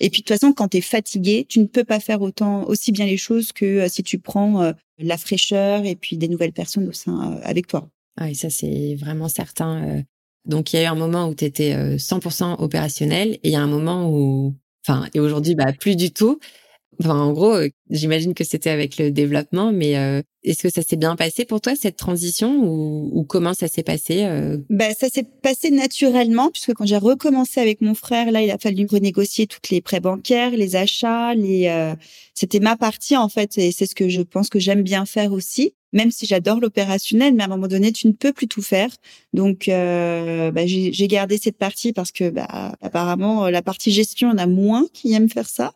Et 0.00 0.10
puis 0.10 0.22
de 0.22 0.26
toute 0.26 0.36
façon, 0.36 0.52
quand 0.52 0.68
tu 0.68 0.78
es 0.78 0.80
fatigué, 0.80 1.46
tu 1.48 1.60
ne 1.60 1.66
peux 1.66 1.84
pas 1.84 2.00
faire 2.00 2.22
autant 2.22 2.64
aussi 2.64 2.92
bien 2.92 3.06
les 3.06 3.16
choses 3.16 3.52
que 3.52 3.64
euh, 3.64 3.88
si 3.88 4.02
tu 4.02 4.18
prends 4.18 4.62
euh, 4.62 4.72
la 4.98 5.18
fraîcheur 5.18 5.84
et 5.84 5.96
puis 5.96 6.16
des 6.16 6.28
nouvelles 6.28 6.52
personnes 6.52 6.88
au 6.88 6.92
sein 6.92 7.32
euh, 7.32 7.40
avec 7.42 7.66
toi. 7.66 7.88
Ah, 8.16 8.30
et 8.30 8.34
ça 8.34 8.50
c'est 8.50 8.94
vraiment 8.94 9.28
certain. 9.28 10.04
Donc 10.44 10.72
il 10.72 10.76
y 10.76 10.78
a 10.80 10.82
eu 10.82 10.86
un 10.86 10.94
moment 10.94 11.28
où 11.28 11.34
tu 11.34 11.46
étais 11.46 11.74
100% 11.96 12.56
opérationnel 12.58 13.34
et 13.34 13.40
il 13.44 13.52
y 13.52 13.56
a 13.56 13.62
un 13.62 13.66
moment 13.66 14.10
où 14.10 14.54
Enfin, 14.86 15.08
et 15.14 15.20
aujourd'hui, 15.20 15.54
bah, 15.54 15.72
plus 15.72 15.96
du 15.96 16.12
tout. 16.12 16.38
Enfin, 17.00 17.18
en 17.18 17.32
gros, 17.32 17.54
euh, 17.54 17.68
j'imagine 17.90 18.34
que 18.34 18.44
c'était 18.44 18.70
avec 18.70 18.98
le 18.98 19.10
développement, 19.10 19.72
mais 19.72 19.96
euh, 19.96 20.20
est-ce 20.44 20.62
que 20.62 20.68
ça 20.70 20.82
s'est 20.82 20.96
bien 20.96 21.16
passé 21.16 21.44
pour 21.44 21.60
toi 21.60 21.74
cette 21.74 21.96
transition 21.96 22.62
ou, 22.62 23.10
ou 23.12 23.24
comment 23.24 23.54
ça 23.54 23.66
s'est 23.66 23.82
passé 23.82 24.24
euh? 24.24 24.58
Ben 24.68 24.94
ça 24.94 25.08
s'est 25.08 25.26
passé 25.42 25.70
naturellement 25.70 26.50
puisque 26.50 26.74
quand 26.74 26.84
j'ai 26.84 26.98
recommencé 26.98 27.60
avec 27.60 27.80
mon 27.80 27.94
frère, 27.94 28.30
là, 28.30 28.42
il 28.42 28.50
a 28.50 28.58
fallu 28.58 28.86
renégocier 28.90 29.46
toutes 29.46 29.70
les 29.70 29.80
prêts 29.80 30.00
bancaires, 30.00 30.50
les 30.50 30.76
achats, 30.76 31.34
les. 31.34 31.92
C'était 32.34 32.60
ma 32.60 32.76
partie 32.76 33.16
en 33.16 33.28
fait, 33.28 33.56
et 33.56 33.72
c'est 33.72 33.86
ce 33.86 33.94
que 33.94 34.08
je 34.08 34.22
pense 34.22 34.48
que 34.48 34.58
j'aime 34.58 34.82
bien 34.82 35.06
faire 35.06 35.32
aussi 35.32 35.74
même 35.92 36.10
si 36.10 36.26
j'adore 36.26 36.60
l'opérationnel, 36.60 37.34
mais 37.34 37.42
à 37.42 37.46
un 37.46 37.50
moment 37.50 37.68
donné, 37.68 37.92
tu 37.92 38.06
ne 38.06 38.12
peux 38.12 38.32
plus 38.32 38.48
tout 38.48 38.62
faire. 38.62 38.90
Donc, 39.32 39.68
euh, 39.68 40.50
bah, 40.50 40.66
j'ai 40.66 41.08
gardé 41.08 41.38
cette 41.38 41.58
partie 41.58 41.92
parce 41.92 42.12
que, 42.12 42.30
bah, 42.30 42.76
apparemment, 42.80 43.48
la 43.48 43.62
partie 43.62 43.92
gestion, 43.92 44.30
on 44.32 44.38
a 44.38 44.46
moins 44.46 44.86
qui 44.92 45.12
aiment 45.12 45.30
faire 45.30 45.48
ça. 45.48 45.74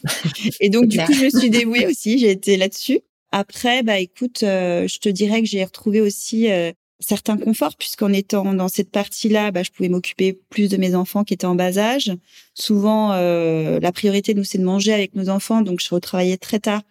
et 0.60 0.68
donc, 0.68 0.86
du 0.86 0.98
coup, 0.98 1.12
je 1.12 1.24
me 1.24 1.30
suis 1.30 1.50
dévouée 1.50 1.86
aussi. 1.86 2.18
J'ai 2.18 2.30
été 2.30 2.56
là-dessus. 2.56 3.00
Après, 3.32 3.82
bah, 3.82 3.98
écoute, 3.98 4.42
euh, 4.42 4.86
je 4.88 4.98
te 4.98 5.08
dirais 5.08 5.42
que 5.42 5.48
j'ai 5.48 5.64
retrouvé 5.64 6.00
aussi 6.00 6.50
euh, 6.50 6.72
certains 7.00 7.36
conforts 7.36 7.76
puisqu'en 7.76 8.12
étant 8.12 8.54
dans 8.54 8.68
cette 8.68 8.90
partie-là, 8.90 9.50
bah, 9.50 9.62
je 9.62 9.70
pouvais 9.70 9.88
m'occuper 9.88 10.32
plus 10.32 10.68
de 10.68 10.76
mes 10.76 10.94
enfants 10.94 11.24
qui 11.24 11.34
étaient 11.34 11.46
en 11.46 11.54
bas 11.54 11.76
âge. 11.76 12.12
Souvent, 12.54 13.12
euh, 13.12 13.80
la 13.80 13.92
priorité, 13.92 14.34
nous, 14.34 14.44
c'est 14.44 14.58
de 14.58 14.64
manger 14.64 14.92
avec 14.92 15.14
nos 15.14 15.28
enfants, 15.28 15.62
donc 15.62 15.80
je 15.82 15.94
retravaillais 15.94 16.36
très 16.38 16.60
tard 16.60 16.82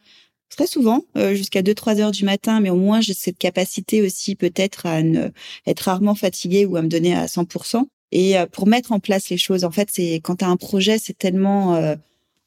très 0.50 0.68
souvent 0.68 1.04
euh, 1.18 1.34
jusqu'à 1.34 1.62
2-3 1.62 2.00
heures 2.00 2.12
du 2.12 2.26
matin, 2.26 2.60
mais 2.60 2.70
au 2.70 2.76
moins 2.76 3.02
j'ai 3.02 3.14
cette 3.14 3.38
capacité 3.38 4.02
aussi 4.02 4.36
peut-être 4.36 4.86
à 4.86 5.04
ne 5.04 5.30
être 5.66 5.82
rarement 5.82 6.16
fatiguée 6.16 6.66
ou 6.66 6.78
à 6.78 6.82
me 6.82 6.88
donner 6.88 7.16
à 7.16 7.26
100%. 7.26 7.84
Et 8.12 8.38
euh, 8.38 8.46
pour 8.46 8.68
mettre 8.68 8.92
en 8.92 9.00
place 9.00 9.30
les 9.30 9.38
choses, 9.38 9.64
en 9.64 9.72
fait, 9.72 9.90
c'est 9.92 10.16
quand 10.16 10.38
tu 10.38 10.46
as 10.46 10.50
un 10.50 10.58
projet, 10.58 10.98
c'est 10.98 11.18
tellement 11.18 11.76
euh, 11.76 11.96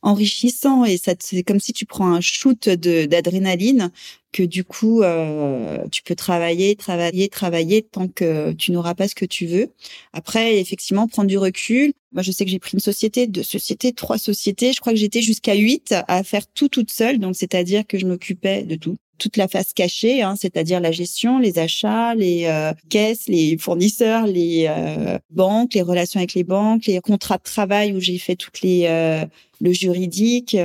enrichissant 0.02 0.84
et 0.84 0.96
ça 0.96 1.14
c'est 1.18 1.42
comme 1.42 1.60
si 1.60 1.72
tu 1.72 1.84
prends 1.86 2.12
un 2.12 2.20
shoot 2.20 2.68
de 2.68 3.06
d'adrénaline 3.06 3.90
que 4.32 4.42
du 4.42 4.62
coup 4.64 5.02
euh, 5.02 5.84
tu 5.90 6.02
peux 6.02 6.14
travailler 6.14 6.76
travailler 6.76 7.28
travailler 7.28 7.82
tant 7.82 8.08
que 8.08 8.52
tu 8.52 8.72
n'auras 8.72 8.94
pas 8.94 9.08
ce 9.08 9.14
que 9.14 9.24
tu 9.24 9.46
veux. 9.46 9.70
Après 10.12 10.58
effectivement 10.58 11.08
prendre 11.08 11.28
du 11.28 11.38
recul. 11.38 11.92
Moi 12.12 12.22
je 12.22 12.30
sais 12.30 12.44
que 12.44 12.50
j'ai 12.50 12.58
pris 12.58 12.72
une 12.74 12.80
société 12.80 13.26
deux 13.26 13.42
sociétés 13.42 13.92
trois 13.92 14.18
sociétés. 14.18 14.72
Je 14.72 14.80
crois 14.80 14.92
que 14.92 14.98
j'étais 14.98 15.22
jusqu'à 15.22 15.54
huit 15.54 15.94
à 16.06 16.22
faire 16.22 16.46
tout 16.46 16.68
toute 16.68 16.90
seule. 16.90 17.18
Donc 17.18 17.34
c'est-à-dire 17.36 17.86
que 17.86 17.98
je 17.98 18.06
m'occupais 18.06 18.62
de 18.62 18.76
tout 18.76 18.96
toute 19.18 19.36
la 19.36 19.48
face 19.48 19.72
cachée, 19.72 20.22
hein, 20.22 20.34
c'est-à-dire 20.36 20.80
la 20.80 20.92
gestion, 20.92 21.38
les 21.38 21.58
achats, 21.58 22.14
les 22.14 22.46
euh, 22.46 22.72
caisses, 22.88 23.28
les 23.28 23.58
fournisseurs, 23.58 24.26
les 24.26 24.66
euh, 24.68 25.18
banques, 25.30 25.74
les 25.74 25.82
relations 25.82 26.18
avec 26.18 26.34
les 26.34 26.44
banques, 26.44 26.86
les 26.86 27.00
contrats 27.00 27.38
de 27.38 27.42
travail 27.42 27.92
où 27.92 28.00
j'ai 28.00 28.18
fait 28.18 28.36
toutes 28.36 28.62
les 28.62 28.84
euh, 28.86 29.24
le 29.60 29.72
juridique 29.72 30.56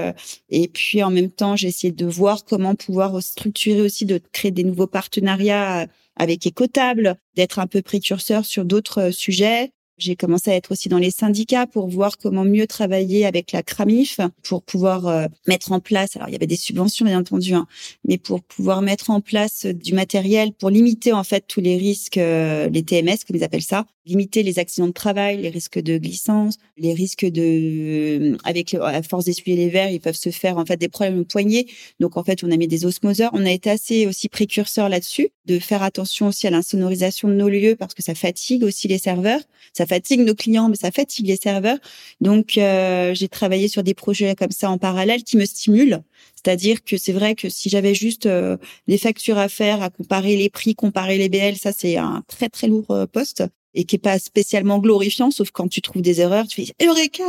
et 0.52 0.68
puis 0.68 1.02
en 1.02 1.10
même 1.10 1.32
temps 1.32 1.56
j'ai 1.56 1.70
essayé 1.70 1.92
de 1.92 2.06
voir 2.06 2.46
comment 2.46 2.76
pouvoir 2.76 3.24
structurer 3.24 3.82
aussi 3.82 4.06
de 4.06 4.22
créer 4.32 4.52
des 4.52 4.64
nouveaux 4.64 4.86
partenariats 4.86 5.88
avec 6.16 6.46
Ecotable, 6.46 7.16
d'être 7.36 7.58
un 7.58 7.66
peu 7.66 7.82
précurseur 7.82 8.46
sur 8.46 8.66
d'autres 8.66 9.10
sujets 9.10 9.72
J'ai 9.98 10.16
commencé 10.16 10.50
à 10.50 10.56
être 10.56 10.72
aussi 10.72 10.90
dans 10.90 10.98
les 10.98 11.12
syndicats 11.12 11.68
pour 11.68 11.88
voir 11.88 12.18
comment 12.18 12.44
mieux 12.44 12.66
travailler 12.66 13.26
avec 13.26 13.52
la 13.52 13.62
CRAMIF 13.62 14.20
pour 14.42 14.64
pouvoir 14.64 15.08
euh, 15.08 15.28
mettre 15.48 15.72
en 15.72 15.80
place. 15.80 16.16
Alors 16.16 16.30
il 16.30 16.32
y 16.32 16.36
avait 16.36 16.48
des 16.48 16.56
subventions 16.56 17.06
bien 17.06 17.20
entendu, 17.20 17.54
hein, 17.54 17.68
mais 18.04 18.18
pour 18.18 18.42
pouvoir 18.42 18.82
mettre 18.82 19.12
en 19.12 19.22
place 19.22 19.68
du 19.68 19.94
matériel 19.94 20.52
pour 20.52 20.72
limiter 20.72 21.14
en 21.14 21.24
fait 21.24 21.46
tous 21.48 21.62
les 21.62 21.78
risques, 21.78 22.18
euh, 22.18 22.70
les 22.70 22.84
TMS 22.84 23.18
comme 23.28 23.36
ils 23.36 23.44
appellent 23.44 23.62
ça, 23.62 23.86
limiter 24.06 24.42
les 24.42 24.58
accidents 24.58 24.88
de 24.88 24.94
travail, 24.94 25.38
les 25.42 25.50
risques 25.50 25.80
de 25.80 25.98
glissance, 25.98 26.58
les 26.78 26.94
risques 26.94 27.26
de 27.26 28.36
avec 28.44 28.72
le, 28.72 28.82
à 28.84 29.04
force 29.04 29.26
d'essuyer 29.26 29.56
les 29.56 29.70
verres, 29.70 29.92
ils 29.92 30.02
peuvent 30.02 30.16
se 30.16 30.32
faire 30.32 30.58
en 30.58 30.66
fait 30.66 30.78
des 30.78 30.90
problèmes 30.90 31.20
au 31.20 31.26
poignet. 31.26 31.68
Donc 32.00 32.18
en 32.18 32.24
fait 32.24 32.44
on 32.44 32.52
a 32.52 32.58
mis 32.58 32.68
des 32.68 32.86
osmoseurs. 32.86 33.30
On 33.34 33.46
a 33.46 33.52
été 33.52 33.70
assez 33.70 34.08
aussi 34.08 34.28
précurseurs 34.28 34.90
là-dessus, 34.90 35.30
de 35.46 35.60
faire 35.60 35.84
attention 35.84 36.28
aussi 36.28 36.48
à 36.48 36.50
l'insonorisation 36.50 37.28
de 37.28 37.36
nos 37.36 37.50
lieux 37.50 37.76
parce 37.76 37.94
que 37.94 38.02
ça 38.02 38.16
fatigue 38.16 38.64
aussi 38.64 38.88
les 38.88 38.98
serveurs. 38.98 39.42
Fatigue 39.86 40.22
nos 40.22 40.36
clients, 40.36 40.70
mais 40.70 40.76
ça 40.76 40.92
fatigue 40.92 41.28
les 41.28 41.38
serveurs. 41.38 41.78
Donc, 42.22 42.58
euh, 42.58 43.14
j'ai 43.14 43.28
travaillé 43.28 43.68
sur 43.68 43.84
des 43.84 43.94
projets 43.94 44.36
comme 44.36 44.52
ça 44.52 44.70
en 44.70 44.78
parallèle 44.78 45.24
qui 45.24 45.38
me 45.38 45.46
stimulent. 45.46 46.02
C'est-à-dire 46.36 46.84
que 46.84 46.98
c'est 46.98 47.14
vrai 47.14 47.36
que 47.36 47.50
si 47.50 47.70
j'avais 47.70 47.94
juste 47.94 48.26
euh, 48.26 48.58
des 48.88 48.98
factures 48.98 49.38
à 49.38 49.50
faire, 49.50 49.82
à 49.82 49.90
comparer 49.90 50.36
les 50.36 50.50
prix, 50.50 50.76
comparer 50.76 51.18
les 51.18 51.30
BL, 51.30 51.56
ça 51.56 51.72
c'est 51.72 51.98
un 51.98 52.24
très 52.28 52.50
très 52.50 52.68
lourd 52.68 52.92
euh, 52.92 53.06
poste 53.06 53.44
et 53.76 53.86
qui 53.86 53.96
est 53.96 54.00
pas 54.00 54.20
spécialement 54.20 54.80
glorifiant, 54.80 55.32
sauf 55.32 55.52
quand 55.52 55.68
tu 55.68 55.82
trouves 55.82 56.02
des 56.02 56.22
erreurs, 56.22 56.48
tu 56.48 56.64
fais 56.64 56.86
Eureka, 56.86 57.24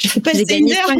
j'ai 0.00 0.20
passé 0.20 0.44
une 0.56 0.72
heure. 0.72 0.90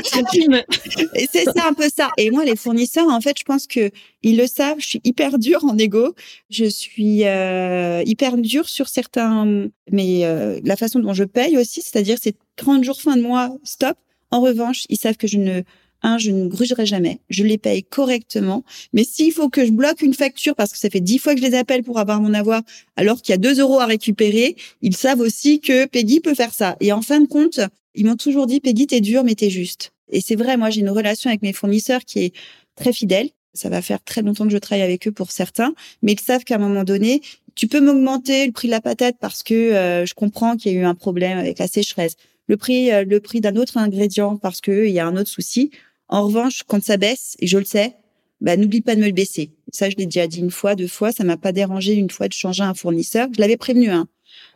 et 1.15 1.27
c'est 1.31 1.45
ça 1.45 1.69
un 1.69 1.73
peu 1.73 1.89
ça. 1.95 2.11
Et 2.17 2.31
moi, 2.31 2.45
les 2.45 2.57
fournisseurs, 2.57 3.09
en 3.09 3.21
fait, 3.21 3.39
je 3.39 3.45
pense 3.45 3.67
que 3.67 3.91
ils 4.23 4.37
le 4.37 4.47
savent. 4.47 4.79
Je 4.79 4.87
suis 4.87 5.01
hyper 5.05 5.39
dure 5.39 5.65
en 5.65 5.79
égo. 5.79 6.15
Je 6.51 6.67
suis 6.67 7.25
euh, 7.25 8.03
hyper 8.05 8.37
dure 8.37 8.69
sur 8.69 8.89
certains, 8.89 9.69
mais 9.91 10.25
euh, 10.25 10.61
la 10.65 10.77
façon 10.77 10.99
dont 10.99 11.15
je 11.15 11.25
paye 11.25 11.57
aussi, 11.57 11.83
c'est-à-dire 11.83 12.19
c'est 12.21 12.37
30 12.57 12.85
jours 12.85 13.01
fin 13.01 13.17
de 13.17 13.23
mois, 13.23 13.57
stop. 13.65 13.97
En 14.31 14.41
revanche, 14.41 14.85
ils 14.89 14.99
savent 14.99 15.17
que 15.17 15.27
je 15.27 15.39
ne 15.39 15.63
un, 16.03 16.19
je 16.19 16.31
ne 16.31 16.49
grugerai 16.49 16.87
jamais. 16.87 17.21
Je 17.29 17.45
les 17.45 17.59
paye 17.59 17.83
correctement. 17.83 18.65
Mais 18.93 19.05
s'il 19.05 19.33
faut 19.33 19.49
que 19.49 19.65
je 19.65 19.71
bloque 19.71 20.03
une 20.03 20.15
facture 20.15 20.55
parce 20.55 20.73
que 20.73 20.79
ça 20.79 20.91
fait 20.91 21.01
dix 21.01 21.19
fois 21.19 21.35
que 21.35 21.41
je 21.41 21.47
les 21.47 21.57
appelle 21.57 21.83
pour 21.83 21.99
avoir 21.99 22.21
mon 22.21 22.35
avoir, 22.35 22.63
alors 22.97 23.21
qu'il 23.23 23.33
y 23.33 23.35
a 23.35 23.39
deux 23.39 23.61
euros 23.61 23.81
à 23.81 23.87
récupérer, 23.87 24.57
ils 24.83 24.97
savent 24.97 25.21
aussi 25.21 25.61
que 25.61 25.87
Peggy 25.87 26.21
peut 26.21 26.35
faire 26.35 26.55
ça. 26.55 26.77
Et 26.81 26.93
en 26.93 27.03
fin 27.03 27.21
de 27.21 27.27
compte, 27.27 27.61
ils 27.95 28.07
m'ont 28.07 28.17
toujours 28.17 28.47
dit, 28.47 28.61
Peggy, 28.61 28.87
t'es 28.87 29.01
dur, 29.01 29.25
mais 29.25 29.35
t'es 29.35 29.51
juste. 29.51 29.93
Et 30.11 30.21
c'est 30.21 30.37
vrai, 30.37 30.57
moi, 30.57 30.71
j'ai 30.71 30.81
une 30.81 30.91
relation 30.91 31.31
avec 31.31 31.43
mes 31.43 31.53
fournisseurs 31.53 32.05
qui 32.05 32.21
est 32.21 32.35
très 32.77 32.93
fidèle. 32.93 33.31
Ça 33.53 33.69
va 33.69 33.83
faire 33.83 34.03
très 34.03 34.23
longtemps 34.23 34.45
que 34.45 34.53
je 34.53 34.59
travaille 34.59 34.83
avec 34.83 35.09
eux 35.09 35.13
pour 35.13 35.33
certains, 35.33 35.75
mais 36.03 36.13
ils 36.13 36.21
savent 36.21 36.45
qu'à 36.45 36.55
un 36.55 36.59
moment 36.59 36.85
donné, 36.85 37.21
tu 37.57 37.67
peux 37.67 37.81
m'augmenter 37.81 38.47
le 38.47 38.53
prix 38.53 38.69
de 38.69 38.73
la 38.73 38.81
patate 38.81 39.17
parce 39.21 39.43
que 39.43 39.55
euh, 39.55 40.07
je 40.07 40.15
comprends 40.15 40.57
qu'il 40.57 40.73
y 40.73 40.77
a 40.77 40.79
eu 40.79 40.85
un 40.85 40.95
problème 40.95 41.37
avec 41.37 41.59
la 41.59 41.67
sécheresse. 41.67 42.15
Le 42.47 42.57
prix, 42.57 42.93
euh, 42.93 43.05
le 43.05 43.21
prix 43.21 43.41
d'un 43.41 43.57
autre 43.57 43.77
ingrédient 43.77 44.37
parce 44.37 44.61
que 44.61 44.87
il 44.87 44.93
y 44.93 45.01
a 45.01 45.07
un 45.07 45.17
autre 45.17 45.29
souci. 45.29 45.71
En 46.11 46.27
revanche, 46.27 46.65
quand 46.67 46.83
ça 46.83 46.97
baisse, 46.97 47.37
et 47.39 47.47
je 47.47 47.57
le 47.57 47.65
sais, 47.65 47.95
bah, 48.41 48.57
n'oublie 48.57 48.81
pas 48.81 48.97
de 48.97 49.01
me 49.01 49.07
le 49.07 49.13
baisser. 49.13 49.53
Ça, 49.73 49.89
je 49.89 49.97
l'ai 49.97 50.07
déjà 50.07 50.27
dit 50.27 50.41
une 50.41 50.51
fois, 50.51 50.75
deux 50.75 50.89
fois. 50.89 51.13
Ça 51.13 51.23
m'a 51.23 51.37
pas 51.37 51.53
dérangé 51.53 51.95
une 51.95 52.11
fois 52.11 52.27
de 52.27 52.33
changer 52.33 52.65
un 52.65 52.75
fournisseur. 52.75 53.29
Je 53.33 53.41
l'avais 53.41 53.57
prévenu, 53.57 53.91
hein, 53.91 54.09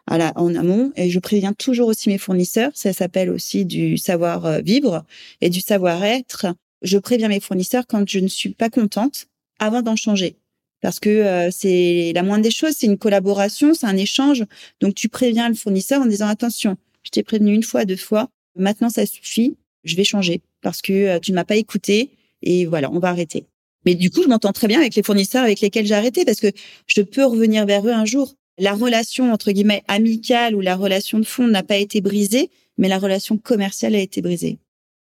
en 0.09 0.55
amont, 0.55 0.93
et 0.97 1.11
je 1.11 1.19
préviens 1.21 1.53
toujours 1.53 1.89
aussi 1.89 2.09
mes 2.09 2.19
fournisseurs. 2.19 2.73
Ça 2.75 2.93
s'appelle 2.93 3.31
aussi 3.31 3.65
du 3.65 3.97
savoir 3.99 4.63
vivre 4.63 5.05
et 5.41 5.49
du 5.49 5.61
savoir-être. 5.61 6.47
Je 6.83 6.99
préviens 6.99 7.29
mes 7.29 7.41
fournisseurs 7.41 7.87
quand 7.87 8.09
je 8.09 8.19
ne 8.19 8.29
suis 8.29 8.51
pas 8.51 8.69
contente 8.69 9.27
avant 9.61 9.81
d'en 9.81 9.97
changer. 9.97 10.37
Parce 10.81 10.99
que 10.99 11.09
euh, 11.09 11.51
c'est 11.53 12.13
la 12.15 12.23
moindre 12.25 12.43
des 12.43 12.51
choses, 12.51 12.75
c'est 12.77 12.87
une 12.87 12.99
collaboration, 12.99 13.75
c'est 13.75 13.87
un 13.87 13.97
échange. 13.97 14.45
Donc 14.81 14.95
tu 14.95 15.09
préviens 15.09 15.49
le 15.49 15.55
fournisseur 15.55 16.03
en 16.03 16.07
disant 16.07 16.27
attention, 16.27 16.77
je 17.05 17.11
t'ai 17.11 17.23
prévenu 17.23 17.55
une 17.55 17.63
fois, 17.63 17.85
deux 17.85 17.97
fois, 17.97 18.29
maintenant 18.57 18.91
ça 18.91 19.07
suffit, 19.07 19.57
je 19.85 19.97
vais 19.97 20.05
changer 20.05 20.43
parce 20.65 20.83
que 20.83 20.93
euh, 20.93 21.19
tu 21.21 21.31
ne 21.31 21.37
m'as 21.37 21.45
pas 21.45 21.55
écouté 21.55 22.11
et 22.43 22.67
voilà, 22.67 22.91
on 22.91 22.99
va 22.99 23.11
arrêter. 23.11 23.45
Mais 23.87 23.95
du 23.95 24.11
coup, 24.11 24.23
je 24.23 24.29
m'entends 24.29 24.53
très 24.53 24.67
bien 24.67 24.81
avec 24.81 24.97
les 24.97 25.03
fournisseurs 25.05 25.45
avec 25.45 25.61
lesquels 25.61 25.87
j'ai 25.87 25.95
arrêté 25.95 26.25
parce 26.25 26.41
que 26.41 26.51
je 26.87 27.03
peux 27.03 27.25
revenir 27.25 27.67
vers 27.67 27.87
eux 27.87 27.93
un 27.93 28.05
jour. 28.05 28.35
La 28.59 28.73
relation 28.73 29.33
entre 29.33 29.53
guillemets 29.53 29.85
amicale 29.87 30.57
ou 30.57 30.61
la 30.61 30.75
relation 30.75 31.19
de 31.19 31.25
fond 31.25 31.47
n'a 31.47 31.63
pas 31.63 31.77
été 31.77 32.01
brisée, 32.01 32.51
mais 32.79 32.89
la 32.89 32.99
relation 32.99 33.37
commerciale 33.37 33.95
a 33.95 34.01
été 34.01 34.23
brisée. 34.23 34.59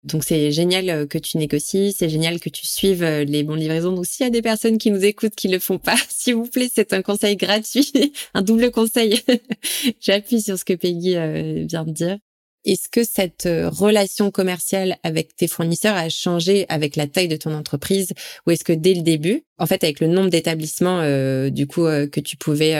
Donc 0.03 0.23
c'est 0.23 0.51
génial 0.51 0.89
euh, 0.89 1.05
que 1.05 1.17
tu 1.17 1.37
négocies, 1.37 1.93
c'est 1.97 2.07
génial 2.07 2.39
que 2.39 2.49
tu 2.49 2.65
suives 2.65 3.03
euh, 3.03 3.25
les 3.25 3.43
bons 3.43 3.55
livraisons. 3.55 3.91
Donc 3.91 4.05
s'il 4.05 4.23
y 4.23 4.27
a 4.27 4.29
des 4.29 4.41
personnes 4.41 4.77
qui 4.77 4.91
nous 4.91 5.03
écoutent 5.03 5.35
qui 5.35 5.49
le 5.49 5.59
font 5.59 5.77
pas, 5.77 5.97
s'il 6.09 6.35
vous 6.35 6.45
plaît, 6.45 6.69
c'est 6.73 6.93
un 6.93 7.01
conseil 7.01 7.35
gratuit, 7.35 7.91
un 8.33 8.41
double 8.41 8.71
conseil. 8.71 9.21
J'appuie 9.99 10.41
sur 10.41 10.57
ce 10.57 10.63
que 10.63 10.73
Peggy 10.73 11.15
vient 11.65 11.83
de 11.83 11.91
dire. 11.91 12.17
Est-ce 12.65 12.89
que 12.89 13.03
cette 13.03 13.45
euh, 13.45 13.69
relation 13.69 14.31
commerciale 14.31 14.97
avec 15.03 15.35
tes 15.35 15.47
fournisseurs 15.47 15.95
a 15.95 16.09
changé 16.09 16.65
avec 16.67 16.95
la 16.97 17.07
taille 17.07 17.29
de 17.29 17.37
ton 17.37 17.53
entreprise 17.53 18.13
ou 18.45 18.51
est-ce 18.51 18.65
que 18.65 18.73
dès 18.73 18.93
le 18.93 19.01
début, 19.01 19.45
en 19.57 19.65
fait, 19.65 19.83
avec 19.83 20.01
le 20.01 20.07
nombre 20.07 20.29
d'établissements 20.29 20.99
euh, 21.01 21.49
du 21.49 21.67
coup 21.67 21.85
euh, 21.85 22.07
que 22.07 22.19
tu 22.19 22.35
pouvais 22.35 22.75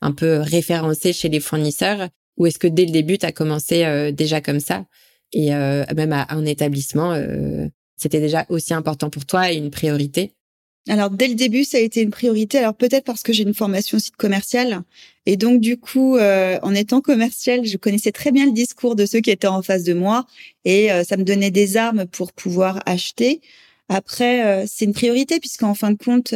un 0.00 0.12
peu 0.12 0.38
référencer 0.38 1.12
chez 1.12 1.28
les 1.28 1.40
fournisseurs, 1.40 2.08
ou 2.36 2.46
est-ce 2.46 2.58
que 2.58 2.68
dès 2.68 2.84
le 2.84 2.92
début, 2.92 3.18
tu 3.18 3.26
as 3.26 3.32
commencé 3.32 4.12
déjà 4.12 4.40
comme 4.40 4.60
ça 4.60 4.84
et 5.32 5.50
même 5.50 6.12
à 6.12 6.26
un 6.30 6.46
établissement, 6.46 7.20
c'était 7.96 8.20
déjà 8.20 8.46
aussi 8.48 8.72
important 8.74 9.10
pour 9.10 9.26
toi 9.26 9.52
et 9.52 9.56
une 9.56 9.70
priorité? 9.70 10.37
Alors 10.88 11.10
dès 11.10 11.28
le 11.28 11.34
début, 11.34 11.64
ça 11.64 11.76
a 11.76 11.80
été 11.80 12.00
une 12.00 12.10
priorité. 12.10 12.58
Alors 12.58 12.74
peut-être 12.74 13.04
parce 13.04 13.22
que 13.22 13.32
j'ai 13.32 13.42
une 13.42 13.54
formation 13.54 13.98
site 13.98 14.16
commercial 14.16 14.82
et 15.26 15.36
donc 15.36 15.60
du 15.60 15.76
coup, 15.76 16.16
euh, 16.16 16.58
en 16.62 16.74
étant 16.74 17.00
commercial, 17.02 17.66
je 17.66 17.76
connaissais 17.76 18.12
très 18.12 18.32
bien 18.32 18.46
le 18.46 18.52
discours 18.52 18.96
de 18.96 19.04
ceux 19.04 19.20
qui 19.20 19.30
étaient 19.30 19.46
en 19.46 19.62
face 19.62 19.84
de 19.84 19.92
moi 19.92 20.26
et 20.64 20.90
euh, 20.90 21.04
ça 21.04 21.18
me 21.18 21.24
donnait 21.24 21.50
des 21.50 21.76
armes 21.76 22.06
pour 22.06 22.32
pouvoir 22.32 22.82
acheter. 22.86 23.42
Après, 23.90 24.46
euh, 24.46 24.64
c'est 24.66 24.86
une 24.86 24.94
priorité 24.94 25.40
puisqu'en 25.40 25.74
fin 25.74 25.90
de 25.90 25.98
compte, 25.98 26.34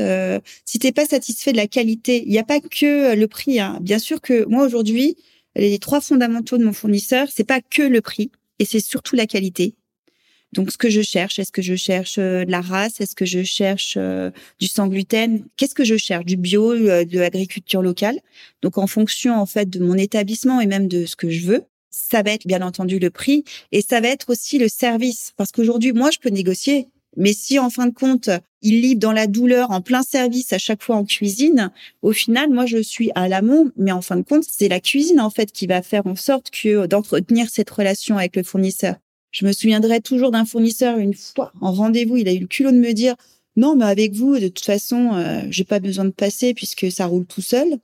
si 0.66 0.78
t'es 0.78 0.92
pas 0.92 1.06
satisfait 1.06 1.52
de 1.52 1.56
la 1.56 1.66
qualité, 1.66 2.22
il 2.24 2.30
n'y 2.30 2.38
a 2.38 2.44
pas 2.44 2.60
que 2.60 3.14
le 3.14 3.26
prix. 3.28 3.60
Hein. 3.60 3.78
Bien 3.80 3.98
sûr 3.98 4.20
que 4.20 4.44
moi 4.46 4.64
aujourd'hui, 4.66 5.16
les 5.56 5.78
trois 5.78 6.00
fondamentaux 6.02 6.58
de 6.58 6.64
mon 6.64 6.72
fournisseur, 6.72 7.28
c'est 7.30 7.44
pas 7.44 7.60
que 7.60 7.82
le 7.82 8.00
prix 8.02 8.30
et 8.58 8.64
c'est 8.64 8.80
surtout 8.80 9.16
la 9.16 9.26
qualité. 9.26 9.74
Donc, 10.52 10.70
ce 10.70 10.76
que 10.76 10.90
je 10.90 11.00
cherche, 11.00 11.38
est-ce 11.38 11.52
que 11.52 11.62
je 11.62 11.74
cherche 11.74 12.18
euh, 12.18 12.44
de 12.44 12.50
la 12.50 12.60
race? 12.60 13.00
Est-ce 13.00 13.14
que 13.14 13.24
je 13.24 13.42
cherche 13.42 13.94
euh, 13.96 14.30
du 14.60 14.66
sans 14.66 14.86
gluten? 14.86 15.44
Qu'est-ce 15.56 15.74
que 15.74 15.84
je 15.84 15.96
cherche? 15.96 16.26
Du 16.26 16.36
bio, 16.36 16.72
euh, 16.72 17.04
de 17.04 17.18
l'agriculture 17.18 17.80
locale? 17.80 18.20
Donc, 18.60 18.76
en 18.76 18.86
fonction 18.86 19.34
en 19.34 19.46
fait 19.46 19.70
de 19.70 19.78
mon 19.78 19.94
établissement 19.94 20.60
et 20.60 20.66
même 20.66 20.88
de 20.88 21.06
ce 21.06 21.16
que 21.16 21.30
je 21.30 21.46
veux, 21.46 21.64
ça 21.90 22.22
va 22.22 22.32
être 22.32 22.46
bien 22.46 22.60
entendu 22.60 22.98
le 22.98 23.10
prix 23.10 23.44
et 23.70 23.80
ça 23.80 24.00
va 24.00 24.08
être 24.08 24.30
aussi 24.30 24.58
le 24.58 24.68
service. 24.68 25.32
Parce 25.36 25.52
qu'aujourd'hui, 25.52 25.92
moi, 25.92 26.10
je 26.10 26.18
peux 26.18 26.30
négocier. 26.30 26.88
Mais 27.16 27.32
si 27.32 27.58
en 27.58 27.70
fin 27.70 27.86
de 27.86 27.94
compte, 27.94 28.30
il 28.62 28.80
livre 28.80 29.00
dans 29.00 29.12
la 29.12 29.26
douleur, 29.26 29.70
en 29.70 29.80
plein 29.80 30.02
service 30.02 30.52
à 30.52 30.58
chaque 30.58 30.82
fois 30.82 30.96
en 30.96 31.04
cuisine, 31.04 31.70
au 32.00 32.12
final, 32.12 32.50
moi, 32.50 32.66
je 32.66 32.82
suis 32.82 33.10
à 33.14 33.28
l'amont. 33.28 33.70
Mais 33.76 33.92
en 33.92 34.02
fin 34.02 34.16
de 34.16 34.22
compte, 34.22 34.44
c'est 34.50 34.68
la 34.68 34.80
cuisine 34.80 35.20
en 35.20 35.30
fait 35.30 35.50
qui 35.50 35.66
va 35.66 35.80
faire 35.80 36.06
en 36.06 36.16
sorte 36.16 36.50
que 36.50 36.86
d'entretenir 36.86 37.48
cette 37.50 37.70
relation 37.70 38.18
avec 38.18 38.36
le 38.36 38.42
fournisseur. 38.42 38.96
Je 39.32 39.44
me 39.44 39.52
souviendrai 39.52 40.00
toujours 40.00 40.30
d'un 40.30 40.44
fournisseur 40.44 40.98
une 40.98 41.14
fois 41.14 41.52
en 41.60 41.72
rendez-vous, 41.72 42.16
il 42.16 42.28
a 42.28 42.32
eu 42.32 42.38
le 42.38 42.46
culot 42.46 42.70
de 42.70 42.76
me 42.76 42.92
dire 42.92 43.16
non, 43.56 43.76
mais 43.76 43.84
avec 43.84 44.12
vous, 44.12 44.38
de 44.38 44.48
toute 44.48 44.64
façon, 44.64 45.10
euh, 45.14 45.42
j'ai 45.50 45.64
pas 45.64 45.78
besoin 45.78 46.04
de 46.04 46.10
passer 46.10 46.54
puisque 46.54 46.90
ça 46.90 47.06
roule 47.06 47.26
tout 47.26 47.42
seul. 47.42 47.78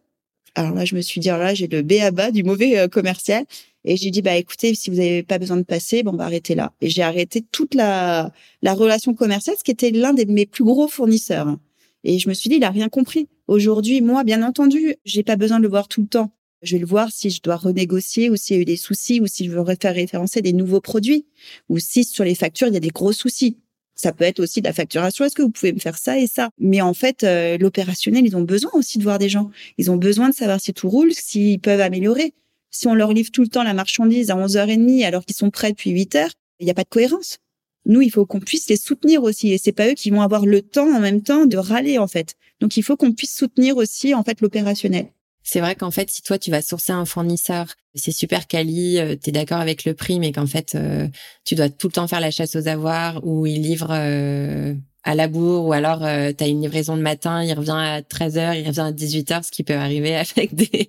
Alors 0.54 0.74
là, 0.74 0.84
je 0.84 0.94
me 0.94 1.00
suis 1.02 1.20
dit, 1.20 1.28
là, 1.28 1.54
j'ai 1.54 1.66
le 1.66 1.82
B 1.82 1.94
à 2.00 2.10
bas 2.10 2.30
du 2.30 2.42
mauvais 2.42 2.78
euh, 2.78 2.88
commercial. 2.88 3.44
Et 3.84 3.96
j'ai 3.96 4.10
dit, 4.10 4.22
bah 4.22 4.36
écoutez, 4.36 4.74
si 4.74 4.90
vous 4.90 4.96
n'avez 4.96 5.22
pas 5.22 5.38
besoin 5.38 5.56
de 5.56 5.62
passer, 5.62 6.02
bon, 6.02 6.12
on 6.12 6.16
va 6.16 6.24
arrêter 6.24 6.54
là. 6.54 6.72
Et 6.80 6.90
j'ai 6.90 7.02
arrêté 7.02 7.42
toute 7.42 7.74
la, 7.74 8.32
la 8.62 8.74
relation 8.74 9.14
commerciale, 9.14 9.56
ce 9.58 9.64
qui 9.64 9.70
était 9.70 9.90
l'un 9.90 10.14
des 10.14 10.26
mes 10.26 10.46
plus 10.46 10.64
gros 10.64 10.88
fournisseurs. 10.88 11.56
Et 12.04 12.18
je 12.18 12.28
me 12.28 12.34
suis 12.34 12.50
dit, 12.50 12.56
il 12.56 12.64
a 12.64 12.70
rien 12.70 12.88
compris. 12.88 13.28
Aujourd'hui, 13.46 14.00
moi, 14.00 14.24
bien 14.24 14.42
entendu, 14.42 14.96
j'ai 15.04 15.22
pas 15.22 15.36
besoin 15.36 15.58
de 15.58 15.62
le 15.62 15.68
voir 15.68 15.88
tout 15.88 16.00
le 16.00 16.08
temps. 16.08 16.32
Je 16.62 16.74
vais 16.74 16.80
le 16.80 16.86
voir 16.86 17.10
si 17.12 17.30
je 17.30 17.40
dois 17.40 17.56
renégocier 17.56 18.30
ou 18.30 18.36
s'il 18.36 18.56
y 18.56 18.58
a 18.58 18.62
eu 18.62 18.64
des 18.64 18.76
soucis 18.76 19.20
ou 19.20 19.26
si 19.26 19.46
je 19.46 19.50
veux 19.50 19.64
faire 19.80 19.94
référencer 19.94 20.42
des 20.42 20.52
nouveaux 20.52 20.80
produits 20.80 21.26
ou 21.68 21.78
si 21.78 22.04
sur 22.04 22.24
les 22.24 22.34
factures, 22.34 22.66
il 22.66 22.74
y 22.74 22.76
a 22.76 22.80
des 22.80 22.88
gros 22.88 23.12
soucis. 23.12 23.58
Ça 23.94 24.12
peut 24.12 24.24
être 24.24 24.40
aussi 24.40 24.60
de 24.60 24.66
la 24.66 24.72
facturation. 24.72 25.24
Est-ce 25.24 25.34
que 25.34 25.42
vous 25.42 25.50
pouvez 25.50 25.72
me 25.72 25.80
faire 25.80 25.98
ça 25.98 26.18
et 26.18 26.26
ça? 26.26 26.50
Mais 26.58 26.80
en 26.80 26.94
fait, 26.94 27.24
euh, 27.24 27.58
l'opérationnel, 27.58 28.24
ils 28.24 28.36
ont 28.36 28.42
besoin 28.42 28.70
aussi 28.74 28.98
de 28.98 29.02
voir 29.02 29.18
des 29.18 29.28
gens. 29.28 29.50
Ils 29.76 29.90
ont 29.90 29.96
besoin 29.96 30.28
de 30.28 30.34
savoir 30.34 30.60
si 30.60 30.72
tout 30.72 30.88
roule, 30.88 31.12
s'ils 31.12 31.60
peuvent 31.60 31.80
améliorer. 31.80 32.32
Si 32.70 32.86
on 32.86 32.94
leur 32.94 33.12
livre 33.12 33.30
tout 33.32 33.42
le 33.42 33.48
temps 33.48 33.62
la 33.62 33.74
marchandise 33.74 34.30
à 34.30 34.36
11h30 34.36 35.04
alors 35.04 35.24
qu'ils 35.24 35.36
sont 35.36 35.50
prêts 35.50 35.70
depuis 35.70 35.90
8 35.90 36.14
heures, 36.14 36.30
il 36.60 36.64
n'y 36.64 36.70
a 36.70 36.74
pas 36.74 36.84
de 36.84 36.88
cohérence. 36.88 37.38
Nous, 37.86 38.02
il 38.02 38.10
faut 38.10 38.26
qu'on 38.26 38.40
puisse 38.40 38.68
les 38.68 38.76
soutenir 38.76 39.22
aussi. 39.22 39.52
Et 39.52 39.58
c'est 39.58 39.72
pas 39.72 39.88
eux 39.88 39.94
qui 39.94 40.10
vont 40.10 40.22
avoir 40.22 40.46
le 40.46 40.62
temps 40.62 40.94
en 40.94 41.00
même 41.00 41.22
temps 41.22 41.46
de 41.46 41.56
râler, 41.56 41.98
en 41.98 42.06
fait. 42.06 42.36
Donc, 42.60 42.76
il 42.76 42.82
faut 42.82 42.96
qu'on 42.96 43.12
puisse 43.12 43.34
soutenir 43.34 43.76
aussi, 43.76 44.14
en 44.14 44.22
fait, 44.22 44.40
l'opérationnel. 44.40 45.08
C'est 45.42 45.60
vrai 45.60 45.74
qu'en 45.74 45.90
fait, 45.90 46.10
si 46.10 46.22
toi 46.22 46.38
tu 46.38 46.50
vas 46.50 46.60
sourcer 46.62 46.92
un 46.92 47.04
fournisseur, 47.04 47.68
c'est 47.94 48.12
super 48.12 48.46
quali, 48.46 48.98
euh, 48.98 49.16
tu 49.16 49.30
es 49.30 49.32
d'accord 49.32 49.60
avec 49.60 49.84
le 49.84 49.94
prix, 49.94 50.18
mais 50.20 50.32
qu'en 50.32 50.46
fait 50.46 50.74
euh, 50.74 51.08
tu 51.44 51.54
dois 51.54 51.68
tout 51.70 51.88
le 51.88 51.92
temps 51.92 52.08
faire 52.08 52.20
la 52.20 52.30
chasse 52.30 52.56
aux 52.56 52.68
avoirs 52.68 53.20
ou 53.24 53.46
il 53.46 53.62
livre 53.62 53.88
euh, 53.90 54.74
à 55.04 55.14
la 55.14 55.28
bourre 55.28 55.66
ou 55.66 55.72
alors 55.72 56.04
euh, 56.04 56.32
tu 56.36 56.44
as 56.44 56.48
une 56.48 56.60
livraison 56.60 56.96
de 56.96 57.02
matin, 57.02 57.42
il 57.42 57.52
revient 57.54 57.70
à 57.70 58.00
13h, 58.02 58.60
il 58.60 58.66
revient 58.66 58.80
à 58.80 58.92
18h, 58.92 59.44
ce 59.44 59.50
qui 59.50 59.64
peut 59.64 59.74
arriver 59.74 60.16
avec 60.36 60.54
des 60.54 60.88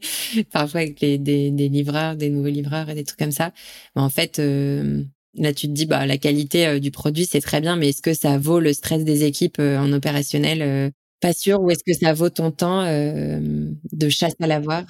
parfois 0.51 0.81
avec 0.81 0.99
des, 0.99 1.17
des 1.17 1.69
livreurs, 1.69 2.15
des 2.15 2.29
nouveaux 2.29 2.49
livreurs 2.49 2.89
et 2.89 2.95
des 2.95 3.03
trucs 3.03 3.19
comme 3.19 3.31
ça. 3.31 3.53
Mais 3.95 4.01
en 4.01 4.09
fait, 4.09 4.39
là 4.39 5.53
tu 5.53 5.67
te 5.67 5.71
dis 5.71 5.85
bah 5.85 6.05
la 6.05 6.17
qualité 6.17 6.79
du 6.79 6.91
produit 6.91 7.25
c'est 7.25 7.41
très 7.41 7.61
bien, 7.61 7.75
mais 7.77 7.89
est-ce 7.89 8.01
que 8.01 8.13
ça 8.13 8.37
vaut 8.37 8.59
le 8.59 8.73
stress 8.73 9.03
des 9.03 9.23
équipes 9.23 9.59
en 9.59 9.93
opérationnel 9.93 10.91
Pas 11.21 11.33
sûr. 11.33 11.61
Ou 11.61 11.69
est-ce 11.71 11.83
que 11.83 11.93
ça 11.93 12.13
vaut 12.13 12.29
ton 12.29 12.51
temps 12.51 12.83
de 12.85 14.09
chasse 14.09 14.33
à 14.39 14.47
l'avoir? 14.47 14.83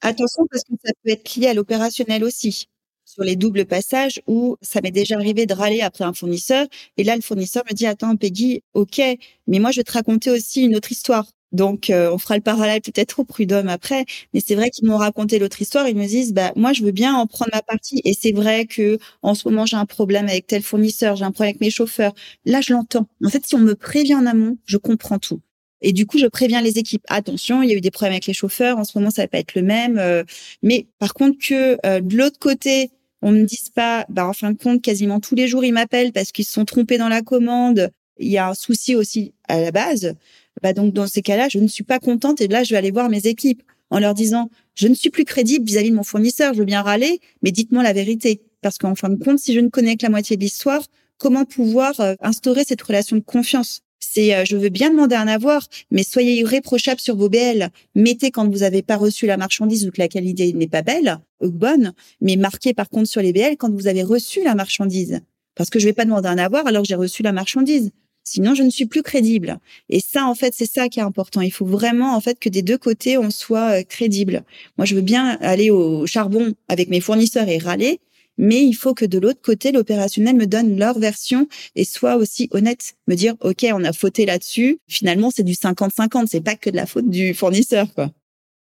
Attention 0.00 0.44
parce 0.50 0.62
que 0.64 0.74
ça 0.84 0.92
peut 1.04 1.10
être 1.10 1.34
lié 1.36 1.48
à 1.48 1.54
l'opérationnel 1.54 2.24
aussi 2.24 2.66
sur 3.04 3.24
les 3.24 3.36
doubles 3.36 3.64
passages 3.64 4.20
où 4.26 4.56
ça 4.60 4.80
m'est 4.82 4.90
déjà 4.90 5.16
arrivé 5.16 5.46
de 5.46 5.54
râler 5.54 5.80
après 5.80 6.04
un 6.04 6.12
fournisseur. 6.12 6.66
Et 6.98 7.04
là, 7.04 7.16
le 7.16 7.22
fournisseur 7.22 7.62
me 7.68 7.74
dit, 7.74 7.86
attends, 7.86 8.16
Peggy, 8.16 8.62
OK, 8.74 9.00
mais 9.46 9.58
moi, 9.58 9.70
je 9.72 9.80
vais 9.80 9.84
te 9.84 9.92
raconter 9.92 10.30
aussi 10.30 10.62
une 10.64 10.76
autre 10.76 10.92
histoire. 10.92 11.26
Donc, 11.50 11.88
euh, 11.88 12.10
on 12.12 12.18
fera 12.18 12.36
le 12.36 12.42
parallèle 12.42 12.82
peut-être 12.82 13.20
au 13.20 13.24
prud'homme 13.24 13.68
après. 13.70 14.04
Mais 14.34 14.40
c'est 14.40 14.54
vrai 14.54 14.68
qu'ils 14.70 14.86
m'ont 14.86 14.98
raconté 14.98 15.38
l'autre 15.38 15.60
histoire. 15.62 15.88
Ils 15.88 15.96
me 15.96 16.06
disent, 16.06 16.34
bah, 16.34 16.52
moi, 16.54 16.72
je 16.74 16.82
veux 16.84 16.90
bien 16.92 17.14
en 17.16 17.26
prendre 17.26 17.50
ma 17.54 17.62
partie. 17.62 18.02
Et 18.04 18.12
c'est 18.12 18.32
vrai 18.32 18.66
que 18.66 18.98
en 19.22 19.34
ce 19.34 19.48
moment, 19.48 19.64
j'ai 19.66 19.76
un 19.76 19.86
problème 19.86 20.26
avec 20.28 20.46
tel 20.46 20.62
fournisseur, 20.62 21.16
j'ai 21.16 21.24
un 21.24 21.32
problème 21.32 21.50
avec 21.52 21.60
mes 21.62 21.70
chauffeurs. 21.70 22.12
Là, 22.44 22.60
je 22.60 22.72
l'entends. 22.74 23.08
En 23.24 23.30
fait, 23.30 23.46
si 23.46 23.54
on 23.54 23.58
me 23.60 23.74
prévient 23.74 24.14
en 24.16 24.26
amont, 24.26 24.58
je 24.66 24.76
comprends 24.76 25.18
tout. 25.18 25.40
Et 25.82 25.92
du 25.92 26.06
coup, 26.06 26.18
je 26.18 26.26
préviens 26.26 26.60
les 26.60 26.78
équipes. 26.78 27.04
Attention, 27.08 27.62
il 27.62 27.70
y 27.70 27.72
a 27.72 27.76
eu 27.76 27.80
des 27.80 27.90
problèmes 27.90 28.12
avec 28.12 28.26
les 28.26 28.32
chauffeurs. 28.34 28.78
En 28.78 28.84
ce 28.84 28.98
moment, 28.98 29.10
ça 29.10 29.22
va 29.22 29.28
pas 29.28 29.38
être 29.38 29.54
le 29.54 29.62
même. 29.62 29.98
Euh, 29.98 30.24
mais 30.62 30.86
par 30.98 31.14
contre, 31.14 31.38
que 31.38 31.78
euh, 31.86 32.00
de 32.00 32.16
l'autre 32.16 32.38
côté, 32.38 32.90
on 33.22 33.32
me 33.32 33.44
dise 33.44 33.68
pas, 33.70 34.06
bah, 34.08 34.26
en 34.26 34.32
fin 34.32 34.52
de 34.52 34.58
compte, 34.58 34.82
quasiment 34.82 35.20
tous 35.20 35.34
les 35.34 35.48
jours, 35.48 35.64
ils 35.64 35.72
m'appellent 35.72 36.12
parce 36.12 36.32
qu'ils 36.32 36.44
se 36.44 36.52
sont 36.52 36.64
trompés 36.64 36.98
dans 36.98 37.08
la 37.08 37.22
commande. 37.22 37.90
Il 38.18 38.28
y 38.28 38.38
a 38.38 38.48
un 38.48 38.54
souci 38.54 38.96
aussi 38.96 39.32
à 39.48 39.60
la 39.60 39.70
base. 39.70 40.14
Bah, 40.62 40.72
donc, 40.72 40.92
dans 40.92 41.06
ces 41.06 41.22
cas-là, 41.22 41.48
je 41.48 41.58
ne 41.58 41.68
suis 41.68 41.84
pas 41.84 41.98
contente 42.00 42.40
et 42.40 42.48
là, 42.48 42.64
je 42.64 42.70
vais 42.70 42.76
aller 42.76 42.90
voir 42.90 43.08
mes 43.08 43.26
équipes 43.26 43.62
en 43.90 44.00
leur 44.00 44.14
disant, 44.14 44.50
je 44.74 44.88
ne 44.88 44.94
suis 44.94 45.10
plus 45.10 45.24
crédible 45.24 45.64
vis-à-vis 45.64 45.90
de 45.90 45.96
mon 45.96 46.02
fournisseur. 46.02 46.54
Je 46.54 46.58
veux 46.58 46.64
bien 46.64 46.82
râler, 46.82 47.20
mais 47.42 47.52
dites-moi 47.52 47.82
la 47.82 47.92
vérité. 47.92 48.42
Parce 48.60 48.78
qu'en 48.78 48.94
fin 48.94 49.08
de 49.08 49.22
compte, 49.22 49.38
si 49.38 49.54
je 49.54 49.60
ne 49.60 49.68
connais 49.68 49.96
que 49.96 50.04
la 50.04 50.10
moitié 50.10 50.36
de 50.36 50.42
l'histoire, 50.42 50.82
comment 51.16 51.44
pouvoir 51.44 51.98
euh, 52.00 52.14
instaurer 52.20 52.64
cette 52.64 52.82
relation 52.82 53.16
de 53.16 53.22
confiance? 53.22 53.82
C'est 54.00 54.34
euh, 54.34 54.44
je 54.44 54.56
veux 54.56 54.68
bien 54.68 54.90
demander 54.90 55.16
un 55.16 55.28
avoir, 55.28 55.66
mais 55.90 56.02
soyez 56.02 56.34
irréprochable 56.38 57.00
sur 57.00 57.16
vos 57.16 57.28
BL. 57.28 57.68
Mettez 57.94 58.30
quand 58.30 58.48
vous 58.48 58.58
n'avez 58.58 58.82
pas 58.82 58.96
reçu 58.96 59.26
la 59.26 59.36
marchandise 59.36 59.86
ou 59.86 59.90
que 59.90 60.00
la 60.00 60.08
qualité 60.08 60.52
n'est 60.52 60.68
pas 60.68 60.82
belle 60.82 61.18
ou 61.40 61.50
bonne, 61.50 61.92
mais 62.20 62.36
marquez 62.36 62.74
par 62.74 62.88
contre 62.88 63.08
sur 63.08 63.22
les 63.22 63.32
BL 63.32 63.56
quand 63.58 63.72
vous 63.72 63.86
avez 63.86 64.02
reçu 64.02 64.42
la 64.42 64.54
marchandise. 64.54 65.20
Parce 65.54 65.70
que 65.70 65.78
je 65.78 65.86
vais 65.86 65.92
pas 65.92 66.04
demander 66.04 66.28
un 66.28 66.38
avoir 66.38 66.66
alors 66.66 66.82
que 66.82 66.88
j'ai 66.88 66.94
reçu 66.94 67.22
la 67.22 67.32
marchandise. 67.32 67.90
Sinon, 68.30 68.54
je 68.54 68.62
ne 68.62 68.68
suis 68.68 68.84
plus 68.84 69.02
crédible. 69.02 69.58
Et 69.88 70.00
ça, 70.00 70.26
en 70.26 70.34
fait, 70.34 70.52
c'est 70.54 70.70
ça 70.70 70.90
qui 70.90 71.00
est 71.00 71.02
important. 71.02 71.40
Il 71.40 71.50
faut 71.50 71.64
vraiment, 71.64 72.14
en 72.14 72.20
fait, 72.20 72.38
que 72.38 72.50
des 72.50 72.60
deux 72.60 72.76
côtés, 72.76 73.16
on 73.16 73.30
soit 73.30 73.80
euh, 73.80 73.82
crédible. 73.82 74.44
Moi, 74.76 74.84
je 74.84 74.94
veux 74.94 75.00
bien 75.00 75.38
aller 75.40 75.70
au 75.70 76.06
charbon 76.06 76.52
avec 76.68 76.90
mes 76.90 77.00
fournisseurs 77.00 77.48
et 77.48 77.56
râler, 77.56 78.00
mais 78.38 78.64
il 78.64 78.74
faut 78.74 78.94
que 78.94 79.04
de 79.04 79.18
l'autre 79.18 79.42
côté, 79.42 79.72
l'opérationnel 79.72 80.36
me 80.36 80.46
donne 80.46 80.78
leur 80.78 80.98
version 80.98 81.48
et 81.74 81.84
soit 81.84 82.16
aussi 82.16 82.48
honnête, 82.52 82.94
me 83.06 83.14
dire 83.14 83.34
OK, 83.40 83.66
on 83.72 83.84
a 83.84 83.92
fauté 83.92 84.24
là-dessus. 84.24 84.78
Finalement, 84.88 85.30
c'est 85.34 85.42
du 85.42 85.54
50-50, 85.54 86.26
c'est 86.28 86.40
pas 86.40 86.56
que 86.56 86.70
de 86.70 86.76
la 86.76 86.86
faute 86.86 87.10
du 87.10 87.34
fournisseur 87.34 87.92
quoi. 87.94 88.10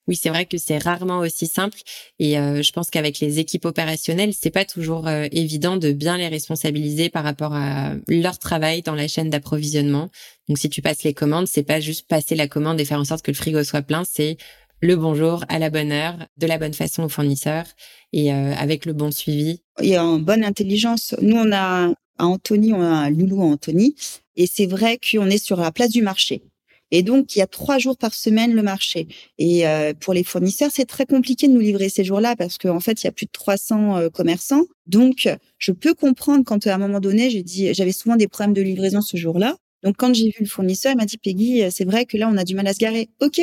Oui, 0.07 0.17
c'est 0.17 0.27
vrai 0.27 0.45
que 0.45 0.57
c'est 0.57 0.79
rarement 0.79 1.19
aussi 1.19 1.47
simple 1.47 1.79
et 2.19 2.37
euh, 2.37 2.61
je 2.61 2.71
pense 2.73 2.89
qu'avec 2.89 3.21
les 3.21 3.39
équipes 3.39 3.63
opérationnelles, 3.63 4.33
c'est 4.37 4.49
pas 4.49 4.65
toujours 4.65 5.07
euh, 5.07 5.27
évident 5.31 5.77
de 5.77 5.93
bien 5.93 6.17
les 6.17 6.27
responsabiliser 6.27 7.09
par 7.09 7.23
rapport 7.23 7.53
à 7.53 7.93
leur 8.09 8.37
travail 8.37 8.81
dans 8.81 8.95
la 8.95 9.07
chaîne 9.07 9.29
d'approvisionnement. 9.29 10.09
Donc 10.49 10.57
si 10.57 10.69
tu 10.69 10.81
passes 10.81 11.03
les 11.03 11.13
commandes, 11.13 11.47
c'est 11.47 11.63
pas 11.63 11.79
juste 11.79 12.09
passer 12.09 12.35
la 12.35 12.49
commande 12.49 12.81
et 12.81 12.85
faire 12.85 12.99
en 12.99 13.05
sorte 13.05 13.23
que 13.23 13.31
le 13.31 13.37
frigo 13.37 13.63
soit 13.63 13.81
plein, 13.81 14.03
c'est 14.03 14.35
le 14.83 14.97
bonjour 14.97 15.45
à 15.47 15.59
la 15.59 15.69
bonne 15.69 15.93
heure, 15.93 16.27
de 16.37 16.45
la 16.45 16.57
bonne 16.57 16.73
façon 16.73 17.03
au 17.03 17.09
fournisseur 17.09 17.63
et 18.11 18.33
euh, 18.33 18.53
avec 18.53 18.85
le 18.85 18.91
bon 18.91 19.11
suivi. 19.11 19.61
A 19.79 19.83
une 19.83 20.21
bonne 20.21 20.43
intelligence. 20.43 21.15
Nous, 21.21 21.37
on 21.37 21.53
a 21.53 21.93
à 22.19 22.25
Anthony, 22.25 22.73
on 22.73 22.81
a 22.81 22.85
un 22.85 23.09
loulou 23.09 23.41
à 23.41 23.45
Anthony, 23.45 23.95
et 24.35 24.45
c'est 24.45 24.65
vrai 24.65 24.99
qu'on 24.99 25.27
est 25.27 25.43
sur 25.43 25.57
la 25.57 25.71
place 25.71 25.89
du 25.89 26.01
marché. 26.01 26.43
Et 26.91 27.01
donc, 27.01 27.33
il 27.35 27.39
y 27.39 27.41
a 27.41 27.47
trois 27.47 27.79
jours 27.79 27.97
par 27.97 28.13
semaine 28.13 28.53
le 28.53 28.61
marché. 28.61 29.07
Et 29.39 29.65
euh, 29.65 29.93
pour 29.97 30.13
les 30.13 30.23
fournisseurs, 30.23 30.69
c'est 30.71 30.85
très 30.85 31.05
compliqué 31.05 31.47
de 31.47 31.53
nous 31.53 31.61
livrer 31.61 31.87
ces 31.87 32.03
jours-là 32.03 32.35
parce 32.35 32.57
qu'en 32.57 32.81
fait, 32.81 33.01
il 33.01 33.05
y 33.05 33.07
a 33.07 33.13
plus 33.13 33.25
de 33.25 33.31
300 33.31 33.97
euh, 33.97 34.09
commerçants. 34.09 34.65
Donc, 34.85 35.29
je 35.59 35.71
peux 35.71 35.93
comprendre 35.93 36.43
quand 36.45 36.67
à 36.67 36.75
un 36.75 36.77
moment 36.77 36.99
donné, 36.99 37.29
j'ai 37.29 37.41
dit, 37.41 37.73
j'avais 37.73 37.93
souvent 37.93 38.17
des 38.17 38.27
problèmes 38.27 38.53
de 38.53 38.61
livraison 38.61 38.99
ce 38.99 39.15
jour-là. 39.15 39.55
Donc, 39.81 39.95
quand 39.97 40.13
j'ai 40.13 40.25
vu 40.25 40.41
le 40.41 40.45
fournisseur, 40.45 40.91
il 40.91 40.97
m'a 40.97 41.05
dit, 41.05 41.17
Peggy, 41.17 41.63
c'est 41.71 41.85
vrai 41.85 42.05
que 42.05 42.17
là, 42.17 42.29
on 42.31 42.37
a 42.37 42.43
du 42.43 42.53
mal 42.53 42.67
à 42.67 42.73
se 42.73 42.79
garer. 42.79 43.09
OK, 43.21 43.41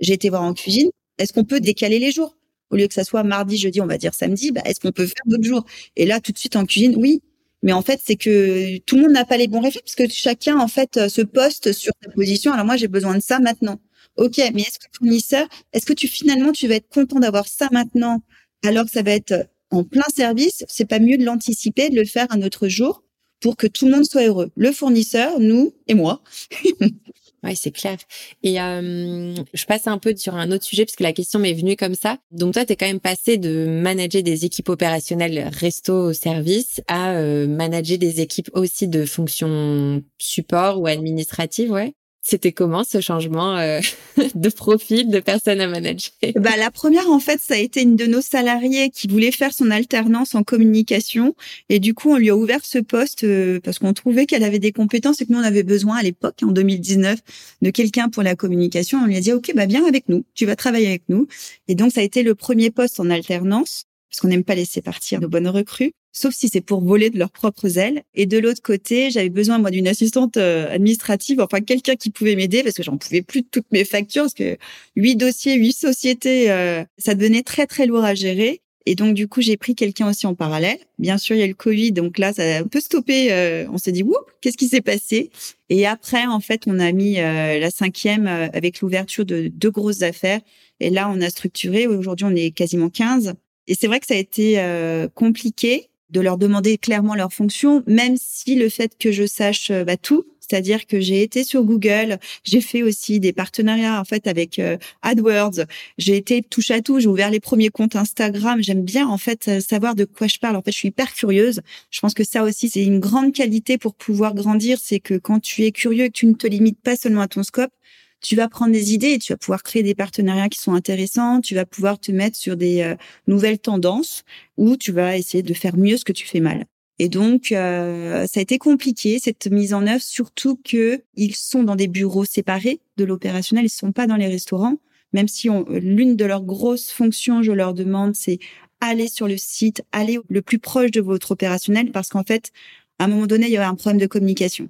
j'ai 0.00 0.14
été 0.14 0.28
voir 0.28 0.42
en 0.42 0.54
cuisine. 0.54 0.90
Est-ce 1.18 1.32
qu'on 1.32 1.44
peut 1.44 1.60
décaler 1.60 1.98
les 1.98 2.12
jours? 2.12 2.36
Au 2.70 2.76
lieu 2.76 2.88
que 2.88 2.94
ça 2.94 3.04
soit 3.04 3.22
mardi, 3.22 3.56
jeudi, 3.56 3.80
on 3.80 3.86
va 3.86 3.98
dire 3.98 4.14
samedi, 4.14 4.50
bah, 4.50 4.62
est-ce 4.64 4.80
qu'on 4.80 4.92
peut 4.92 5.06
faire 5.06 5.22
d'autres 5.26 5.44
jours? 5.44 5.64
Et 5.94 6.04
là, 6.04 6.20
tout 6.20 6.32
de 6.32 6.38
suite 6.38 6.56
en 6.56 6.66
cuisine, 6.66 6.94
oui. 6.96 7.22
Mais 7.62 7.72
en 7.72 7.82
fait, 7.82 8.00
c'est 8.04 8.16
que 8.16 8.78
tout 8.78 8.96
le 8.96 9.02
monde 9.02 9.12
n'a 9.12 9.24
pas 9.24 9.36
les 9.36 9.48
bons 9.48 9.60
réflexes 9.60 9.94
parce 9.96 10.08
que 10.08 10.14
chacun, 10.14 10.58
en 10.58 10.68
fait, 10.68 10.96
euh, 10.96 11.08
se 11.08 11.22
poste 11.22 11.72
sur 11.72 11.92
sa 12.02 12.10
position. 12.10 12.52
Alors 12.52 12.66
moi, 12.66 12.76
j'ai 12.76 12.88
besoin 12.88 13.14
de 13.14 13.22
ça 13.22 13.38
maintenant. 13.38 13.80
Ok, 14.16 14.38
mais 14.54 14.62
est-ce 14.62 14.78
que 14.78 14.86
fournisseur, 14.96 15.46
est-ce 15.72 15.86
que 15.86 15.92
tu 15.92 16.08
finalement, 16.08 16.52
tu 16.52 16.68
vas 16.68 16.76
être 16.76 16.88
content 16.88 17.18
d'avoir 17.18 17.46
ça 17.46 17.68
maintenant 17.72 18.22
alors 18.64 18.84
que 18.84 18.90
ça 18.90 19.02
va 19.02 19.12
être 19.12 19.48
en 19.70 19.84
plein 19.84 20.04
service? 20.14 20.64
C'est 20.68 20.88
pas 20.88 20.98
mieux 20.98 21.18
de 21.18 21.24
l'anticiper, 21.24 21.90
de 21.90 21.96
le 21.96 22.04
faire 22.04 22.26
un 22.30 22.42
autre 22.42 22.68
jour 22.68 23.02
pour 23.40 23.56
que 23.56 23.66
tout 23.66 23.86
le 23.86 23.92
monde 23.92 24.04
soit 24.04 24.26
heureux. 24.26 24.50
Le 24.56 24.72
fournisseur, 24.72 25.38
nous 25.40 25.74
et 25.86 25.94
moi. 25.94 26.22
Oui, 27.46 27.54
c'est 27.54 27.70
clair. 27.70 27.96
Et 28.42 28.60
euh, 28.60 29.34
je 29.54 29.64
passe 29.66 29.86
un 29.86 29.98
peu 29.98 30.16
sur 30.16 30.34
un 30.34 30.50
autre 30.50 30.64
sujet 30.64 30.84
parce 30.84 30.96
que 30.96 31.04
la 31.04 31.12
question 31.12 31.38
m'est 31.38 31.52
venue 31.52 31.76
comme 31.76 31.94
ça. 31.94 32.18
Donc 32.32 32.54
toi, 32.54 32.64
tu 32.64 32.72
es 32.72 32.76
quand 32.76 32.86
même 32.86 32.98
passé 32.98 33.38
de 33.38 33.66
manager 33.66 34.22
des 34.24 34.44
équipes 34.44 34.68
opérationnelles 34.68 35.48
resto 35.52 36.12
service 36.12 36.80
à 36.88 37.12
euh, 37.12 37.46
manager 37.46 37.98
des 37.98 38.20
équipes 38.20 38.50
aussi 38.54 38.88
de 38.88 39.04
fonctions 39.04 40.02
support 40.18 40.80
ou 40.80 40.88
administratives, 40.88 41.70
ouais. 41.70 41.94
C'était 42.28 42.50
comment 42.50 42.82
ce 42.82 43.00
changement 43.00 43.56
euh, 43.56 43.78
de 44.34 44.48
profil 44.48 45.10
de 45.10 45.20
personne 45.20 45.60
à 45.60 45.68
manager? 45.68 46.10
Bah 46.34 46.56
la 46.58 46.72
première 46.72 47.08
en 47.08 47.20
fait, 47.20 47.40
ça 47.40 47.54
a 47.54 47.58
été 47.58 47.82
une 47.82 47.94
de 47.94 48.06
nos 48.06 48.20
salariés 48.20 48.90
qui 48.90 49.06
voulait 49.06 49.30
faire 49.30 49.52
son 49.52 49.70
alternance 49.70 50.34
en 50.34 50.42
communication. 50.42 51.36
Et 51.68 51.78
du 51.78 51.94
coup 51.94 52.10
on 52.10 52.16
lui 52.16 52.30
a 52.30 52.36
ouvert 52.36 52.64
ce 52.64 52.78
poste 52.78 53.22
euh, 53.22 53.60
parce 53.62 53.78
qu'on 53.78 53.92
trouvait 53.92 54.26
qu'elle 54.26 54.42
avait 54.42 54.58
des 54.58 54.72
compétences 54.72 55.20
et 55.20 55.26
que 55.26 55.32
nous 55.32 55.38
on 55.38 55.44
avait 55.44 55.62
besoin 55.62 55.98
à 55.98 56.02
l'époque 56.02 56.40
en 56.42 56.48
2019 56.48 57.20
de 57.62 57.70
quelqu'un 57.70 58.08
pour 58.08 58.24
la 58.24 58.34
communication. 58.34 58.98
On 58.98 59.06
lui 59.06 59.16
a 59.16 59.20
dit 59.20 59.32
ok 59.32 59.52
bah 59.54 59.66
viens 59.66 59.86
avec 59.86 60.08
nous, 60.08 60.24
tu 60.34 60.46
vas 60.46 60.56
travailler 60.56 60.88
avec 60.88 61.04
nous. 61.08 61.28
Et 61.68 61.76
donc 61.76 61.92
ça 61.92 62.00
a 62.00 62.02
été 62.04 62.24
le 62.24 62.34
premier 62.34 62.72
poste 62.72 62.98
en 62.98 63.08
alternance 63.08 63.84
parce 64.10 64.20
qu'on 64.20 64.28
n'aime 64.28 64.42
pas 64.42 64.56
laisser 64.56 64.82
partir 64.82 65.20
de 65.20 65.28
bonnes 65.28 65.46
recrues, 65.46 65.92
sauf 66.16 66.34
si 66.34 66.48
c'est 66.48 66.60
pour 66.60 66.82
voler 66.82 67.10
de 67.10 67.18
leurs 67.18 67.30
propres 67.30 67.78
ailes. 67.78 68.02
Et 68.14 68.26
de 68.26 68.38
l'autre 68.38 68.62
côté, 68.62 69.10
j'avais 69.10 69.28
besoin 69.28 69.58
moi 69.58 69.70
d'une 69.70 69.86
assistante 69.86 70.38
euh, 70.38 70.72
administrative, 70.72 71.40
enfin 71.40 71.60
quelqu'un 71.60 71.94
qui 71.94 72.10
pouvait 72.10 72.36
m'aider 72.36 72.62
parce 72.62 72.74
que 72.74 72.82
j'en 72.82 72.96
pouvais 72.96 73.22
plus 73.22 73.42
de 73.42 73.48
toutes 73.50 73.70
mes 73.70 73.84
factures 73.84 74.22
parce 74.22 74.34
que 74.34 74.56
huit 74.96 75.16
dossiers, 75.16 75.54
huit 75.54 75.76
sociétés, 75.76 76.50
euh, 76.50 76.84
ça 76.96 77.14
devenait 77.14 77.42
très 77.42 77.66
très 77.66 77.86
lourd 77.86 78.04
à 78.04 78.14
gérer. 78.14 78.62
Et 78.86 78.94
donc 78.94 79.14
du 79.14 79.28
coup, 79.28 79.42
j'ai 79.42 79.56
pris 79.56 79.74
quelqu'un 79.74 80.08
aussi 80.08 80.26
en 80.26 80.34
parallèle. 80.34 80.78
Bien 80.98 81.18
sûr, 81.18 81.36
il 81.36 81.40
y 81.40 81.42
a 81.42 81.46
le 81.46 81.54
Covid, 81.54 81.92
donc 81.92 82.18
là, 82.18 82.32
ça 82.32 82.42
a 82.42 82.60
un 82.60 82.68
peu 82.68 82.80
stoppé. 82.80 83.32
Euh, 83.32 83.66
on 83.72 83.78
s'est 83.78 83.92
dit, 83.92 84.04
ouh, 84.04 84.14
qu'est-ce 84.40 84.56
qui 84.56 84.68
s'est 84.68 84.80
passé? 84.80 85.30
Et 85.68 85.86
après, 85.86 86.26
en 86.26 86.40
fait, 86.40 86.62
on 86.66 86.78
a 86.78 86.92
mis 86.92 87.14
la 87.14 87.70
cinquième 87.72 88.28
avec 88.28 88.80
l'ouverture 88.80 89.24
de 89.24 89.48
deux 89.48 89.72
grosses 89.72 90.02
affaires. 90.02 90.40
Et 90.78 90.90
là, 90.90 91.10
on 91.12 91.20
a 91.20 91.30
structuré. 91.30 91.88
Aujourd'hui, 91.88 92.26
on 92.26 92.36
est 92.36 92.52
quasiment 92.52 92.88
15. 92.88 93.34
Et 93.68 93.74
c'est 93.74 93.86
vrai 93.86 94.00
que 94.00 94.06
ça 94.06 94.14
a 94.14 94.18
été 94.18 94.60
euh, 94.60 95.08
compliqué 95.08 95.90
de 96.10 96.20
leur 96.20 96.38
demander 96.38 96.78
clairement 96.78 97.14
leur 97.14 97.32
fonction, 97.32 97.82
même 97.86 98.16
si 98.20 98.54
le 98.54 98.68
fait 98.68 98.96
que 98.98 99.12
je 99.12 99.26
sache 99.26 99.70
euh, 99.70 99.84
bah, 99.84 99.96
tout, 99.96 100.24
c'est-à-dire 100.40 100.86
que 100.86 101.00
j'ai 101.00 101.22
été 101.22 101.42
sur 101.42 101.64
Google, 101.64 102.18
j'ai 102.44 102.60
fait 102.60 102.82
aussi 102.82 103.18
des 103.18 103.32
partenariats 103.32 104.00
en 104.00 104.04
fait 104.04 104.26
avec 104.26 104.58
euh, 104.58 104.76
AdWords, 105.02 105.64
j'ai 105.98 106.16
été 106.16 106.42
touche 106.42 106.70
à 106.70 106.80
tout, 106.80 107.00
j'ai 107.00 107.08
ouvert 107.08 107.30
les 107.30 107.40
premiers 107.40 107.70
comptes 107.70 107.96
Instagram, 107.96 108.62
j'aime 108.62 108.82
bien 108.82 109.08
en 109.08 109.18
fait 109.18 109.60
savoir 109.60 109.94
de 109.94 110.04
quoi 110.04 110.28
je 110.28 110.38
parle. 110.38 110.56
En 110.56 110.62
fait, 110.62 110.70
je 110.70 110.78
suis 110.78 110.88
hyper 110.88 111.12
curieuse. 111.12 111.60
Je 111.90 112.00
pense 112.00 112.14
que 112.14 112.24
ça 112.24 112.44
aussi 112.44 112.68
c'est 112.68 112.84
une 112.84 113.00
grande 113.00 113.32
qualité 113.32 113.78
pour 113.78 113.94
pouvoir 113.94 114.34
grandir, 114.34 114.78
c'est 114.80 115.00
que 115.00 115.14
quand 115.14 115.40
tu 115.40 115.64
es 115.64 115.72
curieux 115.72 116.06
que 116.06 116.12
tu 116.12 116.26
ne 116.26 116.34
te 116.34 116.46
limites 116.46 116.80
pas 116.80 116.96
seulement 116.96 117.22
à 117.22 117.28
ton 117.28 117.42
scope, 117.42 117.72
tu 118.20 118.36
vas 118.36 118.48
prendre 118.48 118.72
des 118.72 118.94
idées 118.94 119.18
tu 119.18 119.32
vas 119.32 119.36
pouvoir 119.36 119.62
créer 119.62 119.82
des 119.82 119.94
partenariats 119.94 120.48
qui 120.48 120.58
sont 120.58 120.74
intéressants. 120.74 121.40
Tu 121.40 121.54
vas 121.54 121.66
pouvoir 121.66 121.98
te 121.98 122.12
mettre 122.12 122.36
sur 122.36 122.56
des 122.56 122.82
euh, 122.82 122.96
nouvelles 123.26 123.58
tendances 123.58 124.24
ou 124.56 124.76
tu 124.76 124.92
vas 124.92 125.16
essayer 125.16 125.42
de 125.42 125.54
faire 125.54 125.76
mieux 125.76 125.96
ce 125.96 126.04
que 126.04 126.12
tu 126.12 126.26
fais 126.26 126.40
mal. 126.40 126.64
Et 126.98 127.08
donc, 127.08 127.52
euh, 127.52 128.26
ça 128.26 128.40
a 128.40 128.42
été 128.42 128.58
compliqué 128.58 129.18
cette 129.18 129.48
mise 129.48 129.74
en 129.74 129.86
œuvre, 129.86 130.02
surtout 130.02 130.58
que 130.64 131.02
ils 131.14 131.36
sont 131.36 131.62
dans 131.62 131.76
des 131.76 131.88
bureaux 131.88 132.24
séparés 132.24 132.80
de 132.96 133.04
l'opérationnel. 133.04 133.66
Ils 133.66 133.70
sont 133.70 133.92
pas 133.92 134.06
dans 134.06 134.16
les 134.16 134.28
restaurants, 134.28 134.78
même 135.12 135.28
si 135.28 135.48
l'une 135.68 136.16
de 136.16 136.24
leurs 136.24 136.42
grosses 136.42 136.90
fonctions, 136.90 137.42
je 137.42 137.52
leur 137.52 137.74
demande, 137.74 138.16
c'est 138.16 138.38
aller 138.80 139.08
sur 139.08 139.28
le 139.28 139.36
site, 139.36 139.82
aller 139.92 140.18
le 140.28 140.42
plus 140.42 140.58
proche 140.58 140.90
de 140.90 141.02
votre 141.02 141.32
opérationnel, 141.32 141.90
parce 141.92 142.08
qu'en 142.08 142.22
fait, 142.22 142.50
à 142.98 143.04
un 143.04 143.08
moment 143.08 143.26
donné, 143.26 143.46
il 143.46 143.52
y 143.52 143.56
a 143.58 143.68
un 143.68 143.74
problème 143.74 144.00
de 144.00 144.06
communication. 144.06 144.68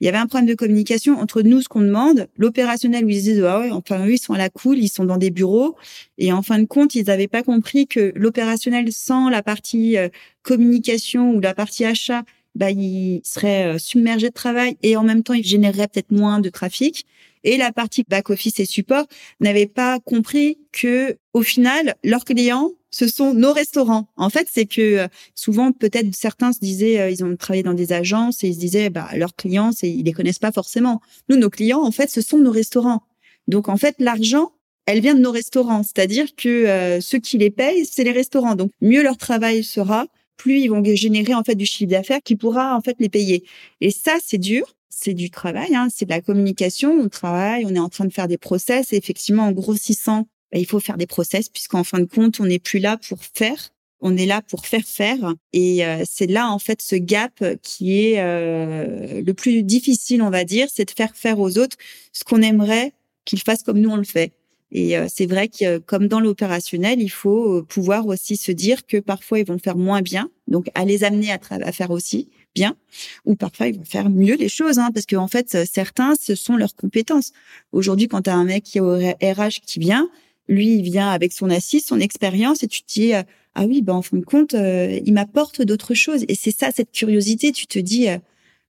Il 0.00 0.06
y 0.06 0.08
avait 0.08 0.18
un 0.18 0.26
problème 0.26 0.48
de 0.48 0.54
communication 0.54 1.18
entre 1.18 1.42
nous, 1.42 1.60
ce 1.60 1.68
qu'on 1.68 1.82
demande, 1.82 2.26
l'opérationnel 2.36 3.02
se 3.02 3.06
disent 3.06 3.44
ah 3.44 3.60
ouais, 3.60 3.70
enfin 3.70 4.06
eux 4.06 4.12
ils 4.12 4.18
sont 4.18 4.32
à 4.32 4.38
la 4.38 4.48
cool, 4.48 4.78
ils 4.78 4.88
sont 4.88 5.04
dans 5.04 5.18
des 5.18 5.30
bureaux, 5.30 5.76
et 6.18 6.32
en 6.32 6.42
fin 6.42 6.58
de 6.58 6.64
compte 6.64 6.94
ils 6.94 7.06
n'avaient 7.06 7.28
pas 7.28 7.42
compris 7.42 7.86
que 7.86 8.12
l'opérationnel 8.14 8.92
sans 8.92 9.28
la 9.28 9.42
partie 9.42 9.96
euh, 9.98 10.08
communication 10.42 11.32
ou 11.34 11.40
la 11.40 11.54
partie 11.54 11.84
achat, 11.84 12.24
bah 12.54 12.70
il 12.70 13.20
serait 13.24 13.74
euh, 13.74 13.78
submergé 13.78 14.28
de 14.28 14.34
travail 14.34 14.76
et 14.82 14.96
en 14.96 15.02
même 15.04 15.22
temps 15.22 15.34
il 15.34 15.44
générerait 15.44 15.88
peut-être 15.88 16.10
moins 16.12 16.40
de 16.40 16.48
trafic. 16.48 17.06
Et 17.44 17.56
la 17.56 17.72
partie 17.72 18.04
back 18.08 18.30
office 18.30 18.60
et 18.60 18.66
support 18.66 19.06
n'avait 19.40 19.66
pas 19.66 19.98
compris 20.00 20.58
que 20.72 21.16
au 21.32 21.42
final 21.42 21.94
leurs 22.04 22.24
clients 22.24 22.70
ce 22.90 23.06
sont 23.06 23.34
nos 23.34 23.52
restaurants. 23.52 24.08
En 24.16 24.30
fait, 24.30 24.48
c'est 24.50 24.66
que 24.66 24.80
euh, 24.80 25.08
souvent, 25.34 25.72
peut-être 25.72 26.14
certains 26.14 26.52
se 26.52 26.58
disaient, 26.58 27.00
euh, 27.00 27.10
ils 27.10 27.24
ont 27.24 27.36
travaillé 27.36 27.62
dans 27.62 27.74
des 27.74 27.92
agences 27.92 28.42
et 28.42 28.48
ils 28.48 28.54
se 28.54 28.58
disaient, 28.58 28.90
bah, 28.90 29.08
leurs 29.14 29.34
clients, 29.34 29.70
ils 29.82 30.04
les 30.04 30.12
connaissent 30.12 30.38
pas 30.38 30.52
forcément. 30.52 31.00
Nous, 31.28 31.36
nos 31.36 31.50
clients, 31.50 31.82
en 31.82 31.92
fait, 31.92 32.10
ce 32.10 32.20
sont 32.20 32.38
nos 32.38 32.50
restaurants. 32.50 33.02
Donc, 33.46 33.68
en 33.68 33.76
fait, 33.76 33.96
l'argent, 33.98 34.52
elle 34.86 35.00
vient 35.00 35.14
de 35.14 35.20
nos 35.20 35.30
restaurants. 35.30 35.82
C'est-à-dire 35.82 36.34
que 36.36 36.48
euh, 36.48 37.00
ceux 37.00 37.18
qui 37.18 37.38
les 37.38 37.50
payent, 37.50 37.86
c'est 37.86 38.04
les 38.04 38.12
restaurants. 38.12 38.56
Donc, 38.56 38.72
mieux 38.80 39.02
leur 39.02 39.16
travail 39.16 39.62
sera, 39.62 40.06
plus 40.36 40.60
ils 40.60 40.68
vont 40.68 40.82
générer 40.84 41.34
en 41.34 41.44
fait 41.44 41.54
du 41.54 41.66
chiffre 41.66 41.90
d'affaires 41.90 42.20
qui 42.24 42.34
pourra 42.34 42.76
en 42.76 42.80
fait 42.80 42.96
les 42.98 43.08
payer. 43.08 43.44
Et 43.80 43.90
ça, 43.90 44.16
c'est 44.24 44.38
dur. 44.38 44.74
C'est 44.90 45.14
du 45.14 45.30
travail, 45.30 45.74
hein, 45.74 45.88
c'est 45.94 46.04
de 46.04 46.10
la 46.10 46.20
communication. 46.20 46.92
On 46.92 47.08
travaille, 47.08 47.64
on 47.64 47.74
est 47.74 47.78
en 47.78 47.88
train 47.88 48.04
de 48.04 48.12
faire 48.12 48.28
des 48.28 48.38
process. 48.38 48.92
Et 48.92 48.96
effectivement, 48.96 49.44
en 49.44 49.52
grossissant 49.52 50.26
bah, 50.52 50.58
il 50.58 50.66
faut 50.66 50.80
faire 50.80 50.96
des 50.96 51.06
process 51.06 51.48
puisqu'en 51.48 51.84
fin 51.84 52.00
de 52.00 52.04
compte, 52.04 52.40
on 52.40 52.46
n'est 52.46 52.58
plus 52.58 52.80
là 52.80 52.96
pour 52.96 53.18
faire, 53.22 53.70
on 54.00 54.16
est 54.16 54.26
là 54.26 54.42
pour 54.42 54.66
faire 54.66 54.84
faire. 54.84 55.34
Et 55.52 55.84
euh, 55.84 56.02
c'est 56.08 56.26
là 56.26 56.50
en 56.50 56.58
fait 56.58 56.82
ce 56.82 56.96
gap 56.96 57.44
qui 57.62 58.00
est 58.00 58.20
euh, 58.20 59.22
le 59.22 59.34
plus 59.34 59.62
difficile, 59.62 60.22
on 60.22 60.30
va 60.30 60.44
dire, 60.44 60.68
c'est 60.72 60.86
de 60.86 60.90
faire 60.90 61.14
faire 61.14 61.38
aux 61.38 61.58
autres 61.58 61.76
ce 62.12 62.24
qu'on 62.24 62.42
aimerait 62.42 62.92
qu'ils 63.24 63.40
fassent 63.40 63.62
comme 63.62 63.78
nous 63.78 63.90
on 63.90 63.96
le 63.96 64.04
fait. 64.04 64.32
Et 64.72 64.96
euh, 64.96 65.06
c'est 65.12 65.26
vrai 65.26 65.48
que 65.48 65.78
comme 65.78 66.08
dans 66.08 66.20
l'opérationnel, 66.20 67.00
il 67.00 67.10
faut 67.10 67.62
pouvoir 67.64 68.06
aussi 68.06 68.36
se 68.36 68.52
dire 68.52 68.86
que 68.86 68.98
parfois 68.98 69.38
ils 69.40 69.46
vont 69.46 69.58
faire 69.58 69.76
moins 69.76 70.02
bien, 70.02 70.30
donc 70.48 70.68
à 70.74 70.84
les 70.84 71.04
amener 71.04 71.30
à 71.32 71.72
faire 71.72 71.90
aussi 71.90 72.28
bien, 72.54 72.76
ou 73.24 73.36
parfois 73.36 73.68
ils 73.68 73.76
vont 73.76 73.84
faire 73.84 74.10
mieux 74.10 74.34
les 74.34 74.48
choses, 74.48 74.78
hein, 74.78 74.90
parce 74.92 75.06
qu'en 75.06 75.28
fait 75.28 75.64
certains 75.66 76.14
ce 76.20 76.34
sont 76.34 76.56
leurs 76.56 76.74
compétences. 76.74 77.32
Aujourd'hui, 77.72 78.08
quand 78.08 78.22
tu 78.22 78.30
as 78.30 78.34
un 78.34 78.44
mec 78.44 78.64
qui 78.64 78.78
est 78.78 78.80
au 78.80 78.96
RH 78.96 79.60
qui 79.64 79.78
vient, 79.78 80.08
lui, 80.50 80.74
il 80.74 80.82
vient 80.82 81.10
avec 81.10 81.32
son 81.32 81.48
assise, 81.48 81.84
son 81.86 82.00
expérience, 82.00 82.62
et 82.62 82.66
tu 82.66 82.82
te 82.82 82.92
dis, 82.92 83.14
euh, 83.14 83.22
ah 83.54 83.64
oui, 83.66 83.82
ben 83.82 83.94
en 83.94 84.02
fin 84.02 84.16
de 84.16 84.24
compte, 84.24 84.54
euh, 84.54 84.98
il 85.04 85.12
m'apporte 85.12 85.62
d'autres 85.62 85.94
choses. 85.94 86.24
Et 86.28 86.34
c'est 86.34 86.50
ça, 86.50 86.70
cette 86.72 86.92
curiosité. 86.92 87.52
Tu 87.52 87.66
te 87.66 87.78
dis, 87.78 88.08
euh, 88.08 88.18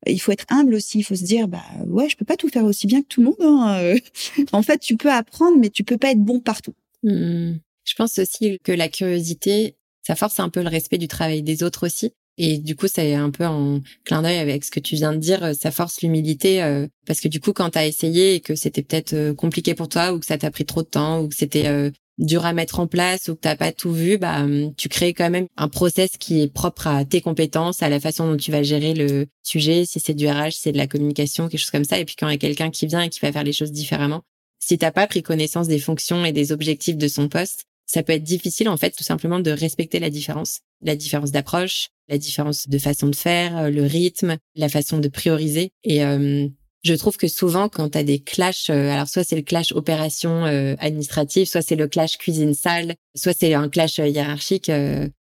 il 0.06 0.22
faut 0.22 0.32
être 0.32 0.46
humble 0.50 0.76
aussi. 0.76 1.00
Il 1.00 1.04
faut 1.04 1.16
se 1.16 1.24
dire, 1.24 1.48
bah 1.48 1.64
ouais, 1.88 2.08
je 2.08 2.16
peux 2.16 2.26
pas 2.26 2.38
tout 2.38 2.50
faire 2.50 2.66
aussi 2.66 2.88
bien 2.88 3.02
que 3.02 3.08
tout 3.08 3.22
le 3.22 3.28
monde. 3.28 3.36
Hein. 3.40 3.96
en 4.52 4.62
fait, 4.62 4.78
tu 4.78 4.96
peux 4.96 5.12
apprendre, 5.12 5.58
mais 5.58 5.70
tu 5.70 5.84
peux 5.84 5.98
pas 5.98 6.12
être 6.12 6.24
bon 6.24 6.40
partout. 6.40 6.74
Mmh. 7.04 7.54
Je 7.84 7.94
pense 7.96 8.20
aussi 8.20 8.60
que 8.64 8.72
la 8.72 8.88
curiosité, 8.88 9.76
ça 10.06 10.16
force 10.16 10.40
un 10.40 10.50
peu 10.50 10.62
le 10.62 10.70
respect 10.70 11.00
du 11.00 11.08
travail 11.08 11.42
des 11.42 11.64
autres 11.64 11.88
aussi. 11.88 12.14
Et 12.38 12.58
du 12.58 12.76
coup, 12.76 12.88
c'est 12.88 13.14
un 13.14 13.30
peu 13.30 13.46
en 13.46 13.82
clin 14.06 14.22
d'œil 14.22 14.38
avec 14.38 14.64
ce 14.64 14.72
que 14.72 14.80
tu 14.80 14.96
viens 14.96 15.14
de 15.14 15.18
dire, 15.18 15.44
euh, 15.44 15.54
ça 15.54 15.72
force 15.72 16.02
l'humilité 16.02 16.64
euh, 16.64 16.88
parce 17.06 17.20
que 17.20 17.28
du 17.28 17.40
coup, 17.40 17.54
quand 17.54 17.72
tu 17.72 17.78
as 17.78 17.86
essayé 17.86 18.36
et 18.36 18.40
que 18.40 18.56
c'était 18.56 18.82
peut-être 18.82 19.14
euh, 19.14 19.34
compliqué 19.34 19.76
pour 19.76 19.90
toi 19.90 20.14
ou 20.14 20.20
que 20.20 20.26
ça 20.26 20.38
t'a 20.38 20.50
pris 20.50 20.66
trop 20.66 20.82
de 20.82 20.88
temps 20.88 21.22
ou 21.22 21.28
que 21.28 21.36
c'était 21.36 21.92
dur 22.18 22.46
à 22.46 22.54
mettre 22.54 22.80
en 22.80 22.88
place 22.88 23.28
ou 23.28 23.36
que 23.36 23.42
t'as 23.42 23.56
pas 23.56 23.72
tout 23.72 23.92
vu, 23.92 24.18
bah 24.18 24.42
hum, 24.44 24.74
tu 24.76 24.90
crées 24.90 25.14
quand 25.14 25.30
même 25.30 25.48
un 25.58 25.68
process 25.68 26.12
qui 26.20 26.42
est 26.42 26.48
propre 26.48 26.88
à 26.88 27.04
tes 27.06 27.22
compétences, 27.22 27.84
à 27.84 27.90
la 27.90 28.00
façon 28.00 28.30
dont 28.32 28.38
tu 28.38 28.52
vas 28.52 28.64
gérer 28.64 28.94
le 28.94 29.28
sujet, 29.44 29.86
si 29.86 30.00
c'est 30.00 30.14
du 30.14 30.28
RH, 30.28 30.54
c'est 30.54 30.72
de 30.72 30.78
la 30.78 30.88
communication, 30.88 31.48
quelque 31.48 31.60
chose 31.60 31.72
comme 31.72 31.84
ça. 31.84 32.00
Et 32.00 32.06
puis 32.06 32.16
quand 32.18 32.28
il 32.28 32.34
y 32.34 32.36
a 32.36 32.40
quelqu'un 32.40 32.70
qui 32.70 32.88
vient 32.88 33.02
et 33.02 33.10
qui 33.10 33.20
va 33.20 33.32
faire 33.32 33.44
les 33.44 33.54
choses 33.54 33.72
différemment, 33.72 34.22
si 34.60 34.78
t'as 34.78 34.92
pas 34.92 35.08
pris 35.08 35.24
connaissance 35.24 35.68
des 35.68 35.80
fonctions 35.80 36.24
et 36.24 36.32
des 36.32 36.52
objectifs 36.52 36.98
de 36.98 37.08
son 37.08 37.28
poste, 37.28 37.66
ça 37.92 38.04
peut 38.04 38.14
être 38.14 38.24
difficile 38.24 38.70
en 38.70 38.78
fait 38.78 38.92
tout 38.92 39.04
simplement 39.04 39.40
de 39.40 39.52
respecter 39.52 40.00
la 40.00 40.10
différence, 40.10 40.62
la 40.82 40.96
différence 40.96 41.32
d'approche, 41.32 41.90
la 42.12 42.18
différence 42.18 42.68
de 42.68 42.78
façon 42.78 43.08
de 43.08 43.16
faire, 43.16 43.58
euh, 43.58 43.70
le 43.70 43.84
rythme, 43.84 44.38
la 44.56 44.70
façon 44.70 45.00
de 45.00 45.08
prioriser. 45.08 45.72
Et 45.84 46.04
euh, 46.04 46.48
je 46.84 46.94
trouve 46.94 47.18
que 47.18 47.28
souvent, 47.28 47.70
quand 47.70 47.90
tu 47.90 47.98
as 47.98 48.04
des 48.04 48.20
clashs, 48.20 48.70
euh, 48.70 48.92
alors 48.92 49.08
soit 49.08 49.24
c'est 49.24 49.36
le 49.36 49.42
clash 49.42 49.72
opération 49.72 50.44
administrative, 50.80 51.48
soit 51.48 51.62
c'est 51.62 51.76
le 51.76 51.88
clash 51.88 52.18
cuisine-salle, 52.18 52.96
soit 53.16 53.34
c'est 53.38 53.54
un 53.54 53.70
clash 53.70 53.98
hiérarchique 53.98 54.72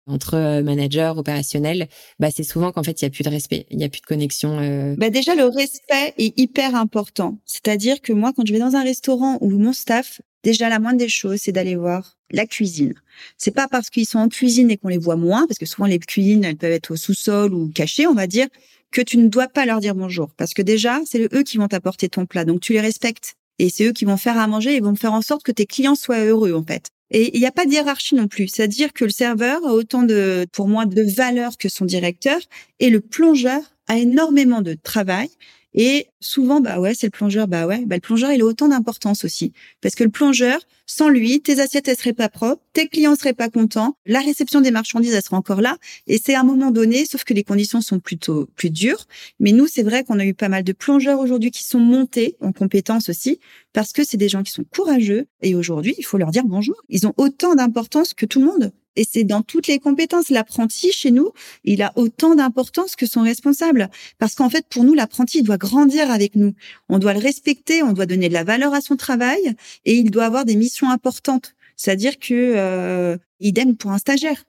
entre 0.06 0.60
managers 0.62 1.12
opérationnels, 1.16 1.88
bah 2.18 2.28
c'est 2.34 2.44
souvent 2.44 2.72
qu'en 2.72 2.82
fait, 2.82 3.00
il 3.00 3.04
y 3.04 3.06
a 3.06 3.10
plus 3.10 3.24
de 3.24 3.30
respect, 3.30 3.66
il 3.70 3.80
y 3.80 3.84
a 3.84 3.88
plus 3.88 4.00
de 4.00 4.06
connexion. 4.06 4.94
Bah 4.96 5.10
déjà, 5.10 5.34
le 5.34 5.44
respect 5.44 6.14
est 6.18 6.38
hyper 6.38 6.74
important. 6.74 7.38
C'est-à-dire 7.44 8.00
que 8.00 8.12
moi, 8.12 8.32
quand 8.34 8.46
je 8.46 8.52
vais 8.52 8.58
dans 8.58 8.76
un 8.76 8.82
restaurant 8.82 9.38
où 9.40 9.50
mon 9.50 9.72
staff, 9.72 10.20
déjà 10.42 10.68
la 10.68 10.78
moindre 10.78 10.98
des 10.98 11.08
choses, 11.08 11.40
c'est 11.42 11.52
d'aller 11.52 11.76
voir 11.76 12.16
la 12.30 12.46
cuisine. 12.46 12.94
C'est 13.36 13.54
pas 13.54 13.68
parce 13.68 13.90
qu'ils 13.90 14.06
sont 14.06 14.18
en 14.18 14.28
cuisine 14.28 14.70
et 14.70 14.76
qu'on 14.76 14.88
les 14.88 14.98
voit 14.98 15.16
moins, 15.16 15.46
parce 15.46 15.58
que 15.58 15.66
souvent 15.66 15.86
les 15.86 15.98
cuisines, 15.98 16.44
elles 16.44 16.56
peuvent 16.56 16.72
être 16.72 16.92
au 16.92 16.96
sous-sol 16.96 17.52
ou 17.52 17.70
cachées, 17.74 18.06
on 18.06 18.14
va 18.14 18.26
dire, 18.26 18.46
que 18.92 19.00
tu 19.00 19.18
ne 19.18 19.28
dois 19.28 19.48
pas 19.48 19.66
leur 19.66 19.80
dire 19.80 19.94
bonjour. 19.94 20.30
Parce 20.36 20.54
que 20.54 20.62
déjà, 20.62 21.00
c'est 21.04 21.32
eux 21.34 21.42
qui 21.42 21.58
vont 21.58 21.68
t'apporter 21.68 22.08
ton 22.08 22.26
plat. 22.26 22.44
Donc 22.44 22.60
tu 22.60 22.72
les 22.72 22.80
respectes. 22.80 23.34
Et 23.58 23.68
c'est 23.68 23.84
eux 23.84 23.92
qui 23.92 24.06
vont 24.06 24.16
faire 24.16 24.38
à 24.38 24.46
manger 24.46 24.74
et 24.74 24.80
vont 24.80 24.94
faire 24.94 25.12
en 25.12 25.20
sorte 25.20 25.42
que 25.42 25.52
tes 25.52 25.66
clients 25.66 25.94
soient 25.94 26.24
heureux, 26.24 26.54
en 26.54 26.64
fait. 26.64 26.86
Et 27.10 27.36
il 27.36 27.40
n'y 27.40 27.46
a 27.46 27.52
pas 27.52 27.66
de 27.66 27.72
hiérarchie 27.72 28.14
non 28.14 28.28
plus. 28.28 28.48
C'est-à-dire 28.48 28.92
que 28.92 29.04
le 29.04 29.10
serveur 29.10 29.64
a 29.66 29.72
autant 29.72 30.02
de, 30.02 30.46
pour 30.52 30.68
moi, 30.68 30.86
de 30.86 31.02
valeur 31.02 31.58
que 31.58 31.68
son 31.68 31.84
directeur 31.84 32.38
et 32.78 32.88
le 32.88 33.00
plongeur 33.00 33.60
a 33.88 33.98
énormément 33.98 34.62
de 34.62 34.74
travail 34.74 35.28
et 35.74 36.08
souvent, 36.20 36.60
bah 36.60 36.80
ouais, 36.80 36.94
c'est 36.94 37.06
le 37.06 37.10
plongeur. 37.10 37.46
Bah 37.46 37.66
ouais, 37.66 37.84
bah 37.86 37.96
le 37.96 38.00
plongeur, 38.00 38.32
il 38.32 38.42
a 38.42 38.44
autant 38.44 38.68
d'importance 38.68 39.24
aussi. 39.24 39.52
Parce 39.80 39.94
que 39.94 40.04
le 40.04 40.10
plongeur, 40.10 40.60
sans 40.86 41.08
lui, 41.08 41.40
tes 41.40 41.60
assiettes, 41.60 41.86
elles 41.86 41.96
seraient 41.96 42.12
pas 42.12 42.28
propres, 42.28 42.62
tes 42.72 42.88
clients 42.88 43.14
seraient 43.14 43.34
pas 43.34 43.48
contents, 43.48 43.96
la 44.06 44.20
réception 44.20 44.60
des 44.60 44.72
marchandises, 44.72 45.14
elle 45.14 45.22
sera 45.22 45.36
encore 45.36 45.60
là. 45.60 45.76
Et 46.08 46.18
c'est 46.24 46.34
à 46.34 46.40
un 46.40 46.44
moment 46.44 46.72
donné, 46.72 47.04
sauf 47.04 47.22
que 47.22 47.34
les 47.34 47.44
conditions 47.44 47.80
sont 47.80 48.00
plutôt 48.00 48.48
plus 48.56 48.70
dures. 48.70 49.06
Mais 49.38 49.52
nous, 49.52 49.68
c'est 49.68 49.84
vrai 49.84 50.02
qu'on 50.02 50.18
a 50.18 50.24
eu 50.24 50.34
pas 50.34 50.48
mal 50.48 50.64
de 50.64 50.72
plongeurs 50.72 51.20
aujourd'hui 51.20 51.52
qui 51.52 51.62
sont 51.64 51.78
montés 51.78 52.36
en 52.40 52.52
compétences 52.52 53.08
aussi, 53.08 53.38
parce 53.72 53.92
que 53.92 54.02
c'est 54.02 54.16
des 54.16 54.28
gens 54.28 54.42
qui 54.42 54.52
sont 54.52 54.64
courageux. 54.64 55.26
Et 55.42 55.54
aujourd'hui, 55.54 55.94
il 55.98 56.04
faut 56.04 56.18
leur 56.18 56.30
dire 56.32 56.44
bonjour. 56.44 56.76
Ils 56.88 57.06
ont 57.06 57.14
autant 57.16 57.54
d'importance 57.54 58.14
que 58.14 58.26
tout 58.26 58.40
le 58.40 58.46
monde. 58.46 58.72
Et 58.96 59.04
c'est 59.08 59.24
dans 59.24 59.42
toutes 59.42 59.66
les 59.66 59.78
compétences. 59.78 60.30
L'apprenti, 60.30 60.92
chez 60.92 61.10
nous, 61.10 61.30
il 61.64 61.82
a 61.82 61.92
autant 61.96 62.34
d'importance 62.34 62.96
que 62.96 63.06
son 63.06 63.22
responsable. 63.22 63.88
Parce 64.18 64.34
qu'en 64.34 64.50
fait, 64.50 64.66
pour 64.68 64.84
nous, 64.84 64.94
l'apprenti, 64.94 65.42
doit 65.42 65.58
grandir 65.58 66.10
avec 66.10 66.34
nous. 66.34 66.54
On 66.88 66.98
doit 66.98 67.14
le 67.14 67.20
respecter, 67.20 67.82
on 67.82 67.92
doit 67.92 68.06
donner 68.06 68.28
de 68.28 68.34
la 68.34 68.44
valeur 68.44 68.74
à 68.74 68.80
son 68.80 68.96
travail 68.96 69.54
et 69.84 69.94
il 69.94 70.10
doit 70.10 70.24
avoir 70.24 70.44
des 70.44 70.56
missions 70.56 70.90
importantes. 70.90 71.54
C'est-à-dire 71.76 72.18
que, 72.18 72.54
euh, 72.56 73.16
idem 73.40 73.76
pour 73.76 73.92
un 73.92 73.98
stagiaire. 73.98 74.44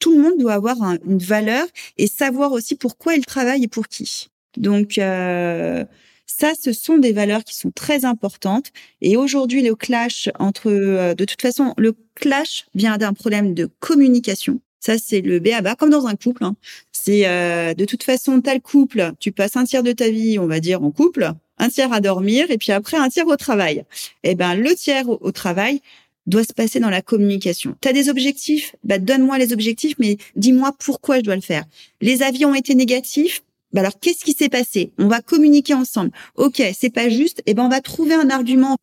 Tout 0.00 0.14
le 0.14 0.22
monde 0.22 0.38
doit 0.38 0.54
avoir 0.54 0.76
une 1.06 1.18
valeur 1.18 1.66
et 1.96 2.06
savoir 2.06 2.52
aussi 2.52 2.74
pourquoi 2.74 3.14
il 3.14 3.24
travaille 3.24 3.64
et 3.64 3.68
pour 3.68 3.88
qui. 3.88 4.28
Donc, 4.56 4.98
euh, 4.98 5.84
ça, 6.26 6.52
ce 6.60 6.72
sont 6.72 6.98
des 6.98 7.12
valeurs 7.12 7.44
qui 7.44 7.54
sont 7.54 7.70
très 7.70 8.04
importantes. 8.04 8.70
Et 9.00 9.16
aujourd'hui, 9.16 9.62
le 9.62 9.74
clash 9.74 10.30
entre, 10.38 10.70
euh, 10.70 11.14
de 11.14 11.24
toute 11.24 11.42
façon, 11.42 11.74
le 11.76 11.94
clash 12.14 12.66
vient 12.74 12.96
d'un 12.98 13.12
problème 13.12 13.54
de 13.54 13.68
communication. 13.80 14.60
Ça, 14.80 14.98
c'est 14.98 15.20
le 15.20 15.38
béaba, 15.38 15.76
comme 15.76 15.90
dans 15.90 16.06
un 16.06 16.14
couple. 16.14 16.44
Hein. 16.44 16.56
C'est 16.92 17.26
euh, 17.26 17.72
de 17.72 17.84
toute 17.84 18.02
façon, 18.02 18.40
tel 18.40 18.60
couple, 18.60 19.12
tu 19.18 19.32
passes 19.32 19.56
un 19.56 19.64
tiers 19.64 19.82
de 19.82 19.92
ta 19.92 20.10
vie, 20.10 20.38
on 20.38 20.46
va 20.46 20.60
dire, 20.60 20.82
en 20.82 20.90
couple, 20.90 21.32
un 21.58 21.68
tiers 21.68 21.92
à 21.92 22.00
dormir, 22.00 22.50
et 22.50 22.58
puis 22.58 22.72
après 22.72 22.96
un 22.96 23.08
tiers 23.08 23.26
au 23.26 23.36
travail. 23.36 23.84
Eh 24.24 24.34
ben, 24.34 24.54
le 24.54 24.74
tiers 24.74 25.08
au, 25.08 25.32
travail 25.32 25.80
doit 26.26 26.44
se 26.44 26.52
passer 26.52 26.80
dans 26.80 26.90
la 26.90 27.02
communication. 27.02 27.76
Tu 27.80 27.88
as 27.88 27.92
des 27.92 28.08
objectifs, 28.08 28.74
bah 28.82 28.98
donne-moi 28.98 29.38
les 29.38 29.52
objectifs, 29.52 29.94
mais 29.98 30.16
dis-moi 30.36 30.74
pourquoi 30.78 31.18
je 31.18 31.22
dois 31.22 31.36
le 31.36 31.42
faire. 31.42 31.64
Les 32.00 32.22
avis 32.22 32.44
ont 32.44 32.54
été 32.54 32.74
négatifs, 32.74 33.42
bah 33.74 33.80
alors 33.82 33.98
qu'est-ce 34.00 34.24
qui 34.24 34.32
s'est 34.32 34.48
passé? 34.48 34.92
On 34.98 35.08
va 35.08 35.20
communiquer 35.20 35.74
ensemble. 35.74 36.12
Ok, 36.36 36.62
c'est 36.78 36.90
pas 36.90 37.08
juste. 37.10 37.40
Et 37.40 37.52
eh 37.52 37.54
ben 37.54 37.64
on 37.64 37.68
va 37.68 37.80
trouver 37.82 38.14
un 38.14 38.30
argument 38.30 38.76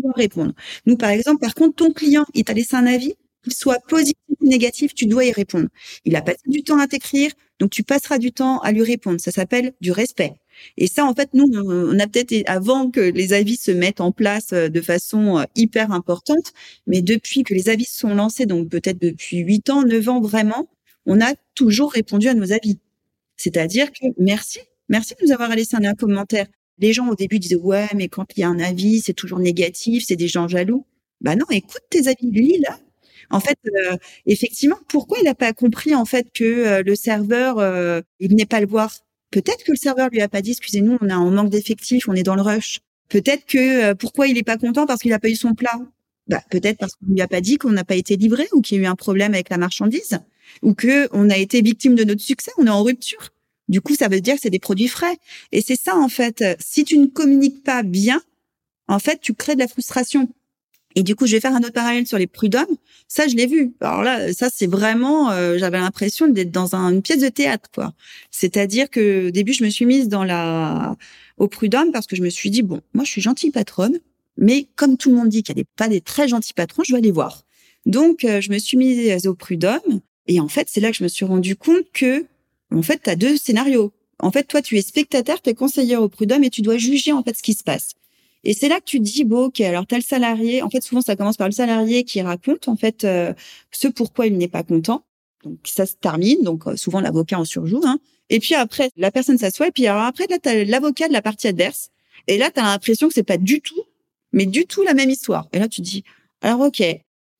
pour 0.00 0.12
répondre. 0.16 0.52
Nous 0.86 0.96
par 0.96 1.10
exemple, 1.10 1.40
par 1.40 1.54
contre, 1.54 1.76
ton 1.76 1.92
client, 1.92 2.26
il 2.34 2.44
t'a 2.44 2.52
laissé 2.54 2.76
un 2.76 2.86
avis, 2.86 3.14
qu'il 3.42 3.54
soit 3.54 3.80
positif 3.88 4.16
ou 4.40 4.46
négatif, 4.46 4.94
tu 4.94 5.06
dois 5.06 5.24
y 5.24 5.32
répondre. 5.32 5.68
Il 6.04 6.16
a 6.16 6.22
passé 6.22 6.40
du 6.46 6.62
temps 6.62 6.78
à 6.78 6.86
t'écrire, 6.86 7.32
donc 7.58 7.70
tu 7.70 7.82
passeras 7.84 8.18
du 8.18 8.32
temps 8.32 8.58
à 8.60 8.72
lui 8.72 8.82
répondre. 8.82 9.20
Ça 9.20 9.30
s'appelle 9.32 9.72
du 9.80 9.92
respect. 9.92 10.32
Et 10.76 10.86
ça, 10.86 11.04
en 11.04 11.14
fait, 11.14 11.30
nous, 11.34 11.46
on 11.54 11.98
a 11.98 12.06
peut-être 12.06 12.34
avant 12.46 12.90
que 12.90 13.00
les 13.00 13.32
avis 13.32 13.56
se 13.56 13.70
mettent 13.70 14.00
en 14.00 14.12
place 14.12 14.52
euh, 14.52 14.68
de 14.68 14.80
façon 14.80 15.38
euh, 15.38 15.44
hyper 15.56 15.90
importante, 15.92 16.52
mais 16.86 17.02
depuis 17.02 17.42
que 17.42 17.54
les 17.54 17.68
avis 17.68 17.86
sont 17.86 18.14
lancés, 18.14 18.46
donc 18.46 18.68
peut-être 18.68 19.00
depuis 19.00 19.38
huit 19.38 19.68
ans, 19.70 19.82
neuf 19.82 20.08
ans 20.08 20.20
vraiment, 20.20 20.68
on 21.06 21.20
a 21.20 21.34
toujours 21.54 21.92
répondu 21.92 22.28
à 22.28 22.34
nos 22.34 22.52
avis. 22.52 22.78
C'est-à-dire 23.44 23.92
que 23.92 24.06
merci, 24.16 24.60
merci 24.88 25.12
de 25.20 25.26
nous 25.26 25.32
avoir 25.32 25.50
laissé 25.54 25.76
un, 25.76 25.94
commentaire. 25.94 26.46
Les 26.78 26.94
gens 26.94 27.08
au 27.08 27.14
début 27.14 27.38
disaient 27.38 27.56
ouais, 27.56 27.88
mais 27.94 28.08
quand 28.08 28.24
il 28.34 28.40
y 28.40 28.42
a 28.42 28.48
un 28.48 28.58
avis, 28.58 29.00
c'est 29.00 29.12
toujours 29.12 29.38
négatif, 29.38 30.04
c'est 30.06 30.16
des 30.16 30.28
gens 30.28 30.48
jaloux. 30.48 30.86
Bah 31.20 31.36
non, 31.36 31.44
écoute 31.50 31.82
tes 31.90 32.08
avis, 32.08 32.30
lui 32.30 32.58
là. 32.60 32.78
En 33.28 33.40
fait, 33.40 33.58
euh, 33.66 33.98
effectivement, 34.24 34.78
pourquoi 34.88 35.18
il 35.18 35.24
n'a 35.24 35.34
pas 35.34 35.52
compris 35.52 35.94
en 35.94 36.06
fait 36.06 36.28
que 36.32 36.44
euh, 36.44 36.82
le 36.82 36.94
serveur, 36.94 37.58
euh, 37.58 38.00
il 38.18 38.30
venait 38.30 38.46
pas 38.46 38.60
le 38.60 38.66
voir? 38.66 38.94
Peut-être 39.30 39.62
que 39.62 39.72
le 39.72 39.76
serveur 39.76 40.08
lui 40.08 40.22
a 40.22 40.28
pas 40.28 40.40
dit, 40.40 40.52
excusez-nous, 40.52 40.96
on 41.02 41.10
a 41.10 41.14
un 41.14 41.30
manque 41.30 41.50
d'effectifs, 41.50 42.08
on 42.08 42.14
est 42.14 42.22
dans 42.22 42.36
le 42.36 42.42
rush. 42.42 42.80
Peut-être 43.10 43.44
que 43.44 43.90
euh, 43.90 43.94
pourquoi 43.94 44.26
il 44.26 44.38
est 44.38 44.42
pas 44.42 44.56
content 44.56 44.86
parce 44.86 45.02
qu'il 45.02 45.12
a 45.12 45.18
pas 45.18 45.28
eu 45.28 45.36
son 45.36 45.52
plat? 45.52 45.78
Bah, 46.28 46.42
peut-être 46.50 46.78
parce 46.78 46.94
qu'on 46.94 47.12
lui 47.12 47.20
a 47.20 47.28
pas 47.28 47.42
dit 47.42 47.58
qu'on 47.58 47.72
n'a 47.72 47.84
pas 47.84 47.96
été 47.96 48.16
livré 48.16 48.46
ou 48.54 48.62
qu'il 48.62 48.78
y 48.78 48.80
a 48.80 48.84
eu 48.84 48.86
un 48.86 48.96
problème 48.96 49.34
avec 49.34 49.50
la 49.50 49.58
marchandise 49.58 50.18
ou 50.62 50.74
que 50.74 51.08
on 51.12 51.30
a 51.30 51.36
été 51.36 51.62
victime 51.62 51.94
de 51.94 52.04
notre 52.04 52.22
succès, 52.22 52.50
on 52.58 52.66
est 52.66 52.70
en 52.70 52.82
rupture. 52.82 53.30
Du 53.68 53.80
coup, 53.80 53.94
ça 53.94 54.08
veut 54.08 54.20
dire 54.20 54.34
que 54.34 54.40
c'est 54.42 54.50
des 54.50 54.58
produits 54.58 54.88
frais. 54.88 55.16
Et 55.52 55.62
c'est 55.62 55.80
ça, 55.80 55.96
en 55.96 56.08
fait. 56.08 56.44
Si 56.60 56.84
tu 56.84 56.98
ne 56.98 57.06
communiques 57.06 57.62
pas 57.62 57.82
bien, 57.82 58.20
en 58.88 58.98
fait, 58.98 59.20
tu 59.20 59.34
crées 59.34 59.54
de 59.54 59.60
la 59.60 59.68
frustration. 59.68 60.28
Et 60.96 61.02
du 61.02 61.16
coup, 61.16 61.26
je 61.26 61.32
vais 61.32 61.40
faire 61.40 61.54
un 61.54 61.60
autre 61.60 61.72
parallèle 61.72 62.06
sur 62.06 62.18
les 62.18 62.26
prud'hommes. 62.26 62.76
Ça, 63.08 63.26
je 63.26 63.34
l'ai 63.34 63.46
vu. 63.46 63.74
Alors 63.80 64.02
là, 64.02 64.32
ça, 64.32 64.48
c'est 64.52 64.66
vraiment, 64.66 65.30
euh, 65.30 65.58
j'avais 65.58 65.78
l'impression 65.78 66.28
d'être 66.28 66.52
dans 66.52 66.74
une 66.74 67.02
pièce 67.02 67.20
de 67.20 67.28
théâtre, 67.28 67.68
quoi. 67.74 67.94
C'est-à-dire 68.30 68.88
que 68.90 69.28
au 69.28 69.30
début, 69.30 69.52
je 69.52 69.64
me 69.64 69.70
suis 69.70 69.86
mise 69.86 70.08
dans 70.08 70.24
la 70.24 70.96
au 71.36 71.48
prud'homme 71.48 71.90
parce 71.90 72.06
que 72.06 72.14
je 72.14 72.22
me 72.22 72.30
suis 72.30 72.50
dit 72.50 72.62
bon, 72.62 72.80
moi, 72.92 73.04
je 73.04 73.10
suis 73.10 73.20
gentille 73.20 73.50
patronne, 73.50 73.98
mais 74.36 74.68
comme 74.76 74.96
tout 74.96 75.10
le 75.10 75.16
monde 75.16 75.28
dit 75.28 75.42
qu'il 75.42 75.56
y 75.56 75.60
a 75.60 75.62
des, 75.62 75.68
pas 75.76 75.88
des 75.88 76.00
très 76.00 76.28
gentils 76.28 76.54
patrons, 76.54 76.84
je 76.86 76.92
vais 76.92 76.98
aller 76.98 77.10
voir. 77.10 77.44
Donc, 77.86 78.24
euh, 78.24 78.40
je 78.40 78.50
me 78.52 78.58
suis 78.58 78.76
mise 78.76 79.26
au 79.26 79.34
prud'homme 79.34 80.00
et 80.26 80.40
en 80.40 80.48
fait, 80.48 80.68
c'est 80.70 80.80
là 80.80 80.90
que 80.90 80.96
je 80.96 81.02
me 81.02 81.08
suis 81.08 81.24
rendu 81.24 81.56
compte 81.56 81.84
que 81.92 82.26
en 82.70 82.82
fait, 82.82 83.00
tu 83.02 83.10
as 83.10 83.16
deux 83.16 83.36
scénarios. 83.36 83.92
En 84.18 84.30
fait, 84.30 84.44
toi, 84.44 84.62
tu 84.62 84.76
es 84.78 84.82
spectateur, 84.82 85.40
tu 85.42 85.50
es 85.50 85.54
conseiller 85.54 85.96
au 85.96 86.08
prud'homme 86.08 86.44
et 86.44 86.50
tu 86.50 86.62
dois 86.62 86.78
juger 86.78 87.12
en 87.12 87.22
fait 87.22 87.36
ce 87.36 87.42
qui 87.42 87.54
se 87.54 87.62
passe. 87.62 87.90
Et 88.44 88.52
c'est 88.52 88.68
là 88.68 88.78
que 88.78 88.84
tu 88.84 89.00
dis, 89.00 89.24
bon, 89.24 89.46
ok, 89.46 89.60
alors 89.62 89.86
t'as 89.86 89.96
le 89.96 90.02
salarié. 90.02 90.62
En 90.62 90.70
fait, 90.70 90.82
souvent, 90.82 91.00
ça 91.00 91.16
commence 91.16 91.36
par 91.36 91.48
le 91.48 91.52
salarié 91.52 92.04
qui 92.04 92.20
raconte 92.20 92.68
en 92.68 92.76
fait 92.76 93.04
euh, 93.04 93.32
ce 93.70 93.88
pourquoi 93.88 94.26
il 94.26 94.36
n'est 94.36 94.48
pas 94.48 94.62
content. 94.62 95.04
Donc 95.44 95.58
ça 95.64 95.86
se 95.86 95.94
termine. 95.94 96.42
Donc 96.42 96.66
euh, 96.66 96.76
souvent 96.76 97.00
l'avocat 97.00 97.38
en 97.38 97.44
surjoue. 97.44 97.80
Hein. 97.84 97.98
Et 98.30 98.40
puis 98.40 98.54
après, 98.54 98.90
la 98.96 99.10
personne 99.10 99.38
s'assoit. 99.38 99.68
Et 99.68 99.72
puis 99.72 99.86
alors 99.86 100.02
après, 100.02 100.26
là, 100.28 100.38
t'as 100.40 100.64
l'avocat 100.64 101.08
de 101.08 101.12
la 101.12 101.22
partie 101.22 101.48
adverse. 101.48 101.90
Et 102.26 102.38
là, 102.38 102.50
t'as 102.50 102.62
l'impression 102.62 103.08
que 103.08 103.14
c'est 103.14 103.22
pas 103.22 103.38
du 103.38 103.60
tout, 103.60 103.82
mais 104.32 104.46
du 104.46 104.66
tout 104.66 104.82
la 104.82 104.94
même 104.94 105.10
histoire. 105.10 105.48
Et 105.52 105.58
là, 105.58 105.68
tu 105.68 105.80
dis, 105.80 106.04
alors 106.40 106.60
ok. 106.60 106.82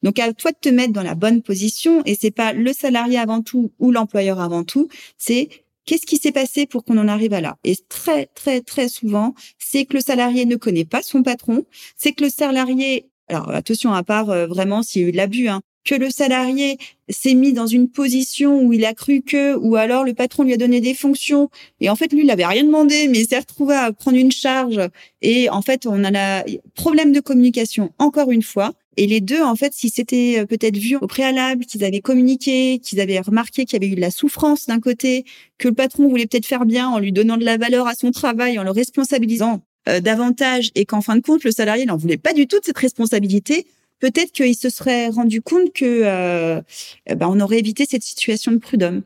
Donc 0.04 0.20
à 0.20 0.32
toi 0.32 0.52
de 0.52 0.56
te 0.60 0.68
mettre 0.68 0.92
dans 0.92 1.02
la 1.02 1.16
bonne 1.16 1.42
position. 1.42 2.02
Et 2.06 2.14
c'est 2.14 2.30
pas 2.30 2.52
le 2.52 2.72
salarié 2.72 3.18
avant 3.18 3.42
tout 3.42 3.72
ou 3.80 3.90
l'employeur 3.90 4.38
avant 4.38 4.62
tout. 4.62 4.88
C'est 5.18 5.48
Qu'est-ce 5.86 6.06
qui 6.06 6.16
s'est 6.16 6.32
passé 6.32 6.64
pour 6.64 6.82
qu'on 6.84 6.96
en 6.96 7.08
arrive 7.08 7.34
à 7.34 7.42
là? 7.42 7.58
Et 7.62 7.76
très, 7.90 8.26
très, 8.34 8.62
très 8.62 8.88
souvent, 8.88 9.34
c'est 9.58 9.84
que 9.84 9.94
le 9.94 10.00
salarié 10.00 10.46
ne 10.46 10.56
connaît 10.56 10.86
pas 10.86 11.02
son 11.02 11.22
patron, 11.22 11.66
c'est 11.96 12.12
que 12.12 12.24
le 12.24 12.30
salarié, 12.30 13.10
alors 13.28 13.50
attention, 13.50 13.92
à 13.92 14.02
part 14.02 14.30
euh, 14.30 14.46
vraiment 14.46 14.82
s'il 14.82 15.02
y 15.02 15.04
a 15.04 15.08
eu 15.08 15.12
de 15.12 15.18
l'abus, 15.18 15.48
hein, 15.48 15.60
que 15.84 15.94
le 15.94 16.08
salarié 16.08 16.78
s'est 17.10 17.34
mis 17.34 17.52
dans 17.52 17.66
une 17.66 17.90
position 17.90 18.62
où 18.62 18.72
il 18.72 18.86
a 18.86 18.94
cru 18.94 19.20
que, 19.20 19.54
ou 19.56 19.76
alors 19.76 20.04
le 20.04 20.14
patron 20.14 20.44
lui 20.44 20.54
a 20.54 20.56
donné 20.56 20.80
des 20.80 20.94
fonctions, 20.94 21.50
et 21.80 21.90
en 21.90 21.96
fait 21.96 22.10
lui 22.10 22.20
il 22.20 22.26
n'avait 22.26 22.46
rien 22.46 22.64
demandé, 22.64 23.06
mais 23.08 23.20
il 23.20 23.28
s'est 23.28 23.38
retrouvé 23.38 23.74
à 23.74 23.92
prendre 23.92 24.16
une 24.16 24.32
charge, 24.32 24.80
et 25.20 25.50
en 25.50 25.60
fait 25.60 25.86
on 25.86 26.02
a 26.02 26.10
la 26.10 26.46
problème 26.74 27.12
de 27.12 27.20
communication 27.20 27.92
encore 27.98 28.30
une 28.30 28.42
fois. 28.42 28.72
Et 28.96 29.06
les 29.06 29.20
deux, 29.20 29.42
en 29.42 29.56
fait, 29.56 29.72
si 29.74 29.90
c'était 29.90 30.40
euh, 30.40 30.46
peut-être 30.46 30.76
vu 30.76 30.96
au 30.96 31.06
préalable, 31.06 31.64
qu'ils 31.64 31.84
avaient 31.84 32.00
communiqué, 32.00 32.78
qu'ils 32.78 33.00
avaient 33.00 33.20
remarqué 33.20 33.64
qu'il 33.64 33.80
y 33.80 33.84
avait 33.84 33.92
eu 33.92 33.96
de 33.96 34.00
la 34.00 34.10
souffrance 34.10 34.66
d'un 34.66 34.80
côté, 34.80 35.24
que 35.58 35.68
le 35.68 35.74
patron 35.74 36.08
voulait 36.08 36.26
peut-être 36.26 36.46
faire 36.46 36.64
bien 36.64 36.88
en 36.88 36.98
lui 36.98 37.12
donnant 37.12 37.36
de 37.36 37.44
la 37.44 37.56
valeur 37.56 37.86
à 37.86 37.94
son 37.94 38.10
travail, 38.10 38.58
en 38.58 38.62
le 38.62 38.70
responsabilisant 38.70 39.62
euh, 39.88 40.00
davantage, 40.00 40.70
et 40.74 40.84
qu'en 40.84 41.00
fin 41.00 41.16
de 41.16 41.22
compte, 41.22 41.44
le 41.44 41.50
salarié 41.50 41.86
n'en 41.86 41.96
voulait 41.96 42.16
pas 42.16 42.32
du 42.32 42.46
tout 42.46 42.60
de 42.60 42.64
cette 42.64 42.78
responsabilité, 42.78 43.66
peut-être 43.98 44.32
qu'il 44.32 44.54
se 44.54 44.68
serait 44.68 45.08
rendu 45.08 45.42
compte 45.42 45.72
que 45.72 46.02
euh, 46.04 46.60
eh 47.06 47.14
ben, 47.14 47.28
on 47.28 47.40
aurait 47.40 47.58
évité 47.58 47.86
cette 47.88 48.02
situation 48.02 48.52
de 48.52 48.58
prud'homme. 48.58 49.02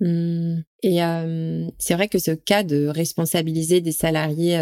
Mmh. 0.00 0.58
Et 0.82 0.98
c'est 1.78 1.94
vrai 1.94 2.06
que 2.06 2.18
ce 2.18 2.30
cas 2.30 2.62
de 2.62 2.86
responsabiliser 2.86 3.80
des 3.80 3.92
salariés 3.92 4.56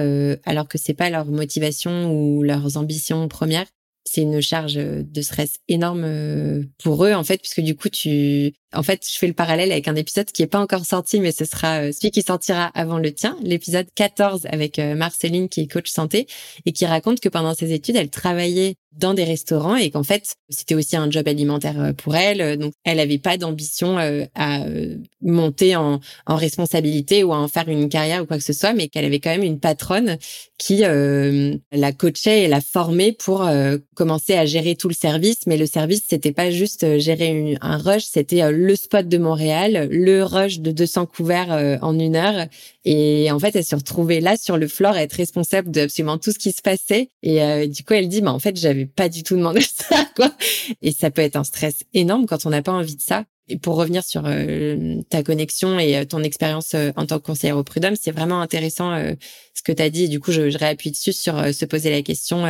alors 0.44 0.68
que 0.68 0.78
c'est 0.78 0.94
pas 0.94 1.10
leur 1.10 1.26
motivation 1.26 2.14
ou 2.14 2.42
leurs 2.42 2.78
ambitions 2.78 3.28
premières, 3.28 3.66
c'est 4.04 4.22
une 4.22 4.40
charge 4.40 4.74
de 4.74 5.22
stress 5.22 5.54
énorme 5.68 6.66
pour 6.82 7.04
eux 7.04 7.12
en 7.12 7.24
fait 7.24 7.38
puisque 7.38 7.60
du 7.60 7.74
coup 7.74 7.88
tu 7.88 8.54
en 8.74 8.82
fait, 8.82 9.06
je 9.10 9.16
fais 9.18 9.26
le 9.26 9.32
parallèle 9.32 9.72
avec 9.72 9.88
un 9.88 9.94
épisode 9.94 10.26
qui 10.26 10.42
est 10.42 10.46
pas 10.46 10.60
encore 10.60 10.84
sorti, 10.84 11.20
mais 11.20 11.32
ce 11.32 11.44
sera 11.44 11.80
euh, 11.80 11.92
celui 11.92 12.10
qui 12.10 12.22
sortira 12.22 12.66
avant 12.74 12.98
le 12.98 13.12
tien, 13.12 13.36
l'épisode 13.42 13.86
14 13.94 14.46
avec 14.50 14.78
euh, 14.78 14.94
Marceline 14.94 15.48
qui 15.48 15.62
est 15.62 15.66
coach 15.66 15.90
santé 15.90 16.26
et 16.66 16.72
qui 16.72 16.86
raconte 16.86 17.20
que 17.20 17.28
pendant 17.28 17.54
ses 17.54 17.72
études, 17.72 17.96
elle 17.96 18.10
travaillait 18.10 18.76
dans 18.98 19.14
des 19.14 19.24
restaurants 19.24 19.76
et 19.76 19.90
qu'en 19.90 20.02
fait, 20.02 20.34
c'était 20.48 20.74
aussi 20.74 20.96
un 20.96 21.10
job 21.10 21.26
alimentaire 21.28 21.80
euh, 21.80 21.92
pour 21.92 22.16
elle. 22.16 22.58
Donc, 22.58 22.72
elle 22.84 23.00
avait 23.00 23.18
pas 23.18 23.36
d'ambition 23.36 23.96
à 24.34 24.60
monter 25.22 25.76
en, 25.76 26.00
responsabilité 26.26 27.24
ou 27.24 27.32
à 27.32 27.38
en 27.38 27.48
faire 27.48 27.68
une 27.68 27.88
carrière 27.88 28.22
ou 28.22 28.26
quoi 28.26 28.38
que 28.38 28.44
ce 28.44 28.52
soit, 28.52 28.72
mais 28.72 28.88
qu'elle 28.88 29.04
avait 29.04 29.20
quand 29.20 29.30
même 29.30 29.42
une 29.42 29.60
patronne 29.60 30.18
qui 30.58 30.78
la 30.78 31.92
coachait 31.92 32.42
et 32.42 32.48
la 32.48 32.60
formait 32.60 33.12
pour 33.12 33.48
commencer 33.94 34.34
à 34.34 34.46
gérer 34.46 34.76
tout 34.76 34.88
le 34.88 34.94
service. 34.94 35.46
Mais 35.46 35.56
le 35.56 35.66
service, 35.66 36.02
c'était 36.08 36.32
pas 36.32 36.50
juste 36.50 36.98
gérer 36.98 37.56
un 37.60 37.78
rush, 37.78 38.04
c'était 38.04 38.50
le 38.50 38.76
spot 38.76 39.08
de 39.08 39.18
Montréal, 39.18 39.88
le 39.90 40.22
rush 40.22 40.60
de 40.60 40.70
200 40.70 41.06
couverts 41.06 41.52
euh, 41.52 41.76
en 41.82 41.98
une 41.98 42.16
heure. 42.16 42.46
Et 42.84 43.30
en 43.30 43.38
fait, 43.38 43.56
elle 43.56 43.64
se 43.64 43.74
retrouvait 43.74 44.20
là 44.20 44.36
sur 44.36 44.58
le 44.58 44.68
floor 44.68 44.94
à 44.94 45.02
être 45.02 45.14
responsable 45.14 45.70
de 45.70 45.82
absolument 45.82 46.18
tout 46.18 46.32
ce 46.32 46.38
qui 46.38 46.52
se 46.52 46.60
passait. 46.60 47.10
Et 47.22 47.42
euh, 47.42 47.66
du 47.66 47.82
coup, 47.82 47.94
elle 47.94 48.08
dit, 48.08 48.20
bah, 48.20 48.32
en 48.32 48.38
fait, 48.38 48.56
j'avais 48.56 48.86
pas 48.86 49.08
du 49.08 49.22
tout 49.22 49.36
demandé 49.36 49.60
ça, 49.74 50.06
quoi. 50.14 50.32
Et 50.82 50.92
ça 50.92 51.10
peut 51.10 51.22
être 51.22 51.36
un 51.36 51.44
stress 51.44 51.84
énorme 51.94 52.26
quand 52.26 52.44
on 52.44 52.50
n'a 52.50 52.62
pas 52.62 52.72
envie 52.72 52.96
de 52.96 53.02
ça. 53.02 53.24
Et 53.48 53.58
pour 53.58 53.76
revenir 53.76 54.04
sur 54.04 54.22
euh, 54.24 55.02
ta 55.10 55.22
connexion 55.22 55.78
et 55.78 56.06
ton 56.06 56.22
expérience 56.22 56.74
en 56.96 57.04
tant 57.04 57.18
que 57.18 57.26
conseillère 57.26 57.58
au 57.58 57.64
prud'homme, 57.64 57.96
c'est 57.96 58.10
vraiment 58.10 58.40
intéressant 58.40 58.96
ce 59.52 59.62
que 59.62 59.72
tu 59.72 59.82
as 59.82 59.90
dit. 59.90 60.04
Et 60.04 60.08
du 60.08 60.18
coup, 60.18 60.32
je, 60.32 60.48
je 60.48 60.56
réappuie 60.56 60.90
dessus 60.90 61.12
sur 61.12 61.54
se 61.54 61.64
poser 61.66 61.90
la 61.90 62.00
question 62.00 62.44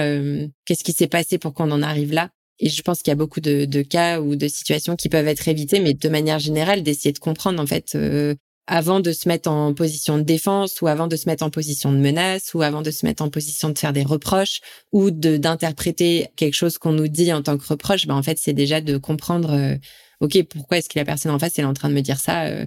qu'est-ce 0.64 0.84
qui 0.84 0.92
s'est 0.92 1.08
passé 1.08 1.38
pour 1.38 1.52
qu'on 1.52 1.72
en 1.72 1.82
arrive 1.82 2.12
là? 2.12 2.30
Et 2.60 2.68
je 2.68 2.82
pense 2.82 3.02
qu'il 3.02 3.10
y 3.10 3.12
a 3.12 3.16
beaucoup 3.16 3.40
de, 3.40 3.64
de, 3.64 3.82
cas 3.82 4.20
ou 4.20 4.36
de 4.36 4.46
situations 4.46 4.94
qui 4.94 5.08
peuvent 5.08 5.26
être 5.26 5.48
évitées, 5.48 5.80
mais 5.80 5.94
de 5.94 6.08
manière 6.08 6.38
générale, 6.38 6.82
d'essayer 6.82 7.12
de 7.12 7.18
comprendre 7.18 7.60
en 7.60 7.66
fait 7.66 7.94
euh, 7.96 8.34
avant 8.66 9.00
de 9.00 9.12
se 9.12 9.28
mettre 9.28 9.50
en 9.50 9.74
position 9.74 10.16
de 10.16 10.22
défense 10.22 10.80
ou 10.80 10.86
avant 10.86 11.06
de 11.06 11.16
se 11.16 11.28
mettre 11.28 11.44
en 11.44 11.50
position 11.50 11.92
de 11.92 11.98
menace 11.98 12.54
ou 12.54 12.62
avant 12.62 12.82
de 12.82 12.90
se 12.90 13.04
mettre 13.04 13.22
en 13.22 13.28
position 13.28 13.68
de 13.68 13.78
faire 13.78 13.92
des 13.92 14.04
reproches 14.04 14.60
ou 14.92 15.10
de 15.10 15.36
d'interpréter 15.36 16.28
quelque 16.36 16.54
chose 16.54 16.78
qu'on 16.78 16.92
nous 16.92 17.08
dit 17.08 17.32
en 17.32 17.42
tant 17.42 17.58
que 17.58 17.66
reproche. 17.66 18.06
Ben 18.06 18.14
en 18.14 18.22
fait, 18.22 18.38
c'est 18.38 18.54
déjà 18.54 18.80
de 18.80 18.96
comprendre. 18.96 19.52
Euh, 19.52 19.76
ok, 20.20 20.42
pourquoi 20.44 20.78
est-ce 20.78 20.88
que 20.88 20.98
la 20.98 21.04
personne 21.04 21.32
en 21.32 21.38
face 21.38 21.58
elle 21.58 21.64
est 21.64 21.68
en 21.68 21.74
train 21.74 21.90
de 21.90 21.94
me 21.94 22.00
dire 22.00 22.18
ça 22.18 22.44
euh, 22.44 22.66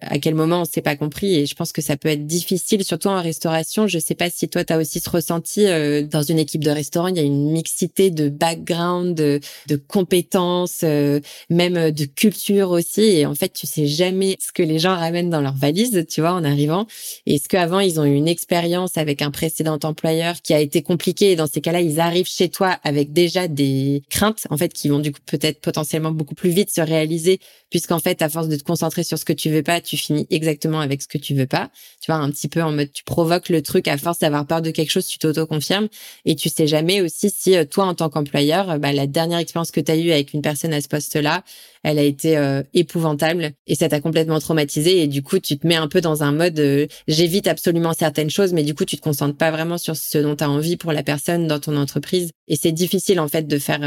à 0.00 0.18
quel 0.18 0.34
moment 0.34 0.62
on 0.62 0.64
s'est 0.64 0.82
pas 0.82 0.96
compris. 0.96 1.34
Et 1.36 1.46
je 1.46 1.54
pense 1.54 1.72
que 1.72 1.80
ça 1.80 1.96
peut 1.96 2.08
être 2.08 2.26
difficile 2.26 2.84
surtout 2.84 3.08
en 3.08 3.22
restauration. 3.22 3.86
Je 3.86 3.98
sais 3.98 4.14
pas 4.14 4.30
si 4.30 4.48
toi 4.48 4.64
tu 4.64 4.72
as 4.72 4.78
aussi 4.78 5.00
ce 5.00 5.08
ressenti 5.08 5.66
euh, 5.66 6.02
dans 6.02 6.22
une 6.22 6.38
équipe 6.38 6.64
de 6.64 6.70
restaurant 6.70 7.08
il 7.08 7.16
y 7.16 7.20
a 7.20 7.22
une 7.22 7.52
mixité 7.52 8.10
de 8.10 8.28
background 8.28 9.14
de, 9.14 9.40
de 9.68 9.76
compétences 9.76 10.80
euh, 10.82 11.20
même 11.50 11.90
de 11.90 12.04
culture 12.04 12.70
aussi. 12.70 13.02
Et 13.02 13.26
en 13.26 13.34
fait 13.34 13.52
tu 13.52 13.66
sais 13.66 13.86
jamais 13.86 14.36
ce 14.40 14.52
que 14.52 14.62
les 14.62 14.78
gens 14.78 14.96
ramènent 14.96 15.30
dans 15.30 15.40
leur 15.40 15.54
valise 15.54 16.04
tu 16.08 16.20
vois 16.20 16.32
en 16.32 16.44
arrivant. 16.44 16.86
Est-ce 17.26 17.48
qu'avant 17.48 17.80
ils 17.80 18.00
ont 18.00 18.04
eu 18.04 18.14
une 18.14 18.28
expérience 18.28 18.96
avec 18.96 19.22
un 19.22 19.30
précédent 19.30 19.78
employeur 19.82 20.42
qui 20.42 20.52
a 20.52 20.60
été 20.60 20.82
compliqué 20.82 21.32
et 21.32 21.36
dans 21.36 21.46
ces 21.46 21.60
cas-là 21.60 21.80
ils 21.80 22.00
arrivent 22.00 22.28
chez 22.28 22.48
toi 22.48 22.78
avec 22.82 23.12
déjà 23.12 23.46
des 23.46 24.02
craintes 24.10 24.46
en 24.50 24.56
fait 24.56 24.72
qui 24.72 24.88
vont 24.88 24.98
du 24.98 25.12
coup 25.12 25.20
peut-être 25.26 25.60
potentiellement 25.60 26.10
beaucoup 26.10 26.34
plus 26.34 26.50
vite 26.50 26.70
se 26.74 26.80
réaliser 26.80 27.38
puisqu'en 27.70 28.00
fait 28.00 28.20
à 28.22 28.28
force 28.28 28.48
de 28.48 28.56
te 28.56 28.64
concentrer 28.64 29.04
sur 29.04 29.18
ce 29.18 29.24
que 29.24 29.32
tu 29.32 29.50
veux 29.50 29.62
pas 29.62 29.75
tu 29.80 29.96
finis 29.96 30.26
exactement 30.30 30.80
avec 30.80 31.02
ce 31.02 31.08
que 31.08 31.18
tu 31.18 31.34
veux 31.34 31.46
pas. 31.46 31.70
Tu 32.00 32.10
vois, 32.10 32.20
un 32.20 32.30
petit 32.30 32.48
peu 32.48 32.62
en 32.62 32.72
mode, 32.72 32.92
tu 32.92 33.04
provoques 33.04 33.48
le 33.48 33.62
truc 33.62 33.88
à 33.88 33.96
force 33.98 34.18
d'avoir 34.18 34.46
peur 34.46 34.62
de 34.62 34.70
quelque 34.70 34.90
chose, 34.90 35.06
tu 35.06 35.18
t'auto-confirmes. 35.18 35.88
Et 36.24 36.34
tu 36.36 36.48
sais 36.48 36.66
jamais 36.66 37.00
aussi 37.00 37.30
si 37.30 37.56
euh, 37.56 37.64
toi, 37.64 37.86
en 37.86 37.94
tant 37.94 38.08
qu'employeur, 38.08 38.78
bah, 38.78 38.92
la 38.92 39.06
dernière 39.06 39.38
expérience 39.38 39.70
que 39.70 39.80
tu 39.80 39.92
as 39.92 39.96
eue 39.96 40.10
avec 40.12 40.32
une 40.32 40.42
personne 40.42 40.72
à 40.72 40.80
ce 40.80 40.88
poste-là, 40.88 41.42
elle 41.82 41.98
a 41.98 42.02
été 42.02 42.36
euh, 42.36 42.62
épouvantable 42.74 43.52
et 43.66 43.74
ça 43.74 43.88
t'a 43.88 44.00
complètement 44.00 44.40
traumatisé. 44.40 45.02
Et 45.02 45.06
du 45.06 45.22
coup, 45.22 45.38
tu 45.38 45.58
te 45.58 45.66
mets 45.66 45.76
un 45.76 45.88
peu 45.88 46.00
dans 46.00 46.22
un 46.22 46.32
mode, 46.32 46.58
euh, 46.58 46.86
j'évite 47.08 47.46
absolument 47.46 47.92
certaines 47.92 48.30
choses, 48.30 48.52
mais 48.52 48.62
du 48.62 48.74
coup, 48.74 48.84
tu 48.84 48.96
te 48.96 49.02
concentres 49.02 49.36
pas 49.36 49.50
vraiment 49.50 49.78
sur 49.78 49.96
ce 49.96 50.18
dont 50.18 50.36
tu 50.36 50.44
as 50.44 50.50
envie 50.50 50.76
pour 50.76 50.92
la 50.92 51.02
personne 51.02 51.46
dans 51.46 51.60
ton 51.60 51.76
entreprise. 51.76 52.30
Et 52.48 52.56
c'est 52.56 52.72
difficile 52.72 53.20
en 53.20 53.28
fait 53.28 53.46
de 53.46 53.58
faire 53.58 53.80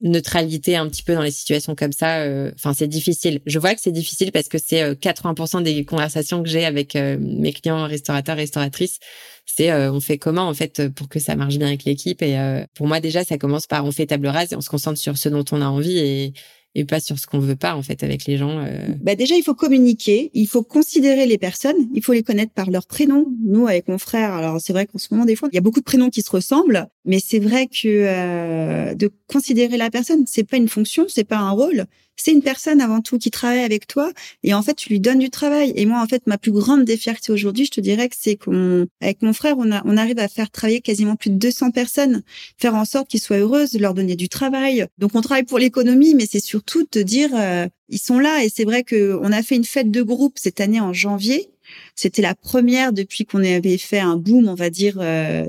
neutralité 0.00 0.76
un 0.76 0.88
petit 0.88 1.02
peu 1.02 1.14
dans 1.14 1.22
les 1.22 1.30
situations 1.30 1.74
comme 1.74 1.92
ça. 1.92 2.22
Euh, 2.22 2.52
enfin, 2.54 2.74
c'est 2.74 2.88
difficile. 2.88 3.40
Je 3.46 3.58
vois 3.58 3.74
que 3.74 3.80
c'est 3.80 3.92
difficile 3.92 4.32
parce 4.32 4.48
que 4.48 4.58
c'est 4.58 4.94
80% 4.94 5.58
euh, 5.58 5.62
des 5.62 5.84
conversations 5.84 6.42
que 6.42 6.48
j'ai 6.48 6.64
avec 6.64 6.96
euh, 6.96 7.16
mes 7.20 7.52
clients 7.52 7.84
restaurateurs, 7.86 8.36
restauratrices. 8.36 8.98
C'est 9.46 9.72
on 9.72 10.00
fait 10.00 10.16
comment 10.16 10.48
en 10.48 10.54
fait 10.54 10.88
pour 10.88 11.08
que 11.08 11.18
ça 11.20 11.36
marche 11.36 11.58
bien 11.58 11.66
avec 11.66 11.84
l'équipe? 11.84 12.22
Et 12.22 12.38
pour 12.74 12.86
moi 12.86 13.00
déjà, 13.00 13.24
ça 13.24 13.36
commence 13.36 13.66
par 13.66 13.84
on 13.84 13.92
fait 13.92 14.06
table 14.06 14.26
rase 14.26 14.52
et 14.52 14.56
on 14.56 14.62
se 14.62 14.70
concentre 14.70 14.98
sur 14.98 15.18
ce 15.18 15.28
dont 15.28 15.44
on 15.52 15.60
a 15.60 15.66
envie 15.66 15.98
et 15.98 16.32
et 16.74 16.84
pas 16.84 17.00
sur 17.00 17.18
ce 17.18 17.26
qu'on 17.26 17.38
veut 17.38 17.56
pas 17.56 17.76
en 17.76 17.82
fait 17.82 18.02
avec 18.02 18.26
les 18.26 18.36
gens. 18.36 18.58
Euh. 18.58 18.88
Bah 19.00 19.14
déjà, 19.14 19.36
il 19.36 19.42
faut 19.42 19.54
communiquer, 19.54 20.30
il 20.34 20.46
faut 20.46 20.62
considérer 20.62 21.26
les 21.26 21.38
personnes, 21.38 21.88
il 21.94 22.02
faut 22.02 22.12
les 22.12 22.22
connaître 22.22 22.52
par 22.52 22.70
leur 22.70 22.86
prénom. 22.86 23.26
Nous, 23.44 23.66
avec 23.66 23.88
mon 23.88 23.98
frère, 23.98 24.32
alors 24.32 24.60
c'est 24.60 24.72
vrai 24.72 24.86
qu'en 24.86 24.98
ce 24.98 25.08
moment 25.12 25.24
des 25.24 25.36
fois, 25.36 25.48
il 25.52 25.54
y 25.54 25.58
a 25.58 25.60
beaucoup 25.60 25.80
de 25.80 25.84
prénoms 25.84 26.10
qui 26.10 26.22
se 26.22 26.30
ressemblent, 26.30 26.88
mais 27.04 27.20
c'est 27.20 27.38
vrai 27.38 27.66
que 27.66 27.86
euh, 27.86 28.94
de 28.94 29.10
considérer 29.28 29.76
la 29.76 29.90
personne, 29.90 30.24
c'est 30.26 30.48
pas 30.48 30.56
une 30.56 30.68
fonction, 30.68 31.06
c'est 31.08 31.24
pas 31.24 31.38
un 31.38 31.50
rôle, 31.50 31.86
c'est 32.16 32.32
une 32.32 32.42
personne 32.42 32.80
avant 32.80 33.00
tout 33.00 33.18
qui 33.18 33.30
travaille 33.30 33.60
avec 33.60 33.86
toi 33.86 34.12
et 34.42 34.54
en 34.54 34.62
fait 34.62 34.74
tu 34.74 34.88
lui 34.90 35.00
donnes 35.00 35.18
du 35.18 35.30
travail. 35.30 35.72
Et 35.76 35.86
moi 35.86 36.00
en 36.00 36.06
fait 36.06 36.26
ma 36.26 36.38
plus 36.38 36.52
grande 36.52 36.84
défierté 36.84 37.32
aujourd'hui, 37.32 37.66
je 37.66 37.70
te 37.70 37.80
dirais 37.80 38.08
que 38.08 38.16
c'est 38.18 38.36
qu'on 38.36 38.86
avec 39.00 39.22
mon 39.22 39.32
frère 39.32 39.56
on, 39.58 39.70
a, 39.72 39.82
on 39.84 39.96
arrive 39.96 40.18
à 40.18 40.28
faire 40.28 40.50
travailler 40.50 40.80
quasiment 40.80 41.16
plus 41.16 41.30
de 41.30 41.36
200 41.36 41.70
personnes, 41.70 42.22
faire 42.58 42.74
en 42.74 42.84
sorte 42.84 43.08
qu'ils 43.08 43.20
soient 43.20 43.38
heureuses, 43.38 43.78
leur 43.78 43.94
donner 43.94 44.16
du 44.16 44.28
travail. 44.28 44.86
Donc 44.98 45.12
on 45.14 45.20
travaille 45.20 45.44
pour 45.44 45.58
l'économie, 45.58 46.14
mais 46.14 46.26
c'est 46.30 46.40
surtout 46.40 46.86
de 46.90 47.02
dire 47.02 47.30
euh, 47.34 47.66
ils 47.88 47.98
sont 47.98 48.18
là 48.18 48.44
et 48.44 48.48
c'est 48.48 48.64
vrai 48.64 48.82
que 48.82 49.18
on 49.22 49.32
a 49.32 49.42
fait 49.42 49.56
une 49.56 49.64
fête 49.64 49.90
de 49.90 50.02
groupe 50.02 50.38
cette 50.38 50.60
année 50.60 50.80
en 50.80 50.92
janvier 50.92 51.50
c'était 51.94 52.22
la 52.22 52.34
première 52.34 52.92
depuis 52.92 53.24
qu'on 53.24 53.44
avait 53.44 53.78
fait 53.78 54.00
un 54.00 54.16
boom, 54.16 54.48
on 54.48 54.54
va 54.54 54.70
dire, 54.70 54.98
euh, 54.98 55.46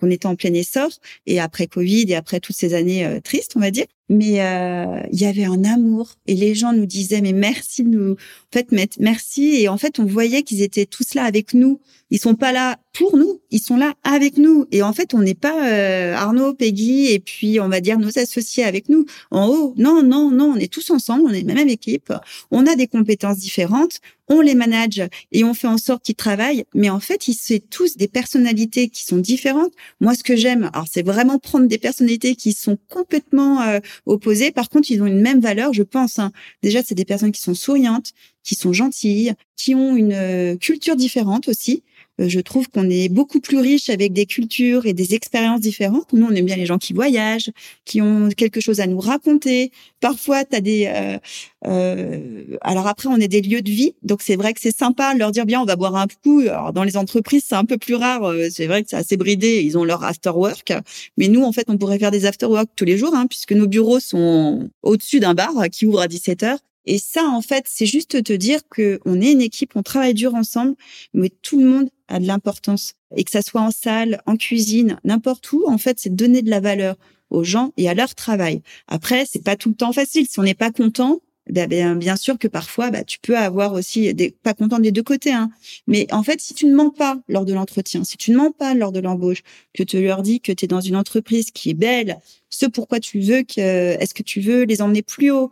qu'on 0.00 0.10
était 0.10 0.26
en 0.26 0.36
plein 0.36 0.52
essor, 0.52 0.90
et 1.26 1.40
après 1.40 1.66
Covid 1.66 2.06
et 2.08 2.14
après 2.14 2.40
toutes 2.40 2.56
ces 2.56 2.74
années 2.74 3.04
euh, 3.04 3.20
tristes, 3.20 3.52
on 3.56 3.60
va 3.60 3.70
dire. 3.70 3.86
Mais 4.08 4.40
euh, 4.40 5.00
il 5.10 5.20
y 5.20 5.24
avait 5.24 5.46
un 5.46 5.64
amour 5.64 6.12
et 6.28 6.34
les 6.34 6.54
gens 6.54 6.72
nous 6.72 6.86
disaient 6.86 7.20
mais 7.20 7.32
merci 7.32 7.82
de 7.82 7.88
nous, 7.88 8.12
en 8.12 8.16
fait 8.52 8.68
merci 9.00 9.56
et 9.56 9.68
en 9.68 9.78
fait 9.78 9.98
on 9.98 10.04
voyait 10.04 10.44
qu'ils 10.44 10.62
étaient 10.62 10.86
tous 10.86 11.14
là 11.14 11.24
avec 11.24 11.54
nous. 11.54 11.80
Ils 12.10 12.20
sont 12.20 12.36
pas 12.36 12.52
là 12.52 12.78
pour 12.92 13.16
nous, 13.16 13.40
ils 13.50 13.58
sont 13.58 13.76
là 13.76 13.94
avec 14.04 14.38
nous 14.38 14.66
et 14.70 14.80
en 14.82 14.92
fait 14.92 15.12
on 15.12 15.18
n'est 15.18 15.34
pas 15.34 15.68
euh, 15.68 16.14
Arnaud, 16.14 16.54
Peggy 16.54 17.08
et 17.08 17.18
puis 17.18 17.58
on 17.58 17.68
va 17.68 17.80
dire 17.80 17.98
nos 17.98 18.16
associés 18.16 18.62
avec 18.62 18.88
nous 18.88 19.06
en 19.32 19.48
haut. 19.48 19.74
Non 19.76 20.04
non 20.04 20.30
non, 20.30 20.52
on 20.54 20.56
est 20.56 20.72
tous 20.72 20.90
ensemble, 20.90 21.24
on 21.26 21.32
est 21.32 21.42
la 21.42 21.54
même 21.54 21.68
équipe. 21.68 22.12
On 22.52 22.64
a 22.64 22.76
des 22.76 22.86
compétences 22.86 23.38
différentes, 23.38 24.00
on 24.28 24.40
les 24.40 24.54
manage 24.54 25.02
et 25.32 25.42
on 25.42 25.52
fait 25.56 25.66
en 25.66 25.78
sorte 25.78 26.04
qu'ils 26.04 26.14
travaillent. 26.14 26.64
Mais 26.74 26.90
en 26.90 27.00
fait, 27.00 27.26
ils 27.26 27.34
sont 27.34 27.58
tous 27.70 27.96
des 27.96 28.06
personnalités 28.06 28.88
qui 28.88 29.04
sont 29.04 29.16
différentes. 29.16 29.72
Moi, 30.00 30.14
ce 30.14 30.22
que 30.22 30.36
j'aime, 30.36 30.70
alors 30.72 30.86
c'est 30.90 31.04
vraiment 31.04 31.38
prendre 31.40 31.66
des 31.66 31.78
personnalités 31.78 32.36
qui 32.36 32.52
sont 32.52 32.78
complètement 32.88 33.62
euh, 33.62 33.80
opposées. 34.06 34.52
Par 34.52 34.68
contre, 34.68 34.90
ils 34.90 35.02
ont 35.02 35.06
une 35.06 35.20
même 35.20 35.40
valeur, 35.40 35.72
je 35.72 35.82
pense. 35.82 36.18
Hein. 36.18 36.30
Déjà, 36.62 36.82
c'est 36.84 36.94
des 36.94 37.04
personnes 37.04 37.32
qui 37.32 37.42
sont 37.42 37.54
souriantes, 37.54 38.12
qui 38.44 38.54
sont 38.54 38.72
gentilles, 38.72 39.32
qui 39.56 39.74
ont 39.74 39.96
une 39.96 40.12
euh, 40.12 40.56
culture 40.56 40.94
différente 40.94 41.48
aussi. 41.48 41.82
Euh, 42.20 42.28
je 42.28 42.40
trouve 42.40 42.68
qu'on 42.68 42.88
est 42.88 43.08
beaucoup 43.08 43.40
plus 43.40 43.58
riche 43.58 43.90
avec 43.90 44.12
des 44.12 44.26
cultures 44.26 44.86
et 44.86 44.92
des 44.92 45.14
expériences 45.14 45.60
différentes. 45.60 46.12
Nous, 46.12 46.26
on 46.26 46.30
aime 46.30 46.46
bien 46.46 46.56
les 46.56 46.66
gens 46.66 46.78
qui 46.78 46.92
voyagent, 46.92 47.50
qui 47.84 48.00
ont 48.00 48.28
quelque 48.30 48.60
chose 48.60 48.80
à 48.80 48.86
nous 48.86 48.98
raconter. 48.98 49.70
Parfois, 50.00 50.44
tu 50.44 50.60
des... 50.62 50.86
Euh, 50.86 51.18
euh, 51.66 52.56
alors 52.60 52.86
après, 52.86 53.08
on 53.08 53.16
est 53.16 53.28
des 53.28 53.42
lieux 53.42 53.62
de 53.62 53.70
vie, 53.70 53.94
donc 54.02 54.22
c'est 54.22 54.36
vrai 54.36 54.54
que 54.54 54.60
c'est 54.60 54.76
sympa 54.76 55.14
de 55.14 55.18
leur 55.18 55.32
dire, 55.32 55.46
bien, 55.46 55.60
on 55.60 55.64
va 55.64 55.76
boire 55.76 55.96
un 55.96 56.06
coup. 56.22 56.40
Alors, 56.40 56.72
dans 56.72 56.84
les 56.84 56.96
entreprises, 56.96 57.44
c'est 57.48 57.54
un 57.54 57.64
peu 57.64 57.76
plus 57.76 57.94
rare. 57.94 58.24
Euh, 58.24 58.48
c'est 58.50 58.66
vrai 58.66 58.82
que 58.82 58.90
c'est 58.90 58.96
assez 58.96 59.16
bridé. 59.16 59.62
Ils 59.62 59.76
ont 59.76 59.84
leur 59.84 60.04
after 60.04 60.30
work. 60.30 60.72
Mais 61.16 61.28
nous, 61.28 61.42
en 61.42 61.52
fait, 61.52 61.64
on 61.68 61.76
pourrait 61.76 61.98
faire 61.98 62.10
des 62.10 62.26
after 62.26 62.46
work 62.46 62.68
tous 62.76 62.84
les 62.84 62.96
jours, 62.96 63.14
hein, 63.14 63.26
puisque 63.26 63.52
nos 63.52 63.66
bureaux 63.66 64.00
sont 64.00 64.70
au-dessus 64.82 65.20
d'un 65.20 65.34
bar 65.34 65.52
qui 65.70 65.86
ouvre 65.86 66.00
à 66.00 66.08
17 66.08 66.42
heures. 66.44 66.58
Et 66.86 66.98
ça, 66.98 67.24
en 67.24 67.42
fait, 67.42 67.64
c'est 67.68 67.86
juste 67.86 68.22
te 68.22 68.32
dire 68.32 68.60
que 68.70 69.00
on 69.04 69.20
est 69.20 69.32
une 69.32 69.42
équipe, 69.42 69.72
on 69.74 69.82
travaille 69.82 70.14
dur 70.14 70.34
ensemble, 70.34 70.74
mais 71.12 71.30
tout 71.42 71.60
le 71.60 71.66
monde 71.66 71.88
a 72.08 72.20
de 72.20 72.26
l'importance. 72.26 72.94
Et 73.16 73.24
que 73.24 73.30
ça 73.30 73.42
soit 73.42 73.60
en 73.60 73.70
salle, 73.70 74.20
en 74.26 74.36
cuisine, 74.36 74.98
n'importe 75.04 75.52
où, 75.52 75.64
en 75.66 75.78
fait, 75.78 75.98
c'est 75.98 76.14
donner 76.14 76.42
de 76.42 76.50
la 76.50 76.60
valeur 76.60 76.96
aux 77.30 77.44
gens 77.44 77.72
et 77.76 77.88
à 77.88 77.94
leur 77.94 78.14
travail. 78.14 78.62
Après, 78.86 79.24
c'est 79.26 79.42
pas 79.42 79.56
tout 79.56 79.68
le 79.68 79.74
temps 79.74 79.92
facile. 79.92 80.26
Si 80.28 80.38
on 80.38 80.44
n'est 80.44 80.54
pas 80.54 80.70
content, 80.70 81.20
ben, 81.48 81.68
ben, 81.68 81.96
bien 81.96 82.16
sûr 82.16 82.38
que 82.38 82.48
parfois, 82.48 82.90
bah, 82.90 83.04
tu 83.04 83.18
peux 83.20 83.36
avoir 83.36 83.72
aussi 83.72 84.12
des 84.14 84.30
pas 84.30 84.54
content 84.54 84.80
des 84.80 84.90
deux 84.90 85.02
côtés. 85.02 85.32
Hein. 85.32 85.50
Mais 85.86 86.12
en 86.12 86.22
fait, 86.22 86.40
si 86.40 86.54
tu 86.54 86.66
ne 86.66 86.74
mens 86.74 86.90
pas 86.90 87.20
lors 87.28 87.44
de 87.44 87.54
l'entretien, 87.54 88.02
si 88.02 88.16
tu 88.16 88.32
ne 88.32 88.36
mens 88.36 88.50
pas 88.50 88.74
lors 88.74 88.90
de 88.90 88.98
l'embauche, 88.98 89.42
que 89.72 89.84
tu 89.84 90.02
leur 90.02 90.22
dis 90.22 90.40
que 90.40 90.52
tu 90.52 90.64
es 90.64 90.68
dans 90.68 90.80
une 90.80 90.96
entreprise 90.96 91.52
qui 91.52 91.70
est 91.70 91.74
belle, 91.74 92.18
ce 92.50 92.66
pourquoi 92.66 92.98
tu 92.98 93.20
veux 93.20 93.42
que, 93.42 93.60
est-ce 93.60 94.14
que 94.14 94.24
tu 94.24 94.40
veux 94.40 94.64
les 94.64 94.82
emmener 94.82 95.02
plus 95.02 95.30
haut, 95.30 95.50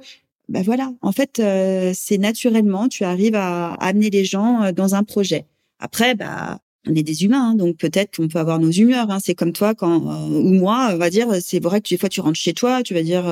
ben 0.49 0.63
voilà, 0.63 0.93
en 1.01 1.13
fait, 1.13 1.41
euh, 1.41 1.93
c'est 1.95 2.19
naturellement, 2.19 2.89
tu 2.89 3.05
arrives 3.05 3.35
à, 3.35 3.73
amener 3.75 4.11
les 4.11 4.25
gens 4.25 4.63
euh, 4.63 4.73
dans 4.73 4.95
un 4.95 5.03
projet. 5.03 5.47
Après, 5.79 6.15
bah, 6.15 6.61
on 6.87 6.95
est 6.95 7.03
des 7.03 7.25
humains, 7.25 7.51
hein, 7.51 7.55
donc 7.55 7.77
peut-être 7.79 8.17
qu'on 8.17 8.29
peut 8.29 8.39
avoir 8.39 8.59
nos 8.59 8.71
humeurs. 8.71 9.11
Hein. 9.11 9.19
C'est 9.23 9.35
comme 9.35 9.53
toi, 9.53 9.75
quand 9.75 10.07
euh, 10.07 10.27
ou 10.29 10.53
moi, 10.53 10.91
on 10.93 10.99
va 10.99 11.09
dire, 11.09 11.29
c'est 11.41 11.63
vrai 11.63 11.81
que 11.81 11.89
des 11.89 11.97
fois 11.97 12.11
tu 12.11 12.21
rentres 12.21 12.39
chez 12.39 12.53
toi, 12.53 12.83
tu 12.83 12.93
vas 12.93 13.03
dire, 13.03 13.25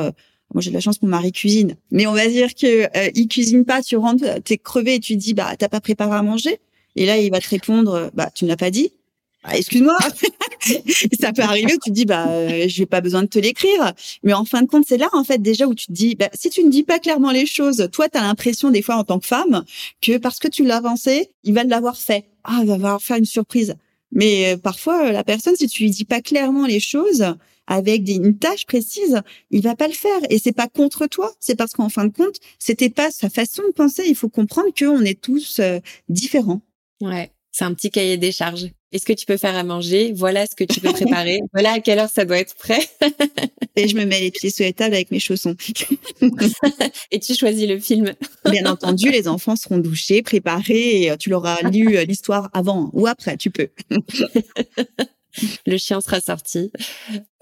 moi 0.54 0.62
j'ai 0.62 0.70
de 0.70 0.74
la 0.74 0.80
chance, 0.80 1.02
mon 1.02 1.08
mari 1.08 1.32
cuisine, 1.32 1.76
mais 1.90 2.06
on 2.06 2.12
va 2.12 2.26
dire 2.28 2.54
que 2.54 2.88
il 3.14 3.28
cuisine 3.28 3.64
pas, 3.66 3.82
tu 3.82 3.96
rentres, 3.96 4.24
t'es 4.42 4.56
crevé 4.56 4.94
et 4.94 5.00
tu 5.00 5.16
dis, 5.16 5.34
bah 5.34 5.54
t'as 5.58 5.68
pas 5.68 5.80
préparé 5.80 6.16
à 6.16 6.22
manger, 6.22 6.60
et 6.96 7.04
là 7.04 7.18
il 7.18 7.30
va 7.30 7.40
te 7.40 7.48
répondre, 7.48 8.10
bah 8.14 8.30
tu 8.34 8.44
ne 8.44 8.48
l'as 8.50 8.56
pas 8.56 8.70
dit. 8.70 8.92
Ah, 9.44 9.56
excuse-moi, 9.56 9.96
ça 11.20 11.32
peut 11.32 11.42
arriver 11.42 11.74
où 11.74 11.78
tu 11.82 11.90
te 11.90 11.94
dis 11.94 12.04
bah 12.04 12.28
euh, 12.28 12.64
j'ai 12.68 12.86
pas 12.86 13.00
besoin 13.00 13.22
de 13.22 13.26
te 13.26 13.40
l'écrire, 13.40 13.92
mais 14.22 14.32
en 14.32 14.44
fin 14.44 14.62
de 14.62 14.68
compte 14.68 14.84
c'est 14.86 14.98
là 14.98 15.08
en 15.12 15.24
fait 15.24 15.42
déjà 15.42 15.66
où 15.66 15.74
tu 15.74 15.86
te 15.86 15.92
dis 15.92 16.14
bah, 16.14 16.30
si 16.32 16.48
tu 16.48 16.62
ne 16.62 16.70
dis 16.70 16.84
pas 16.84 17.00
clairement 17.00 17.32
les 17.32 17.46
choses, 17.46 17.88
toi 17.90 18.08
tu 18.08 18.16
as 18.16 18.22
l'impression 18.22 18.70
des 18.70 18.82
fois 18.82 18.94
en 18.94 19.04
tant 19.04 19.18
que 19.18 19.26
femme 19.26 19.64
que 20.00 20.18
parce 20.18 20.38
que 20.38 20.46
tu 20.46 20.64
l'as 20.64 20.76
avancé, 20.76 21.30
il 21.42 21.54
va 21.54 21.64
l'avoir 21.64 21.96
fait. 21.96 22.26
Ah, 22.44 22.58
il 22.62 22.68
va 22.68 22.74
avoir 22.74 23.02
faire 23.02 23.16
une 23.16 23.24
surprise. 23.24 23.74
Mais 24.12 24.52
euh, 24.52 24.56
parfois 24.56 25.08
euh, 25.08 25.12
la 25.12 25.24
personne 25.24 25.56
si 25.56 25.66
tu 25.66 25.82
lui 25.82 25.90
dis 25.90 26.04
pas 26.04 26.20
clairement 26.20 26.66
les 26.66 26.80
choses 26.80 27.34
avec 27.66 28.04
des, 28.04 28.14
une 28.14 28.38
tâche 28.38 28.64
précise, 28.66 29.22
il 29.50 29.62
va 29.62 29.74
pas 29.74 29.88
le 29.88 29.94
faire 29.94 30.20
et 30.30 30.38
c'est 30.38 30.52
pas 30.52 30.68
contre 30.68 31.08
toi, 31.08 31.32
c'est 31.40 31.56
parce 31.56 31.72
qu'en 31.72 31.88
fin 31.88 32.04
de 32.04 32.12
compte, 32.12 32.36
c'était 32.60 32.90
pas 32.90 33.10
sa 33.10 33.28
façon 33.28 33.62
de 33.66 33.72
penser, 33.72 34.04
il 34.06 34.14
faut 34.14 34.28
comprendre 34.28 34.68
qu'on 34.78 35.04
est 35.04 35.20
tous 35.20 35.60
différents. 36.08 36.60
Ouais. 37.00 37.32
C'est 37.52 37.64
un 37.64 37.74
petit 37.74 37.90
cahier 37.90 38.16
des 38.16 38.32
charges. 38.32 38.68
Est-ce 38.92 39.04
que 39.04 39.12
tu 39.12 39.26
peux 39.26 39.36
faire 39.36 39.54
à 39.56 39.62
manger? 39.62 40.12
Voilà 40.14 40.46
ce 40.46 40.56
que 40.56 40.64
tu 40.64 40.80
peux 40.80 40.90
préparer. 40.92 41.40
voilà 41.52 41.72
à 41.72 41.80
quelle 41.80 41.98
heure 41.98 42.08
ça 42.08 42.24
doit 42.24 42.38
être 42.38 42.54
prêt. 42.54 42.80
et 43.76 43.88
je 43.88 43.96
me 43.96 44.06
mets 44.06 44.20
les 44.20 44.30
pieds 44.30 44.48
sous 44.48 44.62
la 44.62 44.72
table 44.72 44.94
avec 44.94 45.10
mes 45.10 45.20
chaussons. 45.20 45.54
et 47.10 47.20
tu 47.20 47.34
choisis 47.34 47.68
le 47.68 47.78
film. 47.78 48.14
Bien 48.50 48.64
entendu, 48.64 49.10
les 49.10 49.28
enfants 49.28 49.56
seront 49.56 49.78
douchés, 49.78 50.22
préparés 50.22 51.02
et 51.02 51.10
euh, 51.10 51.16
tu 51.16 51.28
leur 51.28 51.44
as 51.44 51.60
lu 51.70 51.96
euh, 51.96 52.04
l'histoire 52.04 52.48
avant 52.54 52.90
ou 52.94 53.06
après, 53.06 53.36
tu 53.36 53.50
peux. 53.50 53.68
le 55.66 55.76
chien 55.76 56.00
sera 56.00 56.20
sorti. 56.20 56.70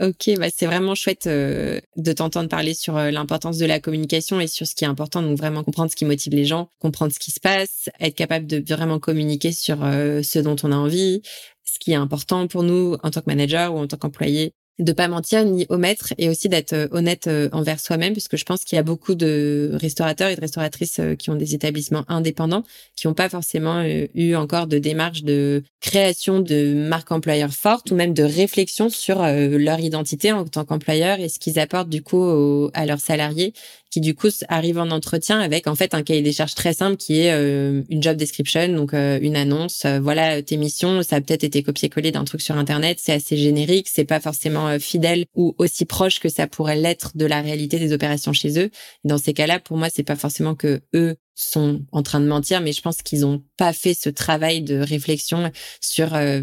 Ok, 0.00 0.30
bah 0.38 0.48
c'est 0.54 0.66
vraiment 0.66 0.94
chouette 0.94 1.26
euh, 1.26 1.80
de 1.96 2.12
t'entendre 2.12 2.48
parler 2.48 2.74
sur 2.74 2.96
euh, 2.96 3.10
l'importance 3.10 3.58
de 3.58 3.66
la 3.66 3.80
communication 3.80 4.40
et 4.40 4.46
sur 4.46 4.66
ce 4.66 4.74
qui 4.74 4.84
est 4.84 4.88
important. 4.88 5.22
Donc 5.22 5.36
vraiment 5.36 5.64
comprendre 5.64 5.90
ce 5.90 5.96
qui 5.96 6.04
motive 6.04 6.32
les 6.32 6.44
gens, 6.44 6.70
comprendre 6.78 7.12
ce 7.12 7.18
qui 7.18 7.30
se 7.30 7.40
passe, 7.40 7.88
être 8.00 8.14
capable 8.14 8.46
de 8.46 8.62
vraiment 8.66 8.98
communiquer 8.98 9.52
sur 9.52 9.84
euh, 9.84 10.22
ce 10.22 10.38
dont 10.38 10.56
on 10.62 10.72
a 10.72 10.76
envie, 10.76 11.22
ce 11.64 11.78
qui 11.78 11.92
est 11.92 11.96
important 11.96 12.46
pour 12.46 12.62
nous 12.62 12.96
en 13.02 13.10
tant 13.10 13.20
que 13.20 13.26
manager 13.26 13.74
ou 13.74 13.78
en 13.78 13.86
tant 13.86 13.96
qu'employé 13.96 14.54
de 14.80 14.92
pas 14.92 15.08
mentir 15.08 15.44
ni 15.44 15.66
omettre 15.68 16.14
et 16.18 16.28
aussi 16.28 16.48
d'être 16.48 16.72
euh, 16.72 16.88
honnête 16.90 17.26
euh, 17.26 17.48
envers 17.52 17.78
soi-même 17.78 18.14
parce 18.14 18.28
que 18.28 18.36
je 18.36 18.44
pense 18.44 18.64
qu'il 18.64 18.76
y 18.76 18.78
a 18.78 18.82
beaucoup 18.82 19.14
de 19.14 19.70
restaurateurs 19.74 20.30
et 20.30 20.36
de 20.36 20.40
restauratrices 20.40 20.98
euh, 21.00 21.14
qui 21.14 21.30
ont 21.30 21.34
des 21.34 21.54
établissements 21.54 22.04
indépendants 22.08 22.64
qui 22.96 23.06
n'ont 23.06 23.14
pas 23.14 23.28
forcément 23.28 23.82
eu 24.14 24.34
encore 24.34 24.66
de 24.66 24.78
démarche 24.78 25.22
de 25.22 25.62
création 25.80 26.40
de 26.40 26.74
marque 26.74 27.12
employeur 27.12 27.50
forte 27.50 27.90
ou 27.90 27.94
même 27.94 28.14
de 28.14 28.22
réflexion 28.22 28.88
sur 28.88 29.22
leur 29.22 29.80
identité 29.80 30.32
en 30.32 30.44
tant 30.44 30.64
qu'employeur 30.64 31.20
et 31.20 31.28
ce 31.28 31.38
qu'ils 31.38 31.58
apportent 31.58 31.88
du 31.88 32.02
coup 32.02 32.70
à 32.74 32.86
leurs 32.86 33.00
salariés 33.00 33.54
qui 33.90 34.00
du 34.00 34.14
coup 34.14 34.28
arrive 34.48 34.78
en 34.78 34.90
entretien 34.90 35.40
avec 35.40 35.66
en 35.66 35.74
fait 35.74 35.94
un 35.94 36.02
cahier 36.02 36.22
des 36.22 36.32
charges 36.32 36.54
très 36.54 36.72
simple 36.72 36.96
qui 36.96 37.20
est 37.20 37.32
euh, 37.32 37.82
une 37.88 38.02
job 38.02 38.16
description, 38.16 38.68
donc 38.68 38.94
euh, 38.94 39.18
une 39.20 39.36
annonce. 39.36 39.84
Euh, 39.84 40.00
voilà 40.00 40.42
tes 40.42 40.56
missions. 40.56 41.02
Ça 41.02 41.16
a 41.16 41.20
peut-être 41.20 41.44
été 41.44 41.62
copié-collé 41.62 42.12
d'un 42.12 42.24
truc 42.24 42.40
sur 42.40 42.56
internet. 42.56 42.98
C'est 43.00 43.12
assez 43.12 43.36
générique. 43.36 43.88
C'est 43.88 44.04
pas 44.04 44.20
forcément 44.20 44.78
fidèle 44.78 45.24
ou 45.34 45.54
aussi 45.58 45.84
proche 45.84 46.20
que 46.20 46.28
ça 46.28 46.46
pourrait 46.46 46.76
l'être 46.76 47.16
de 47.16 47.26
la 47.26 47.40
réalité 47.40 47.78
des 47.78 47.92
opérations 47.92 48.32
chez 48.32 48.58
eux. 48.58 48.70
dans 49.04 49.18
ces 49.18 49.32
cas-là, 49.32 49.58
pour 49.58 49.76
moi, 49.76 49.88
c'est 49.92 50.02
pas 50.04 50.16
forcément 50.16 50.54
que 50.54 50.80
eux 50.94 51.16
sont 51.34 51.82
en 51.92 52.02
train 52.02 52.20
de 52.20 52.26
mentir, 52.26 52.60
mais 52.60 52.72
je 52.72 52.82
pense 52.82 53.02
qu'ils 53.02 53.20
n'ont 53.20 53.42
pas 53.60 53.74
fait 53.74 53.92
ce 53.92 54.08
travail 54.08 54.62
de 54.62 54.78
réflexion 54.78 55.52
sur 55.82 56.14
euh, 56.14 56.40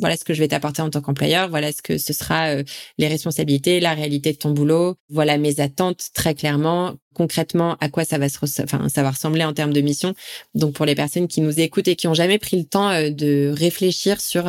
voilà 0.00 0.16
ce 0.16 0.24
que 0.24 0.32
je 0.32 0.40
vais 0.40 0.48
t'apporter 0.48 0.80
en 0.80 0.88
tant 0.88 1.02
qu'employeur, 1.02 1.50
voilà 1.50 1.72
ce 1.72 1.82
que 1.82 1.98
ce 1.98 2.14
sera 2.14 2.46
euh, 2.46 2.62
les 2.96 3.06
responsabilités, 3.06 3.80
la 3.80 3.92
réalité 3.92 4.32
de 4.32 4.38
ton 4.38 4.50
boulot, 4.50 4.94
voilà 5.10 5.36
mes 5.36 5.60
attentes 5.60 6.08
très 6.14 6.34
clairement, 6.34 6.94
concrètement 7.12 7.76
à 7.80 7.90
quoi 7.90 8.06
ça 8.06 8.16
va 8.16 8.30
se 8.30 8.38
enfin 8.62 8.88
ça 8.88 9.02
va 9.02 9.10
ressembler 9.10 9.44
en 9.44 9.52
termes 9.52 9.74
de 9.74 9.82
mission. 9.82 10.14
Donc 10.54 10.72
pour 10.72 10.86
les 10.86 10.94
personnes 10.94 11.28
qui 11.28 11.42
nous 11.42 11.60
écoutent 11.60 11.86
et 11.86 11.96
qui 11.96 12.08
ont 12.08 12.14
jamais 12.14 12.38
pris 12.38 12.56
le 12.56 12.64
temps 12.64 12.88
euh, 12.88 13.10
de 13.10 13.52
réfléchir 13.54 14.22
sur 14.22 14.44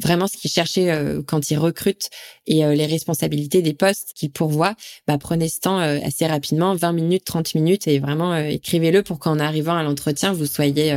vraiment 0.00 0.28
ce 0.28 0.36
qu'ils 0.36 0.52
cherchaient 0.52 1.20
quand 1.26 1.50
ils 1.50 1.58
recrutent 1.58 2.10
et 2.46 2.62
les 2.62 2.86
responsabilités 2.86 3.60
des 3.60 3.74
postes 3.74 4.12
qu'ils 4.14 4.30
pourvoient, 4.30 4.76
bah 5.08 5.18
prenez 5.18 5.48
ce 5.48 5.58
temps 5.58 5.78
assez 5.78 6.26
rapidement, 6.26 6.76
20 6.76 6.92
minutes, 6.92 7.24
30 7.24 7.54
minutes 7.56 7.88
et 7.88 7.98
vraiment 7.98 8.36
écrivez-le 8.36 9.02
pour 9.02 9.18
qu'en 9.18 9.38
arrivant 9.38 9.76
à 9.76 9.82
l'entretien, 9.82 10.32
vous 10.32 10.46
soyez 10.46 10.92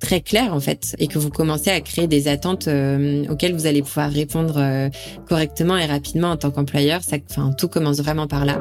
très 0.00 0.20
clair 0.20 0.54
en 0.54 0.60
fait 0.60 0.94
et 0.98 1.06
que 1.08 1.18
vous 1.18 1.30
commencez 1.30 1.70
à 1.70 1.80
créer 1.80 2.06
des 2.06 2.28
attentes 2.28 2.68
auxquelles 3.28 3.54
vous 3.54 3.66
allez 3.66 3.82
pouvoir 3.82 4.10
répondre 4.10 4.90
correctement 5.28 5.76
et 5.76 5.86
rapidement 5.86 6.30
en 6.30 6.36
tant 6.36 6.50
qu'employeur. 6.50 7.02
Ça 7.02 7.16
enfin 7.30 7.52
tout 7.52 7.68
commence 7.68 7.98
vraiment 7.98 8.26
par 8.26 8.44
là. 8.44 8.60